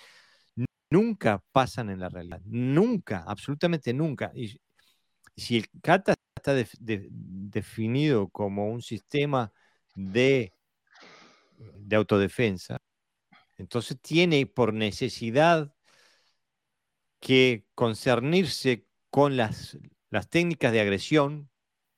nunca 0.91 1.43
pasan 1.51 1.89
en 1.89 1.99
la 1.99 2.09
realidad. 2.09 2.41
Nunca, 2.45 3.23
absolutamente 3.27 3.93
nunca. 3.93 4.31
Y 4.35 4.59
si 5.35 5.57
el 5.57 5.67
kata 5.81 6.15
está 6.41 6.53
definido 6.79 8.29
como 8.29 8.67
un 8.69 8.81
sistema 8.81 9.53
de, 9.95 10.53
de 11.57 11.95
autodefensa, 11.95 12.77
entonces 13.57 13.99
tiene 14.01 14.45
por 14.47 14.73
necesidad 14.73 15.73
que 17.19 17.65
concernirse 17.75 18.87
con 19.11 19.37
las, 19.37 19.77
las 20.09 20.29
técnicas 20.29 20.71
de 20.73 20.81
agresión 20.81 21.49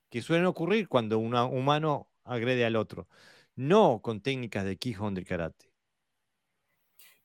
que 0.10 0.22
suelen 0.22 0.46
ocurrir 0.46 0.88
cuando 0.89 1.18
un 1.20 1.36
humano 1.36 2.10
agrede 2.26 2.66
al 2.66 2.76
otro, 2.76 3.08
no 3.56 4.02
con 4.04 4.22
técnicas 4.22 4.66
de 4.66 4.78
Kihon 4.78 5.16
del 5.16 5.26
karate. 5.26 5.72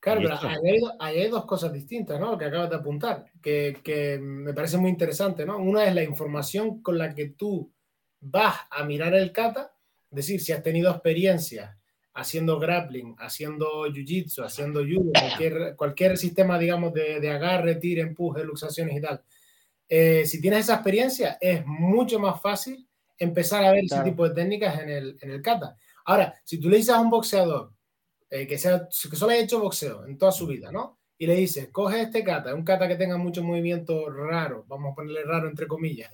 Claro, 0.00 0.20
pero 0.22 0.92
ahí 1.00 1.18
hay, 1.18 1.28
dos 1.28 1.44
cosas 1.44 1.72
distintas, 1.72 2.20
¿no? 2.20 2.38
Que 2.38 2.44
acabas 2.44 2.70
de 2.70 2.76
apuntar, 2.76 3.26
que, 3.42 3.80
que, 3.82 4.18
me 4.20 4.54
parece 4.54 4.78
muy 4.78 4.90
interesante, 4.90 5.44
¿no? 5.44 5.58
Una 5.58 5.84
es 5.84 5.94
la 5.94 6.04
información 6.04 6.82
con 6.82 6.96
la 6.98 7.14
que 7.14 7.30
tú 7.30 7.72
vas 8.20 8.56
a 8.70 8.84
mirar 8.84 9.14
el 9.14 9.32
kata, 9.32 9.72
es 10.10 10.16
decir, 10.16 10.40
si 10.40 10.52
has 10.52 10.62
tenido 10.62 10.90
experiencia 10.90 11.78
haciendo 12.14 12.58
grappling, 12.58 13.14
haciendo 13.18 13.86
jiu-jitsu, 13.86 14.44
haciendo 14.44 14.80
judo, 14.80 15.12
cualquier, 15.12 15.76
cualquier 15.76 16.16
sistema, 16.16 16.58
digamos, 16.58 16.92
de, 16.92 17.20
de 17.20 17.30
agarre, 17.30 17.76
tiro, 17.76 18.02
empuje, 18.02 18.44
luxaciones 18.44 18.96
y 18.96 19.00
tal. 19.00 19.22
Eh, 19.88 20.26
si 20.26 20.40
tienes 20.40 20.60
esa 20.60 20.74
experiencia, 20.74 21.38
es 21.40 21.64
mucho 21.64 22.18
más 22.18 22.40
fácil 22.40 22.86
empezar 23.16 23.64
a 23.64 23.72
ver 23.72 23.84
ese 23.84 24.02
tipo 24.02 24.28
de 24.28 24.34
técnicas 24.34 24.80
en 24.80 24.90
el, 24.90 25.18
en 25.20 25.30
el 25.30 25.42
kata. 25.42 25.76
Ahora, 26.04 26.34
si 26.44 26.58
tú 26.58 26.68
le 26.68 26.76
dices 26.76 26.94
a 26.94 27.00
un 27.00 27.10
boxeador, 27.10 27.72
eh, 28.30 28.46
que, 28.46 28.58
sea, 28.58 28.88
que 28.88 29.16
solo 29.16 29.32
haya 29.32 29.42
hecho 29.42 29.60
boxeo 29.60 30.06
en 30.06 30.18
toda 30.18 30.32
su 30.32 30.46
vida, 30.46 30.70
¿no? 30.70 30.98
Y 31.16 31.26
le 31.26 31.34
dices, 31.34 31.68
coge 31.72 32.02
este 32.02 32.22
kata, 32.22 32.54
un 32.54 32.64
kata 32.64 32.86
que 32.86 32.96
tenga 32.96 33.16
mucho 33.16 33.42
movimiento 33.42 34.08
raro, 34.10 34.64
vamos 34.68 34.92
a 34.92 34.94
ponerle 34.94 35.24
raro 35.24 35.48
entre 35.48 35.66
comillas, 35.66 36.10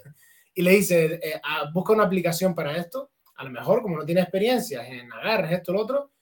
y 0.55 0.62
le 0.62 0.71
dices, 0.71 1.19
eh, 1.23 1.41
ah, 1.43 1.71
busca 1.73 1.93
una 1.93 2.05
aplicación 2.05 2.55
para 2.55 2.77
esto, 2.77 3.11
a 3.37 3.45
lo 3.45 3.51
mejor 3.51 3.83
como 3.83 3.97
no 3.97 4.05
tiene 4.05 4.21
experiencia 4.21 4.87
en 4.87 5.12
agarres, 5.12 5.53
esto, 5.53 5.73
lo 5.73 5.81
otro, 5.83 6.12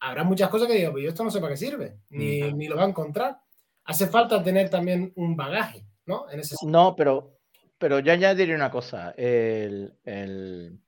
habrá 0.00 0.22
muchas 0.24 0.48
cosas 0.50 0.68
que 0.68 0.74
diga, 0.74 0.90
pues 0.90 1.02
yo 1.02 1.08
esto 1.08 1.24
no 1.24 1.30
sé 1.30 1.40
para 1.40 1.52
qué 1.52 1.56
sirve, 1.56 1.96
ni, 2.10 2.42
mm. 2.42 2.56
ni 2.56 2.68
lo 2.68 2.76
va 2.76 2.84
a 2.84 2.88
encontrar. 2.88 3.38
Hace 3.84 4.06
falta 4.06 4.42
tener 4.42 4.68
también 4.68 5.12
un 5.16 5.34
bagaje, 5.34 5.86
¿no? 6.06 6.30
En 6.30 6.40
ese 6.40 6.54
no, 6.66 6.94
pero, 6.94 7.38
pero 7.78 7.98
yo 7.98 8.12
añadiría 8.12 8.54
una 8.54 8.70
cosa, 8.70 9.12
el, 9.16 9.96
el, 10.04 10.78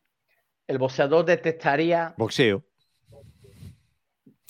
el 0.67 0.79
boxeador 0.79 1.25
detectaría... 1.25 2.15
Boxeo 2.17 2.65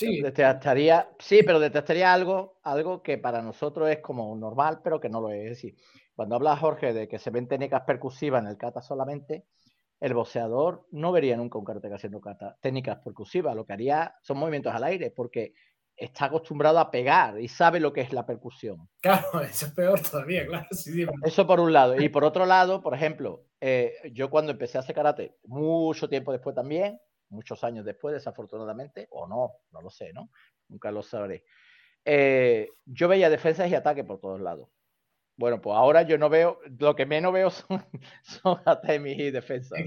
Sí. 0.02 0.20
Detectaría, 0.20 1.08
sí, 1.18 1.42
pero 1.44 1.60
detectaría 1.60 2.12
algo, 2.12 2.58
algo 2.62 3.02
que 3.02 3.18
para 3.18 3.42
nosotros 3.42 3.88
es 3.90 3.98
como 3.98 4.34
normal, 4.36 4.80
pero 4.82 5.00
que 5.00 5.08
no 5.08 5.20
lo 5.20 5.30
es. 5.30 5.44
Es 5.44 5.50
decir, 5.50 5.76
cuando 6.14 6.36
habla 6.36 6.56
Jorge 6.56 6.92
de 6.92 7.08
que 7.08 7.18
se 7.18 7.30
ven 7.30 7.48
técnicas 7.48 7.82
percusivas 7.82 8.42
en 8.42 8.50
el 8.50 8.56
kata 8.56 8.82
solamente, 8.82 9.46
el 10.00 10.14
boxeador 10.14 10.86
no 10.90 11.12
vería 11.12 11.36
nunca 11.36 11.58
un 11.58 11.64
karateka 11.64 11.94
haciendo 11.94 12.20
kata, 12.20 12.56
técnicas 12.60 12.98
percusivas. 12.98 13.54
Lo 13.54 13.64
que 13.64 13.72
haría 13.72 14.16
son 14.22 14.38
movimientos 14.38 14.74
al 14.74 14.84
aire, 14.84 15.10
porque 15.10 15.54
está 15.96 16.24
acostumbrado 16.24 16.78
a 16.80 16.90
pegar 16.90 17.40
y 17.40 17.48
sabe 17.48 17.78
lo 17.78 17.92
que 17.92 18.00
es 18.00 18.12
la 18.12 18.26
percusión. 18.26 18.88
Claro, 19.00 19.40
eso 19.42 19.66
es 19.66 19.72
peor 19.72 20.00
todavía, 20.00 20.46
claro. 20.46 20.66
Eso 21.24 21.46
por 21.46 21.60
un 21.60 21.72
lado. 21.72 22.00
Y 22.00 22.08
por 22.08 22.24
otro 22.24 22.46
lado, 22.46 22.82
por 22.82 22.94
ejemplo, 22.94 23.44
eh, 23.60 23.94
yo 24.12 24.30
cuando 24.30 24.52
empecé 24.52 24.78
a 24.78 24.80
hacer 24.80 24.94
karate, 24.94 25.36
mucho 25.44 26.08
tiempo 26.08 26.32
después 26.32 26.54
también, 26.54 26.98
muchos 27.32 27.64
años 27.64 27.84
después, 27.84 28.14
desafortunadamente, 28.14 29.08
o 29.10 29.26
no, 29.26 29.52
no 29.72 29.80
lo 29.80 29.90
sé, 29.90 30.12
¿no? 30.12 30.30
Nunca 30.68 30.90
lo 30.90 31.02
sabré. 31.02 31.44
Eh, 32.04 32.68
yo 32.84 33.08
veía 33.08 33.30
defensas 33.30 33.70
y 33.70 33.74
ataques 33.74 34.04
por 34.04 34.20
todos 34.20 34.40
lados. 34.40 34.68
Bueno, 35.36 35.60
pues 35.60 35.76
ahora 35.76 36.02
yo 36.02 36.18
no 36.18 36.28
veo, 36.28 36.60
lo 36.78 36.94
que 36.94 37.06
menos 37.06 37.32
veo 37.32 37.50
son, 37.50 37.84
son 38.22 38.60
y 39.06 39.30
defensas. 39.30 39.78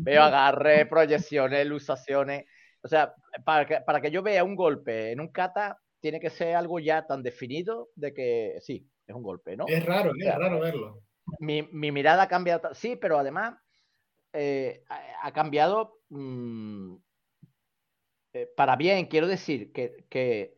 veo 0.00 0.22
agarre, 0.22 0.86
proyecciones, 0.86 1.66
lusaciones. 1.66 2.46
O 2.82 2.88
sea, 2.88 3.14
para 3.44 3.66
que, 3.66 3.80
para 3.80 4.00
que 4.00 4.10
yo 4.10 4.22
vea 4.22 4.44
un 4.44 4.56
golpe 4.56 5.12
en 5.12 5.20
un 5.20 5.28
kata, 5.28 5.78
tiene 6.00 6.20
que 6.20 6.30
ser 6.30 6.56
algo 6.56 6.78
ya 6.78 7.06
tan 7.06 7.22
definido 7.22 7.88
de 7.94 8.14
que 8.14 8.58
sí, 8.60 8.88
es 9.06 9.14
un 9.14 9.22
golpe, 9.22 9.56
¿no? 9.56 9.66
Es 9.68 9.84
raro, 9.84 10.12
es 10.18 10.34
raro 10.34 10.60
verlo. 10.60 11.02
Mi, 11.38 11.62
mi 11.62 11.92
mirada 11.92 12.24
ha 12.24 12.28
cambiado, 12.28 12.74
sí, 12.74 12.96
pero 12.96 13.18
además 13.18 13.54
eh, 14.32 14.82
ha 15.22 15.32
cambiado 15.32 16.00
mm, 16.12 16.96
eh, 18.34 18.48
para 18.56 18.76
bien. 18.76 19.06
Quiero 19.06 19.26
decir 19.26 19.72
que, 19.72 20.04
que, 20.08 20.54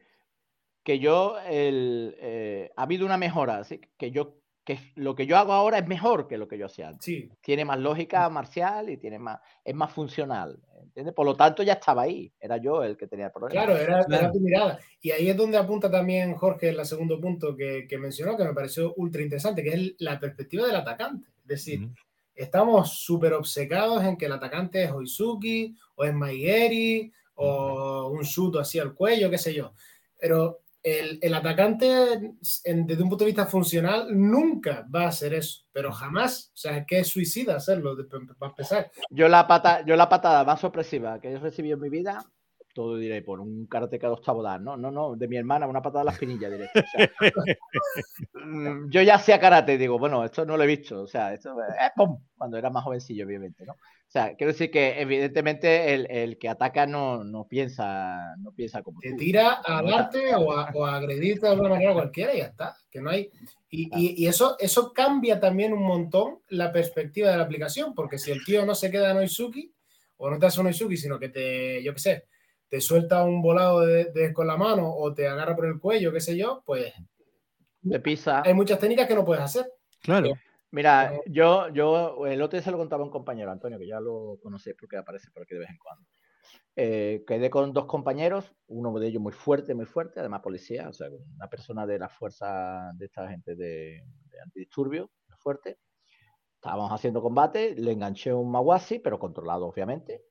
que 0.82 0.98
yo, 0.98 1.38
el, 1.46 2.16
eh, 2.20 2.70
ha 2.76 2.82
habido 2.82 3.06
una 3.06 3.16
mejora, 3.16 3.64
¿sí? 3.64 3.80
que 3.96 4.10
yo 4.10 4.40
que 4.64 4.78
lo 4.94 5.14
que 5.14 5.26
yo 5.26 5.36
hago 5.36 5.52
ahora 5.52 5.78
es 5.78 5.86
mejor 5.86 6.26
que 6.26 6.38
lo 6.38 6.48
que 6.48 6.56
yo 6.56 6.66
hacía 6.66 6.88
antes. 6.88 7.04
Sí. 7.04 7.28
Tiene 7.42 7.64
más 7.64 7.78
lógica 7.78 8.28
marcial 8.30 8.88
y 8.88 8.96
tiene 8.96 9.18
más, 9.18 9.38
es 9.62 9.74
más 9.74 9.92
funcional. 9.92 10.58
¿entiendes? 10.82 11.14
Por 11.14 11.26
lo 11.26 11.36
tanto, 11.36 11.62
ya 11.62 11.74
estaba 11.74 12.02
ahí. 12.02 12.32
Era 12.40 12.56
yo 12.56 12.82
el 12.82 12.96
que 12.96 13.06
tenía 13.06 13.26
el 13.26 13.32
problema. 13.32 13.64
Claro, 13.64 13.78
era, 13.78 14.00
era 14.08 14.32
tu 14.32 14.40
mirada. 14.40 14.78
Y 15.02 15.10
ahí 15.10 15.28
es 15.28 15.36
donde 15.36 15.58
apunta 15.58 15.90
también 15.90 16.34
Jorge 16.34 16.70
el 16.70 16.84
segundo 16.86 17.20
punto 17.20 17.54
que, 17.54 17.86
que 17.86 17.98
mencionó, 17.98 18.36
que 18.36 18.44
me 18.44 18.54
pareció 18.54 18.94
ultra 18.96 19.22
interesante, 19.22 19.62
que 19.62 19.74
es 19.74 19.94
la 19.98 20.18
perspectiva 20.18 20.66
del 20.66 20.76
atacante. 20.76 21.28
Es 21.42 21.46
decir. 21.46 21.88
Estamos 22.34 22.90
súper 22.98 23.32
obcecados 23.34 24.02
en 24.04 24.16
que 24.16 24.26
el 24.26 24.32
atacante 24.32 24.82
es 24.84 24.90
Oizuki 24.90 25.76
o 25.96 26.04
es 26.04 26.14
Maigeri 26.14 27.12
o 27.36 28.08
un 28.12 28.22
shoot 28.22 28.56
así 28.56 28.78
al 28.78 28.94
cuello, 28.94 29.30
qué 29.30 29.38
sé 29.38 29.52
yo. 29.54 29.72
Pero 30.18 30.60
el, 30.82 31.18
el 31.22 31.34
atacante, 31.34 32.36
en- 32.64 32.86
desde 32.86 33.02
un 33.02 33.08
punto 33.08 33.24
de 33.24 33.30
vista 33.30 33.46
funcional, 33.46 34.08
nunca 34.10 34.86
va 34.94 35.04
a 35.04 35.08
hacer 35.08 35.32
eso, 35.34 35.62
pero 35.72 35.90
jamás. 35.92 36.50
O 36.52 36.56
sea, 36.56 36.76
es 36.78 36.86
que 36.86 36.98
es 37.00 37.08
suicida 37.08 37.56
hacerlo, 37.56 37.96
para 38.38 38.50
empezar. 38.50 38.90
Yo 39.10 39.28
la, 39.28 39.46
pata, 39.46 39.84
yo 39.86 39.96
la 39.96 40.08
patada 40.08 40.44
más 40.44 40.60
sorpresiva 40.60 41.18
que 41.20 41.32
he 41.32 41.38
recibido 41.38 41.76
en 41.76 41.80
mi 41.82 41.88
vida, 41.88 42.24
todo 42.74 42.96
diré 42.98 43.22
por 43.22 43.40
un 43.40 43.66
karateca 43.66 44.08
de 44.08 44.12
octavo 44.14 44.42
dan, 44.42 44.64
¿no? 44.64 44.76
No, 44.76 44.90
no, 44.90 45.16
de 45.16 45.28
mi 45.28 45.36
hermana, 45.38 45.66
una 45.66 45.80
patada 45.80 46.02
a 46.02 46.04
la 46.04 46.10
espinilla 46.12 46.50
directa. 46.50 46.80
o 46.80 46.84
sea, 46.86 47.10
mm, 48.44 48.90
yo 48.90 49.02
ya 49.02 49.14
hacía 49.16 49.40
karate, 49.40 49.78
digo, 49.78 49.98
bueno, 49.98 50.24
esto 50.24 50.44
no 50.44 50.56
lo 50.56 50.64
he 50.64 50.66
visto, 50.66 51.02
o 51.02 51.06
sea, 51.06 51.32
esto 51.32 51.56
es 51.62 51.90
¡pum! 51.96 52.18
cuando 52.36 52.58
era 52.58 52.70
más 52.70 52.84
jovencillo, 52.84 53.24
obviamente, 53.26 53.64
¿no? 53.64 53.72
O 53.72 54.10
sea, 54.14 54.34
quiero 54.36 54.52
decir 54.52 54.70
que 54.70 55.00
evidentemente 55.00 55.92
el, 55.94 56.06
el 56.10 56.38
que 56.38 56.48
ataca 56.48 56.86
no, 56.86 57.24
no 57.24 57.46
piensa, 57.48 58.36
no 58.38 58.52
piensa 58.52 58.82
como 58.82 59.00
Te 59.00 59.10
tú. 59.10 59.16
tira 59.16 59.60
a 59.64 59.82
darte 59.82 60.34
o 60.36 60.52
a, 60.52 60.70
o 60.74 60.84
a 60.86 60.96
agredirte 60.96 61.46
de 61.46 61.52
alguna 61.52 61.70
manera 61.70 61.94
cualquiera 61.94 62.34
y 62.34 62.38
ya 62.38 62.44
está. 62.46 62.76
Que 62.90 63.00
no 63.00 63.10
hay. 63.10 63.28
Y, 63.70 63.88
y- 63.92 64.14
y 64.24 64.26
eso, 64.28 64.56
eso 64.60 64.92
cambia 64.92 65.40
también 65.40 65.72
un 65.72 65.82
montón 65.82 66.38
la 66.50 66.70
perspectiva 66.70 67.30
de 67.30 67.38
la 67.38 67.42
aplicación, 67.42 67.92
porque 67.92 68.18
si 68.18 68.30
el 68.30 68.44
tío 68.44 68.64
no 68.64 68.74
se 68.76 68.88
queda 68.90 69.10
en 69.10 69.16
Oizuki, 69.16 69.72
o 70.18 70.30
no 70.30 70.38
te 70.38 70.46
hace 70.46 70.60
un 70.60 70.66
Oizuki, 70.68 70.96
sino 70.96 71.18
que 71.18 71.30
te, 71.30 71.82
yo 71.82 71.92
qué 71.92 71.98
sé, 72.00 72.24
te 72.74 72.80
suelta 72.80 73.22
un 73.22 73.40
volado 73.40 73.82
de, 73.82 74.06
de- 74.06 74.32
con 74.32 74.48
la 74.48 74.56
mano 74.56 74.92
o 74.92 75.14
te 75.14 75.28
agarra 75.28 75.54
por 75.54 75.66
el 75.66 75.78
cuello, 75.78 76.12
qué 76.12 76.20
sé 76.20 76.36
yo, 76.36 76.60
pues 76.66 76.92
Te 77.88 78.00
pisa. 78.00 78.42
hay 78.44 78.52
muchas 78.52 78.80
técnicas 78.80 79.06
que 79.06 79.14
no 79.14 79.24
puedes 79.24 79.44
hacer. 79.44 79.70
Claro. 80.02 80.30
Mira, 80.72 81.06
Pero- 81.10 81.22
yo, 81.26 81.68
yo, 81.68 82.26
el 82.26 82.42
otro 82.42 82.56
día 82.58 82.64
se 82.64 82.72
lo 82.72 82.78
contaba 82.78 83.02
a 83.02 83.06
un 83.06 83.12
compañero, 83.12 83.52
Antonio, 83.52 83.78
que 83.78 83.86
ya 83.86 84.00
lo 84.00 84.40
conocéis 84.42 84.74
porque 84.76 84.96
aparece 84.96 85.30
por 85.30 85.44
aquí 85.44 85.54
de 85.54 85.60
vez 85.60 85.70
en 85.70 85.78
cuando. 85.78 86.04
Eh, 86.74 87.22
quedé 87.28 87.48
con 87.48 87.72
dos 87.72 87.86
compañeros, 87.86 88.52
uno 88.66 88.92
de 88.98 89.06
ellos 89.06 89.22
muy 89.22 89.32
fuerte, 89.32 89.72
muy 89.72 89.86
fuerte, 89.86 90.18
además 90.18 90.40
policía, 90.42 90.88
o 90.88 90.92
sea, 90.92 91.06
una 91.36 91.48
persona 91.48 91.86
de 91.86 92.00
la 92.00 92.08
fuerza 92.08 92.90
de 92.96 93.04
esta 93.06 93.28
gente 93.28 93.54
de, 93.54 94.02
de 94.30 94.40
antidisturbios, 94.42 95.08
muy 95.28 95.36
fuerte. 95.38 95.78
Estábamos 96.56 96.90
haciendo 96.90 97.22
combate, 97.22 97.76
le 97.76 97.92
enganché 97.92 98.32
un 98.32 98.50
Mawasi, 98.50 98.98
pero 98.98 99.20
controlado, 99.20 99.66
obviamente. 99.66 100.24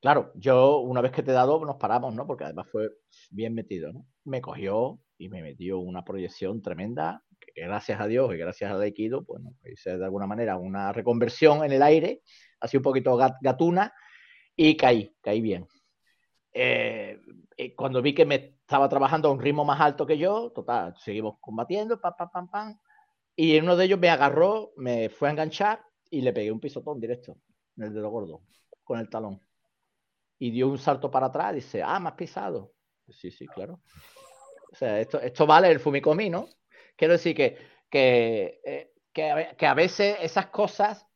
Claro, 0.00 0.30
yo 0.36 0.78
una 0.78 1.00
vez 1.00 1.10
que 1.12 1.22
te 1.24 1.32
he 1.32 1.34
dado, 1.34 1.64
nos 1.64 1.76
paramos, 1.76 2.14
¿no? 2.14 2.26
Porque 2.26 2.44
además 2.44 2.68
fue 2.70 2.88
bien 3.30 3.54
metido, 3.54 3.92
¿no? 3.92 4.06
Me 4.24 4.40
cogió 4.40 5.00
y 5.18 5.28
me 5.28 5.42
metió 5.42 5.78
una 5.80 6.04
proyección 6.04 6.62
tremenda, 6.62 7.24
gracias 7.56 8.00
a 8.00 8.06
Dios 8.06 8.32
y 8.32 8.36
gracias 8.38 8.70
al 8.70 8.80
Aikido, 8.80 9.24
pues 9.24 9.42
hice 9.64 9.98
de 9.98 10.04
alguna 10.04 10.26
manera 10.28 10.56
una 10.56 10.92
reconversión 10.92 11.64
en 11.64 11.72
el 11.72 11.82
aire, 11.82 12.22
así 12.60 12.76
un 12.76 12.84
poquito 12.84 13.16
gat- 13.16 13.38
gatuna, 13.40 13.92
y 14.56 14.76
caí, 14.76 15.14
caí 15.22 15.40
bien. 15.42 15.66
Eh, 16.52 17.18
eh, 17.56 17.74
cuando 17.76 18.02
vi 18.02 18.14
que 18.14 18.26
me 18.26 18.36
estaba 18.62 18.88
trabajando 18.88 19.28
a 19.28 19.32
un 19.32 19.40
ritmo 19.40 19.64
más 19.64 19.80
alto 19.80 20.06
que 20.06 20.18
yo, 20.18 20.50
total, 20.54 20.94
seguimos 20.98 21.36
combatiendo, 21.40 22.00
pam, 22.00 22.14
pam, 22.18 22.30
pam, 22.32 22.50
pam, 22.50 22.78
y 23.36 23.58
uno 23.60 23.76
de 23.76 23.86
ellos 23.86 24.00
me 24.00 24.10
agarró, 24.10 24.72
me 24.76 25.10
fue 25.10 25.28
a 25.28 25.32
enganchar 25.32 25.82
y 26.10 26.22
le 26.22 26.32
pegué 26.34 26.52
un 26.52 26.60
pisotón 26.60 27.00
directo 27.00 27.38
en 27.78 27.84
el 27.84 27.94
dedo 27.94 28.10
gordo, 28.10 28.42
con 28.84 29.00
el 29.00 29.10
talón. 29.10 29.40
Y 30.38 30.50
dio 30.50 30.68
un 30.68 30.78
salto 30.78 31.10
para 31.10 31.26
atrás 31.26 31.52
y 31.52 31.56
dice, 31.56 31.82
ah, 31.82 31.96
has 31.96 32.12
pisado. 32.12 32.72
Sí, 33.08 33.30
sí, 33.30 33.46
claro. 33.46 33.80
O 34.72 34.76
sea, 34.76 35.00
esto, 35.00 35.20
esto 35.20 35.46
vale 35.46 35.70
el 35.70 35.80
Fumikomi, 35.80 36.30
¿no? 36.30 36.48
Quiero 36.96 37.14
decir 37.14 37.34
que, 37.34 37.56
que, 37.90 38.60
eh, 38.64 38.92
que, 39.12 39.30
a, 39.30 39.34
ve- 39.34 39.54
que 39.56 39.66
a 39.66 39.74
veces 39.74 40.16
esas 40.20 40.46
cosas 40.48 41.06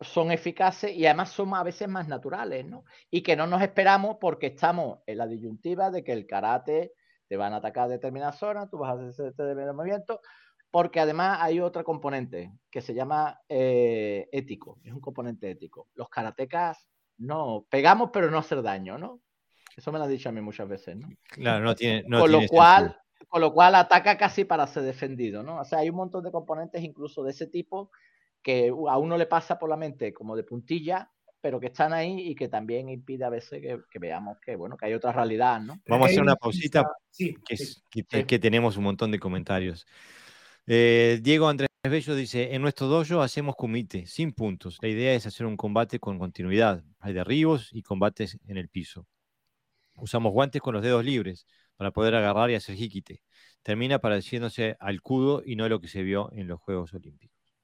son 0.00 0.30
eficaces 0.30 0.92
y 0.92 1.06
además 1.06 1.30
son 1.30 1.54
a 1.54 1.62
veces 1.62 1.88
más 1.88 2.08
naturales, 2.08 2.64
¿no? 2.64 2.84
Y 3.10 3.22
que 3.22 3.36
no 3.36 3.46
nos 3.46 3.62
esperamos 3.62 4.16
porque 4.20 4.48
estamos 4.48 5.00
en 5.06 5.18
la 5.18 5.26
disyuntiva 5.26 5.90
de 5.90 6.02
que 6.04 6.12
el 6.12 6.26
karate 6.26 6.94
te 7.28 7.36
van 7.36 7.52
a 7.52 7.56
atacar 7.56 7.84
a 7.84 7.88
determinadas 7.88 8.38
zonas, 8.38 8.70
tú 8.70 8.78
vas 8.78 8.90
a 8.90 8.94
hacer 9.08 9.26
ese 9.26 9.42
determinado 9.42 9.74
movimiento, 9.74 10.20
porque 10.70 11.00
además 11.00 11.38
hay 11.40 11.60
otra 11.60 11.84
componente 11.84 12.52
que 12.70 12.80
se 12.80 12.94
llama 12.94 13.40
eh, 13.48 14.28
ético, 14.32 14.78
es 14.82 14.92
un 14.92 15.00
componente 15.00 15.50
ético. 15.50 15.88
Los 15.94 16.08
karatecas 16.08 16.88
no, 17.20 17.66
pegamos 17.70 18.10
pero 18.12 18.30
no 18.30 18.38
hacer 18.38 18.62
daño, 18.62 18.98
¿no? 18.98 19.20
Eso 19.76 19.92
me 19.92 19.98
lo 19.98 20.04
han 20.04 20.10
dicho 20.10 20.28
a 20.28 20.32
mí 20.32 20.40
muchas 20.40 20.68
veces, 20.68 20.96
¿no? 20.96 21.08
Claro, 21.28 21.64
no 21.64 21.74
tiene. 21.74 22.02
No 22.08 22.20
con, 22.20 22.30
tiene 22.30 22.42
lo 22.44 22.48
cual, 22.48 22.82
sentido. 22.84 23.28
con 23.28 23.40
lo 23.40 23.52
cual 23.52 23.74
ataca 23.76 24.18
casi 24.18 24.44
para 24.44 24.66
ser 24.66 24.82
defendido, 24.82 25.42
¿no? 25.42 25.60
O 25.60 25.64
sea, 25.64 25.78
hay 25.78 25.90
un 25.90 25.96
montón 25.96 26.24
de 26.24 26.32
componentes 26.32 26.82
incluso 26.82 27.22
de 27.22 27.30
ese 27.30 27.46
tipo 27.46 27.90
que 28.42 28.68
a 28.68 28.98
uno 28.98 29.16
le 29.16 29.26
pasa 29.26 29.58
por 29.58 29.68
la 29.70 29.76
mente 29.76 30.12
como 30.12 30.34
de 30.34 30.42
puntilla, 30.44 31.10
pero 31.40 31.60
que 31.60 31.66
están 31.68 31.92
ahí 31.92 32.28
y 32.30 32.34
que 32.34 32.48
también 32.48 32.88
impide 32.88 33.24
a 33.24 33.30
veces 33.30 33.60
que, 33.62 33.78
que 33.90 33.98
veamos 33.98 34.38
que, 34.40 34.56
bueno, 34.56 34.76
que 34.76 34.86
hay 34.86 34.94
otra 34.94 35.12
realidad, 35.12 35.60
¿no? 35.60 35.80
Vamos 35.86 36.08
a 36.08 36.10
hacer 36.10 36.22
una 36.22 36.36
pausita 36.36 36.84
Sí, 37.10 37.34
que, 37.46 37.56
sí. 37.56 37.62
es- 37.62 37.84
que, 37.90 38.04
Sí. 38.10 38.24
que 38.24 38.38
tenemos 38.38 38.76
un 38.76 38.84
montón 38.84 39.10
de 39.10 39.18
comentarios. 39.18 39.86
Eh, 40.66 41.18
Diego 41.22 41.48
Andrés 41.48 41.69
Bello 41.82 42.14
dice, 42.14 42.54
en 42.54 42.60
nuestro 42.60 42.88
dojo 42.88 43.22
hacemos 43.22 43.56
kumite, 43.56 44.06
sin 44.06 44.32
puntos. 44.32 44.76
La 44.82 44.88
idea 44.88 45.14
es 45.14 45.24
hacer 45.24 45.46
un 45.46 45.56
combate 45.56 45.98
con 45.98 46.18
continuidad. 46.18 46.84
Hay 46.98 47.14
derribos 47.14 47.70
y 47.72 47.82
combates 47.82 48.38
en 48.46 48.58
el 48.58 48.68
piso. 48.68 49.06
Usamos 49.94 50.32
guantes 50.32 50.60
con 50.60 50.74
los 50.74 50.82
dedos 50.82 51.02
libres 51.04 51.46
para 51.76 51.90
poder 51.90 52.14
agarrar 52.14 52.50
y 52.50 52.54
hacer 52.54 52.78
hikite. 52.78 53.22
Termina 53.62 53.98
pareciéndose 53.98 54.76
al 54.78 55.00
kudo 55.00 55.42
y 55.44 55.56
no 55.56 55.70
lo 55.70 55.80
que 55.80 55.88
se 55.88 56.02
vio 56.02 56.30
en 56.34 56.48
los 56.48 56.60
Juegos 56.60 56.92
Olímpicos. 56.92 57.54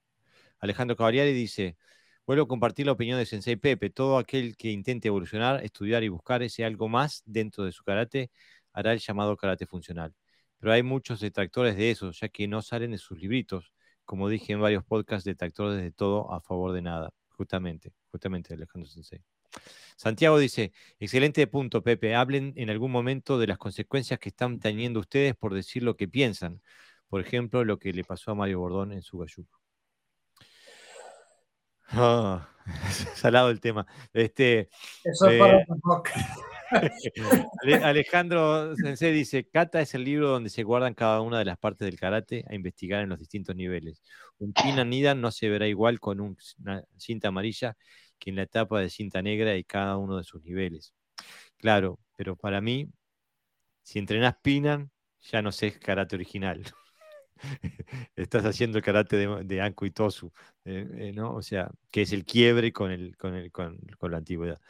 Alejandro 0.61 0.97
Cavalieri 0.97 1.35
dice, 1.35 1.77
vuelvo 2.27 2.45
a 2.45 2.49
compartir 2.49 2.87
la 2.87 2.93
opinión 2.93 3.19
de 3.19 3.27
Sensei 3.27 3.57
Pepe. 3.57 3.91
Todo 3.91 4.17
aquel 4.17 4.57
que 4.57 4.71
intente 4.71 5.09
evolucionar, 5.09 5.63
estudiar 5.63 6.03
y 6.05 6.09
buscar 6.09 6.43
ese 6.43 6.65
algo 6.65 6.89
más 6.89 7.23
dentro 7.27 7.65
de 7.65 7.73
su 7.73 7.85
karate 7.85 8.31
hará 8.73 8.95
el 8.95 8.99
llamado 8.99 9.37
karate 9.37 9.67
funcional. 9.67 10.15
Pero 10.59 10.73
hay 10.73 10.83
muchos 10.83 11.21
detractores 11.21 11.77
de 11.77 11.91
eso, 11.91 12.13
ya 12.13 12.31
que 12.31 12.49
no 12.49 12.63
salen 12.63 12.93
de 12.93 12.99
sus 12.99 13.19
libritos. 13.19 13.73
Como 14.07 14.28
dije 14.31 14.55
en 14.55 14.61
varios 14.61 14.85
podcasts, 14.85 15.24
detractores 15.24 15.83
de 15.83 15.91
todo 15.91 16.33
a 16.33 16.41
favor 16.41 16.73
de 16.73 16.81
nada. 16.81 17.11
Justamente, 17.28 17.93
justamente, 18.11 18.55
Alejandro 18.55 18.89
Sensei. 18.89 19.23
Santiago 19.97 20.39
dice, 20.39 20.73
excelente 20.99 21.47
punto, 21.47 21.83
Pepe. 21.83 22.15
Hablen 22.15 22.53
en 22.57 22.70
algún 22.70 22.91
momento 22.91 23.39
de 23.39 23.47
las 23.47 23.59
consecuencias 23.59 24.19
que 24.19 24.31
están 24.31 24.59
teniendo 24.59 25.01
ustedes 25.01 25.35
por 25.37 25.53
decir 25.53 25.83
lo 25.83 25.97
que 25.97 26.09
piensan. 26.09 26.62
Por 27.09 27.20
ejemplo, 27.20 27.65
lo 27.65 27.78
que 27.78 27.93
le 27.93 28.05
pasó 28.05 28.31
a 28.31 28.35
Mario 28.35 28.61
Bordón 28.61 28.93
en 28.93 29.03
su 29.03 29.19
galluco. 29.19 29.61
Ah, 31.89 32.49
salado 33.15 33.51
el 33.51 33.61
tema. 33.61 33.87
Este, 34.12 34.69
Eso 35.05 35.27
es 35.27 35.35
Eh, 35.35 35.39
para 35.39 35.65
Alejandro 37.83 38.75
Sensei 38.77 39.13
dice, 39.13 39.49
Kata 39.49 39.81
es 39.81 39.95
el 39.95 40.05
libro 40.05 40.29
donde 40.29 40.51
se 40.51 40.63
guardan 40.63 40.95
cada 40.95 41.21
una 41.21 41.39
de 41.39 41.45
las 41.45 41.59
partes 41.59 41.87
del 41.87 41.99
karate 41.99 42.45
a 42.49 42.55
investigar 42.55 43.03
en 43.03 43.09
los 43.09 43.19
distintos 43.19 43.55
niveles. 43.57 44.03
Un 44.39 44.53
Pinan 44.53 44.91
Nidan 44.91 45.21
no 45.21 45.31
se 45.31 45.49
verá 45.49 45.67
igual 45.67 46.01
con 46.01 46.21
un- 46.21 46.37
una 46.61 46.83
cinta 46.97 47.29
amarilla 47.29 47.77
que 48.19 48.31
en 48.31 48.37
la 48.37 48.43
etapa 48.43 48.81
de 48.81 48.91
cinta 48.91 49.23
negra 49.23 49.57
y 49.57 49.65
cada 49.65 49.97
uno 49.97 50.17
de 50.17 50.25
sus 50.25 50.43
niveles. 50.43 50.95
Claro, 51.59 51.99
pero 52.17 52.37
para 52.37 52.61
mí, 52.61 52.89
si 53.83 53.99
entrenás 53.99 54.37
Pinan, 54.43 54.91
ya 55.21 55.43
no 55.43 55.53
sé 55.53 55.79
karate 55.79 56.17
original. 56.17 56.63
Estás 58.17 58.45
haciendo 58.45 58.79
el 58.79 58.85
karate 58.85 59.17
de, 59.17 59.45
de 59.45 59.75
y 59.83 59.91
Tosu, 59.91 60.33
eh, 60.65 60.89
eh, 60.99 61.13
¿no? 61.13 61.35
O 61.35 61.43
sea, 61.43 61.71
que 61.91 62.03
es 62.03 62.13
el 62.13 62.25
quiebre 62.25 62.73
con, 62.73 62.91
el, 62.91 63.17
con, 63.17 63.35
el, 63.35 63.51
con 63.53 64.11
la 64.11 64.17
antigüedad. 64.17 64.61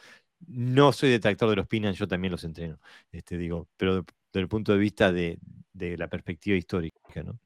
No 0.45 0.93
soy 0.93 1.09
detractor 1.09 1.49
de 1.49 1.55
los 1.55 1.67
Pinan, 1.67 1.93
yo 1.93 2.07
también 2.07 2.31
los 2.31 2.43
entreno, 2.43 2.79
este, 3.11 3.37
digo, 3.37 3.67
pero 3.75 3.95
de- 3.95 4.03
desde 4.31 4.41
el 4.43 4.47
punto 4.47 4.71
de 4.71 4.77
vista 4.77 5.11
de, 5.11 5.39
de 5.73 5.97
la 5.97 6.07
perspectiva 6.07 6.55
histórica, 6.55 7.23
¿no? 7.23 7.39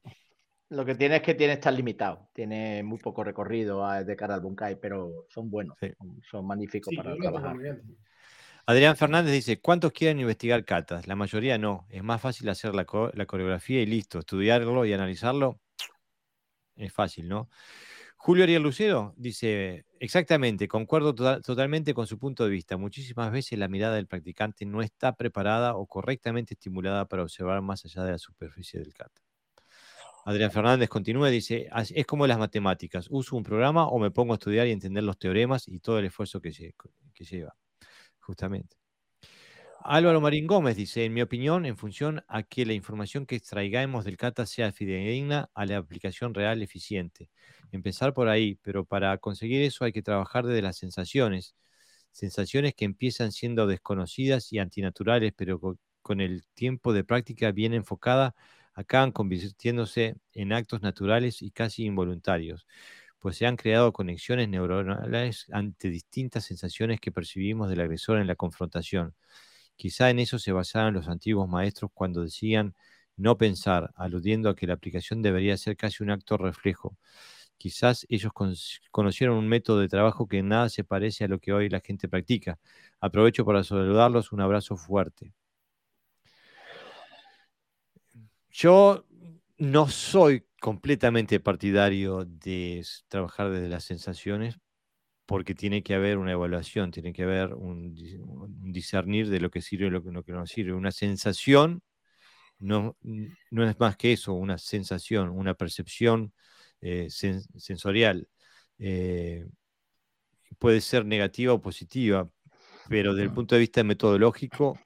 Lo 0.68 0.84
que 0.84 0.94
tiene 0.94 1.16
es 1.16 1.22
que 1.22 1.34
tiene 1.34 1.54
estar 1.54 1.72
limitado, 1.72 2.28
tiene 2.32 2.82
muy 2.82 2.98
poco 2.98 3.24
recorrido 3.24 3.84
a- 3.84 4.04
de 4.04 4.16
cara 4.16 4.34
al 4.34 4.40
Bunkai, 4.40 4.78
pero 4.80 5.26
son 5.28 5.50
buenos, 5.50 5.76
Sí. 5.80 5.92
son, 5.98 6.20
son 6.30 6.46
magníficos 6.46 6.90
Sí, 6.90 6.96
para 6.96 7.14
trabajar. 7.16 7.54
muy 7.54 7.64
bien. 7.64 7.82
Adrián 8.64 8.96
Fernández 8.96 9.32
dice, 9.32 9.60
¿cuántos 9.60 9.92
quieren 9.92 10.20
investigar 10.20 10.64
katas? 10.64 11.06
La 11.06 11.16
mayoría 11.16 11.58
no. 11.58 11.86
Es 11.90 12.02
más 12.02 12.20
fácil 12.20 12.48
hacer 12.48 12.74
la, 12.74 12.84
co- 12.84 13.10
la 13.14 13.26
coreografía 13.26 13.82
y 13.82 13.86
listo. 13.86 14.20
Estudiarlo 14.20 14.84
y 14.84 14.92
analizarlo 14.92 15.60
es 16.76 16.92
fácil, 16.92 17.28
¿no? 17.28 17.48
Julio 18.24 18.44
Ariel 18.44 18.62
Lucero 18.62 19.14
dice, 19.16 19.84
exactamente, 19.98 20.68
concuerdo 20.68 21.12
tota- 21.12 21.40
totalmente 21.40 21.92
con 21.92 22.06
su 22.06 22.20
punto 22.20 22.44
de 22.44 22.50
vista. 22.50 22.76
Muchísimas 22.76 23.32
veces 23.32 23.58
la 23.58 23.66
mirada 23.66 23.96
del 23.96 24.06
practicante 24.06 24.64
no 24.64 24.80
está 24.80 25.16
preparada 25.16 25.74
o 25.74 25.86
correctamente 25.86 26.54
estimulada 26.54 27.06
para 27.06 27.24
observar 27.24 27.62
más 27.62 27.84
allá 27.84 28.04
de 28.04 28.12
la 28.12 28.18
superficie 28.18 28.78
del 28.78 28.94
kata. 28.94 29.20
Adrián 30.24 30.52
Fernández 30.52 30.88
continúa 30.88 31.30
y 31.30 31.32
dice, 31.32 31.68
es 31.96 32.06
como 32.06 32.28
las 32.28 32.38
matemáticas, 32.38 33.08
uso 33.10 33.34
un 33.34 33.42
programa 33.42 33.88
o 33.88 33.98
me 33.98 34.12
pongo 34.12 34.34
a 34.34 34.36
estudiar 34.36 34.68
y 34.68 34.70
entender 34.70 35.02
los 35.02 35.18
teoremas 35.18 35.66
y 35.66 35.80
todo 35.80 35.98
el 35.98 36.04
esfuerzo 36.04 36.40
que, 36.40 36.52
que 37.12 37.24
lleva, 37.24 37.56
justamente. 38.20 38.81
Álvaro 39.84 40.20
Marín 40.20 40.46
Gómez 40.46 40.76
dice, 40.76 41.04
en 41.04 41.12
mi 41.12 41.22
opinión, 41.22 41.66
en 41.66 41.76
función 41.76 42.24
a 42.28 42.42
que 42.44 42.64
la 42.64 42.72
información 42.72 43.26
que 43.26 43.34
extraigamos 43.36 44.04
del 44.04 44.16
CATA 44.16 44.46
sea 44.46 44.72
fidedigna 44.72 45.50
a 45.54 45.66
la 45.66 45.78
aplicación 45.78 46.34
real 46.34 46.62
eficiente. 46.62 47.30
Empezar 47.72 48.14
por 48.14 48.28
ahí, 48.28 48.54
pero 48.62 48.84
para 48.84 49.16
conseguir 49.18 49.62
eso 49.62 49.84
hay 49.84 49.92
que 49.92 50.02
trabajar 50.02 50.46
desde 50.46 50.62
las 50.62 50.76
sensaciones, 50.76 51.56
sensaciones 52.12 52.74
que 52.74 52.84
empiezan 52.84 53.32
siendo 53.32 53.66
desconocidas 53.66 54.52
y 54.52 54.58
antinaturales, 54.60 55.32
pero 55.36 55.60
con 56.02 56.20
el 56.20 56.44
tiempo 56.54 56.92
de 56.92 57.04
práctica 57.04 57.52
bien 57.52 57.74
enfocada, 57.74 58.34
acaban 58.74 59.12
convirtiéndose 59.12 60.16
en 60.32 60.52
actos 60.52 60.82
naturales 60.82 61.42
y 61.42 61.50
casi 61.50 61.84
involuntarios, 61.84 62.66
pues 63.20 63.36
se 63.38 63.46
han 63.46 63.56
creado 63.56 63.92
conexiones 63.92 64.48
neuronales 64.48 65.46
ante 65.52 65.90
distintas 65.90 66.44
sensaciones 66.44 67.00
que 67.00 67.12
percibimos 67.12 67.70
del 67.70 67.80
agresor 67.80 68.18
en 68.18 68.26
la 68.28 68.36
confrontación. 68.36 69.14
Quizá 69.82 70.10
en 70.10 70.20
eso 70.20 70.38
se 70.38 70.52
basaban 70.52 70.94
los 70.94 71.08
antiguos 71.08 71.48
maestros 71.48 71.90
cuando 71.92 72.22
decían 72.22 72.76
no 73.16 73.36
pensar, 73.36 73.90
aludiendo 73.96 74.48
a 74.48 74.54
que 74.54 74.68
la 74.68 74.74
aplicación 74.74 75.22
debería 75.22 75.56
ser 75.56 75.76
casi 75.76 76.04
un 76.04 76.10
acto 76.12 76.36
reflejo. 76.36 76.96
Quizás 77.58 78.06
ellos 78.08 78.30
conocieron 78.92 79.36
un 79.38 79.48
método 79.48 79.80
de 79.80 79.88
trabajo 79.88 80.28
que 80.28 80.40
nada 80.44 80.68
se 80.68 80.84
parece 80.84 81.24
a 81.24 81.28
lo 81.28 81.40
que 81.40 81.52
hoy 81.52 81.68
la 81.68 81.80
gente 81.80 82.06
practica. 82.08 82.60
Aprovecho 83.00 83.44
para 83.44 83.64
saludarlos, 83.64 84.30
un 84.30 84.42
abrazo 84.42 84.76
fuerte. 84.76 85.34
Yo 88.50 89.04
no 89.58 89.88
soy 89.88 90.46
completamente 90.60 91.40
partidario 91.40 92.24
de 92.24 92.86
trabajar 93.08 93.50
desde 93.50 93.68
las 93.68 93.82
sensaciones, 93.82 94.60
porque 95.32 95.54
tiene 95.54 95.82
que 95.82 95.94
haber 95.94 96.18
una 96.18 96.32
evaluación, 96.32 96.90
tiene 96.90 97.14
que 97.14 97.22
haber 97.22 97.54
un, 97.54 97.94
discernir 98.70 99.30
de 99.30 99.40
lo 99.40 99.50
que 99.50 99.62
sirve 99.62 99.86
y 99.86 99.90
lo 99.90 100.02
que, 100.02 100.32
no 100.32 100.46
sirve. 100.46 100.74
Una 100.74 100.92
sensación 100.92 101.82
no, 102.58 102.98
no, 103.00 103.66
es 103.66 103.80
más 103.80 103.96
que 103.96 104.12
eso, 104.12 104.34
una 104.34 104.58
sensación, 104.58 105.30
una 105.30 105.54
percepción 105.54 106.34
eh, 106.82 107.08
sensorial. 107.08 108.28
Eh, 108.78 109.46
puede 110.58 110.82
ser 110.82 111.06
negativa 111.06 111.54
o 111.54 111.62
positiva, 111.62 112.28
pero 112.90 113.14
desde 113.14 113.28
el 113.28 113.32
punto 113.32 113.54
de 113.54 113.62
vista 113.62 113.82
metodológico, 113.82 114.78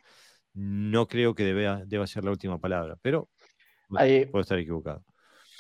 no 0.55 1.09
creo 1.09 1.35
que 1.35 1.43
deba, 1.43 1.83
deba 1.85 2.07
ser 2.07 2.23
la 2.23 2.31
última 2.31 2.61
palabra, 2.61 2.97
pero 3.03 3.29
puedo 3.89 4.43
estar 4.43 4.61
equivocado. 4.61 5.05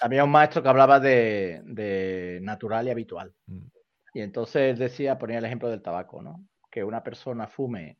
Había 0.00 0.22
un 0.22 0.30
maestro 0.30 0.62
que 0.62 0.68
hablaba 0.68 1.00
de, 1.00 2.38
natural 2.40 2.86
y 2.86 2.90
habitual. 2.90 3.34
Mm. 3.46 3.75
Y 4.16 4.22
entonces 4.22 4.78
decía, 4.78 5.18
ponía 5.18 5.36
el 5.36 5.44
ejemplo 5.44 5.68
del 5.68 5.82
tabaco, 5.82 6.22
¿no? 6.22 6.42
Que 6.70 6.82
una 6.82 7.02
persona 7.02 7.48
fume 7.48 7.98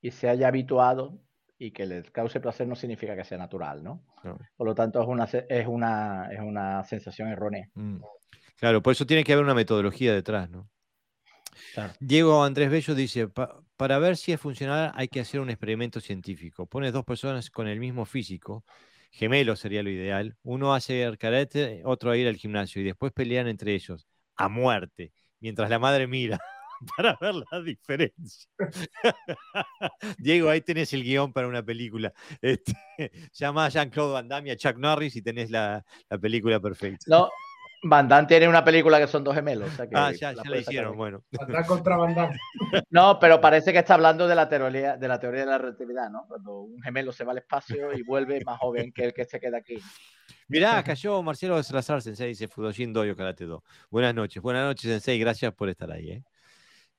y 0.00 0.12
se 0.12 0.28
haya 0.28 0.46
habituado 0.46 1.18
y 1.58 1.72
que 1.72 1.84
le 1.84 2.04
cause 2.04 2.38
placer 2.38 2.68
no 2.68 2.76
significa 2.76 3.16
que 3.16 3.24
sea 3.24 3.36
natural, 3.36 3.82
¿no? 3.82 4.04
Por 4.56 4.68
lo 4.68 4.72
tanto, 4.72 5.02
es 5.02 5.08
una, 5.08 5.24
es 5.24 5.66
una, 5.66 6.28
es 6.30 6.38
una 6.38 6.84
sensación 6.84 7.26
errónea. 7.26 7.68
Mm. 7.74 7.96
Claro, 8.54 8.84
por 8.84 8.92
eso 8.92 9.04
tiene 9.04 9.24
que 9.24 9.32
haber 9.32 9.44
una 9.44 9.52
metodología 9.52 10.14
detrás, 10.14 10.48
¿no? 10.48 10.70
Diego 11.98 12.44
Andrés 12.44 12.70
Bello 12.70 12.94
dice, 12.94 13.28
para 13.76 13.98
ver 13.98 14.16
si 14.16 14.30
es 14.30 14.40
funcional 14.40 14.92
hay 14.94 15.08
que 15.08 15.18
hacer 15.18 15.40
un 15.40 15.50
experimento 15.50 15.98
científico. 16.00 16.66
Pones 16.66 16.92
dos 16.92 17.04
personas 17.04 17.50
con 17.50 17.66
el 17.66 17.80
mismo 17.80 18.04
físico, 18.04 18.64
gemelos 19.10 19.58
sería 19.58 19.82
lo 19.82 19.90
ideal, 19.90 20.36
uno 20.44 20.72
hace 20.72 21.02
el 21.02 21.18
karate, 21.18 21.82
otro 21.84 22.12
a 22.12 22.16
ir 22.16 22.28
al 22.28 22.36
gimnasio 22.36 22.80
y 22.80 22.84
después 22.84 23.12
pelean 23.12 23.48
entre 23.48 23.74
ellos 23.74 24.06
a 24.36 24.48
muerte, 24.48 25.12
mientras 25.40 25.68
la 25.70 25.78
madre 25.78 26.06
mira 26.06 26.38
para 26.96 27.16
ver 27.20 27.34
la 27.34 27.60
diferencia. 27.60 28.50
Diego, 30.18 30.48
ahí 30.48 30.60
tenés 30.60 30.92
el 30.92 31.04
guion 31.04 31.32
para 31.32 31.48
una 31.48 31.62
película. 31.62 32.12
Este, 32.40 32.72
llama 33.32 33.66
a 33.66 33.68
Jean-Claude 33.68 34.12
Van 34.12 34.28
Damme 34.28 34.48
y 34.48 34.52
a 34.52 34.56
Chuck 34.56 34.76
Norris 34.76 35.16
y 35.16 35.22
tenés 35.22 35.50
la, 35.50 35.84
película 36.20 36.60
perfecta. 36.60 37.04
No, 37.06 37.30
Van 37.82 38.06
Damme 38.06 38.28
tiene 38.28 38.46
una 38.46 38.62
película 38.62 38.98
que 38.98 39.06
son 39.06 39.24
dos 39.24 39.34
gemelos. 39.34 39.70
ah, 39.94 40.12
ya, 40.12 40.32
la, 40.32 40.58
hicieron, 40.58 40.96
bueno. 40.96 41.22
contra 41.66 41.96
Van 41.96 42.14
Damme. 42.14 42.38
No, 42.90 43.18
pero 43.18 43.40
parece 43.40 43.72
que 43.72 43.78
está 43.78 43.94
hablando 43.94 44.28
de 44.28 44.34
la, 44.34 44.48
teoría, 44.48 44.96
de 44.96 45.08
la 45.08 45.18
teoría 45.18 45.40
de 45.40 45.46
la 45.46 45.58
relatividad, 45.58 46.10
¿no? 46.10 46.26
Cuando 46.28 46.60
un 46.60 46.82
gemelo 46.82 47.12
se 47.12 47.24
va 47.24 47.32
al 47.32 47.38
espacio 47.38 47.92
y 47.94 48.02
vuelve 48.02 48.42
más 48.44 48.58
joven 48.58 48.92
que 48.92 49.04
el 49.04 49.14
que 49.14 49.24
se 49.24 49.40
queda 49.40 49.58
aquí. 49.58 49.78
Mirá, 50.48 50.82
cayó 50.82 51.22
Marcelo 51.22 51.62
Salazar, 51.62 52.02
Sensei, 52.02 52.28
dice 52.28 52.48
Fudoshin 52.48 52.92
Doyo 52.92 53.16
Karate 53.16 53.44
Do. 53.44 53.64
Buenas 53.88 54.14
noches, 54.14 54.42
buenas 54.42 54.64
noches, 54.64 54.90
Sensei, 54.90 55.18
gracias 55.18 55.54
por 55.54 55.68
estar 55.68 55.90
ahí. 55.90 56.10
¿eh? 56.10 56.24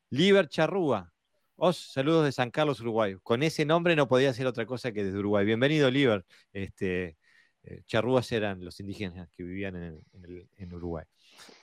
Liber 0.09 0.47
Charrúa, 0.47 1.11
os 1.57 1.77
saludos 1.77 2.25
de 2.25 2.31
San 2.31 2.49
Carlos, 2.49 2.81
Uruguay. 2.81 3.15
Con 3.21 3.43
ese 3.43 3.65
nombre 3.65 3.95
no 3.95 4.07
podía 4.07 4.33
ser 4.33 4.47
otra 4.47 4.65
cosa 4.65 4.91
que 4.91 5.03
desde 5.03 5.19
Uruguay. 5.19 5.45
Bienvenido, 5.45 5.91
Liber. 5.91 6.25
Este, 6.53 7.17
eh, 7.63 7.83
charrúas 7.85 8.31
eran 8.31 8.63
los 8.63 8.79
indígenas 8.79 9.29
que 9.29 9.43
vivían 9.43 9.75
en, 9.75 10.73
Uruguay. 10.73 11.05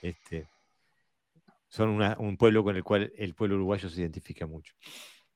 Este, 0.01 0.47
son 1.67 2.01
un 2.19 2.37
pueblo 2.37 2.63
con 2.63 2.75
el 2.75 2.83
cual 2.83 3.11
el 3.15 3.33
pueblo 3.35 3.55
uruguayo 3.55 3.89
se 3.89 4.01
identifica 4.01 4.45
mucho. 4.47 4.73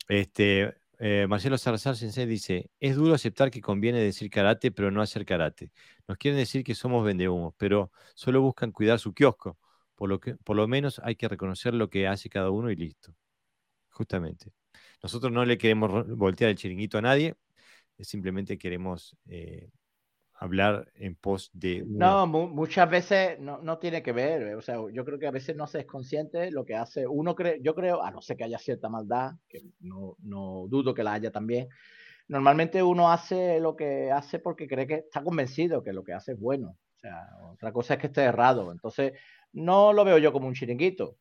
Este, 0.08 0.74
eh, 1.00 1.28
Marcelo 1.28 1.58
Salazar 1.58 1.96
Sensei 1.96 2.26
dice, 2.26 2.70
es 2.80 2.96
duro 2.96 3.14
aceptar 3.14 3.52
que 3.52 3.62
conviene 3.62 4.00
decir 4.00 4.30
karate, 4.30 4.72
pero 4.72 4.92
no 4.92 5.02
hacer 5.02 5.26
karate. 5.26 5.72
Nos 6.08 6.18
quieren 6.18 6.40
decir 6.40 6.64
que 6.64 6.76
somos 6.76 7.04
vendehumos, 7.06 7.54
pero 7.58 7.92
solo 8.16 8.42
buscan 8.42 8.72
cuidar 8.72 9.00
su 9.00 9.14
kiosco. 9.14 9.58
Por 9.96 10.10
lo, 10.10 10.20
que, 10.20 10.36
por 10.36 10.56
lo 10.56 10.68
menos 10.68 11.00
hay 11.04 11.16
que 11.16 11.28
reconocer 11.28 11.74
lo 11.74 11.90
que 11.90 12.08
hace 12.08 12.30
cada 12.30 12.50
uno 12.52 12.72
y 12.72 12.76
listo. 12.76 13.16
Justamente. 13.90 14.52
Nosotros 15.04 15.32
no 15.32 15.46
le 15.46 15.58
queremos 15.58 16.08
voltear 16.18 16.50
el 16.50 16.58
chiringuito 16.58 16.98
a 16.98 17.02
nadie, 17.02 17.36
simplemente 18.00 18.58
queremos 18.58 19.16
eh, 19.28 19.70
hablar 20.44 20.92
en 20.96 21.16
pos 21.16 21.50
de... 21.54 21.86
No, 21.88 22.28
muchas 22.28 22.90
veces 22.90 23.40
no, 23.40 23.78
tiene 23.78 24.04
que 24.04 24.12
ver, 24.12 24.42
eh, 24.42 24.56
o 24.56 24.62
sea, 24.62 24.76
yo 24.92 25.06
creo 25.06 25.18
que 25.18 25.28
a 25.28 25.32
veces 25.32 25.56
no 25.56 25.68
se 25.68 25.80
es 25.80 25.86
consciente 25.86 26.52
lo 26.52 26.66
que 26.66 26.76
hace, 26.76 27.08
uno 27.08 27.34
cree, 27.34 27.62
yo 27.62 27.74
creo, 27.74 28.04
a 28.04 28.12
no 28.12 28.22
ser 28.22 28.36
que 28.36 28.44
haya 28.44 28.58
cierta 28.58 28.90
maldad, 28.90 29.32
que 29.48 29.62
no, 29.80 30.18
no 30.20 30.66
dudo 30.68 30.94
que 30.94 31.04
la 31.04 31.14
haya 31.14 31.32
también, 31.32 31.70
normalmente 32.28 32.84
uno 32.84 33.10
hace 33.10 33.62
lo 33.62 33.78
que 33.78 34.12
hace 34.12 34.40
porque 34.40 34.68
cree 34.68 34.86
que 34.86 34.96
está 34.96 35.24
convencido 35.24 35.82
que 35.82 35.94
lo 35.94 36.04
que 36.04 36.12
hace 36.12 36.34
es 36.34 36.40
bueno, 36.40 36.78
o 36.98 37.00
sea, 37.00 37.26
otra 37.50 37.72
cosa 37.72 37.94
es 37.94 38.02
que 38.02 38.08
esté 38.08 38.24
errado, 38.24 38.70
entonces 38.74 39.14
no 39.54 39.94
lo 39.94 40.04
veo 40.04 40.18
yo 40.18 40.34
como 40.34 40.48
un 40.48 40.56
chiringuito, 40.56 41.20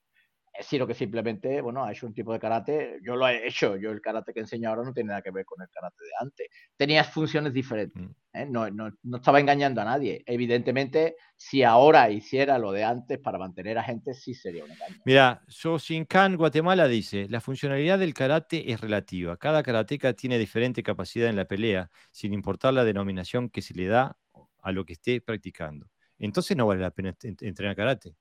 sino 0.61 0.87
que 0.87 0.95
simplemente, 0.95 1.61
bueno, 1.61 1.85
ha 1.85 1.93
hecho 1.93 2.07
un 2.07 2.13
tipo 2.13 2.33
de 2.33 2.39
karate, 2.39 2.99
yo 3.03 3.17
lo 3.17 3.27
he 3.27 3.47
hecho, 3.47 3.77
yo 3.77 3.91
el 3.91 4.01
karate 4.01 4.35
que 4.35 4.41
enseño 4.41 4.69
ahora 4.69 4.83
no 4.83 4.93
tiene 4.93 5.09
nada 5.09 5.23
que 5.23 5.31
ver 5.31 5.45
con 5.45 5.63
el 5.63 5.69
karate 5.69 6.05
de 6.05 6.11
antes, 6.21 6.49
tenía 6.77 7.05
funciones 7.05 7.55
diferentes, 7.55 8.03
mm. 8.03 8.11
¿eh? 8.35 8.47
no, 8.49 8.69
no, 8.71 8.91
no, 9.03 9.17
estaba 9.17 9.41
engañando 9.41 9.81
a 9.81 9.85
nadie, 9.85 10.23
evidentemente, 10.27 11.17
si 11.37 11.63
ahora 11.63 12.11
hiciera 12.11 12.59
lo 12.59 12.73
de 12.73 12.85
antes 12.85 13.19
para 13.19 13.39
mantener 13.39 13.79
a 13.79 13.83
gente, 13.83 14.13
sí 14.13 14.35
sería 14.35 14.65
un 14.65 14.71
engaño. 14.71 14.97
Mira, 15.07 15.43
Khan 16.09 16.37
Guatemala 16.37 16.87
dice, 16.87 17.27
la 17.31 17.41
funcionalidad 17.41 17.99
del 17.99 18.13
karate 18.13 18.71
es 18.71 18.81
relativa, 18.81 19.39
cada 19.39 19.63
karateca 19.63 20.13
tiene 20.13 20.39
diferente 20.39 20.83
capacidad 20.83 21.31
en 21.31 21.37
la 21.37 21.47
pelea, 21.47 21.91
sin 22.11 22.35
importar 22.35 22.75
la 22.75 22.85
denominación 22.85 23.49
que 23.49 23.63
se 23.63 23.75
le 23.75 23.87
da 23.87 24.19
a 24.63 24.73
lo 24.73 24.85
que 24.85 24.93
esté 24.93 25.21
practicando. 25.21 25.89
Entonces 26.19 26.57
no 26.57 26.67
vale 26.67 26.83
la 26.83 26.91
pena 26.93 27.17
entrenar 27.23 27.75
karate. 27.75 28.15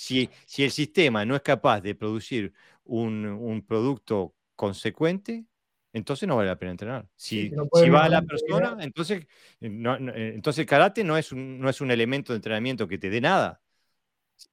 Si, 0.00 0.30
el 0.56 0.70
sistema 0.70 1.26
no 1.26 1.36
es 1.36 1.42
capaz 1.42 1.82
de 1.82 1.94
producir 1.94 2.54
un, 2.84 3.62
producto 3.68 4.34
consecuente, 4.56 5.44
entonces 5.92 6.26
no 6.26 6.36
vale 6.36 6.48
la 6.48 6.58
pena 6.58 6.70
entrenar. 6.72 7.06
Si, 7.14 7.50
va 7.50 8.04
a 8.04 8.08
la 8.08 8.22
persona, 8.22 8.78
entonces, 8.80 9.26
eh, 9.60 9.68
eh, 9.68 10.32
entonces 10.34 10.60
el 10.60 10.66
karate 10.66 11.04
no 11.04 11.18
es, 11.18 11.32
un, 11.32 11.60
no 11.60 11.68
es 11.68 11.82
un 11.82 11.90
elemento 11.90 12.32
de 12.32 12.38
entrenamiento 12.38 12.88
que 12.88 12.96
te 12.96 13.10
dé 13.10 13.20
nada. 13.20 13.60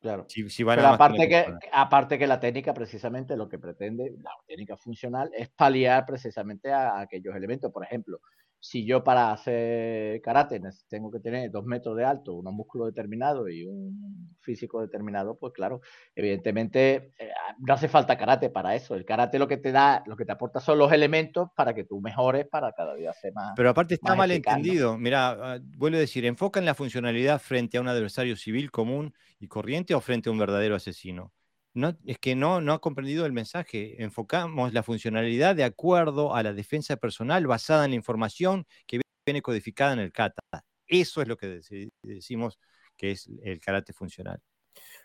Claro. 0.02 0.28
Pero 0.28 0.86
aparte 0.86 1.30
que, 1.30 1.46
aparte 1.72 2.20
que 2.20 2.28
la 2.28 2.42
técnica 2.42 2.74
precisamente 2.74 3.38
lo 3.38 3.48
que 3.48 3.58
pretende, 3.58 4.16
la 4.22 4.32
técnica 4.46 4.76
funcional, 4.76 5.32
es 5.34 5.48
paliar 5.48 6.06
precisamente 6.06 6.74
a 6.74 7.00
aquellos 7.00 7.34
elementos. 7.34 7.72
Por 7.72 7.86
ejemplo, 7.86 8.20
si 8.68 8.86
yo 8.86 9.02
para 9.02 9.32
hacer 9.32 10.22
karate 10.22 10.60
tengo 10.90 11.10
que 11.10 11.22
tener 11.22 11.50
dos 11.50 11.64
metros 11.64 11.96
de 11.96 12.04
alto, 12.04 12.34
un 12.34 12.54
músculo 12.54 12.86
determinado 12.86 13.48
y 13.48 13.64
un 13.64 14.36
físico 14.42 14.82
determinado, 14.82 15.38
pues 15.40 15.54
claro, 15.54 15.80
evidentemente 16.14 17.14
eh, 17.18 17.30
no 17.60 17.74
hace 17.74 17.88
falta 17.88 18.18
karate 18.18 18.50
para 18.50 18.76
eso. 18.76 18.96
El 18.96 19.06
karate 19.06 19.40
lo 19.40 19.48
que 19.48 19.56
te 19.56 19.72
da, 19.72 20.04
lo 20.06 20.18
que 20.18 20.26
te 20.26 20.34
aporta 20.34 20.60
son 20.60 20.80
los 20.80 20.92
elementos 20.92 21.48
para 21.56 21.74
que 21.74 21.86
tú 21.86 22.02
mejores 22.02 22.46
para 22.46 22.74
cada 22.74 22.94
día 22.96 23.14
ser 23.14 23.32
más. 23.32 23.54
Pero 23.56 23.70
aparte 23.70 23.94
está 23.94 24.16
mal 24.16 24.32
entendido. 24.32 24.98
Mira, 24.98 25.30
ah, 25.30 25.60
vuelvo 25.78 25.96
a 25.96 26.02
decir, 26.02 26.26
enfocan 26.26 26.66
la 26.66 26.76
funcionalidad 26.76 27.40
frente 27.40 27.78
a 27.78 27.82
un 27.82 27.88
adversario 27.88 28.36
civil 28.36 28.70
común 28.70 29.14
y 29.40 29.48
corriente 29.48 29.96
o 29.96 30.02
frente 30.02 30.28
a 30.28 30.34
un 30.34 30.40
verdadero 30.40 30.76
asesino 30.76 31.32
no, 31.78 31.96
es 32.06 32.18
que 32.18 32.36
no, 32.36 32.60
no 32.60 32.74
ha 32.74 32.82
comprendido 32.82 33.26
el 33.26 33.34
mensaje. 33.34 34.02
Enfocamos 34.02 34.74
la 34.74 34.82
funcionalidad 34.82 35.56
de 35.56 35.64
acuerdo 35.64 36.34
a 36.36 36.42
la 36.42 36.52
defensa 36.52 36.98
personal 36.98 37.46
basada 37.46 37.86
en 37.86 37.92
la 37.92 37.96
información 37.96 38.66
que 38.88 39.00
viene 39.26 39.44
codificada 39.44 39.94
en 39.94 40.00
el 40.00 40.12
CATA. 40.12 40.42
Eso 40.88 41.22
es 41.22 41.28
lo 41.28 41.38
que 41.38 41.62
decimos 42.02 42.58
que 42.96 43.12
es 43.12 43.30
el 43.44 43.60
karate 43.60 43.94
funcional. 43.94 44.42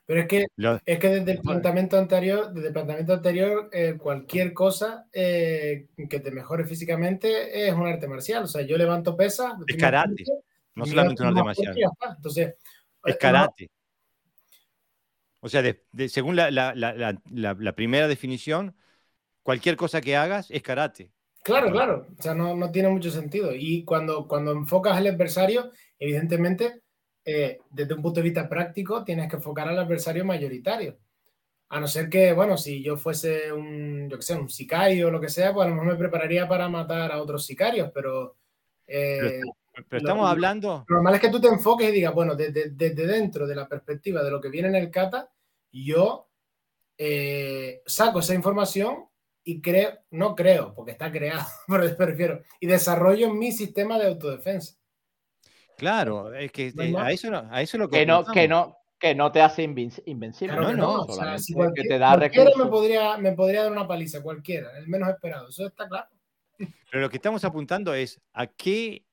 Pero 0.07 0.20
es 0.20 0.27
que, 0.27 0.47
es 0.86 0.99
que 0.99 1.09
desde 1.09 1.32
el 1.32 1.40
planteamiento 1.40 1.99
anterior, 1.99 2.53
desde 2.53 2.69
el 2.69 2.73
planteamiento 2.73 3.12
anterior, 3.12 3.69
eh, 3.70 3.97
cualquier 3.99 4.55
cosa 4.55 5.07
eh, 5.12 5.89
que 6.09 6.20
te 6.20 6.31
mejore 6.31 6.65
físicamente 6.65 7.69
es 7.69 7.74
un 7.74 7.86
arte 7.86 8.09
marcial. 8.09 8.44
O 8.44 8.47
sea, 8.47 8.62
yo 8.62 8.78
levanto 8.78 9.15
pesas. 9.15 9.53
Es 9.66 9.77
karate, 9.77 10.24
no 10.74 10.86
solamente 10.86 11.23
un 11.23 11.28
arte 11.28 11.43
marcial. 11.43 11.77
Entonces, 12.16 12.55
es 13.05 13.16
karate. 13.19 13.70
O 15.44 15.48
sea, 15.48 15.62
según 16.06 16.36
la, 16.36 16.51
la, 16.52 17.73
primera 17.74 18.06
definición, 18.06 18.77
cualquier 19.43 19.77
cosa 19.77 20.01
que 20.01 20.14
hagas 20.14 20.48
es 20.52 20.62
karate. 20.62 21.10
Claro, 21.43 21.73
claro. 21.73 22.06
O 22.16 22.23
sea, 22.23 22.32
no, 22.32 22.55
no, 22.55 22.70
tiene 22.70 22.89
mucho 22.89 23.10
sentido. 23.10 23.52
Y 23.52 23.85
cuando, 23.85 24.28
cuando 24.28 24.52
enfocas 24.52 24.97
al 24.97 25.09
adversario, 25.09 25.73
evidentemente 25.98 26.82
eh, 27.24 27.59
desde 27.70 27.94
un 27.94 28.02
punto 28.02 28.20
de 28.20 28.24
vista 28.24 28.48
práctico, 28.48 29.02
tienes 29.02 29.28
que 29.28 29.36
enfocar 29.36 29.66
al 29.66 29.81
adversario 29.81 30.24
mayoritario. 30.24 30.97
A 31.70 31.81
no 31.81 31.89
ser 31.89 32.09
que, 32.09 32.32
bueno, 32.32 32.56
si 32.56 32.81
yo 32.81 32.97
fuese 32.97 33.52
un, 33.52 34.09
yo 34.09 34.16
que 34.19 34.23
sé, 34.23 34.36
un 34.36 34.48
sicario 34.48 35.09
o 35.09 35.10
lo 35.10 35.20
que 35.20 35.28
sea, 35.28 35.52
pues 35.52 35.66
a 35.66 35.70
lo 35.70 35.74
mejor 35.74 35.93
me 35.93 35.98
prepararía 35.98 36.47
para 36.47 36.69
matar 36.69 37.10
a 37.10 37.20
otros 37.20 37.44
sicarios, 37.44 37.90
pero... 37.93 38.36
Eh, 38.86 39.40
pero, 39.40 39.56
estamos 39.90 40.28
hablando... 40.28 40.85
Lo 40.89 40.97
normal 40.97 41.15
es 41.15 41.20
que 41.20 41.31
tú 41.31 41.40
te 41.40 41.49
enfoques 41.49 41.89
y 41.89 41.93
digas, 41.93 42.15
bueno, 42.15 42.35
desde, 42.35 42.70
desde, 42.70 43.07
dentro 43.07 43.47
de 43.47 43.55
la 43.55 43.69
perspectiva 43.69 44.23
de 44.23 44.31
lo 44.31 44.40
que 44.40 44.49
viene 44.49 44.69
en 44.69 44.77
el 44.77 44.90
kata, 44.90 45.31
yo 45.70 46.28
eh, 46.99 47.82
saco 47.86 48.20
esa 48.20 48.35
información 48.35 49.07
y 49.44 49.61
creo, 49.61 49.99
no 50.11 50.35
creo, 50.36 50.74
porque 50.74 50.93
está 50.93 51.11
creado, 51.11 51.47
pero 51.66 51.97
prefiero, 51.97 52.43
y 52.61 52.66
desarrollo 52.66 53.32
mi 53.32 53.53
sistema 53.53 53.99
de 53.99 54.09
autodefensa. 54.09 54.77
Claro, 55.77 56.32
es 56.35 56.53
que 56.53 56.69
eh, 56.69 56.94
a, 56.97 57.11
eso, 57.11 57.31
a 57.35 57.62
eso 57.62 57.78
lo 57.78 57.89
que, 57.89 58.01
que 58.01 58.07
no, 58.07 58.24
que 58.24 58.47
no 58.47 58.77
que 59.03 59.16
no 59.16 59.32
te 59.32 59.43
hace 59.43 59.65
invencible. 59.65 60.55
no, 60.55 60.73
no, 60.74 60.93
o 61.03 61.12
sea, 61.12 61.36
si 61.36 61.55
cualquier, 61.55 61.89
te 61.89 61.99
da 61.99 62.16
cualquiera 62.16 62.53
me 62.57 62.66
podría, 62.66 63.16
me 63.16 63.32
podría 63.32 63.65
dar 63.65 63.73
una 63.73 63.89
paliza, 63.89 64.23
cualquiera, 64.23 64.78
el 64.78 64.86
menos 64.86 65.09
esperado, 65.09 65.49
eso 65.49 65.66
está 65.66 65.89
claro. 65.89 66.07
Pero 66.57 67.03
lo 67.03 67.11
que 67.11 67.16
estamos 67.16 67.44
apuntando 67.44 67.94
es 67.94 68.20
a 68.32 68.47
qué, 68.47 69.05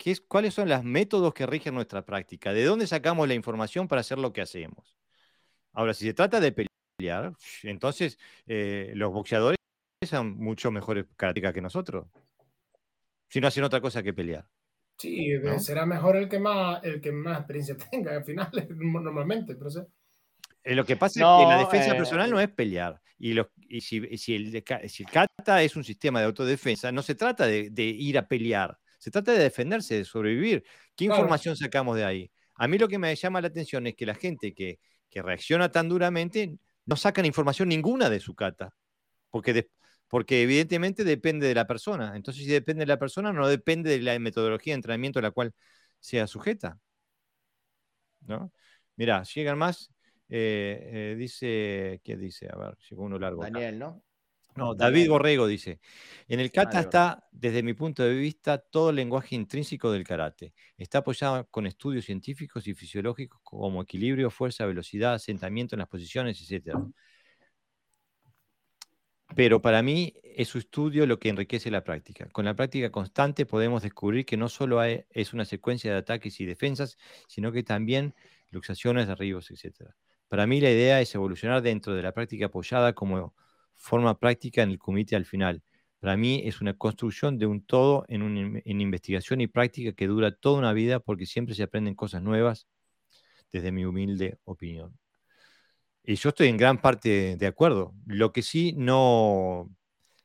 qué 0.00 0.12
es, 0.12 0.20
cuáles 0.22 0.54
son 0.54 0.68
los 0.70 0.82
métodos 0.82 1.34
que 1.34 1.44
rigen 1.44 1.74
nuestra 1.74 2.06
práctica, 2.06 2.54
de 2.54 2.64
dónde 2.64 2.86
sacamos 2.86 3.28
la 3.28 3.34
información 3.34 3.86
para 3.86 4.00
hacer 4.00 4.18
lo 4.18 4.32
que 4.32 4.40
hacemos. 4.40 4.96
Ahora, 5.72 5.92
si 5.92 6.06
se 6.06 6.14
trata 6.14 6.40
de 6.40 6.52
pelear, 6.98 7.34
entonces 7.62 8.18
eh, 8.46 8.92
los 8.94 9.12
boxeadores 9.12 9.58
son 10.08 10.38
mucho 10.38 10.70
mejores 10.70 11.04
karatecas 11.16 11.52
que 11.52 11.60
nosotros. 11.60 12.06
Si 13.28 13.42
no 13.42 13.48
hacen 13.48 13.62
otra 13.62 13.82
cosa 13.82 14.02
que 14.02 14.14
pelear. 14.14 14.48
Sí, 14.96 15.28
será 15.58 15.84
mejor 15.84 16.16
el 16.16 16.28
que 16.28 16.38
más 16.38 16.82
el 16.82 17.00
que 17.00 17.12
más 17.12 17.38
experiencia 17.38 17.76
tenga 17.90 18.16
al 18.16 18.24
final, 18.24 18.50
normalmente, 18.70 19.54
pero 19.54 19.70
eh, 20.64 20.74
Lo 20.74 20.84
que 20.86 20.96
pasa 20.96 21.20
es 21.20 21.26
que 21.26 21.48
la 21.48 21.58
defensa 21.58 21.94
eh, 21.94 21.98
personal 21.98 22.30
no 22.30 22.40
es 22.40 22.48
pelear. 22.48 23.02
Y, 23.18 23.34
si, 23.82 24.16
si, 24.16 24.34
el, 24.34 24.64
si, 24.88 25.04
kata 25.04 25.62
es 25.62 25.76
un 25.76 25.84
sistema 25.84 26.20
de 26.20 26.26
autodefensa, 26.26 26.90
no 26.90 27.02
se 27.02 27.14
trata 27.14 27.46
de, 27.46 27.70
ir 27.84 28.16
a 28.16 28.26
pelear, 28.26 28.78
se 29.00 29.10
trata 29.10 29.32
de 29.32 29.38
defenderse, 29.38 29.96
de 29.96 30.04
sobrevivir. 30.04 30.62
¿Qué 30.94 31.06
información 31.06 31.56
sacamos 31.56 31.96
de 31.96 32.04
ahí? 32.04 32.30
A 32.56 32.68
mí 32.68 32.76
lo 32.76 32.86
que 32.86 32.98
me 32.98 33.14
llama 33.16 33.40
la 33.40 33.48
atención 33.48 33.86
es 33.86 33.94
que 33.94 34.04
la 34.04 34.14
gente 34.14 34.52
que, 34.52 34.78
que 35.08 35.22
reacciona 35.22 35.70
tan 35.70 35.88
duramente 35.88 36.58
no 36.84 36.96
sacan 36.96 37.24
información 37.24 37.70
ninguna 37.70 38.10
de 38.10 38.20
su 38.20 38.34
kata. 38.34 38.74
Porque 39.30 39.54
de, 39.54 39.70
porque 40.06 40.42
evidentemente 40.42 41.02
depende 41.02 41.46
de 41.46 41.54
la 41.54 41.66
persona. 41.66 42.14
Entonces, 42.14 42.44
si 42.44 42.50
depende 42.50 42.80
de 42.80 42.88
la 42.88 42.98
persona, 42.98 43.32
no 43.32 43.48
depende 43.48 43.90
de 43.90 44.00
la 44.00 44.18
metodología 44.18 44.74
de 44.74 44.76
entrenamiento 44.76 45.18
a 45.18 45.22
la 45.22 45.30
cual 45.30 45.54
sea 45.98 46.26
sujeta. 46.26 46.78
¿No? 48.26 48.52
Mira, 48.96 49.22
llegan 49.22 49.56
más. 49.56 49.90
Eh, 50.28 50.90
eh, 50.92 51.16
dice, 51.18 52.02
¿qué 52.04 52.16
dice? 52.16 52.48
A 52.52 52.56
ver, 52.58 52.76
llegó 52.90 53.04
uno 53.04 53.18
largo. 53.18 53.42
Daniel, 53.42 53.78
¿no? 53.78 54.04
No, 54.56 54.74
David 54.74 55.08
Borrego 55.08 55.46
dice, 55.46 55.80
en 56.28 56.40
el 56.40 56.50
kata 56.50 56.80
está, 56.80 57.28
desde 57.30 57.62
mi 57.62 57.74
punto 57.74 58.02
de 58.02 58.14
vista, 58.14 58.58
todo 58.58 58.90
el 58.90 58.96
lenguaje 58.96 59.34
intrínseco 59.34 59.90
del 59.90 60.04
karate. 60.04 60.52
Está 60.76 60.98
apoyado 60.98 61.46
con 61.50 61.66
estudios 61.66 62.04
científicos 62.04 62.66
y 62.66 62.74
fisiológicos 62.74 63.40
como 63.42 63.82
equilibrio, 63.82 64.30
fuerza, 64.30 64.66
velocidad, 64.66 65.14
asentamiento 65.14 65.74
en 65.74 65.80
las 65.80 65.88
posiciones, 65.88 66.40
etc. 66.50 66.76
Pero 69.36 69.62
para 69.62 69.82
mí 69.82 70.14
es 70.22 70.48
su 70.48 70.58
estudio 70.58 71.06
lo 71.06 71.18
que 71.18 71.28
enriquece 71.28 71.70
la 71.70 71.84
práctica. 71.84 72.28
Con 72.30 72.44
la 72.44 72.54
práctica 72.54 72.90
constante 72.90 73.46
podemos 73.46 73.82
descubrir 73.82 74.26
que 74.26 74.36
no 74.36 74.48
solo 74.48 74.82
es 74.82 75.32
una 75.32 75.44
secuencia 75.44 75.92
de 75.92 75.98
ataques 75.98 76.40
y 76.40 76.46
defensas, 76.46 76.98
sino 77.28 77.52
que 77.52 77.62
también 77.62 78.14
luxaciones, 78.50 79.06
derribos, 79.06 79.50
etc. 79.50 79.90
Para 80.28 80.46
mí 80.46 80.60
la 80.60 80.70
idea 80.70 81.00
es 81.00 81.14
evolucionar 81.14 81.62
dentro 81.62 81.94
de 81.94 82.02
la 82.02 82.12
práctica 82.12 82.46
apoyada 82.46 82.92
como 82.92 83.34
forma 83.80 84.18
práctica 84.18 84.62
en 84.62 84.70
el 84.70 84.78
comité 84.78 85.16
al 85.16 85.24
final. 85.24 85.62
Para 86.00 86.16
mí 86.16 86.42
es 86.44 86.60
una 86.60 86.74
construcción 86.74 87.38
de 87.38 87.46
un 87.46 87.64
todo 87.64 88.04
en, 88.08 88.62
en 88.64 88.80
investigación 88.80 89.40
y 89.40 89.48
práctica 89.48 89.92
que 89.92 90.06
dura 90.06 90.32
toda 90.32 90.58
una 90.58 90.72
vida 90.72 91.00
porque 91.00 91.26
siempre 91.26 91.54
se 91.54 91.64
aprenden 91.64 91.94
cosas 91.94 92.22
nuevas, 92.22 92.68
desde 93.52 93.72
mi 93.72 93.84
humilde 93.84 94.38
opinión. 94.44 94.98
Y 96.02 96.14
yo 96.16 96.30
estoy 96.30 96.48
en 96.48 96.56
gran 96.56 96.80
parte 96.80 97.36
de 97.36 97.46
acuerdo. 97.46 97.94
Lo 98.06 98.32
que 98.32 98.42
sí 98.42 98.74
no, 98.76 99.70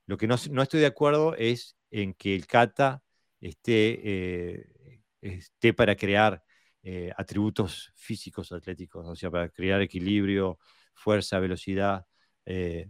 lo 0.06 0.18
que 0.18 0.27
no, 0.27 0.36
estoy 0.36 0.80
de 0.80 0.86
acuerdo 0.86 1.36
es 1.36 1.77
en 1.91 2.14
que 2.14 2.36
el 2.36 2.48
kata 2.48 3.03
esté, 3.41 3.99
eh, 4.03 5.02
esté 5.22 5.73
para 5.73 5.95
crear 5.95 6.44
eh, 6.84 7.11
atributos 7.18 7.91
físicos 7.95 8.52
atléticos, 8.52 9.07
o 9.07 9.15
sea, 9.15 9.32
para 9.32 9.49
crear 9.49 9.82
equilibrio, 9.82 10.60
fuerza, 10.94 11.40
velocidad, 11.40 12.06
eh, 12.45 12.90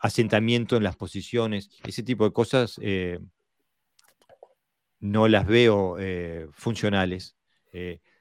asentamiento 0.00 0.76
en 0.76 0.84
las 0.84 0.96
posiciones, 0.96 1.70
ese 1.84 2.02
tipo 2.02 2.24
de 2.24 2.32
cosas 2.32 2.80
no 5.00 5.28
las 5.28 5.46
veo 5.46 5.96
funcionales. 6.52 7.36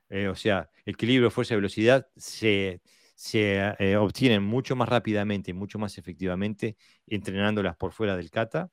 Eh, 0.10 0.27
o 0.27 0.35
sea, 0.35 0.69
equilibrio, 0.85 1.30
fuerza 1.30 1.53
y 1.53 1.57
velocidad 1.57 2.07
se, 2.15 2.81
eh, 3.34 3.95
obtienen 3.97 4.43
mucho 4.43 4.76
más 4.76 4.89
rápidamente 4.89 5.53
mucho 5.53 5.77
más 5.77 5.97
efectivamente 5.97 6.77
entrenándolas 7.06 7.76
por 7.77 7.91
fuera 7.91 8.18
del 8.18 8.31
kata 8.31 8.72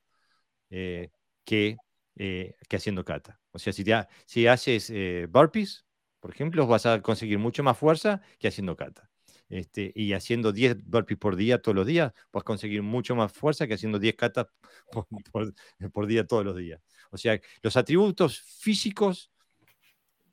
eh, 0.69 1.11
que, 1.45 1.77
que, 2.15 2.55
haciendo 2.75 3.05
kata. 3.05 3.39
O 3.51 3.59
sea, 3.59 3.73
si, 3.73 3.85
si 4.25 4.47
haces 4.47 4.91
burpees, 5.29 5.85
por 6.19 6.31
ejemplo, 6.31 6.65
vas 6.67 6.85
a 6.85 7.01
conseguir 7.01 7.39
mucho 7.39 7.63
más 7.63 7.77
fuerza 7.77 8.21
que 8.39 8.47
haciendo 8.47 8.75
kata. 8.75 9.09
Este, 9.49 9.91
y 9.95 10.13
haciendo 10.13 10.51
10 10.51 10.83
burpees 10.85 11.19
por 11.19 11.35
día 11.35 11.61
todos 11.61 11.75
los 11.75 11.87
días, 11.87 12.11
vas 12.33 12.41
a 12.41 12.43
conseguir 12.43 12.83
mucho 12.83 13.15
más 13.15 13.31
fuerza 13.31 13.67
que 13.67 13.75
haciendo 13.75 13.99
10 13.99 14.15
katas 14.15 14.47
por 15.93 16.07
día 16.07 16.25
todos 16.25 16.45
los 16.45 16.57
días. 16.57 16.81
O 17.11 17.17
sea, 17.17 17.39
los 17.61 17.77
atributos 17.77 18.39
físicos 18.39 19.31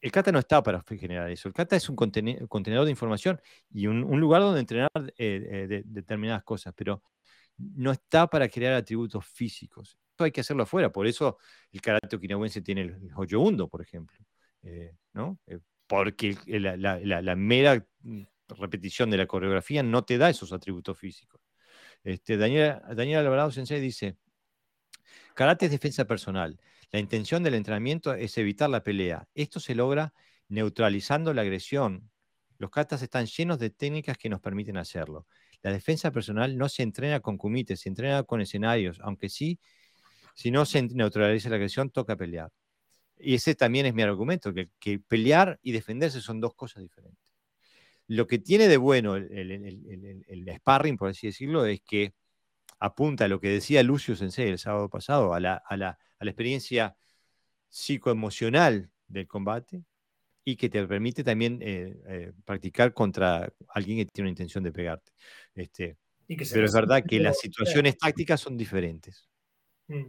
el 0.05 0.13
kata 0.13 0.31
no 0.31 0.39
está 0.39 0.63
para 0.63 0.85
generar 0.87 1.31
eso. 1.31 1.49
El 1.49 1.55
kata 1.55 1.77
es 1.77 1.89
un 1.89 1.97
contenedor 1.97 2.85
de 2.85 2.91
información 2.91 3.41
y 3.73 3.87
un, 3.87 4.03
lugar 4.21 4.43
donde 4.43 4.61
entrenar 4.61 4.91
eh, 4.95 5.07
eh, 5.17 5.83
determinadas 5.87 6.45
cosas, 6.45 6.75
pero 6.77 7.03
no 7.57 7.91
está 7.91 8.27
para 8.27 8.47
crear 8.51 8.75
atributos 8.75 9.25
físicos. 9.25 9.99
Eso 10.15 10.25
hay 10.25 10.31
que 10.31 10.43
hacerlo 10.43 10.65
afuera. 10.65 10.93
Por 10.93 11.07
eso 11.07 11.39
el 11.73 11.81
karate 11.81 12.17
okinawense 12.17 12.61
tiene 12.61 12.83
el, 12.83 13.11
hoyo 13.17 13.41
hundo, 13.41 13.67
por 13.67 13.81
ejemplo. 13.81 14.19
Eh, 14.63 14.95
¿no? 15.15 15.39
porque 15.87 16.37
la, 16.49 17.37
mera 17.37 17.87
repetición 18.49 19.11
de 19.11 19.17
la 19.17 19.27
coreografía 19.27 19.83
no 19.83 20.05
te 20.05 20.19
da 20.19 20.31
esos 20.31 20.53
atributos 20.53 20.99
físicos. 20.99 21.41
Este, 22.03 22.37
Daniel, 22.37 22.81
Daniel 22.95 23.21
Alvarado 23.21 23.51
Sensei 23.51 23.81
dice, 23.81 24.17
karate 25.35 25.67
es 25.67 25.73
defensa 25.73 26.05
personal. 26.05 26.61
La 26.91 27.01
intención 27.01 27.43
del 27.43 27.55
entrenamiento 27.55 28.15
es 28.15 28.37
evitar 28.39 28.71
la 28.71 28.83
pelea. 28.83 29.27
Esto 29.35 29.61
se 29.61 29.75
logra 29.75 30.15
neutralizando 30.49 31.33
la 31.35 31.43
agresión. 31.43 32.11
Los 32.59 32.71
katas 32.71 33.03
están 33.03 33.27
llenos 33.27 33.59
de 33.59 33.71
técnicas 33.71 34.17
que 34.17 34.29
nos 34.29 34.41
permiten 34.41 34.77
hacerlo. 34.77 35.27
La 35.63 35.73
defensa 35.73 36.11
personal 36.11 36.57
no 36.57 36.69
se 36.69 36.83
entrena 36.83 37.21
con 37.21 37.39
comités, 37.39 37.81
se 37.81 37.89
entrena 37.89 38.23
con 38.23 38.41
escenarios, 38.41 38.99
aunque 39.01 39.29
sí, 39.29 39.59
si 40.35 40.51
no 40.51 40.67
se 40.67 40.83
neutraliza 40.83 41.49
la 41.49 41.57
agresión, 41.57 41.91
toca 41.91 42.17
pelear. 42.17 42.51
Y 43.17 43.35
ese 43.35 43.55
también 43.55 43.87
es 43.87 43.95
mi 43.95 44.03
argumento, 44.03 44.53
que, 44.53 44.99
pelear 44.99 45.59
y 45.63 45.73
defenderse 45.73 46.21
son 46.21 46.41
dos 46.41 46.55
cosas 46.55 46.83
diferentes. 46.83 47.24
Lo 48.07 48.27
que 48.27 48.39
tiene 48.39 48.69
de 48.69 48.77
bueno 48.77 49.17
el, 49.17 50.53
sparring, 50.57 50.97
por 50.97 51.09
así 51.09 51.29
decirlo, 51.29 51.65
es 51.65 51.81
que 51.81 52.13
apunta 52.79 53.25
a 53.25 53.29
lo 53.29 53.41
que 53.41 53.49
decía 53.49 53.83
Lucio 53.83 54.17
Sensei 54.17 54.49
el 54.49 54.59
sábado 54.59 54.89
pasado, 54.89 55.35
a 55.35 55.41
la, 55.41 55.63
la 55.71 55.99
experiencia 56.21 56.97
psicoemocional 57.69 58.91
del 59.09 59.27
combate 59.27 59.85
y 60.45 60.57
que 60.57 60.69
te 60.69 60.87
permite 60.87 61.25
también 61.25 61.59
eh, 61.63 61.97
eh, 62.07 62.33
practicar 62.45 62.93
contra 62.93 63.51
alguien 63.69 63.99
que 63.99 64.07
tiene 64.07 64.27
una 64.27 64.31
intención 64.31 64.63
de 64.63 64.73
pegarte. 64.73 65.13
Este, 65.55 65.97
pero 66.29 66.67
es 66.67 66.73
verdad 66.73 67.03
que 67.07 67.19
las 67.19 67.39
situaciones 67.39 67.97
tácticas 67.97 68.41
son 68.41 68.57
diferentes. 68.57 69.29
Mm. 69.89 70.09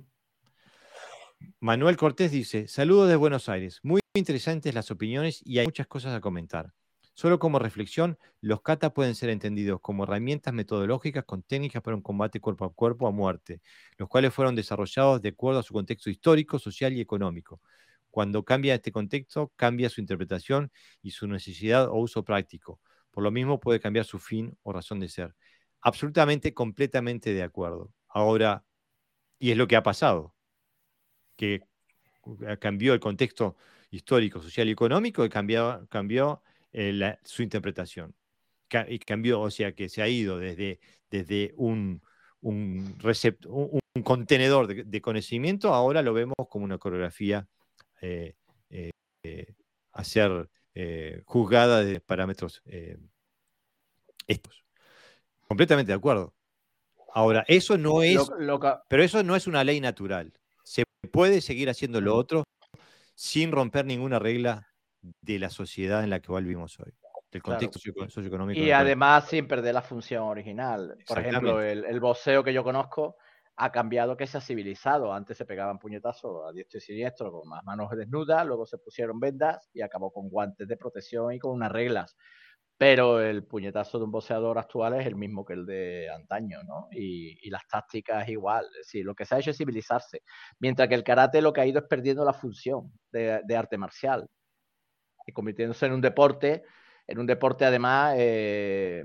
Manuel 1.60 1.98
Cortés 1.98 2.32
dice, 2.32 2.68
saludos 2.68 3.10
de 3.10 3.16
Buenos 3.16 3.50
Aires. 3.50 3.80
Muy 3.84 4.02
interesantes 4.14 4.74
las 4.74 4.92
opiniones 4.92 5.42
y 5.46 5.60
hay 5.60 5.66
muchas 5.66 5.88
cosas 5.88 6.14
a 6.14 6.22
comentar. 6.22 6.74
Solo 7.16 7.40
como 7.40 7.60
reflexión, 7.60 8.20
los 8.42 8.62
katas 8.62 8.92
pueden 8.92 9.16
ser 9.16 9.30
entendidos 9.30 9.80
como 9.82 10.04
herramientas 10.04 10.54
metodológicas 10.54 11.24
con 11.24 11.44
técnicas 11.44 11.82
para 11.82 11.96
un 11.96 12.02
combate 12.02 12.42
cuerpo 12.42 12.66
a 12.66 12.74
cuerpo 12.74 13.08
a 13.08 13.12
muerte, 13.12 13.62
los 13.98 14.10
cuales 14.10 14.34
fueron 14.34 14.54
desarrollados 14.54 15.22
de 15.22 15.30
acuerdo 15.30 15.62
a 15.62 15.64
su 15.64 15.74
contexto 15.74 16.10
histórico, 16.10 16.60
social 16.60 16.92
y 16.94 17.00
económico. 17.00 17.62
Cuando 18.12 18.44
cambia 18.44 18.76
este 18.76 18.92
contexto, 18.92 19.54
cambia 19.56 19.90
su 19.90 20.02
interpretación 20.02 20.72
y 21.02 21.12
su 21.12 21.26
necesidad 21.28 21.88
o 21.88 21.96
uso 21.96 22.26
práctico. 22.26 22.82
Por 23.12 23.24
lo 23.24 23.32
mismo 23.32 23.62
puede 23.62 23.80
cambiar 23.80 24.06
su 24.06 24.20
fin 24.20 24.58
o 24.64 24.74
razón 24.74 25.00
de 25.00 25.08
ser. 25.08 25.36
Absolutamente, 25.82 26.54
completamente 26.54 27.34
de 27.34 27.44
acuerdo. 27.44 27.94
Ahora, 28.10 28.66
y 29.40 29.52
es 29.52 29.58
lo 29.58 29.68
que 29.68 29.76
ha 29.78 29.84
pasado, 29.84 30.36
que 31.36 31.62
cambió 32.60 32.94
el 32.94 33.00
contexto 33.00 33.56
histórico, 33.92 34.42
social 34.42 34.68
y 34.68 34.72
económico 34.72 35.24
y 35.26 35.30
cambió, 35.30 35.88
cambió 35.90 36.42
eh, 36.77 37.18
su 37.23 37.41
interpretación. 37.41 38.14
y 38.89 38.99
cambió, 38.99 39.39
o 39.39 39.49
sea, 39.49 39.72
que 39.72 39.88
se 39.88 40.02
ha 40.02 40.10
ido 40.10 40.38
desde, 40.38 40.81
desde 41.10 41.53
un, 41.56 42.02
un, 42.41 42.97
un, 43.47 44.03
contenedor 44.03 44.85
de, 44.85 45.02
conocimiento, 45.02 45.73
ahora 45.73 46.02
lo 46.02 46.14
vemos 46.14 46.35
como 46.49 46.65
una 46.65 46.77
coreografía 46.77 47.47
eh, 48.02 48.35
eh, 48.69 49.53
a 49.93 50.03
ser 50.03 50.49
juzgada 51.23 51.81
de 51.81 52.02
parámetros 52.02 52.61
estos. 54.27 54.65
Completamente 55.47 55.93
de 55.93 55.97
acuerdo. 55.97 56.34
Ahora, 57.14 57.45
eso 57.47 57.77
no 57.77 58.03
es, 58.03 58.19
pero 58.89 59.02
eso 59.02 59.23
no 59.23 59.38
es 59.38 59.47
una 59.47 59.64
ley 59.64 59.80
natural. 59.80 60.34
Se 60.65 60.84
puede 61.14 61.39
seguir 61.39 61.69
haciendo 61.69 62.02
lo 62.02 62.18
otro 62.18 62.43
sin 63.14 63.53
romper 63.53 63.85
ninguna 63.85 64.19
regla 64.19 64.74
de 65.22 65.40
la 65.40 65.49
sociedad 65.49 66.03
en 66.03 66.10
la 66.10 66.19
que 66.19 66.32
vivimos 66.34 66.80
hoy, 66.80 66.94
del 67.32 67.41
contexto 67.44 67.80
socioeconómico. 68.10 68.60
Y 68.60 68.72
además 68.72 69.27
sin 69.27 69.48
perder 69.48 69.73
la 69.73 69.82
función 69.82 70.23
original. 70.23 70.98
Por 71.07 71.19
ejemplo, 71.19 71.61
el, 71.61 71.86
el 71.86 71.99
boxeo 71.99 72.44
que 72.44 72.53
yo 72.53 72.64
conozco 72.64 73.18
ha 73.57 73.72
cambiado 73.72 74.18
que 74.18 74.27
se 74.27 74.38
ha 74.38 74.41
civilizado. 74.41 75.14
Antes 75.14 75.38
se 75.38 75.45
pegaban 75.45 75.80
puñetazos 75.80 76.48
a 76.48 76.52
diestro 76.52 76.77
y 76.77 76.82
siniestro 76.82 77.32
con 77.32 77.48
más 77.48 77.64
manos 77.64 77.90
desnudas, 77.91 78.45
luego 78.45 78.65
se 78.65 78.77
pusieron 78.77 79.19
vendas 79.19 79.69
y 79.73 79.82
acabó 79.82 80.11
con 80.11 80.30
guantes 80.30 80.68
de 80.68 80.77
protección 80.77 81.34
y 81.34 81.40
con 81.40 81.52
unas 81.52 81.72
reglas. 81.72 82.15
Pero 82.77 83.22
el 83.22 83.45
puñetazo 83.45 83.98
de 83.99 84.03
un 84.03 84.11
boxeador 84.11 84.57
actual 84.57 84.99
es 84.99 85.07
el 85.07 85.15
mismo 85.15 85.45
que 85.45 85.53
el 85.53 85.65
de 85.65 86.10
antaño, 86.10 86.61
¿no? 86.64 86.90
Y, 86.91 87.49
las 87.49 87.65
tácticas 87.69 88.27
igual. 88.27 88.65
Es 88.65 88.88
decir, 88.88 89.06
lo 89.06 89.15
que 89.15 89.23
se 89.23 89.36
ha 89.36 89.40
hecho 89.40 89.52
es 89.52 89.57
civilizarse. 89.57 90.23
Mientras 90.60 90.90
que 90.90 90.95
el 90.95 91.03
karate 91.06 91.41
lo 91.41 91.53
que 91.53 91.61
ha 91.61 91.65
ido 91.65 91.80
es 91.80 91.86
perdiendo 91.86 92.26
la 92.26 92.34
función 92.34 92.91
de 93.11 93.56
arte 93.56 93.77
marcial 93.77 94.27
y 95.26 95.31
convirtiéndose 95.31 95.85
en 95.85 95.93
un 95.93 96.02
deporte, 96.02 96.64
en 97.07 97.19
un 97.19 97.26
deporte 97.26 97.65
además, 97.65 98.15
eh, 98.18 99.03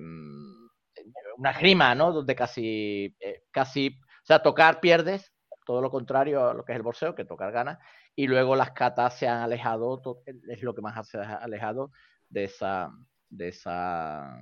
una 1.36 1.52
grima, 1.52 1.94
¿no? 1.94 2.12
Donde 2.12 2.34
casi, 2.34 3.16
eh, 3.20 3.44
casi, 3.50 3.88
o 3.88 4.26
sea, 4.26 4.42
tocar 4.42 4.80
pierdes, 4.80 5.32
todo 5.64 5.80
lo 5.80 5.90
contrario 5.90 6.48
a 6.48 6.54
lo 6.54 6.64
que 6.64 6.72
es 6.72 6.76
el 6.76 6.82
boxeo, 6.82 7.14
que 7.14 7.24
tocar 7.24 7.52
gana, 7.52 7.78
y 8.14 8.26
luego 8.26 8.56
las 8.56 8.72
catas 8.72 9.18
se 9.18 9.28
han 9.28 9.42
alejado, 9.42 10.00
es 10.48 10.62
lo 10.62 10.74
que 10.74 10.82
más 10.82 11.08
se 11.08 11.18
ha 11.18 11.36
alejado 11.36 11.92
de 12.28 12.44
esa, 12.44 12.90
de 13.28 13.48
esa 13.48 14.38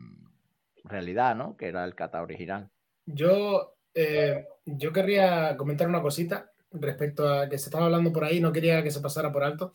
realidad, 0.85 1.37
¿no? 1.37 1.57
Que 1.57 1.69
era 1.69 1.85
el 1.85 1.95
kata 1.95 2.23
original. 2.23 2.71
Yo, 3.07 3.77
eh, 3.95 4.47
yo 4.65 4.93
querría 4.93 5.57
comentar 5.57 5.89
una 5.89 6.03
cosita 6.03 6.51
respecto 6.73 7.29
a 7.29 7.49
que 7.49 7.59
se 7.59 7.67
estaba 7.67 7.87
hablando 7.87 8.13
por 8.13 8.25
ahí, 8.25 8.41
no 8.41 8.53
quería 8.53 8.83
que 8.83 8.91
se 8.91 9.01
pasara 9.01 9.33
por 9.33 9.45
alto. 9.45 9.75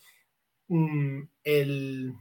Mm, 0.68 1.22
el, 1.44 2.14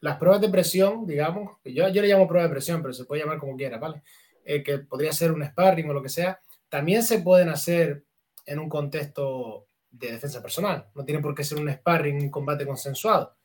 las 0.00 0.16
pruebas 0.16 0.40
de 0.40 0.48
presión, 0.48 1.06
digamos, 1.06 1.58
yo, 1.64 1.88
yo 1.88 2.02
le 2.02 2.08
llamo 2.08 2.28
prueba 2.28 2.46
de 2.46 2.52
presión, 2.52 2.82
pero 2.82 2.94
se 2.94 3.04
puede 3.04 3.22
llamar 3.22 3.38
como 3.38 3.56
quiera, 3.56 3.78
¿vale? 3.78 4.02
Eh, 4.44 4.62
que 4.62 4.78
podría 4.78 5.12
ser 5.12 5.32
un 5.32 5.44
sparring 5.44 5.88
o 5.90 5.92
lo 5.92 6.02
que 6.02 6.08
sea, 6.08 6.40
también 6.68 7.02
se 7.02 7.20
pueden 7.20 7.48
hacer 7.48 8.04
en 8.46 8.58
un 8.58 8.68
contexto 8.68 9.66
de 9.90 10.12
defensa 10.12 10.40
personal. 10.40 10.88
No 10.94 11.04
tiene 11.04 11.20
por 11.20 11.34
qué 11.34 11.44
ser 11.44 11.58
un 11.58 11.70
sparring, 11.70 12.22
un 12.22 12.30
combate 12.30 12.66
consensuado. 12.66 13.36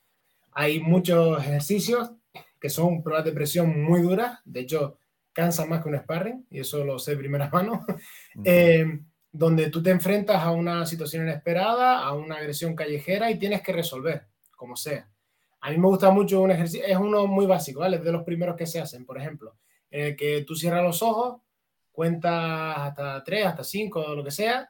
Hay 0.51 0.79
muchos 0.79 1.39
ejercicios 1.39 2.11
que 2.59 2.69
son 2.69 3.03
pruebas 3.03 3.25
de 3.25 3.33
presión 3.33 3.81
muy 3.83 4.01
duras, 4.01 4.39
de 4.45 4.61
hecho, 4.61 4.97
cansan 5.33 5.67
más 5.67 5.81
que 5.83 5.89
un 5.89 5.97
sparring, 5.97 6.45
y 6.49 6.59
eso 6.59 6.83
lo 6.85 6.99
sé 6.99 7.11
de 7.11 7.17
primera 7.17 7.49
mano, 7.51 7.85
eh, 8.45 8.85
donde 9.33 9.71
tú 9.71 9.81
te 9.81 9.89
enfrentas 9.89 10.43
a 10.43 10.51
una 10.51 10.85
situación 10.85 11.23
inesperada, 11.23 11.99
a 11.99 12.13
una 12.13 12.35
agresión 12.35 12.75
callejera 12.75 13.31
y 13.31 13.39
tienes 13.39 13.63
que 13.63 13.73
resolver 13.73 14.27
como 14.55 14.75
sea. 14.75 15.09
A 15.59 15.71
mí 15.71 15.77
me 15.77 15.87
gusta 15.87 16.11
mucho 16.11 16.39
un 16.41 16.51
ejercicio, 16.51 16.85
es 16.85 16.95
uno 16.95 17.25
muy 17.25 17.47
básico, 17.47 17.79
¿vale? 17.79 17.97
Es 17.97 18.03
de 18.03 18.11
los 18.11 18.23
primeros 18.23 18.55
que 18.55 18.67
se 18.67 18.79
hacen, 18.79 19.05
por 19.05 19.17
ejemplo, 19.17 19.57
en 19.89 20.05
el 20.05 20.15
que 20.15 20.43
tú 20.43 20.55
cierras 20.55 20.83
los 20.83 21.01
ojos, 21.01 21.41
cuentas 21.91 22.77
hasta 22.77 23.23
tres, 23.23 23.47
hasta 23.47 23.63
cinco, 23.63 24.13
lo 24.13 24.23
que 24.23 24.29
sea, 24.29 24.69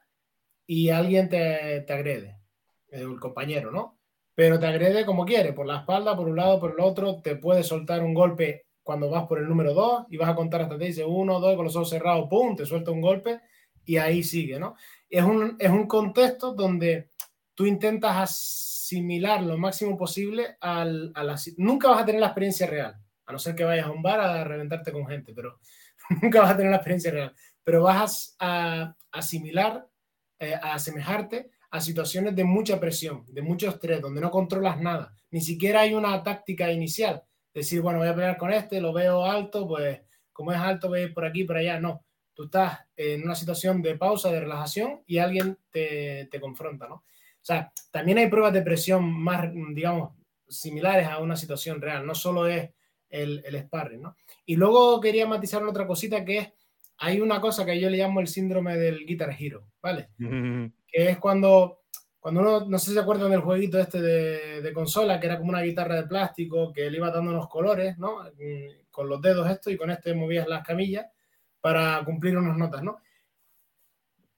y 0.65 0.90
alguien 0.90 1.27
te, 1.27 1.81
te 1.81 1.94
agrede, 1.94 2.40
el 2.88 3.19
compañero, 3.19 3.69
¿no? 3.69 3.99
Pero 4.34 4.60
te 4.60 4.65
agrede 4.65 5.06
como 5.06 5.26
quiere, 5.26 5.52
por 5.52 5.65
la 5.65 5.80
espalda, 5.80 6.15
por 6.15 6.30
un 6.30 6.38
lado, 6.38 6.60
por 6.60 6.72
el 6.72 6.80
otro, 6.80 7.22
te 7.22 7.35
puede 7.35 7.64
soltar 7.64 8.02
un 8.02 8.14
golpe 8.14 8.68
cuando 8.81 9.10
vas 9.10 9.27
por 9.27 9.40
el 9.40 9.49
número 9.49 9.73
dos 9.73 10.06
y 10.10 10.15
vas 10.15 10.30
a 10.30 10.35
contar 10.35 10.61
hasta 10.61 10.77
te 10.77 10.85
dice 10.85 11.03
uno, 11.03 11.41
dos, 11.41 11.56
con 11.57 11.65
los 11.65 11.76
ojos 11.76 11.90
cerrados, 11.90 12.27
¡pum!, 12.30 12.56
te 12.56 12.65
suelta 12.65 12.91
un 12.91 13.02
golpe 13.02 13.41
y 13.85 13.97
ahí 13.97 14.23
sigue, 14.23 14.60
¿no? 14.60 14.76
Es 15.10 15.23
un, 15.23 15.55
es 15.60 15.69
un 15.69 15.88
contexto 15.88 16.53
donde 16.53 17.10
tú 17.53 17.65
intentas 17.65 18.35
similar 18.35 19.41
lo 19.41 19.57
máximo 19.57 19.97
posible 19.97 20.57
al, 20.60 21.11
a 21.15 21.23
la... 21.23 21.35
Nunca 21.57 21.89
vas 21.89 22.01
a 22.01 22.05
tener 22.05 22.22
la 22.22 22.27
experiencia 22.27 22.68
real, 22.68 22.95
a 23.26 23.31
no 23.31 23.39
ser 23.39 23.55
que 23.55 23.64
vayas 23.64 23.88
a 23.88 23.91
un 23.91 24.01
bar 24.01 24.19
a 24.19 24.43
reventarte 24.43 24.91
con 24.91 25.07
gente, 25.07 25.34
pero 25.34 25.60
nunca 26.22 26.41
vas 26.41 26.51
a 26.51 26.57
tener 26.57 26.72
la 26.72 26.77
experiencia 26.77 27.11
real. 27.11 27.34
Pero 27.64 27.84
vas 27.84 28.35
a, 28.39 28.95
asimilar, 29.11 29.88
eh, 30.39 30.55
a 30.55 30.73
asemejarte 30.73 31.51
a 31.72 31.81
situaciones 31.81 32.35
de 32.35 32.43
mucha 32.43 32.80
presión, 32.80 33.26
de 33.27 33.41
mucho 33.41 33.69
estrés, 33.69 33.99
donde 33.99 34.22
no 34.22 34.30
controlas 34.30 34.80
nada. 34.80 35.15
Ni 35.31 35.41
siquiera 35.41 35.81
hay 35.81 35.93
una 35.93 36.22
táctica 36.22 36.72
inicial. 36.72 37.23
Decir, 37.51 37.81
bueno, 37.81 37.99
voy 37.99 38.07
a 38.07 38.14
pelear 38.14 38.38
con 38.38 38.51
este, 38.51 38.80
lo 38.80 38.93
veo 38.93 39.26
alto, 39.26 39.68
pues 39.68 40.01
como 40.31 40.51
es 40.51 40.60
alto, 40.60 40.89
voy 40.89 41.11
por 41.11 41.26
aquí, 41.26 41.45
por 41.45 41.57
allá. 41.57 41.80
No, 41.80 42.03
tú 42.34 42.45
estás 42.45 42.80
en 42.95 43.23
una 43.23 43.35
situación 43.35 43.81
de 43.81 43.95
pausa, 43.95 44.31
de 44.31 44.39
relajación 44.39 45.01
y 45.05 45.18
alguien 45.18 45.57
te, 45.72 46.27
te 46.31 46.39
confronta, 46.39 46.88
¿no? 46.88 46.95
O 46.95 47.45
sea, 47.45 47.72
también 47.91 48.18
hay 48.18 48.30
pruebas 48.30 48.53
de 48.53 48.61
presión 48.61 49.03
más, 49.03 49.51
digamos, 49.73 50.14
similares 50.47 51.07
a 51.07 51.19
una 51.19 51.35
situación 51.35 51.81
real, 51.81 52.05
no 52.05 52.15
solo 52.15 52.47
es 52.47 52.69
el, 53.10 53.43
el 53.45 53.60
sparring, 53.60 54.01
¿no? 54.01 54.15
Y 54.45 54.55
luego 54.55 54.99
quería 54.99 55.27
matizar 55.27 55.64
otra 55.64 55.85
cosita 55.85 56.23
que 56.23 56.38
es, 56.38 56.53
hay 56.97 57.19
una 57.19 57.41
cosa 57.41 57.65
que 57.65 57.80
yo 57.80 57.89
le 57.89 57.97
llamo 57.97 58.19
el 58.19 58.27
síndrome 58.27 58.77
del 58.77 59.05
Guitar 59.05 59.35
Hero, 59.38 59.68
¿vale? 59.81 60.10
Que 60.18 61.10
es 61.10 61.18
cuando, 61.18 61.81
cuando 62.19 62.41
uno, 62.41 62.65
no 62.65 62.80
sé 62.80 62.88
si 62.88 62.93
se 62.93 62.99
acuerdan 62.99 63.31
del 63.31 63.41
jueguito 63.41 63.80
este 63.80 63.99
de, 63.99 64.61
de, 64.61 64.73
consola, 64.73 65.19
que 65.19 65.26
era 65.26 65.38
como 65.38 65.49
una 65.49 65.61
guitarra 65.61 65.95
de 65.95 66.07
plástico 66.07 66.72
que 66.72 66.89
le 66.89 66.97
iba 66.97 67.11
dando 67.11 67.31
unos 67.31 67.49
colores, 67.49 67.97
¿no? 67.97 68.19
Con 68.89 69.10
los 69.10 69.22
dedos 69.22 69.49
esto 69.49 69.69
y 69.69 69.76
con 69.76 69.91
este 69.91 70.14
movías 70.14 70.47
las 70.47 70.64
camillas 70.64 71.07
para 71.64 72.03
cumplir 72.03 72.38
unas 72.38 72.57
notas, 72.57 72.84
¿no? 72.84 72.99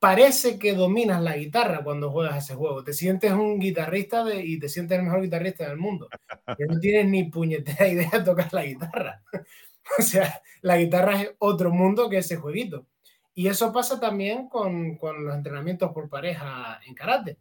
parece 0.05 0.59
que 0.59 0.75
dominas 0.75 1.19
la 1.19 1.35
guitarra 1.35 1.83
cuando 1.83 2.11
juegas 2.11 2.37
ese 2.37 2.53
juego. 2.53 2.83
Te 2.83 2.93
sientes 2.93 3.31
un 3.31 3.59
guitarrista 3.59 4.23
y 4.35 4.59
te 4.59 4.69
sientes 4.69 4.99
el 4.99 5.03
mejor 5.03 5.23
guitarrista 5.23 5.67
del 5.67 5.77
mundo. 5.77 6.07
Que 6.55 6.67
no 6.67 6.79
tienes 6.79 7.07
ni 7.07 7.23
puñetera 7.23 7.87
idea 7.87 8.11
de 8.11 8.19
tocar 8.19 8.53
la 8.53 8.65
guitarra. 8.65 9.23
o 9.99 10.03
sea, 10.03 10.43
la 10.61 10.77
guitarra 10.77 11.23
es 11.23 11.31
otro 11.39 11.71
mundo 11.71 12.07
que 12.07 12.19
ese 12.19 12.35
jueguito. 12.35 12.85
Y 13.33 13.47
eso 13.47 13.73
pasa 13.73 13.99
también 13.99 14.47
con, 14.47 14.95
con 14.97 15.25
los 15.25 15.35
entrenamientos 15.35 15.91
por 15.91 16.07
pareja 16.07 16.79
en 16.85 16.93
karate. 16.93 17.39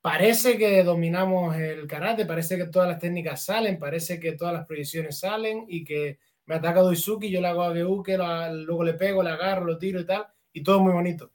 Parece 0.00 0.56
que 0.56 0.84
dominamos 0.84 1.56
el 1.56 1.88
karate, 1.88 2.24
parece 2.24 2.56
que 2.56 2.66
todas 2.66 2.88
las 2.88 3.00
técnicas 3.00 3.44
salen, 3.44 3.80
parece 3.80 4.20
que 4.20 4.32
todas 4.32 4.54
las 4.54 4.64
proyecciones 4.64 5.18
salen 5.18 5.64
y 5.66 5.82
que 5.82 6.20
me 6.50 6.56
ataca 6.56 6.80
Doisuki, 6.80 7.30
yo 7.30 7.40
le 7.40 7.48
hago 7.48 7.62
a 7.62 7.72
que 7.72 8.16
luego 8.16 8.84
le 8.84 8.94
pego, 8.94 9.22
le 9.22 9.30
agarro, 9.30 9.64
lo 9.64 9.78
tiro 9.78 10.00
y 10.00 10.06
tal, 10.06 10.26
y 10.52 10.62
todo 10.62 10.80
muy 10.80 10.92
bonito 10.92 11.32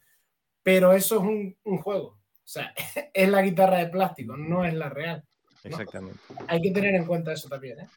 pero 0.66 0.94
eso 0.94 1.18
es 1.18 1.22
un, 1.22 1.56
un, 1.64 1.78
juego. 1.78 2.08
O 2.08 2.44
sea, 2.44 2.74
es 3.14 3.30
la 3.30 3.44
guitarra 3.44 3.78
de 3.78 3.88
plástico, 3.88 4.36
no 4.36 4.66
es 4.66 4.74
la 4.74 4.90
real. 4.90 5.24
Exactamente. 5.64 6.20
Hay 6.48 6.60
que 6.60 6.72
tener 6.72 6.96
en 6.96 7.06
cuenta 7.06 7.32
eso 7.32 7.48
también. 7.48 7.82
¿eh? 7.82 7.88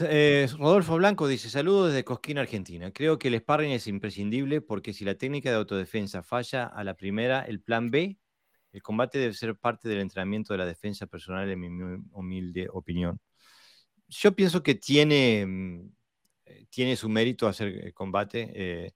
Eh, 0.00 0.48
Rodolfo 0.58 0.96
Blanco 0.96 1.28
dice, 1.28 1.50
saludos 1.50 1.88
desde 1.88 2.02
Cosquín, 2.02 2.38
Argentina. 2.38 2.90
Creo 2.92 3.18
que 3.18 3.28
el 3.28 3.38
sparring 3.38 3.72
es 3.72 3.86
imprescindible 3.88 4.62
porque 4.62 4.94
si 4.94 5.04
la 5.04 5.16
técnica 5.16 5.50
de 5.50 5.56
autodefensa 5.56 6.22
falla 6.22 6.64
a 6.64 6.82
la 6.82 6.94
primera, 6.94 7.42
el 7.42 7.60
plan 7.60 7.90
B, 7.90 8.16
el 8.72 8.82
combate 8.82 9.18
debe 9.18 9.34
ser 9.34 9.54
parte 9.54 9.86
del 9.86 10.00
entrenamiento 10.00 10.54
de 10.54 10.58
la 10.58 10.66
defensa 10.66 11.06
personal, 11.06 11.50
en 11.50 11.60
mi 11.60 11.68
humilde 12.12 12.68
opinión. 12.72 13.20
Yo 14.08 14.32
pienso 14.32 14.62
que 14.62 14.76
tiene, 14.76 15.44
mm, 15.46 15.90
tiene 16.72 16.96
su 16.96 17.08
mérito 17.08 17.46
hacer 17.48 17.92
combate. 17.94 18.92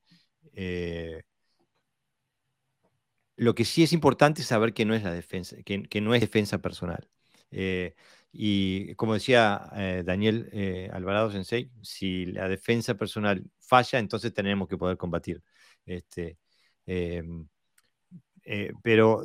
lo 3.37 3.55
que 3.55 3.65
sí 3.65 3.83
es 3.83 3.93
importante 3.93 4.43
es 4.43 4.49
saber 4.49 4.73
que 4.75 4.85
no 4.85 4.95
es 4.95 5.03
la 5.03 5.13
defensa, 5.13 5.57
que, 5.65 6.01
no 6.01 6.15
es 6.15 6.21
defensa 6.21 6.59
personal. 6.59 7.09
Eh, 7.51 7.95
y 8.33 8.95
como 8.97 9.15
decía 9.15 9.71
eh, 9.77 10.03
Daniel 10.05 10.49
eh, 10.53 10.91
Alvarado 10.93 11.31
Sensei, 11.31 11.71
si 11.83 12.27
la 12.27 12.49
defensa 12.49 12.95
personal 12.97 13.45
falla, 13.61 13.99
entonces 13.99 14.33
tenemos 14.35 14.69
que 14.69 14.79
poder 14.79 14.97
combatir. 14.97 15.43
Este, 15.87 16.39
pero 18.83 19.25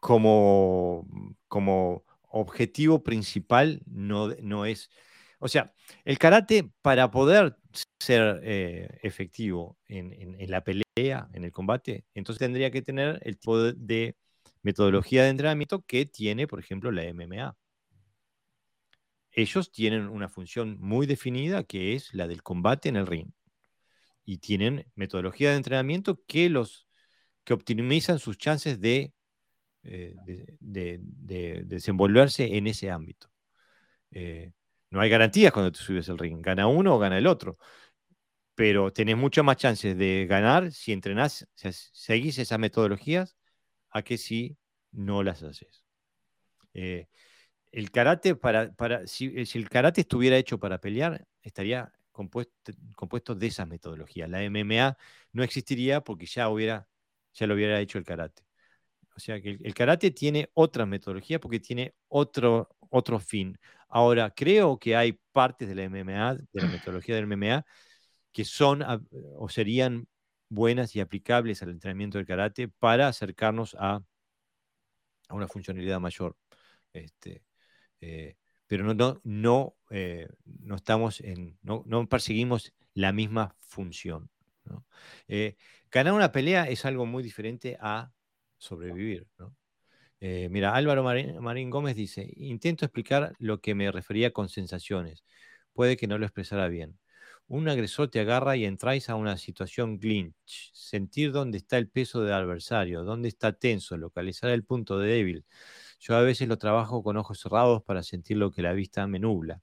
como, 0.00 1.06
como 1.48 2.04
objetivo 2.28 3.02
principal 3.02 3.82
no, 3.86 4.28
no 4.42 4.66
es... 4.66 4.90
O 5.38 5.48
sea, 5.48 5.74
el 6.04 6.18
karate 6.18 6.70
para 6.82 7.10
poder 7.10 7.56
ser 8.00 8.40
efectivo 9.02 9.78
en, 9.86 10.36
la 10.50 10.62
pelea, 10.64 11.28
en 11.32 11.44
el 11.44 11.52
combate, 11.52 12.04
entonces 12.14 12.38
tendría 12.38 12.70
que 12.70 12.82
tener 12.82 13.20
el 13.22 13.38
tipo 13.38 13.58
de 13.58 14.16
metodología 14.62 15.22
de 15.22 15.30
entrenamiento 15.30 15.82
que 15.82 16.06
tiene, 16.06 16.46
por 16.46 16.58
ejemplo, 16.58 16.90
la 16.90 17.04
MMA. 17.04 17.56
Ellos 19.30 19.70
tienen 19.70 20.08
una 20.08 20.28
función 20.28 20.76
muy 20.80 21.06
definida 21.06 21.62
que 21.62 21.94
es 21.94 22.12
la 22.14 22.26
del 22.26 22.42
combate 22.42 22.88
en 22.88 22.96
el 22.96 23.06
ring. 23.06 23.30
Y 24.24 24.38
tienen 24.38 24.90
metodología 24.96 25.50
de 25.50 25.56
entrenamiento 25.56 26.20
que 26.26 26.48
los 26.48 26.88
que 27.44 27.54
optimizan 27.54 28.18
sus 28.18 28.38
chances 28.38 28.80
de, 28.80 29.12
eh, 29.84 30.16
de, 30.58 31.62
desenvolverse 31.64 32.56
en 32.56 32.66
ese 32.66 32.90
ámbito. 32.90 33.30
Eh, 34.10 34.50
no 34.90 35.00
hay 35.00 35.10
garantías 35.10 35.52
cuando 35.52 35.72
te 35.72 35.78
subes 35.80 36.08
al 36.08 36.18
ring. 36.18 36.40
Gana 36.42 36.66
uno 36.66 36.94
o 36.96 36.98
gana 36.98 37.18
el 37.18 37.26
otro. 37.26 37.58
Pero 38.54 38.92
tenés 38.92 39.16
muchas 39.16 39.44
más 39.44 39.56
chances 39.56 39.96
de 39.98 40.26
ganar 40.28 40.72
si 40.72 40.92
entrenás, 40.92 41.46
si 41.54 41.68
seguís 41.72 42.38
esas 42.38 42.58
metodologías 42.58 43.36
a 43.90 44.02
que 44.02 44.18
si 44.18 44.56
no 44.92 45.22
las 45.22 45.42
haces. 45.42 45.84
Eh, 46.74 47.08
el 47.72 47.90
karate, 47.90 48.36
para, 48.36 48.72
para, 48.74 49.02
eh, 49.02 49.06
si, 49.06 49.58
el 49.58 49.68
karate 49.68 50.02
estuviera 50.02 50.38
hecho 50.38 50.58
para 50.58 50.80
pelear, 50.80 51.26
estaría 51.42 51.92
compuesto, 52.12 52.72
compuesto 52.96 53.34
de 53.34 53.48
esas 53.48 53.68
metodologías. 53.68 54.30
La 54.30 54.42
MMA 54.42 54.96
no 55.32 55.42
existiría 55.42 56.02
porque 56.02 56.26
ya, 56.26 56.48
hubiera, 56.48 56.88
ya 57.34 57.46
lo 57.46 57.54
hubiera 57.54 57.80
hecho 57.80 57.98
el 57.98 58.04
karate. 58.04 58.42
O 59.16 59.20
sea 59.20 59.40
que 59.40 59.58
el, 59.62 59.74
karate 59.74 60.10
tiene 60.10 60.50
otra 60.54 60.86
metodología 60.86 61.40
porque 61.40 61.60
tiene 61.60 61.94
otro, 62.08 62.75
otro 62.90 63.18
fin. 63.18 63.58
Ahora, 63.88 64.30
creo 64.30 64.78
que 64.78 64.96
hay 64.96 65.18
partes 65.32 65.68
de 65.68 65.74
la 65.74 65.84
MMA, 65.84 66.34
de 66.34 66.62
la 66.62 66.68
metodología 66.68 67.14
del 67.14 67.24
MMA, 67.24 67.64
que 68.32 68.44
son 68.44 68.84
o 69.38 69.48
serían 69.48 70.06
buenas 70.48 70.94
y 70.94 71.00
aplicables 71.00 71.62
al 71.62 71.70
entrenamiento 71.70 72.18
del 72.18 72.26
karate 72.26 72.68
para 72.68 73.08
acercarnos 73.08 73.76
a, 73.78 74.02
a 75.28 75.34
una 75.34 75.48
funcionalidad 75.48 76.00
mayor. 76.00 76.36
Este, 76.92 77.42
eh, 78.00 78.36
pero 78.66 78.84
no, 78.84 78.94
no, 78.94 79.20
no, 79.24 79.76
eh, 79.90 80.28
no 80.44 80.76
estamos 80.76 81.20
en, 81.20 81.58
no, 81.62 81.82
no, 81.86 82.08
perseguimos 82.08 82.74
la 82.94 83.12
misma 83.12 83.56
función. 83.60 84.30
Eh, 85.28 85.56
ganar 85.90 86.12
una 86.12 86.32
pelea 86.32 86.64
es 86.68 86.84
algo 86.84 87.06
muy 87.06 87.22
diferente 87.22 87.76
a 87.80 88.12
sobrevivir. 88.58 89.28
Mira, 90.20 90.74
Álvaro 90.74 91.02
Marín, 91.04 91.70
Gómez 91.70 91.96
dice, 91.96 92.32
intento 92.36 92.84
explicar 92.84 93.34
lo 93.38 93.60
que 93.60 93.74
me 93.74 93.90
refería 93.92 94.32
con 94.32 94.48
sensaciones. 94.48 95.24
Puede 95.72 95.96
que 95.96 96.06
no 96.06 96.18
lo 96.18 96.26
expresara 96.26 96.68
bien 96.68 96.98
un 97.48 97.68
agresor 97.68 98.08
te 98.10 98.20
agarra 98.20 98.56
y 98.56 98.64
entráis 98.64 99.08
a 99.08 99.14
una 99.14 99.36
situación 99.36 99.98
clinch, 99.98 100.72
sentir 100.74 101.32
dónde 101.32 101.58
está 101.58 101.78
el 101.78 101.88
peso 101.88 102.22
del 102.22 102.32
adversario, 102.34 103.04
dónde 103.04 103.28
está 103.28 103.52
tenso, 103.52 103.96
localizar 103.96 104.50
el 104.50 104.64
punto 104.64 104.98
débil. 104.98 105.44
Yo 106.00 106.16
a 106.16 106.22
veces 106.22 106.48
lo 106.48 106.58
trabajo 106.58 107.02
con 107.02 107.16
ojos 107.16 107.40
cerrados 107.40 107.82
para 107.84 108.02
sentir 108.02 108.36
lo 108.38 108.50
que 108.52 108.62
la 108.62 108.72
vista 108.72 109.06
me 109.06 109.18
nubla. 109.20 109.62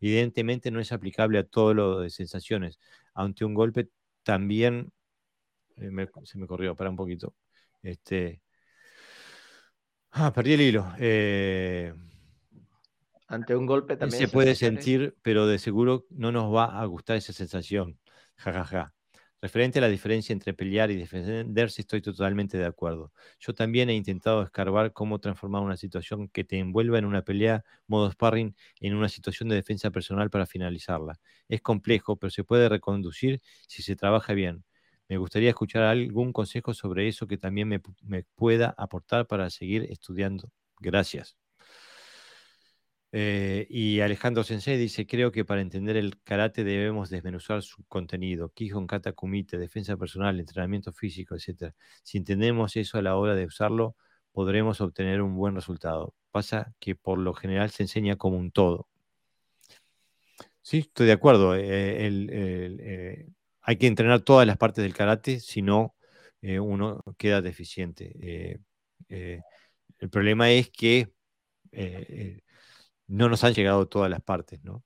Evidentemente 0.00 0.70
no 0.70 0.80
es 0.80 0.92
aplicable 0.92 1.38
a 1.38 1.44
todo 1.44 1.74
lo 1.74 2.00
de 2.00 2.10
sensaciones. 2.10 2.78
Ante 3.14 3.44
un 3.44 3.54
golpe 3.54 3.88
también 4.22 4.92
eh, 5.76 5.90
se 6.24 6.38
me 6.38 6.46
corrió, 6.46 6.76
para 6.76 6.90
un 6.90 6.96
poquito. 6.96 7.34
Este, 7.82 8.42
ah, 10.14 10.32
perdí 10.32 10.54
el 10.54 10.60
hilo. 10.60 10.86
Eh, 10.98 11.92
ante 13.26 13.56
un 13.56 13.66
golpe 13.66 13.96
también. 13.96 14.20
Se 14.20 14.28
puede 14.28 14.54
sentir, 14.54 15.16
pero 15.22 15.46
de 15.46 15.58
seguro 15.58 16.06
no 16.10 16.32
nos 16.32 16.54
va 16.54 16.80
a 16.80 16.84
gustar 16.86 17.16
esa 17.16 17.32
sensación. 17.32 17.98
Ja, 18.36 18.64
ja, 18.64 18.94
Referente 19.40 19.78
a 19.78 19.82
la 19.82 19.88
diferencia 19.88 20.32
entre 20.32 20.54
pelear 20.54 20.90
y 20.90 20.96
defenderse, 20.96 21.82
estoy 21.82 22.00
totalmente 22.00 22.56
de 22.56 22.64
acuerdo. 22.64 23.12
Yo 23.38 23.52
también 23.52 23.90
he 23.90 23.94
intentado 23.94 24.42
escarbar 24.42 24.94
cómo 24.94 25.18
transformar 25.18 25.62
una 25.62 25.76
situación 25.76 26.28
que 26.28 26.44
te 26.44 26.58
envuelva 26.58 26.98
en 26.98 27.04
una 27.04 27.22
pelea 27.22 27.62
modo 27.86 28.10
sparring 28.10 28.56
en 28.80 28.94
una 28.94 29.10
situación 29.10 29.50
de 29.50 29.56
defensa 29.56 29.90
personal 29.90 30.30
para 30.30 30.46
finalizarla. 30.46 31.20
Es 31.46 31.60
complejo, 31.60 32.16
pero 32.16 32.30
se 32.30 32.42
puede 32.42 32.70
reconducir 32.70 33.42
si 33.68 33.82
se 33.82 33.96
trabaja 33.96 34.32
bien. 34.32 34.64
Me 35.08 35.18
gustaría 35.18 35.50
escuchar 35.50 35.82
algún 35.82 36.32
consejo 36.32 36.72
sobre 36.74 37.08
eso 37.08 37.26
que 37.26 37.36
también 37.36 37.68
me, 37.68 38.22
pueda 38.34 38.74
aportar 38.78 39.26
para 39.26 39.50
seguir 39.50 39.84
estudiando. 39.90 40.50
Gracias. 40.78 41.36
Eh, 43.12 43.66
y 43.70 44.00
Alejandro 44.00 44.42
Sensei 44.42 44.76
dice, 44.76 45.06
creo 45.06 45.30
que 45.30 45.44
para 45.44 45.60
entender 45.60 45.96
el 45.96 46.20
karate 46.22 46.64
debemos 46.64 47.10
desmenuzar 47.10 47.62
su 47.62 47.84
contenido, 47.84 48.48
Kihon 48.50 48.88
Kata 48.88 49.12
Kumite, 49.12 49.56
defensa 49.56 49.96
personal, 49.96 50.40
entrenamiento 50.40 50.92
físico, 50.92 51.36
etc. 51.36 51.72
Si 52.02 52.18
entendemos 52.18 52.74
eso 52.76 52.98
a 52.98 53.02
la 53.02 53.16
hora 53.16 53.36
de 53.36 53.46
usarlo, 53.46 53.94
podremos 54.32 54.80
obtener 54.80 55.22
un 55.22 55.36
buen 55.36 55.54
resultado. 55.54 56.14
Pasa 56.32 56.74
que 56.80 56.96
por 56.96 57.18
lo 57.18 57.34
general 57.34 57.70
se 57.70 57.84
enseña 57.84 58.16
como 58.16 58.36
un 58.36 58.50
todo. 58.50 58.88
Sí, 60.60 60.78
estoy 60.78 61.06
de 61.06 61.12
acuerdo. 61.12 61.54
Eh, 61.54 61.62
eh, 62.08 63.28
hay 63.64 63.76
que 63.76 63.86
entrenar 63.86 64.20
todas 64.20 64.46
las 64.46 64.56
partes 64.58 64.84
del 64.84 64.94
karate, 64.94 65.40
si 65.40 65.62
no, 65.62 65.96
uno 66.42 67.02
queda 67.18 67.40
deficiente. 67.42 68.60
el 69.08 70.10
problema 70.10 70.50
es 70.50 70.70
que 70.70 71.12
no 73.06 73.28
nos 73.28 73.44
han 73.44 73.54
llegado 73.54 73.88
todas 73.88 74.10
las 74.10 74.22
partes, 74.22 74.62
¿no? 74.62 74.84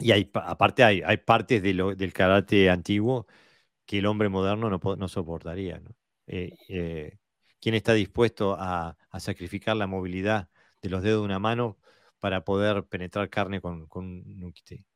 Y 0.00 0.12
hay, 0.12 0.30
aparte 0.34 0.84
hay, 0.84 1.16
partes 1.18 1.62
del 1.62 2.12
karate 2.12 2.70
antiguo 2.70 3.26
que 3.86 3.98
el 3.98 4.06
hombre 4.06 4.28
moderno 4.28 4.70
no, 4.70 5.08
soportaría. 5.08 5.82
Eh, 6.26 6.52
eh, 6.68 7.18
¿Quién 7.60 7.74
está 7.74 7.94
dispuesto 7.94 8.56
a, 8.58 8.96
sacrificar 9.18 9.76
la 9.76 9.86
movilidad 9.88 10.50
de 10.82 10.90
los 10.90 11.02
dedos 11.02 11.22
de 11.22 11.24
una 11.26 11.40
mano 11.40 11.78
para 12.20 12.44
poder 12.44 12.84
penetrar 12.84 13.30
carne 13.30 13.60
con, 13.60 13.86
con 13.88 14.04
un 14.06 14.44
ukite? 14.44 14.86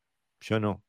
Yo 0.40 0.60
no. 0.60 0.84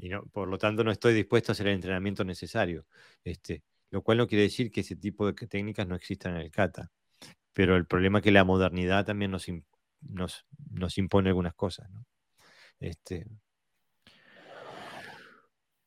Y 0.00 0.08
no, 0.08 0.24
por 0.26 0.48
lo 0.48 0.58
tanto, 0.58 0.82
no 0.82 0.90
estoy 0.90 1.14
dispuesto 1.14 1.52
a 1.52 1.54
hacer 1.54 1.68
el 1.68 1.74
entrenamiento 1.74 2.24
necesario. 2.24 2.86
Este, 3.22 3.62
lo 3.90 4.02
cual 4.02 4.18
no 4.18 4.26
quiere 4.26 4.44
decir 4.44 4.70
que 4.70 4.80
ese 4.80 4.96
tipo 4.96 5.26
de 5.26 5.34
técnicas 5.46 5.86
no 5.86 5.94
existan 5.94 6.36
en 6.36 6.42
el 6.42 6.50
kata. 6.50 6.90
Pero 7.52 7.76
el 7.76 7.86
problema 7.86 8.18
es 8.18 8.24
que 8.24 8.30
la 8.30 8.44
modernidad 8.44 9.04
también 9.04 9.30
nos, 9.30 9.46
nos, 10.00 10.98
impone 10.98 11.28
algunas 11.28 11.54
cosas. 11.54 11.90
Este, 12.78 13.26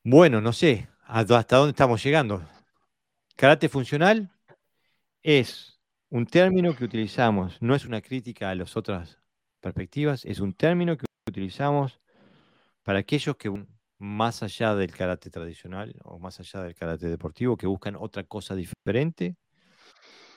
bueno, 0.04 0.40
no 0.40 0.52
sé 0.52 0.88
hasta 1.06 1.56
dónde 1.56 1.70
estamos 1.70 2.02
llegando. 2.02 2.46
Karate 3.36 3.68
funcional 3.68 4.30
es 5.22 5.80
un 6.10 6.26
término 6.26 6.76
que 6.76 6.84
utilizamos, 6.84 7.60
no 7.60 7.74
es 7.74 7.84
una 7.84 8.00
crítica 8.00 8.50
a 8.50 8.54
las 8.54 8.76
otras 8.76 9.18
perspectivas, 9.60 10.24
es 10.24 10.40
un 10.40 10.52
término 10.54 10.96
que 10.96 11.06
utilizamos 11.28 12.00
para 12.84 13.00
aquellos 13.00 13.36
que 13.36 13.48
más 14.04 14.42
allá 14.42 14.74
del 14.74 14.92
karate 14.92 15.30
tradicional 15.30 15.94
o 16.04 16.18
más 16.18 16.38
allá 16.38 16.62
del 16.62 16.74
karate 16.74 17.08
deportivo, 17.08 17.56
que 17.56 17.66
buscan 17.66 17.96
otra 17.96 18.22
cosa 18.24 18.54
diferente, 18.54 19.36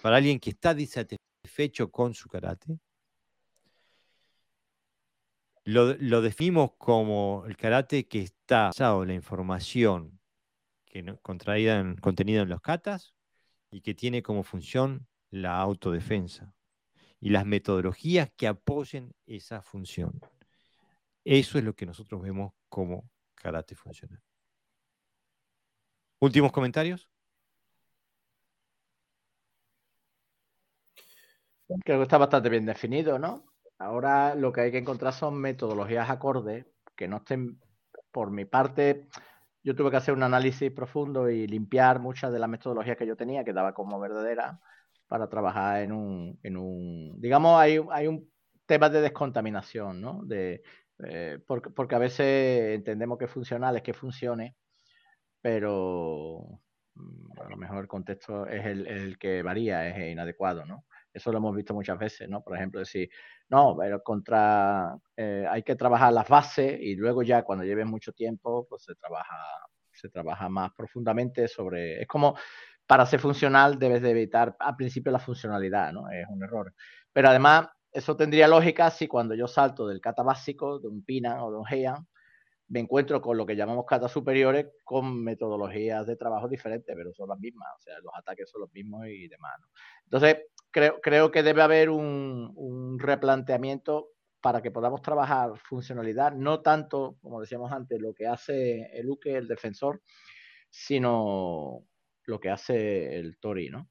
para 0.02 0.18
alguien 0.18 0.40
que 0.40 0.52
está 0.52 0.74
disatisfecho 0.74 1.92
con 1.92 2.14
su 2.14 2.30
karate, 2.30 2.80
lo, 5.66 6.22
definimos 6.22 6.72
como 6.78 7.44
el 7.46 7.58
karate 7.58 8.08
que 8.08 8.22
está 8.22 8.68
basado 8.68 9.04
en 9.04 9.10
la 9.10 9.16
información 9.16 10.18
que 10.86 11.04
contraída 11.22 11.80
en, 11.80 11.98
contenida 11.98 12.44
en 12.44 12.50
los 12.50 12.62
katas 12.62 13.14
y 13.70 13.82
que 13.82 13.94
tiene 13.94 14.24
como 14.24 14.44
función 14.44 15.08
la 15.30 15.60
autodefensa 15.60 16.54
y 17.20 17.32
las 17.32 17.46
metodologías 17.46 18.32
que 18.38 18.48
apoyen 18.48 19.14
esa 19.26 19.62
función. 19.62 20.22
Eso 21.26 21.58
es 21.58 21.66
lo 21.66 21.76
que 21.76 21.86
nosotros 21.86 22.22
vemos 22.22 22.54
como 22.70 23.10
funcional. 23.76 24.22
¿Últimos 26.20 26.52
comentarios? 26.52 27.10
Creo 31.84 32.00
que 32.00 32.04
está 32.04 32.18
bastante 32.18 32.50
bien 32.50 32.66
definido, 32.66 33.20
¿no? 33.20 33.46
Ahora 33.78 34.36
lo 34.36 34.52
que 34.52 34.62
hay 34.62 34.72
que 34.72 34.78
encontrar 34.78 35.14
son 35.14 35.40
metodologías 35.40 36.10
acordes 36.10 36.66
que 36.96 37.08
no 37.08 37.18
estén, 37.18 37.60
por 38.12 38.32
mi 38.32 38.46
parte, 38.46 39.08
yo 39.64 39.76
tuve 39.76 39.92
que 39.92 39.98
hacer 39.98 40.14
un 40.14 40.24
análisis 40.24 40.72
profundo 40.72 41.30
y 41.30 41.46
limpiar 41.46 42.00
muchas 42.00 42.32
de 42.32 42.40
las 42.40 42.50
metodologías 42.50 42.98
que 42.98 43.06
yo 43.06 43.16
tenía, 43.16 43.44
que 43.44 43.54
daba 43.54 43.74
como 43.74 44.00
verdadera, 44.00 44.60
para 45.08 45.30
trabajar 45.30 45.84
en 45.84 45.92
un, 45.92 46.40
en 46.44 46.58
un 46.58 47.20
digamos, 47.20 47.60
hay, 47.60 47.80
hay 47.92 48.08
un 48.08 48.30
tema 48.66 48.90
de 48.90 49.02
descontaminación, 49.02 50.02
¿no? 50.02 50.22
De, 50.24 50.64
eh, 51.04 51.40
porque, 51.46 51.96
a 51.96 52.00
veces 52.00 52.76
entendemos 52.76 53.18
que 53.18 53.28
funcional 53.28 53.76
es 53.78 53.84
que 53.84 53.94
funcione, 53.94 54.56
pero 55.42 56.62
mm, 56.96 57.40
a 57.42 57.50
lo 57.50 57.58
mejor 57.58 57.80
el 57.80 57.88
contexto 57.88 58.48
es 58.48 58.66
el, 58.66 59.18
que 59.20 59.44
varía, 59.44 59.88
es 59.88 60.12
inadecuado, 60.12 60.66
¿no? 60.66 60.86
Eso 61.14 61.32
lo 61.32 61.40
hemos 61.40 61.56
visto 61.56 61.74
muchas 61.74 61.98
veces, 61.98 62.30
¿no? 62.30 62.42
Por 62.44 62.56
ejemplo, 62.56 62.80
decir, 62.80 63.10
no, 63.50 63.76
pero 63.78 64.02
contra, 64.04 64.96
eh, 65.16 65.46
hay 65.50 65.64
que 65.64 65.76
trabajar 65.76 66.14
las 66.14 66.28
bases 66.28 66.80
y 66.80 66.96
luego 66.96 67.24
ya 67.24 67.44
cuando 67.44 67.66
lleve 67.66 67.86
mucho 67.86 68.12
tiempo, 68.14 68.68
pues 68.70 68.84
se 68.84 68.96
trabaja, 68.96 69.38
se 69.92 70.10
trabaja 70.10 70.50
más 70.50 70.72
profundamente 70.74 71.48
sobre, 71.48 72.02
es 72.02 72.08
como, 72.08 72.36
para 72.88 73.06
ser 73.06 73.20
funcional 73.20 73.78
debes 73.78 74.02
de 74.02 74.12
evitar 74.12 74.56
al 74.60 74.76
principio 74.76 75.12
la 75.12 75.20
funcionalidad, 75.20 75.92
¿no? 75.92 76.10
Es 76.10 76.26
un 76.30 76.44
error. 76.44 76.74
Pero 77.12 77.30
además, 77.30 77.68
eso 77.98 78.16
tendría 78.16 78.48
lógica 78.48 78.92
si 78.92 79.08
cuando 79.08 79.34
yo 79.34 79.48
salto 79.48 79.88
del 79.88 80.00
kata 80.00 80.22
básico, 80.22 80.78
de 80.78 80.88
un 80.88 81.04
Pinan 81.04 81.40
o 81.40 81.50
de 81.50 81.58
un 81.58 81.66
Heian, 81.68 82.08
me 82.68 82.80
encuentro 82.80 83.20
con 83.22 83.38
lo 83.38 83.44
que 83.44 83.56
llamamos 83.56 83.86
catas 83.88 84.12
superiores 84.12 84.68
con 84.84 85.24
metodologías 85.24 86.06
de 86.06 86.16
trabajo 86.16 86.48
diferentes, 86.48 86.96
pero 86.96 87.12
son 87.12 87.30
las 87.30 87.40
mismas, 87.40 87.68
o 87.76 87.82
sea, 87.82 87.96
los 88.04 88.14
ataques 88.16 88.52
son 88.52 88.62
los 88.62 88.72
mismos 88.72 89.08
y 89.08 89.28
demás. 89.28 89.54
¿no? 89.60 89.68
Entonces, 90.04 90.38
creo, 90.70 91.02
creo 91.02 91.32
que 91.32 91.42
debe 91.42 91.64
haber 91.64 91.90
un, 91.90 92.52
un, 92.56 93.00
replanteamiento 93.00 94.10
para 94.42 94.62
que 94.62 94.70
podamos 94.70 95.02
trabajar 95.02 95.58
funcionalidad, 95.58 96.34
no 96.34 96.62
tanto, 96.62 97.18
como 97.20 97.42
decíamos 97.42 97.72
antes, 97.72 98.00
lo 98.00 98.14
que 98.14 98.28
hace 98.28 98.92
el 98.94 99.10
Uke, 99.10 99.36
el 99.36 99.48
defensor, 99.48 100.04
sino 100.70 101.84
lo 102.26 102.40
que 102.40 102.52
hace 102.52 103.18
el 103.18 103.40
Tori, 103.40 103.70
¿no? 103.70 103.90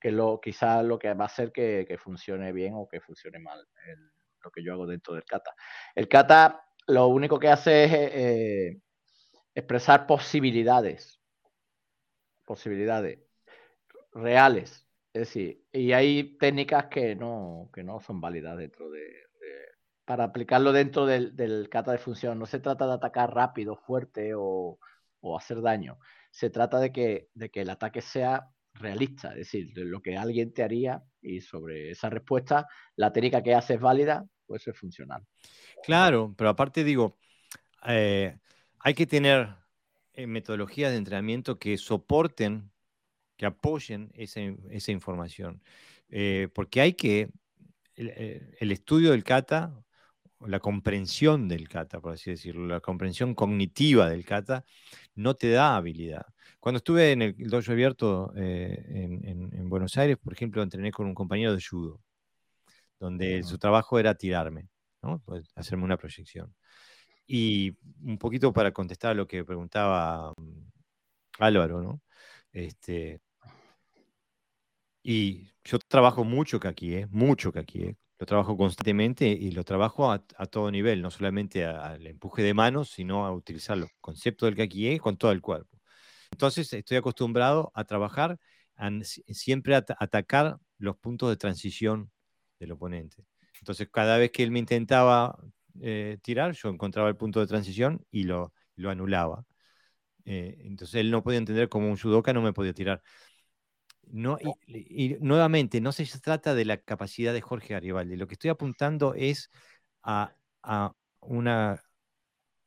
Que 0.00 0.10
lo, 0.10 0.40
quizás 0.40 0.84
lo 0.84 0.98
que 0.98 1.12
va 1.14 1.24
a 1.24 1.26
hacer 1.26 1.52
que, 1.52 1.98
funcione 1.98 2.52
bien 2.52 2.74
o 2.74 2.88
que 2.88 3.00
funcione 3.00 3.38
mal 3.38 3.66
lo 4.44 4.50
que 4.50 4.62
yo 4.62 4.74
hago 4.74 4.86
dentro 4.86 5.14
del 5.14 5.24
kata. 5.24 5.54
El 5.94 6.08
kata 6.08 6.64
lo 6.86 7.08
único 7.08 7.38
que 7.38 7.48
hace 7.48 7.84
es 7.84 7.92
eh, 7.92 8.80
expresar 9.54 10.06
posibilidades, 10.06 11.20
posibilidades 12.44 13.20
reales. 14.12 14.86
Es 15.12 15.20
decir, 15.28 15.64
y 15.72 15.92
hay 15.92 16.36
técnicas 16.38 16.86
que 16.86 17.14
no, 17.14 17.70
que 17.72 17.82
no 17.84 18.00
son 18.00 18.20
válidas 18.20 18.58
dentro 18.58 18.90
de, 18.90 19.00
de 19.00 19.68
para 20.04 20.24
aplicarlo 20.24 20.72
dentro 20.72 21.06
del, 21.06 21.36
del, 21.36 21.68
kata 21.68 21.92
de 21.92 21.98
función. 21.98 22.38
No 22.38 22.46
se 22.46 22.60
trata 22.60 22.86
de 22.86 22.94
atacar 22.94 23.32
rápido, 23.34 23.76
fuerte 23.76 24.34
o, 24.34 24.78
o 25.20 25.38
hacer 25.38 25.62
daño. 25.62 25.98
Se 26.30 26.50
trata 26.50 26.80
de 26.80 26.92
que, 26.92 27.30
de 27.34 27.50
que 27.50 27.62
el 27.62 27.70
ataque 27.70 28.00
sea 28.00 28.50
realista, 28.74 29.30
es 29.30 29.36
decir, 29.36 29.72
de 29.72 29.84
lo 29.84 30.02
que 30.02 30.16
alguien 30.16 30.52
te 30.52 30.62
haría 30.62 31.02
y 31.22 31.40
sobre 31.40 31.90
esa 31.90 32.10
respuesta, 32.10 32.66
la 32.96 33.12
técnica 33.12 33.42
que 33.42 33.54
hace 33.54 33.74
es 33.74 33.80
válida 33.80 34.26
pues 34.46 34.66
es 34.66 34.76
funcional. 34.76 35.24
Claro, 35.82 36.34
pero 36.36 36.50
aparte 36.50 36.84
digo, 36.84 37.18
eh, 37.86 38.36
hay 38.78 38.94
que 38.94 39.06
tener 39.06 39.54
eh, 40.12 40.26
metodologías 40.26 40.90
de 40.90 40.98
entrenamiento 40.98 41.58
que 41.58 41.76
soporten, 41.78 42.70
que 43.36 43.46
apoyen 43.46 44.10
esa, 44.14 44.40
esa 44.70 44.92
información. 44.92 45.62
Eh, 46.08 46.48
porque 46.54 46.80
hay 46.80 46.94
que, 46.94 47.30
el, 47.96 48.10
el, 48.58 48.72
estudio 48.72 49.12
del 49.12 49.24
kata, 49.24 49.82
la 50.40 50.60
comprensión 50.60 51.48
del 51.48 51.68
kata, 51.68 52.00
por 52.00 52.12
así 52.12 52.30
decirlo, 52.30 52.66
la 52.66 52.80
comprensión 52.80 53.34
cognitiva 53.34 54.08
del 54.10 54.24
kata, 54.24 54.64
no 55.14 55.34
te 55.34 55.50
da 55.50 55.76
habilidad. 55.76 56.26
Cuando 56.64 56.78
estuve 56.78 57.12
en 57.12 57.20
el 57.20 57.34
dojo 57.50 57.72
abierto 57.72 58.32
en, 58.34 59.28
en, 59.28 59.50
en 59.52 59.68
Buenos 59.68 59.98
Aires, 59.98 60.16
por 60.16 60.32
ejemplo, 60.32 60.62
entrené 60.62 60.92
con 60.92 61.06
un 61.06 61.14
compañero 61.14 61.54
de 61.54 61.62
judo 61.62 62.00
donde 62.98 63.42
su 63.42 63.58
trabajo 63.58 63.98
era 63.98 64.14
tirarme, 64.14 64.70
¿no? 65.02 65.20
Pues 65.26 65.46
hacerme 65.56 65.84
una 65.84 65.98
proyección. 65.98 66.54
Y 67.26 67.76
un 68.02 68.16
poquito 68.16 68.50
para 68.54 68.72
contestar 68.72 69.10
a 69.10 69.14
lo 69.14 69.26
que 69.26 69.44
preguntaba 69.44 70.32
mm, 70.38 70.62
Álvaro, 71.40 71.82
¿no? 71.82 72.00
Este, 72.50 73.20
y 75.02 75.50
yo 75.64 75.78
trabajo 75.80 76.24
mucho 76.24 76.58
que 76.58 76.68
aquí, 76.68 76.94
¿eh? 76.94 77.06
mucho 77.10 77.52
que 77.52 77.58
aquí, 77.58 77.82
¿eh? 77.82 77.96
lo 78.18 78.24
trabajo 78.24 78.56
constantemente 78.56 79.28
y 79.28 79.50
lo 79.50 79.64
trabajo 79.64 80.10
a, 80.10 80.24
a 80.38 80.46
todo 80.46 80.70
nivel, 80.70 81.02
no 81.02 81.10
solamente 81.10 81.66
al 81.66 82.06
empuje 82.06 82.42
de 82.42 82.54
manos, 82.54 82.88
sino 82.88 83.26
a 83.26 83.32
utilizar 83.32 83.76
los 83.76 83.90
conceptos 84.00 84.46
del 84.46 84.56
kaki 84.56 84.98
con 84.98 85.18
todo 85.18 85.30
el 85.30 85.42
cuerpo. 85.42 85.83
Entonces 86.32 86.72
estoy 86.72 86.96
acostumbrado 86.96 87.70
a 87.74 87.84
trabajar, 87.84 88.38
a, 88.76 88.90
siempre 89.02 89.76
a 89.76 89.84
atacar 89.98 90.58
los 90.78 90.96
puntos 90.96 91.30
de 91.30 91.36
transición 91.36 92.10
del 92.58 92.72
oponente. 92.72 93.24
Entonces, 93.60 93.88
cada 93.90 94.18
vez 94.18 94.30
que 94.30 94.42
él 94.42 94.50
me 94.50 94.58
intentaba 94.58 95.38
eh, 95.80 96.18
tirar, 96.22 96.52
yo 96.52 96.68
encontraba 96.68 97.08
el 97.08 97.16
punto 97.16 97.40
de 97.40 97.46
transición 97.46 98.04
y 98.10 98.24
lo, 98.24 98.52
lo 98.76 98.90
anulaba. 98.90 99.44
Eh, 100.24 100.56
entonces, 100.60 100.96
él 100.96 101.10
no 101.10 101.22
podía 101.22 101.38
entender 101.38 101.68
cómo 101.68 101.88
un 101.88 101.96
judoka 101.96 102.32
no 102.32 102.42
me 102.42 102.52
podía 102.52 102.72
tirar. 102.72 103.02
No, 104.02 104.38
y, 104.66 105.14
y, 105.14 105.16
nuevamente, 105.20 105.80
no 105.80 105.92
se 105.92 106.06
trata 106.20 106.54
de 106.54 106.64
la 106.64 106.76
capacidad 106.78 107.32
de 107.32 107.40
Jorge 107.40 107.74
Garibaldi. 107.74 108.16
Lo 108.16 108.26
que 108.26 108.34
estoy 108.34 108.50
apuntando 108.50 109.14
es 109.14 109.50
a, 110.02 110.34
a 110.62 110.92
una 111.20 111.82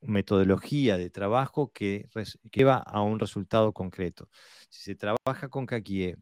metodología 0.08 0.98
de 0.98 1.10
trabajo 1.10 1.72
que, 1.72 2.10
que 2.52 2.64
va 2.64 2.78
a 2.78 3.02
un 3.02 3.20
resultado 3.20 3.74
concreto. 3.74 4.30
Si 4.70 4.82
se 4.82 4.96
trabaja 4.96 5.50
con 5.50 5.66
Kakie, 5.66 6.16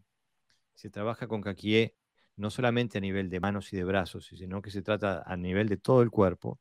se 0.74 0.90
trabaja 0.90 1.28
con 1.28 1.42
Kakie 1.42 1.96
no 2.38 2.50
solamente 2.50 2.98
a 2.98 3.02
nivel 3.02 3.30
de 3.30 3.40
manos 3.40 3.72
y 3.74 3.78
de 3.78 3.84
brazos, 3.84 4.26
sino 4.28 4.62
que 4.62 4.72
se 4.72 4.82
trata 4.82 5.24
a 5.26 5.38
nivel 5.38 5.70
de 5.70 5.78
todo 5.78 6.02
el 6.02 6.12
cuerpo, 6.12 6.60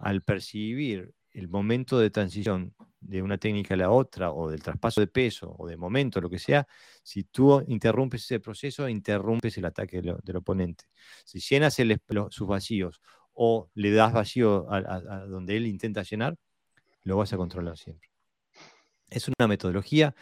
al 0.00 0.22
percibir 0.22 1.14
el 1.30 1.48
momento 1.48 1.98
de 1.98 2.10
transición 2.10 2.74
de 3.00 3.22
una 3.22 3.38
técnica 3.38 3.74
a 3.74 3.76
la 3.76 3.90
otra, 3.90 4.32
o 4.32 4.50
del 4.50 4.62
traspaso 4.62 5.00
de 5.00 5.08
peso, 5.08 5.54
o 5.58 5.66
de 5.66 5.76
momento, 5.76 6.20
lo 6.20 6.30
que 6.30 6.38
sea, 6.38 6.66
si 7.02 7.24
tú 7.24 7.62
interrumpes 7.68 8.22
ese 8.22 8.40
proceso, 8.40 8.88
interrumpes 8.88 9.58
el 9.58 9.66
ataque 9.66 10.00
del, 10.00 10.16
del 10.22 10.36
oponente. 10.36 10.84
Si 11.24 11.40
llenas 11.40 11.78
el, 11.80 12.00
sus 12.30 12.48
vacíos 12.48 13.00
o 13.34 13.70
le 13.74 13.90
das 13.92 14.12
vacío 14.12 14.70
a, 14.70 14.78
a, 14.78 14.96
a 14.96 15.26
donde 15.26 15.56
él 15.56 15.66
intenta 15.66 16.02
llenar, 16.02 16.36
lo 17.04 17.16
vas 17.16 17.32
a 17.32 17.36
controlar 17.36 17.78
siempre. 17.78 18.10
Es 19.10 19.28
una 19.28 19.48
metodología, 19.48 20.14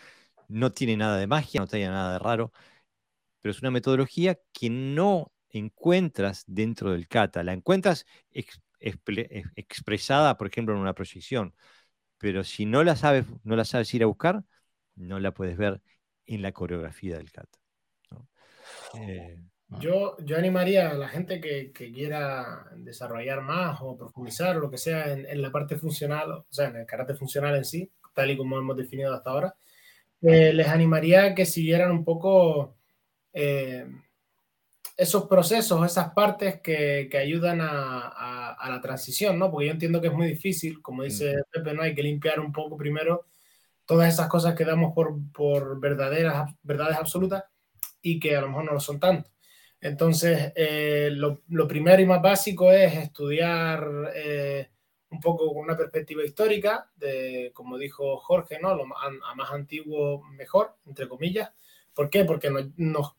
no 0.48 0.72
tiene 0.72 0.96
nada 0.96 1.16
de 1.18 1.26
magia, 1.26 1.60
no 1.60 1.66
tiene 1.66 1.88
nada 1.88 2.14
de 2.14 2.18
raro, 2.18 2.52
pero 3.40 3.52
es 3.52 3.60
una 3.60 3.70
metodología 3.70 4.38
que 4.52 4.70
no 4.70 5.32
encuentras 5.50 6.44
dentro 6.46 6.92
del 6.92 7.08
kata. 7.08 7.42
La 7.42 7.52
encuentras 7.52 8.06
ex, 8.30 8.60
expresada, 8.80 10.36
por 10.36 10.48
ejemplo, 10.48 10.74
en 10.74 10.80
una 10.80 10.94
proyección, 10.94 11.54
pero 12.18 12.44
si 12.44 12.66
no 12.66 12.84
la 12.84 12.96
sabes, 12.96 13.26
no 13.44 13.56
la 13.56 13.64
sabes 13.64 13.92
ir 13.94 14.02
a 14.02 14.06
buscar, 14.06 14.44
no 14.96 15.20
la 15.20 15.32
puedes 15.32 15.56
ver 15.56 15.82
en 16.26 16.42
la 16.42 16.52
coreografía 16.52 17.16
del 17.16 17.32
kata. 17.32 17.58
¿no? 18.10 18.28
Eh, 19.00 19.42
yo, 19.80 20.16
yo, 20.24 20.36
animaría 20.36 20.90
a 20.90 20.94
la 20.94 21.08
gente 21.08 21.40
que, 21.40 21.72
que, 21.72 21.92
quiera 21.92 22.66
desarrollar 22.76 23.42
más 23.42 23.78
o 23.80 23.96
profundizar 23.96 24.56
lo 24.56 24.70
que 24.70 24.78
sea 24.78 25.12
en, 25.12 25.26
en, 25.26 25.42
la 25.42 25.50
parte 25.50 25.76
funcional, 25.76 26.30
o 26.32 26.46
sea, 26.50 26.68
en 26.68 26.76
el 26.76 26.86
carácter 26.86 27.16
funcional 27.16 27.56
en 27.56 27.64
sí, 27.64 27.90
tal 28.14 28.30
y 28.30 28.36
como 28.36 28.58
hemos 28.58 28.76
definido 28.76 29.14
hasta 29.14 29.30
ahora, 29.30 29.54
eh, 30.22 30.52
les 30.52 30.68
animaría 30.68 31.24
a 31.24 31.34
que 31.34 31.44
siguieran 31.44 31.90
un 31.90 32.04
poco 32.04 32.76
eh, 33.32 33.86
esos 34.96 35.26
procesos, 35.26 35.84
esas 35.84 36.12
partes 36.12 36.60
que, 36.60 37.08
que 37.10 37.18
ayudan 37.18 37.60
a, 37.60 38.08
a, 38.08 38.52
a, 38.52 38.70
la 38.70 38.80
transición, 38.80 39.36
¿no? 39.38 39.50
Porque 39.50 39.66
yo 39.66 39.72
entiendo 39.72 40.00
que 40.00 40.06
es 40.06 40.12
muy 40.12 40.28
difícil, 40.28 40.80
como 40.80 41.02
dice 41.02 41.34
mm. 41.34 41.50
Pepe, 41.50 41.74
¿no? 41.74 41.82
Hay 41.82 41.94
que 41.94 42.04
limpiar 42.04 42.38
un 42.38 42.52
poco 42.52 42.76
primero 42.76 43.26
todas 43.84 44.12
esas 44.14 44.28
cosas 44.28 44.54
que 44.54 44.64
damos 44.64 44.94
por, 44.94 45.12
por 45.32 45.80
verdaderas, 45.80 46.54
verdades 46.62 46.98
absolutas 46.98 47.44
y 48.00 48.20
que 48.20 48.36
a 48.36 48.42
lo 48.42 48.48
mejor 48.48 48.64
no 48.64 48.72
lo 48.74 48.80
son 48.80 49.00
tanto. 49.00 49.31
Entonces, 49.82 50.52
eh, 50.54 51.10
lo, 51.10 51.66
primero 51.66 52.00
y 52.00 52.06
más 52.06 52.22
básico 52.22 52.70
es 52.70 52.94
estudiar 52.94 54.12
eh, 54.14 54.70
un 55.10 55.18
poco 55.18 55.52
con 55.52 55.64
una 55.64 55.76
perspectiva 55.76 56.24
histórica, 56.24 56.88
como 57.52 57.76
dijo 57.76 58.16
Jorge, 58.18 58.60
¿no? 58.60 58.68
A 58.70 59.34
más 59.34 59.50
antiguo 59.50 60.22
mejor, 60.36 60.76
entre 60.86 61.08
comillas. 61.08 61.50
¿Por 61.92 62.08
qué? 62.10 62.24
Porque 62.24 62.48
nos, 62.76 63.16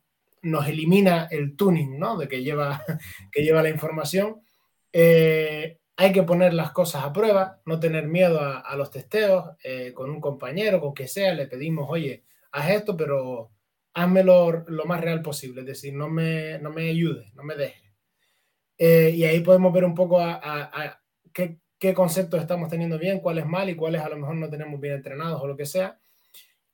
elimina 0.66 1.28
el 1.30 1.54
tuning 1.54 1.98
¿no? 1.98 2.16
de 2.16 2.28
que 2.28 2.42
lleva, 2.42 2.82
que 3.30 3.42
lleva 3.42 3.62
la 3.62 3.68
información. 3.68 4.40
Eh, 4.90 5.78
hay 5.96 6.12
que 6.12 6.22
poner 6.22 6.54
las 6.54 6.72
cosas 6.72 7.04
a 7.04 7.12
prueba, 7.12 7.60
no 7.66 7.78
tener 7.78 8.08
miedo 8.08 8.40
a, 8.40 8.60
a 8.60 8.74
los 8.74 8.90
testeos, 8.90 9.50
con 9.92 10.08
un 10.08 10.20
compañero, 10.20 10.80
con 10.80 10.94
que 10.94 11.08
sea, 11.08 11.34
le 11.34 11.46
pedimos, 11.46 11.86
oye, 11.90 12.24
haz 12.52 12.70
esto, 12.70 12.96
pero 12.96 13.50
házmelo 13.94 14.64
lo 14.66 14.84
más 14.84 15.00
real 15.00 15.22
posible, 15.22 15.60
es 15.60 15.66
decir, 15.66 15.94
no 15.94 16.08
me, 16.08 16.58
no 16.58 16.70
me 16.70 16.90
ayude, 16.90 17.30
no 17.34 17.44
me 17.44 17.54
deje. 17.54 17.94
Eh, 18.76 19.12
y 19.14 19.24
ahí 19.24 19.40
podemos 19.40 19.72
ver 19.72 19.84
un 19.84 19.94
poco 19.94 20.20
qué, 21.32 21.58
qué 21.78 21.94
conceptos 21.94 22.40
estamos 22.40 22.68
teniendo 22.68 22.98
bien, 22.98 23.20
cuáles 23.20 23.46
mal 23.46 23.70
y 23.70 23.76
cuáles 23.76 24.02
a 24.02 24.08
lo 24.08 24.16
mejor 24.16 24.34
no 24.34 24.50
tenemos 24.50 24.80
bien 24.80 24.94
entrenados 24.94 25.40
o 25.40 25.46
lo 25.46 25.56
que 25.56 25.64
sea. 25.64 25.98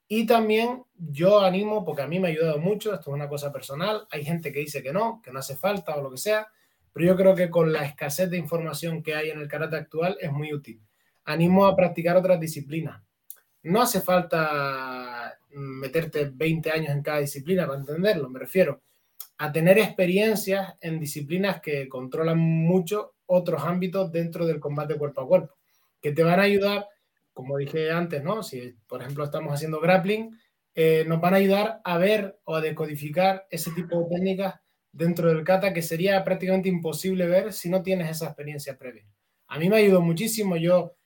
Y 0.09 0.26
también 0.26 0.82
yo 0.94 1.40
animo, 1.40 1.84
porque 1.84 2.02
a 2.02 2.09
mí 2.09 2.18
me 2.18 2.28
ha 2.28 2.30
ayudado 2.32 2.59
mucho, 2.59 2.92
esto 2.92 3.10
es 3.10 3.14
una 3.14 3.28
cosa 3.28 3.52
personal, 3.52 4.09
hay 4.10 4.24
gente 4.24 4.51
que 4.51 4.60
dice 4.60 4.82
que 4.82 4.92
no, 4.92 5.20
que 5.22 5.30
no 5.30 5.38
hace 5.38 5.56
falta 5.56 5.94
o 5.94 6.02
lo 6.02 6.10
que 6.10 6.16
sea, 6.16 6.48
pero 6.92 7.06
yo 7.06 7.16
creo 7.16 7.34
que 7.34 7.51
con 7.51 7.72
la 7.72 7.84
escasez 7.84 8.28
de 8.30 8.38
información 8.38 9.02
que 9.02 9.14
hay 9.14 9.30
en 9.30 9.38
el 9.40 9.47
karate 9.47 9.76
actual 9.76 10.16
es 10.20 10.32
muy 10.32 10.52
útil. 10.52 10.82
Animo 11.24 11.66
a 11.66 11.76
practicar 11.76 12.16
otras 12.16 12.40
disciplinas. 12.40 13.02
No 13.62 13.82
hace 13.82 14.00
falta 14.00 15.38
meterte 15.50 16.30
20 16.32 16.70
años 16.70 16.90
en 16.90 17.02
cada 17.02 17.18
disciplina 17.18 17.66
para 17.66 17.78
entenderlo, 17.78 18.28
me 18.28 18.38
refiero 18.38 18.82
a 19.38 19.50
tener 19.50 19.78
experiencias 19.78 20.74
en 20.82 21.00
disciplinas 21.00 21.62
que 21.62 21.88
controlan 21.88 22.38
mucho 22.38 23.14
otros 23.24 23.62
ámbitos 23.62 24.12
dentro 24.12 24.44
del 24.44 24.60
combate 24.60 24.96
cuerpo 24.96 25.22
a 25.22 25.26
cuerpo, 25.26 25.56
que 26.02 26.12
te 26.12 26.22
van 26.22 26.40
a 26.40 26.42
ayudar, 26.42 26.86
como 27.32 27.56
dije 27.56 27.90
antes, 27.90 28.22
¿no? 28.22 28.42
Si, 28.42 28.76
por 28.86 29.00
ejemplo, 29.00 29.24
estamos 29.24 29.54
haciendo 29.54 29.80
grappling, 29.80 30.38
eh, 30.74 31.04
nos 31.06 31.22
van 31.22 31.32
a 31.32 31.38
ayudar 31.38 31.80
a 31.84 31.96
ver 31.96 32.38
o 32.44 32.54
a 32.54 32.60
decodificar 32.60 33.46
ese 33.50 33.70
tipo 33.70 34.00
de 34.02 34.14
técnicas 34.14 34.60
dentro 34.92 35.28
del 35.28 35.42
kata 35.42 35.72
que 35.72 35.80
sería 35.80 36.22
prácticamente 36.22 36.68
imposible 36.68 37.26
ver 37.26 37.54
si 37.54 37.70
no 37.70 37.82
tienes 37.82 38.10
esa 38.10 38.26
experiencia 38.26 38.76
previa. 38.76 39.06
A 39.46 39.58
mí 39.58 39.70
me 39.70 39.76
ayudó 39.78 40.02
muchísimo, 40.02 40.58
yo 40.58 40.96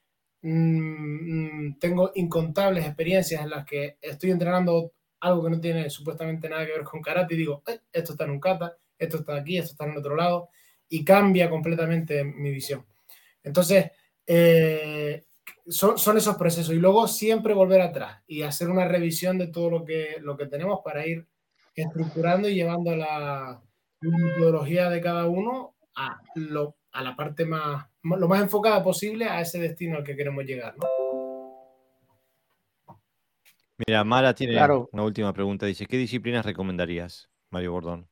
mm, 0.48 1.66
mm, 1.66 1.78
tengo 1.78 2.12
incontables 2.14 2.84
experiencias 2.86 3.42
en 3.42 3.50
las 3.50 3.64
que 3.64 3.98
estoy 4.00 4.30
entrenando 4.30 4.92
algo 5.20 5.44
que 5.44 5.50
no 5.50 5.60
tiene 5.60 5.90
supuestamente 5.90 6.48
nada 6.48 6.66
que 6.66 6.72
ver 6.72 6.84
con 6.84 7.02
karate 7.02 7.34
y 7.34 7.38
digo, 7.38 7.62
eh, 7.66 7.80
esto 7.92 8.12
está 8.12 8.24
en 8.24 8.30
un 8.30 8.40
kata, 8.40 8.76
esto 8.98 9.18
está 9.18 9.36
aquí, 9.36 9.58
esto 9.58 9.72
está 9.72 9.86
en 9.86 9.96
otro 9.96 10.14
lado 10.14 10.50
y 10.88 11.04
cambia 11.04 11.50
completamente 11.50 12.24
mi 12.24 12.50
visión. 12.50 12.84
Entonces, 13.42 13.90
eh, 14.26 15.24
son, 15.66 15.98
son, 15.98 16.16
esos 16.16 16.36
procesos 16.36 16.74
y 16.74 16.78
luego 16.78 17.08
siempre 17.08 17.54
volver 17.54 17.80
atrás 17.80 18.22
y 18.26 18.42
hacer 18.42 18.68
una 18.70 18.86
revisión 18.86 19.38
de 19.38 19.48
todo 19.48 19.70
lo 19.70 19.84
que, 19.84 20.16
lo 20.20 20.36
que 20.36 20.46
tenemos 20.46 20.80
para 20.84 21.06
ir 21.06 21.26
estructurando 21.74 22.48
y 22.48 22.54
llevando 22.54 22.94
la, 22.94 23.62
metodología 24.00 24.90
de 24.90 25.00
cada 25.00 25.26
uno 25.26 25.76
a, 25.96 26.20
lo, 26.34 26.76
a 26.94 27.02
la 27.02 27.16
parte 27.16 27.44
más, 27.44 27.86
lo 28.02 28.28
más 28.28 28.40
enfocada 28.40 28.82
posible 28.82 29.26
a 29.26 29.40
ese 29.40 29.58
destino 29.58 29.98
al 29.98 30.04
que 30.04 30.16
queremos 30.16 30.44
llegar. 30.44 30.74
¿no? 30.78 30.86
Mira, 33.86 34.04
Mara 34.04 34.32
tiene 34.34 34.56
una 34.92 35.02
última 35.02 35.32
pregunta. 35.32 35.66
Dice, 35.66 35.86
¿qué 35.86 35.96
disciplinas 35.96 36.46
recomendarías, 36.46 37.28
Mario 37.50 37.72
Gordón? 37.72 38.08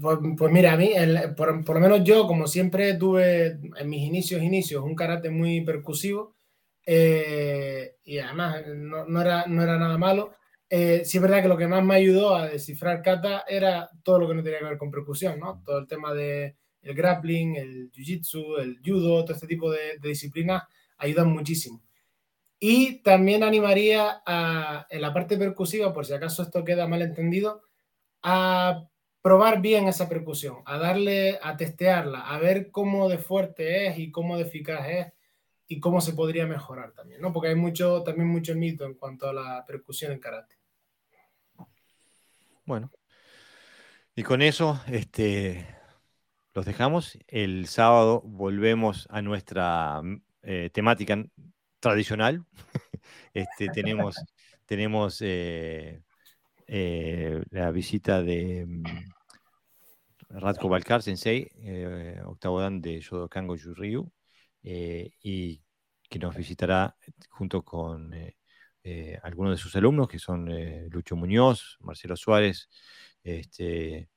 Pues, 0.00 0.18
pues, 0.36 0.52
mira, 0.52 0.72
a 0.72 0.76
mí, 0.76 0.90
por, 1.36 1.62
por, 1.62 1.76
lo 1.76 1.80
menos 1.80 2.02
yo, 2.04 2.26
como 2.26 2.46
siempre 2.46 2.94
tuve 2.94 3.58
en 3.76 3.88
mis 3.88 4.02
inicios, 4.02 4.42
inicios, 4.42 4.82
un 4.82 4.96
carácter 4.96 5.30
muy 5.30 5.60
percusivo 5.60 6.34
eh, 6.86 7.96
y 8.04 8.18
además 8.18 8.62
no, 8.66 9.04
no, 9.04 9.20
era, 9.20 9.44
no 9.46 9.62
era 9.62 9.78
nada 9.78 9.98
malo. 9.98 10.34
Eh, 10.68 11.04
sí 11.04 11.18
es 11.18 11.22
verdad 11.22 11.42
que 11.42 11.48
lo 11.48 11.56
que 11.56 11.68
más 11.68 11.84
me 11.84 11.94
ayudó 11.96 12.34
a 12.34 12.48
descifrar 12.48 13.02
kata 13.02 13.44
era 13.46 13.88
todo 14.02 14.20
lo 14.20 14.28
que 14.28 14.34
no 14.34 14.42
tenía 14.42 14.58
que 14.58 14.64
ver 14.64 14.78
con 14.78 14.90
percusión, 14.90 15.38
¿no? 15.38 15.62
Todo 15.64 15.78
el 15.78 15.86
tema 15.86 16.14
de 16.14 16.56
el 16.86 16.94
grappling, 16.94 17.56
el 17.56 17.90
jiu-jitsu, 17.90 18.60
el 18.60 18.80
judo, 18.84 19.24
todo 19.24 19.34
este 19.34 19.46
tipo 19.46 19.70
de, 19.70 19.98
de, 20.00 20.08
disciplinas 20.08 20.62
ayudan 20.98 21.32
muchísimo. 21.32 21.82
Y 22.58 23.02
también 23.02 23.42
animaría 23.42 24.22
a, 24.24 24.86
en 24.88 25.02
la 25.02 25.12
parte 25.12 25.36
percusiva, 25.36 25.92
por 25.92 26.06
si 26.06 26.14
acaso 26.14 26.42
esto 26.42 26.64
queda 26.64 26.88
mal 26.88 27.02
entendido, 27.02 27.62
a 28.22 28.88
probar 29.20 29.60
bien 29.60 29.88
esa 29.88 30.08
percusión, 30.08 30.58
a 30.64 30.78
darle, 30.78 31.38
a 31.42 31.56
testearla, 31.56 32.20
a 32.20 32.38
ver 32.38 32.70
cómo 32.70 33.08
de 33.08 33.18
fuerte 33.18 33.88
es 33.88 33.98
y 33.98 34.10
cómo 34.10 34.36
de 34.36 34.44
eficaz 34.44 34.88
es 34.88 35.12
y 35.68 35.80
cómo 35.80 36.00
se 36.00 36.12
podría 36.12 36.46
mejorar 36.46 36.92
también, 36.92 37.20
¿no? 37.20 37.32
Porque 37.32 37.48
hay 37.48 37.56
mucho, 37.56 38.02
también 38.04 38.28
mucho 38.28 38.54
mito 38.54 38.84
en 38.84 38.94
cuanto 38.94 39.28
a 39.28 39.32
la 39.32 39.64
percusión 39.66 40.12
en 40.12 40.20
karate. 40.20 40.56
Bueno, 42.64 42.90
y 44.14 44.22
con 44.22 44.42
eso 44.42 44.80
este, 44.86 45.66
los 46.56 46.64
dejamos. 46.64 47.18
El 47.28 47.66
sábado 47.66 48.22
volvemos 48.24 49.06
a 49.10 49.20
nuestra 49.20 50.00
eh, 50.42 50.70
temática 50.72 51.22
tradicional. 51.80 52.46
este, 53.34 53.68
tenemos 54.64 55.20
eh, 55.20 56.02
eh, 56.66 57.42
la 57.50 57.70
visita 57.72 58.22
de 58.22 58.64
mm, 58.66 58.84
Radko 60.30 60.70
Balkar 60.70 61.02
Sensei, 61.02 61.46
octavo 62.24 62.58
dan 62.60 62.80
de 62.80 63.02
Shodokan 63.02 63.46
Goju 63.46 64.10
eh, 64.62 65.10
y 65.22 65.62
que 66.08 66.18
nos 66.18 66.34
visitará 66.34 66.96
junto 67.28 67.62
con 67.62 68.14
algunos 69.22 69.52
de 69.52 69.62
sus 69.62 69.76
alumnos, 69.76 70.08
que 70.08 70.18
son 70.18 70.48
Lucho 70.88 71.16
Muñoz, 71.16 71.76
Marcelo 71.80 72.16
Suárez 72.16 72.68
este, 73.22 74.08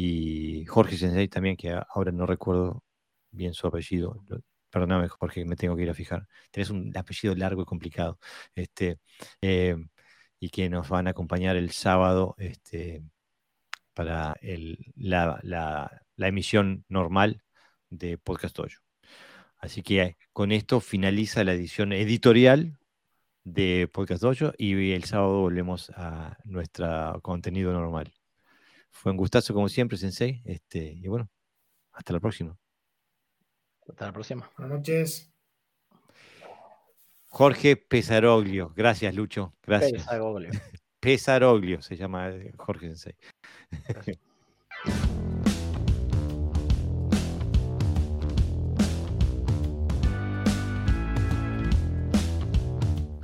y 0.00 0.64
Jorge 0.66 0.96
Sensei 0.96 1.26
también, 1.26 1.56
que 1.56 1.76
ahora 1.88 2.12
no 2.12 2.24
recuerdo 2.24 2.84
bien 3.32 3.52
su 3.52 3.66
apellido. 3.66 4.24
Perdóname, 4.70 5.08
Jorge, 5.08 5.44
me 5.44 5.56
tengo 5.56 5.74
que 5.74 5.82
ir 5.82 5.90
a 5.90 5.94
fijar. 5.94 6.28
Tienes 6.52 6.70
un 6.70 6.96
apellido 6.96 7.34
largo 7.34 7.62
y 7.62 7.64
complicado. 7.64 8.18
Este, 8.54 9.00
y 9.42 10.50
que 10.50 10.70
nos 10.70 10.88
van 10.88 11.08
a 11.08 11.10
acompañar 11.10 11.56
el 11.56 11.72
sábado 11.72 12.36
este, 12.38 13.02
para 13.94 14.36
la, 14.96 15.90
emisión 16.18 16.84
normal 16.88 17.42
de 17.90 18.18
Podcast 18.18 18.58
Hoyo. 18.60 18.78
Así 19.58 19.82
que 19.82 20.16
con 20.32 20.52
esto 20.52 20.80
finaliza 20.80 21.42
la 21.44 21.54
edición 21.54 21.92
editorial 21.92 22.78
de 23.44 23.88
Podcast 23.92 24.22
Dojo 24.22 24.52
y 24.58 24.92
el 24.92 25.04
sábado 25.04 25.40
volvemos 25.40 25.90
a 25.96 26.36
nuestro 26.44 27.20
contenido 27.22 27.72
normal. 27.72 28.12
Fue 28.90 29.12
un 29.12 29.18
gustazo 29.18 29.54
como 29.54 29.68
siempre, 29.68 29.98
Sensei. 29.98 30.42
Este, 30.44 30.78
y 30.78 31.06
bueno, 31.08 31.28
hasta 31.92 32.12
la 32.12 32.20
próxima. 32.20 32.56
Hasta 33.88 34.06
la 34.06 34.12
próxima. 34.12 34.50
Buenas 34.56 34.78
noches. 34.78 35.32
Jorge 37.26 37.76
Pesaroglio. 37.76 38.72
Gracias, 38.74 39.14
Lucho. 39.14 39.54
Gracias. 39.62 39.92
Pesaroglio. 39.92 40.50
Pesaroglio 41.00 41.80
se 41.82 41.96
llama 41.96 42.30
eh, 42.30 42.52
Jorge 42.56 42.94
Sensei. 42.94 43.16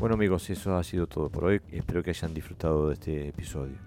Bueno 0.05 0.17
amigos, 0.17 0.51
eso 0.51 0.77
ha 0.77 0.85
sido 0.85 1.07
todo 1.07 1.31
por 1.31 1.45
hoy. 1.45 1.63
Espero 1.73 2.03
que 2.03 2.11
hayan 2.11 2.35
disfrutado 2.35 2.89
de 2.89 2.93
este 2.93 3.29
episodio. 3.29 3.79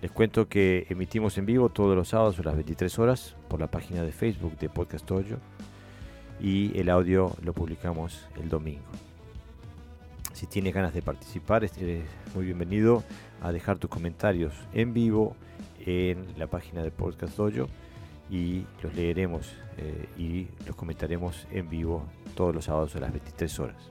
Les 0.00 0.12
cuento 0.12 0.48
que 0.48 0.86
emitimos 0.90 1.38
en 1.38 1.46
vivo 1.46 1.70
todos 1.70 1.96
los 1.96 2.10
sábados 2.10 2.38
a 2.38 2.44
las 2.44 2.54
23 2.54 2.96
horas 3.00 3.34
por 3.48 3.58
la 3.58 3.68
página 3.68 4.04
de 4.04 4.12
Facebook 4.12 4.56
de 4.58 4.68
Podcast 4.68 5.04
Toyo 5.04 5.38
y 6.40 6.78
el 6.78 6.88
audio 6.88 7.34
lo 7.42 7.52
publicamos 7.52 8.28
el 8.40 8.48
domingo. 8.48 8.84
Si 10.32 10.46
tienes 10.46 10.72
ganas 10.72 10.94
de 10.94 11.02
participar, 11.02 11.64
eres 11.64 12.04
muy 12.32 12.44
bienvenido 12.44 13.02
a 13.42 13.50
dejar 13.50 13.78
tus 13.78 13.90
comentarios 13.90 14.54
en 14.72 14.94
vivo 14.94 15.34
en 15.84 16.28
la 16.36 16.46
página 16.46 16.84
de 16.84 16.92
Podcast 16.92 17.36
Dojo 17.36 17.68
y 18.30 18.66
los 18.84 18.94
leeremos 18.94 19.52
eh, 19.78 20.08
y 20.16 20.46
los 20.64 20.76
comentaremos 20.76 21.48
en 21.50 21.68
vivo 21.68 22.04
todos 22.36 22.54
los 22.54 22.66
sábados 22.66 22.94
a 22.94 23.00
las 23.00 23.10
23 23.10 23.58
horas. 23.58 23.90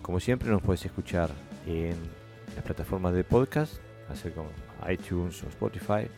Como 0.00 0.18
siempre 0.18 0.48
nos 0.48 0.62
puedes 0.62 0.86
escuchar 0.86 1.28
en 1.66 1.94
las 2.54 2.64
plataformas 2.64 3.12
de 3.12 3.22
podcast, 3.22 3.82
así 4.10 4.30
como 4.30 4.50
iTunes 4.88 5.42
o 5.44 5.48
Spotify 5.48 6.08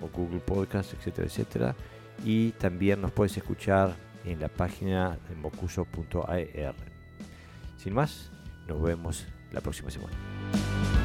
o 0.00 0.08
Google 0.08 0.40
Podcast, 0.40 0.94
etcétera, 0.94 1.26
etcétera. 1.26 1.74
Y 2.24 2.50
también 2.52 3.00
nos 3.00 3.12
puedes 3.12 3.36
escuchar 3.36 3.94
en 4.24 4.40
la 4.40 4.48
página 4.48 5.18
de 5.28 5.36
mocuso.ar. 5.36 6.74
Sin 7.76 7.94
más, 7.94 8.30
nos 8.66 8.82
vemos 8.82 9.26
la 9.52 9.60
próxima 9.60 9.90
semana. 9.90 10.95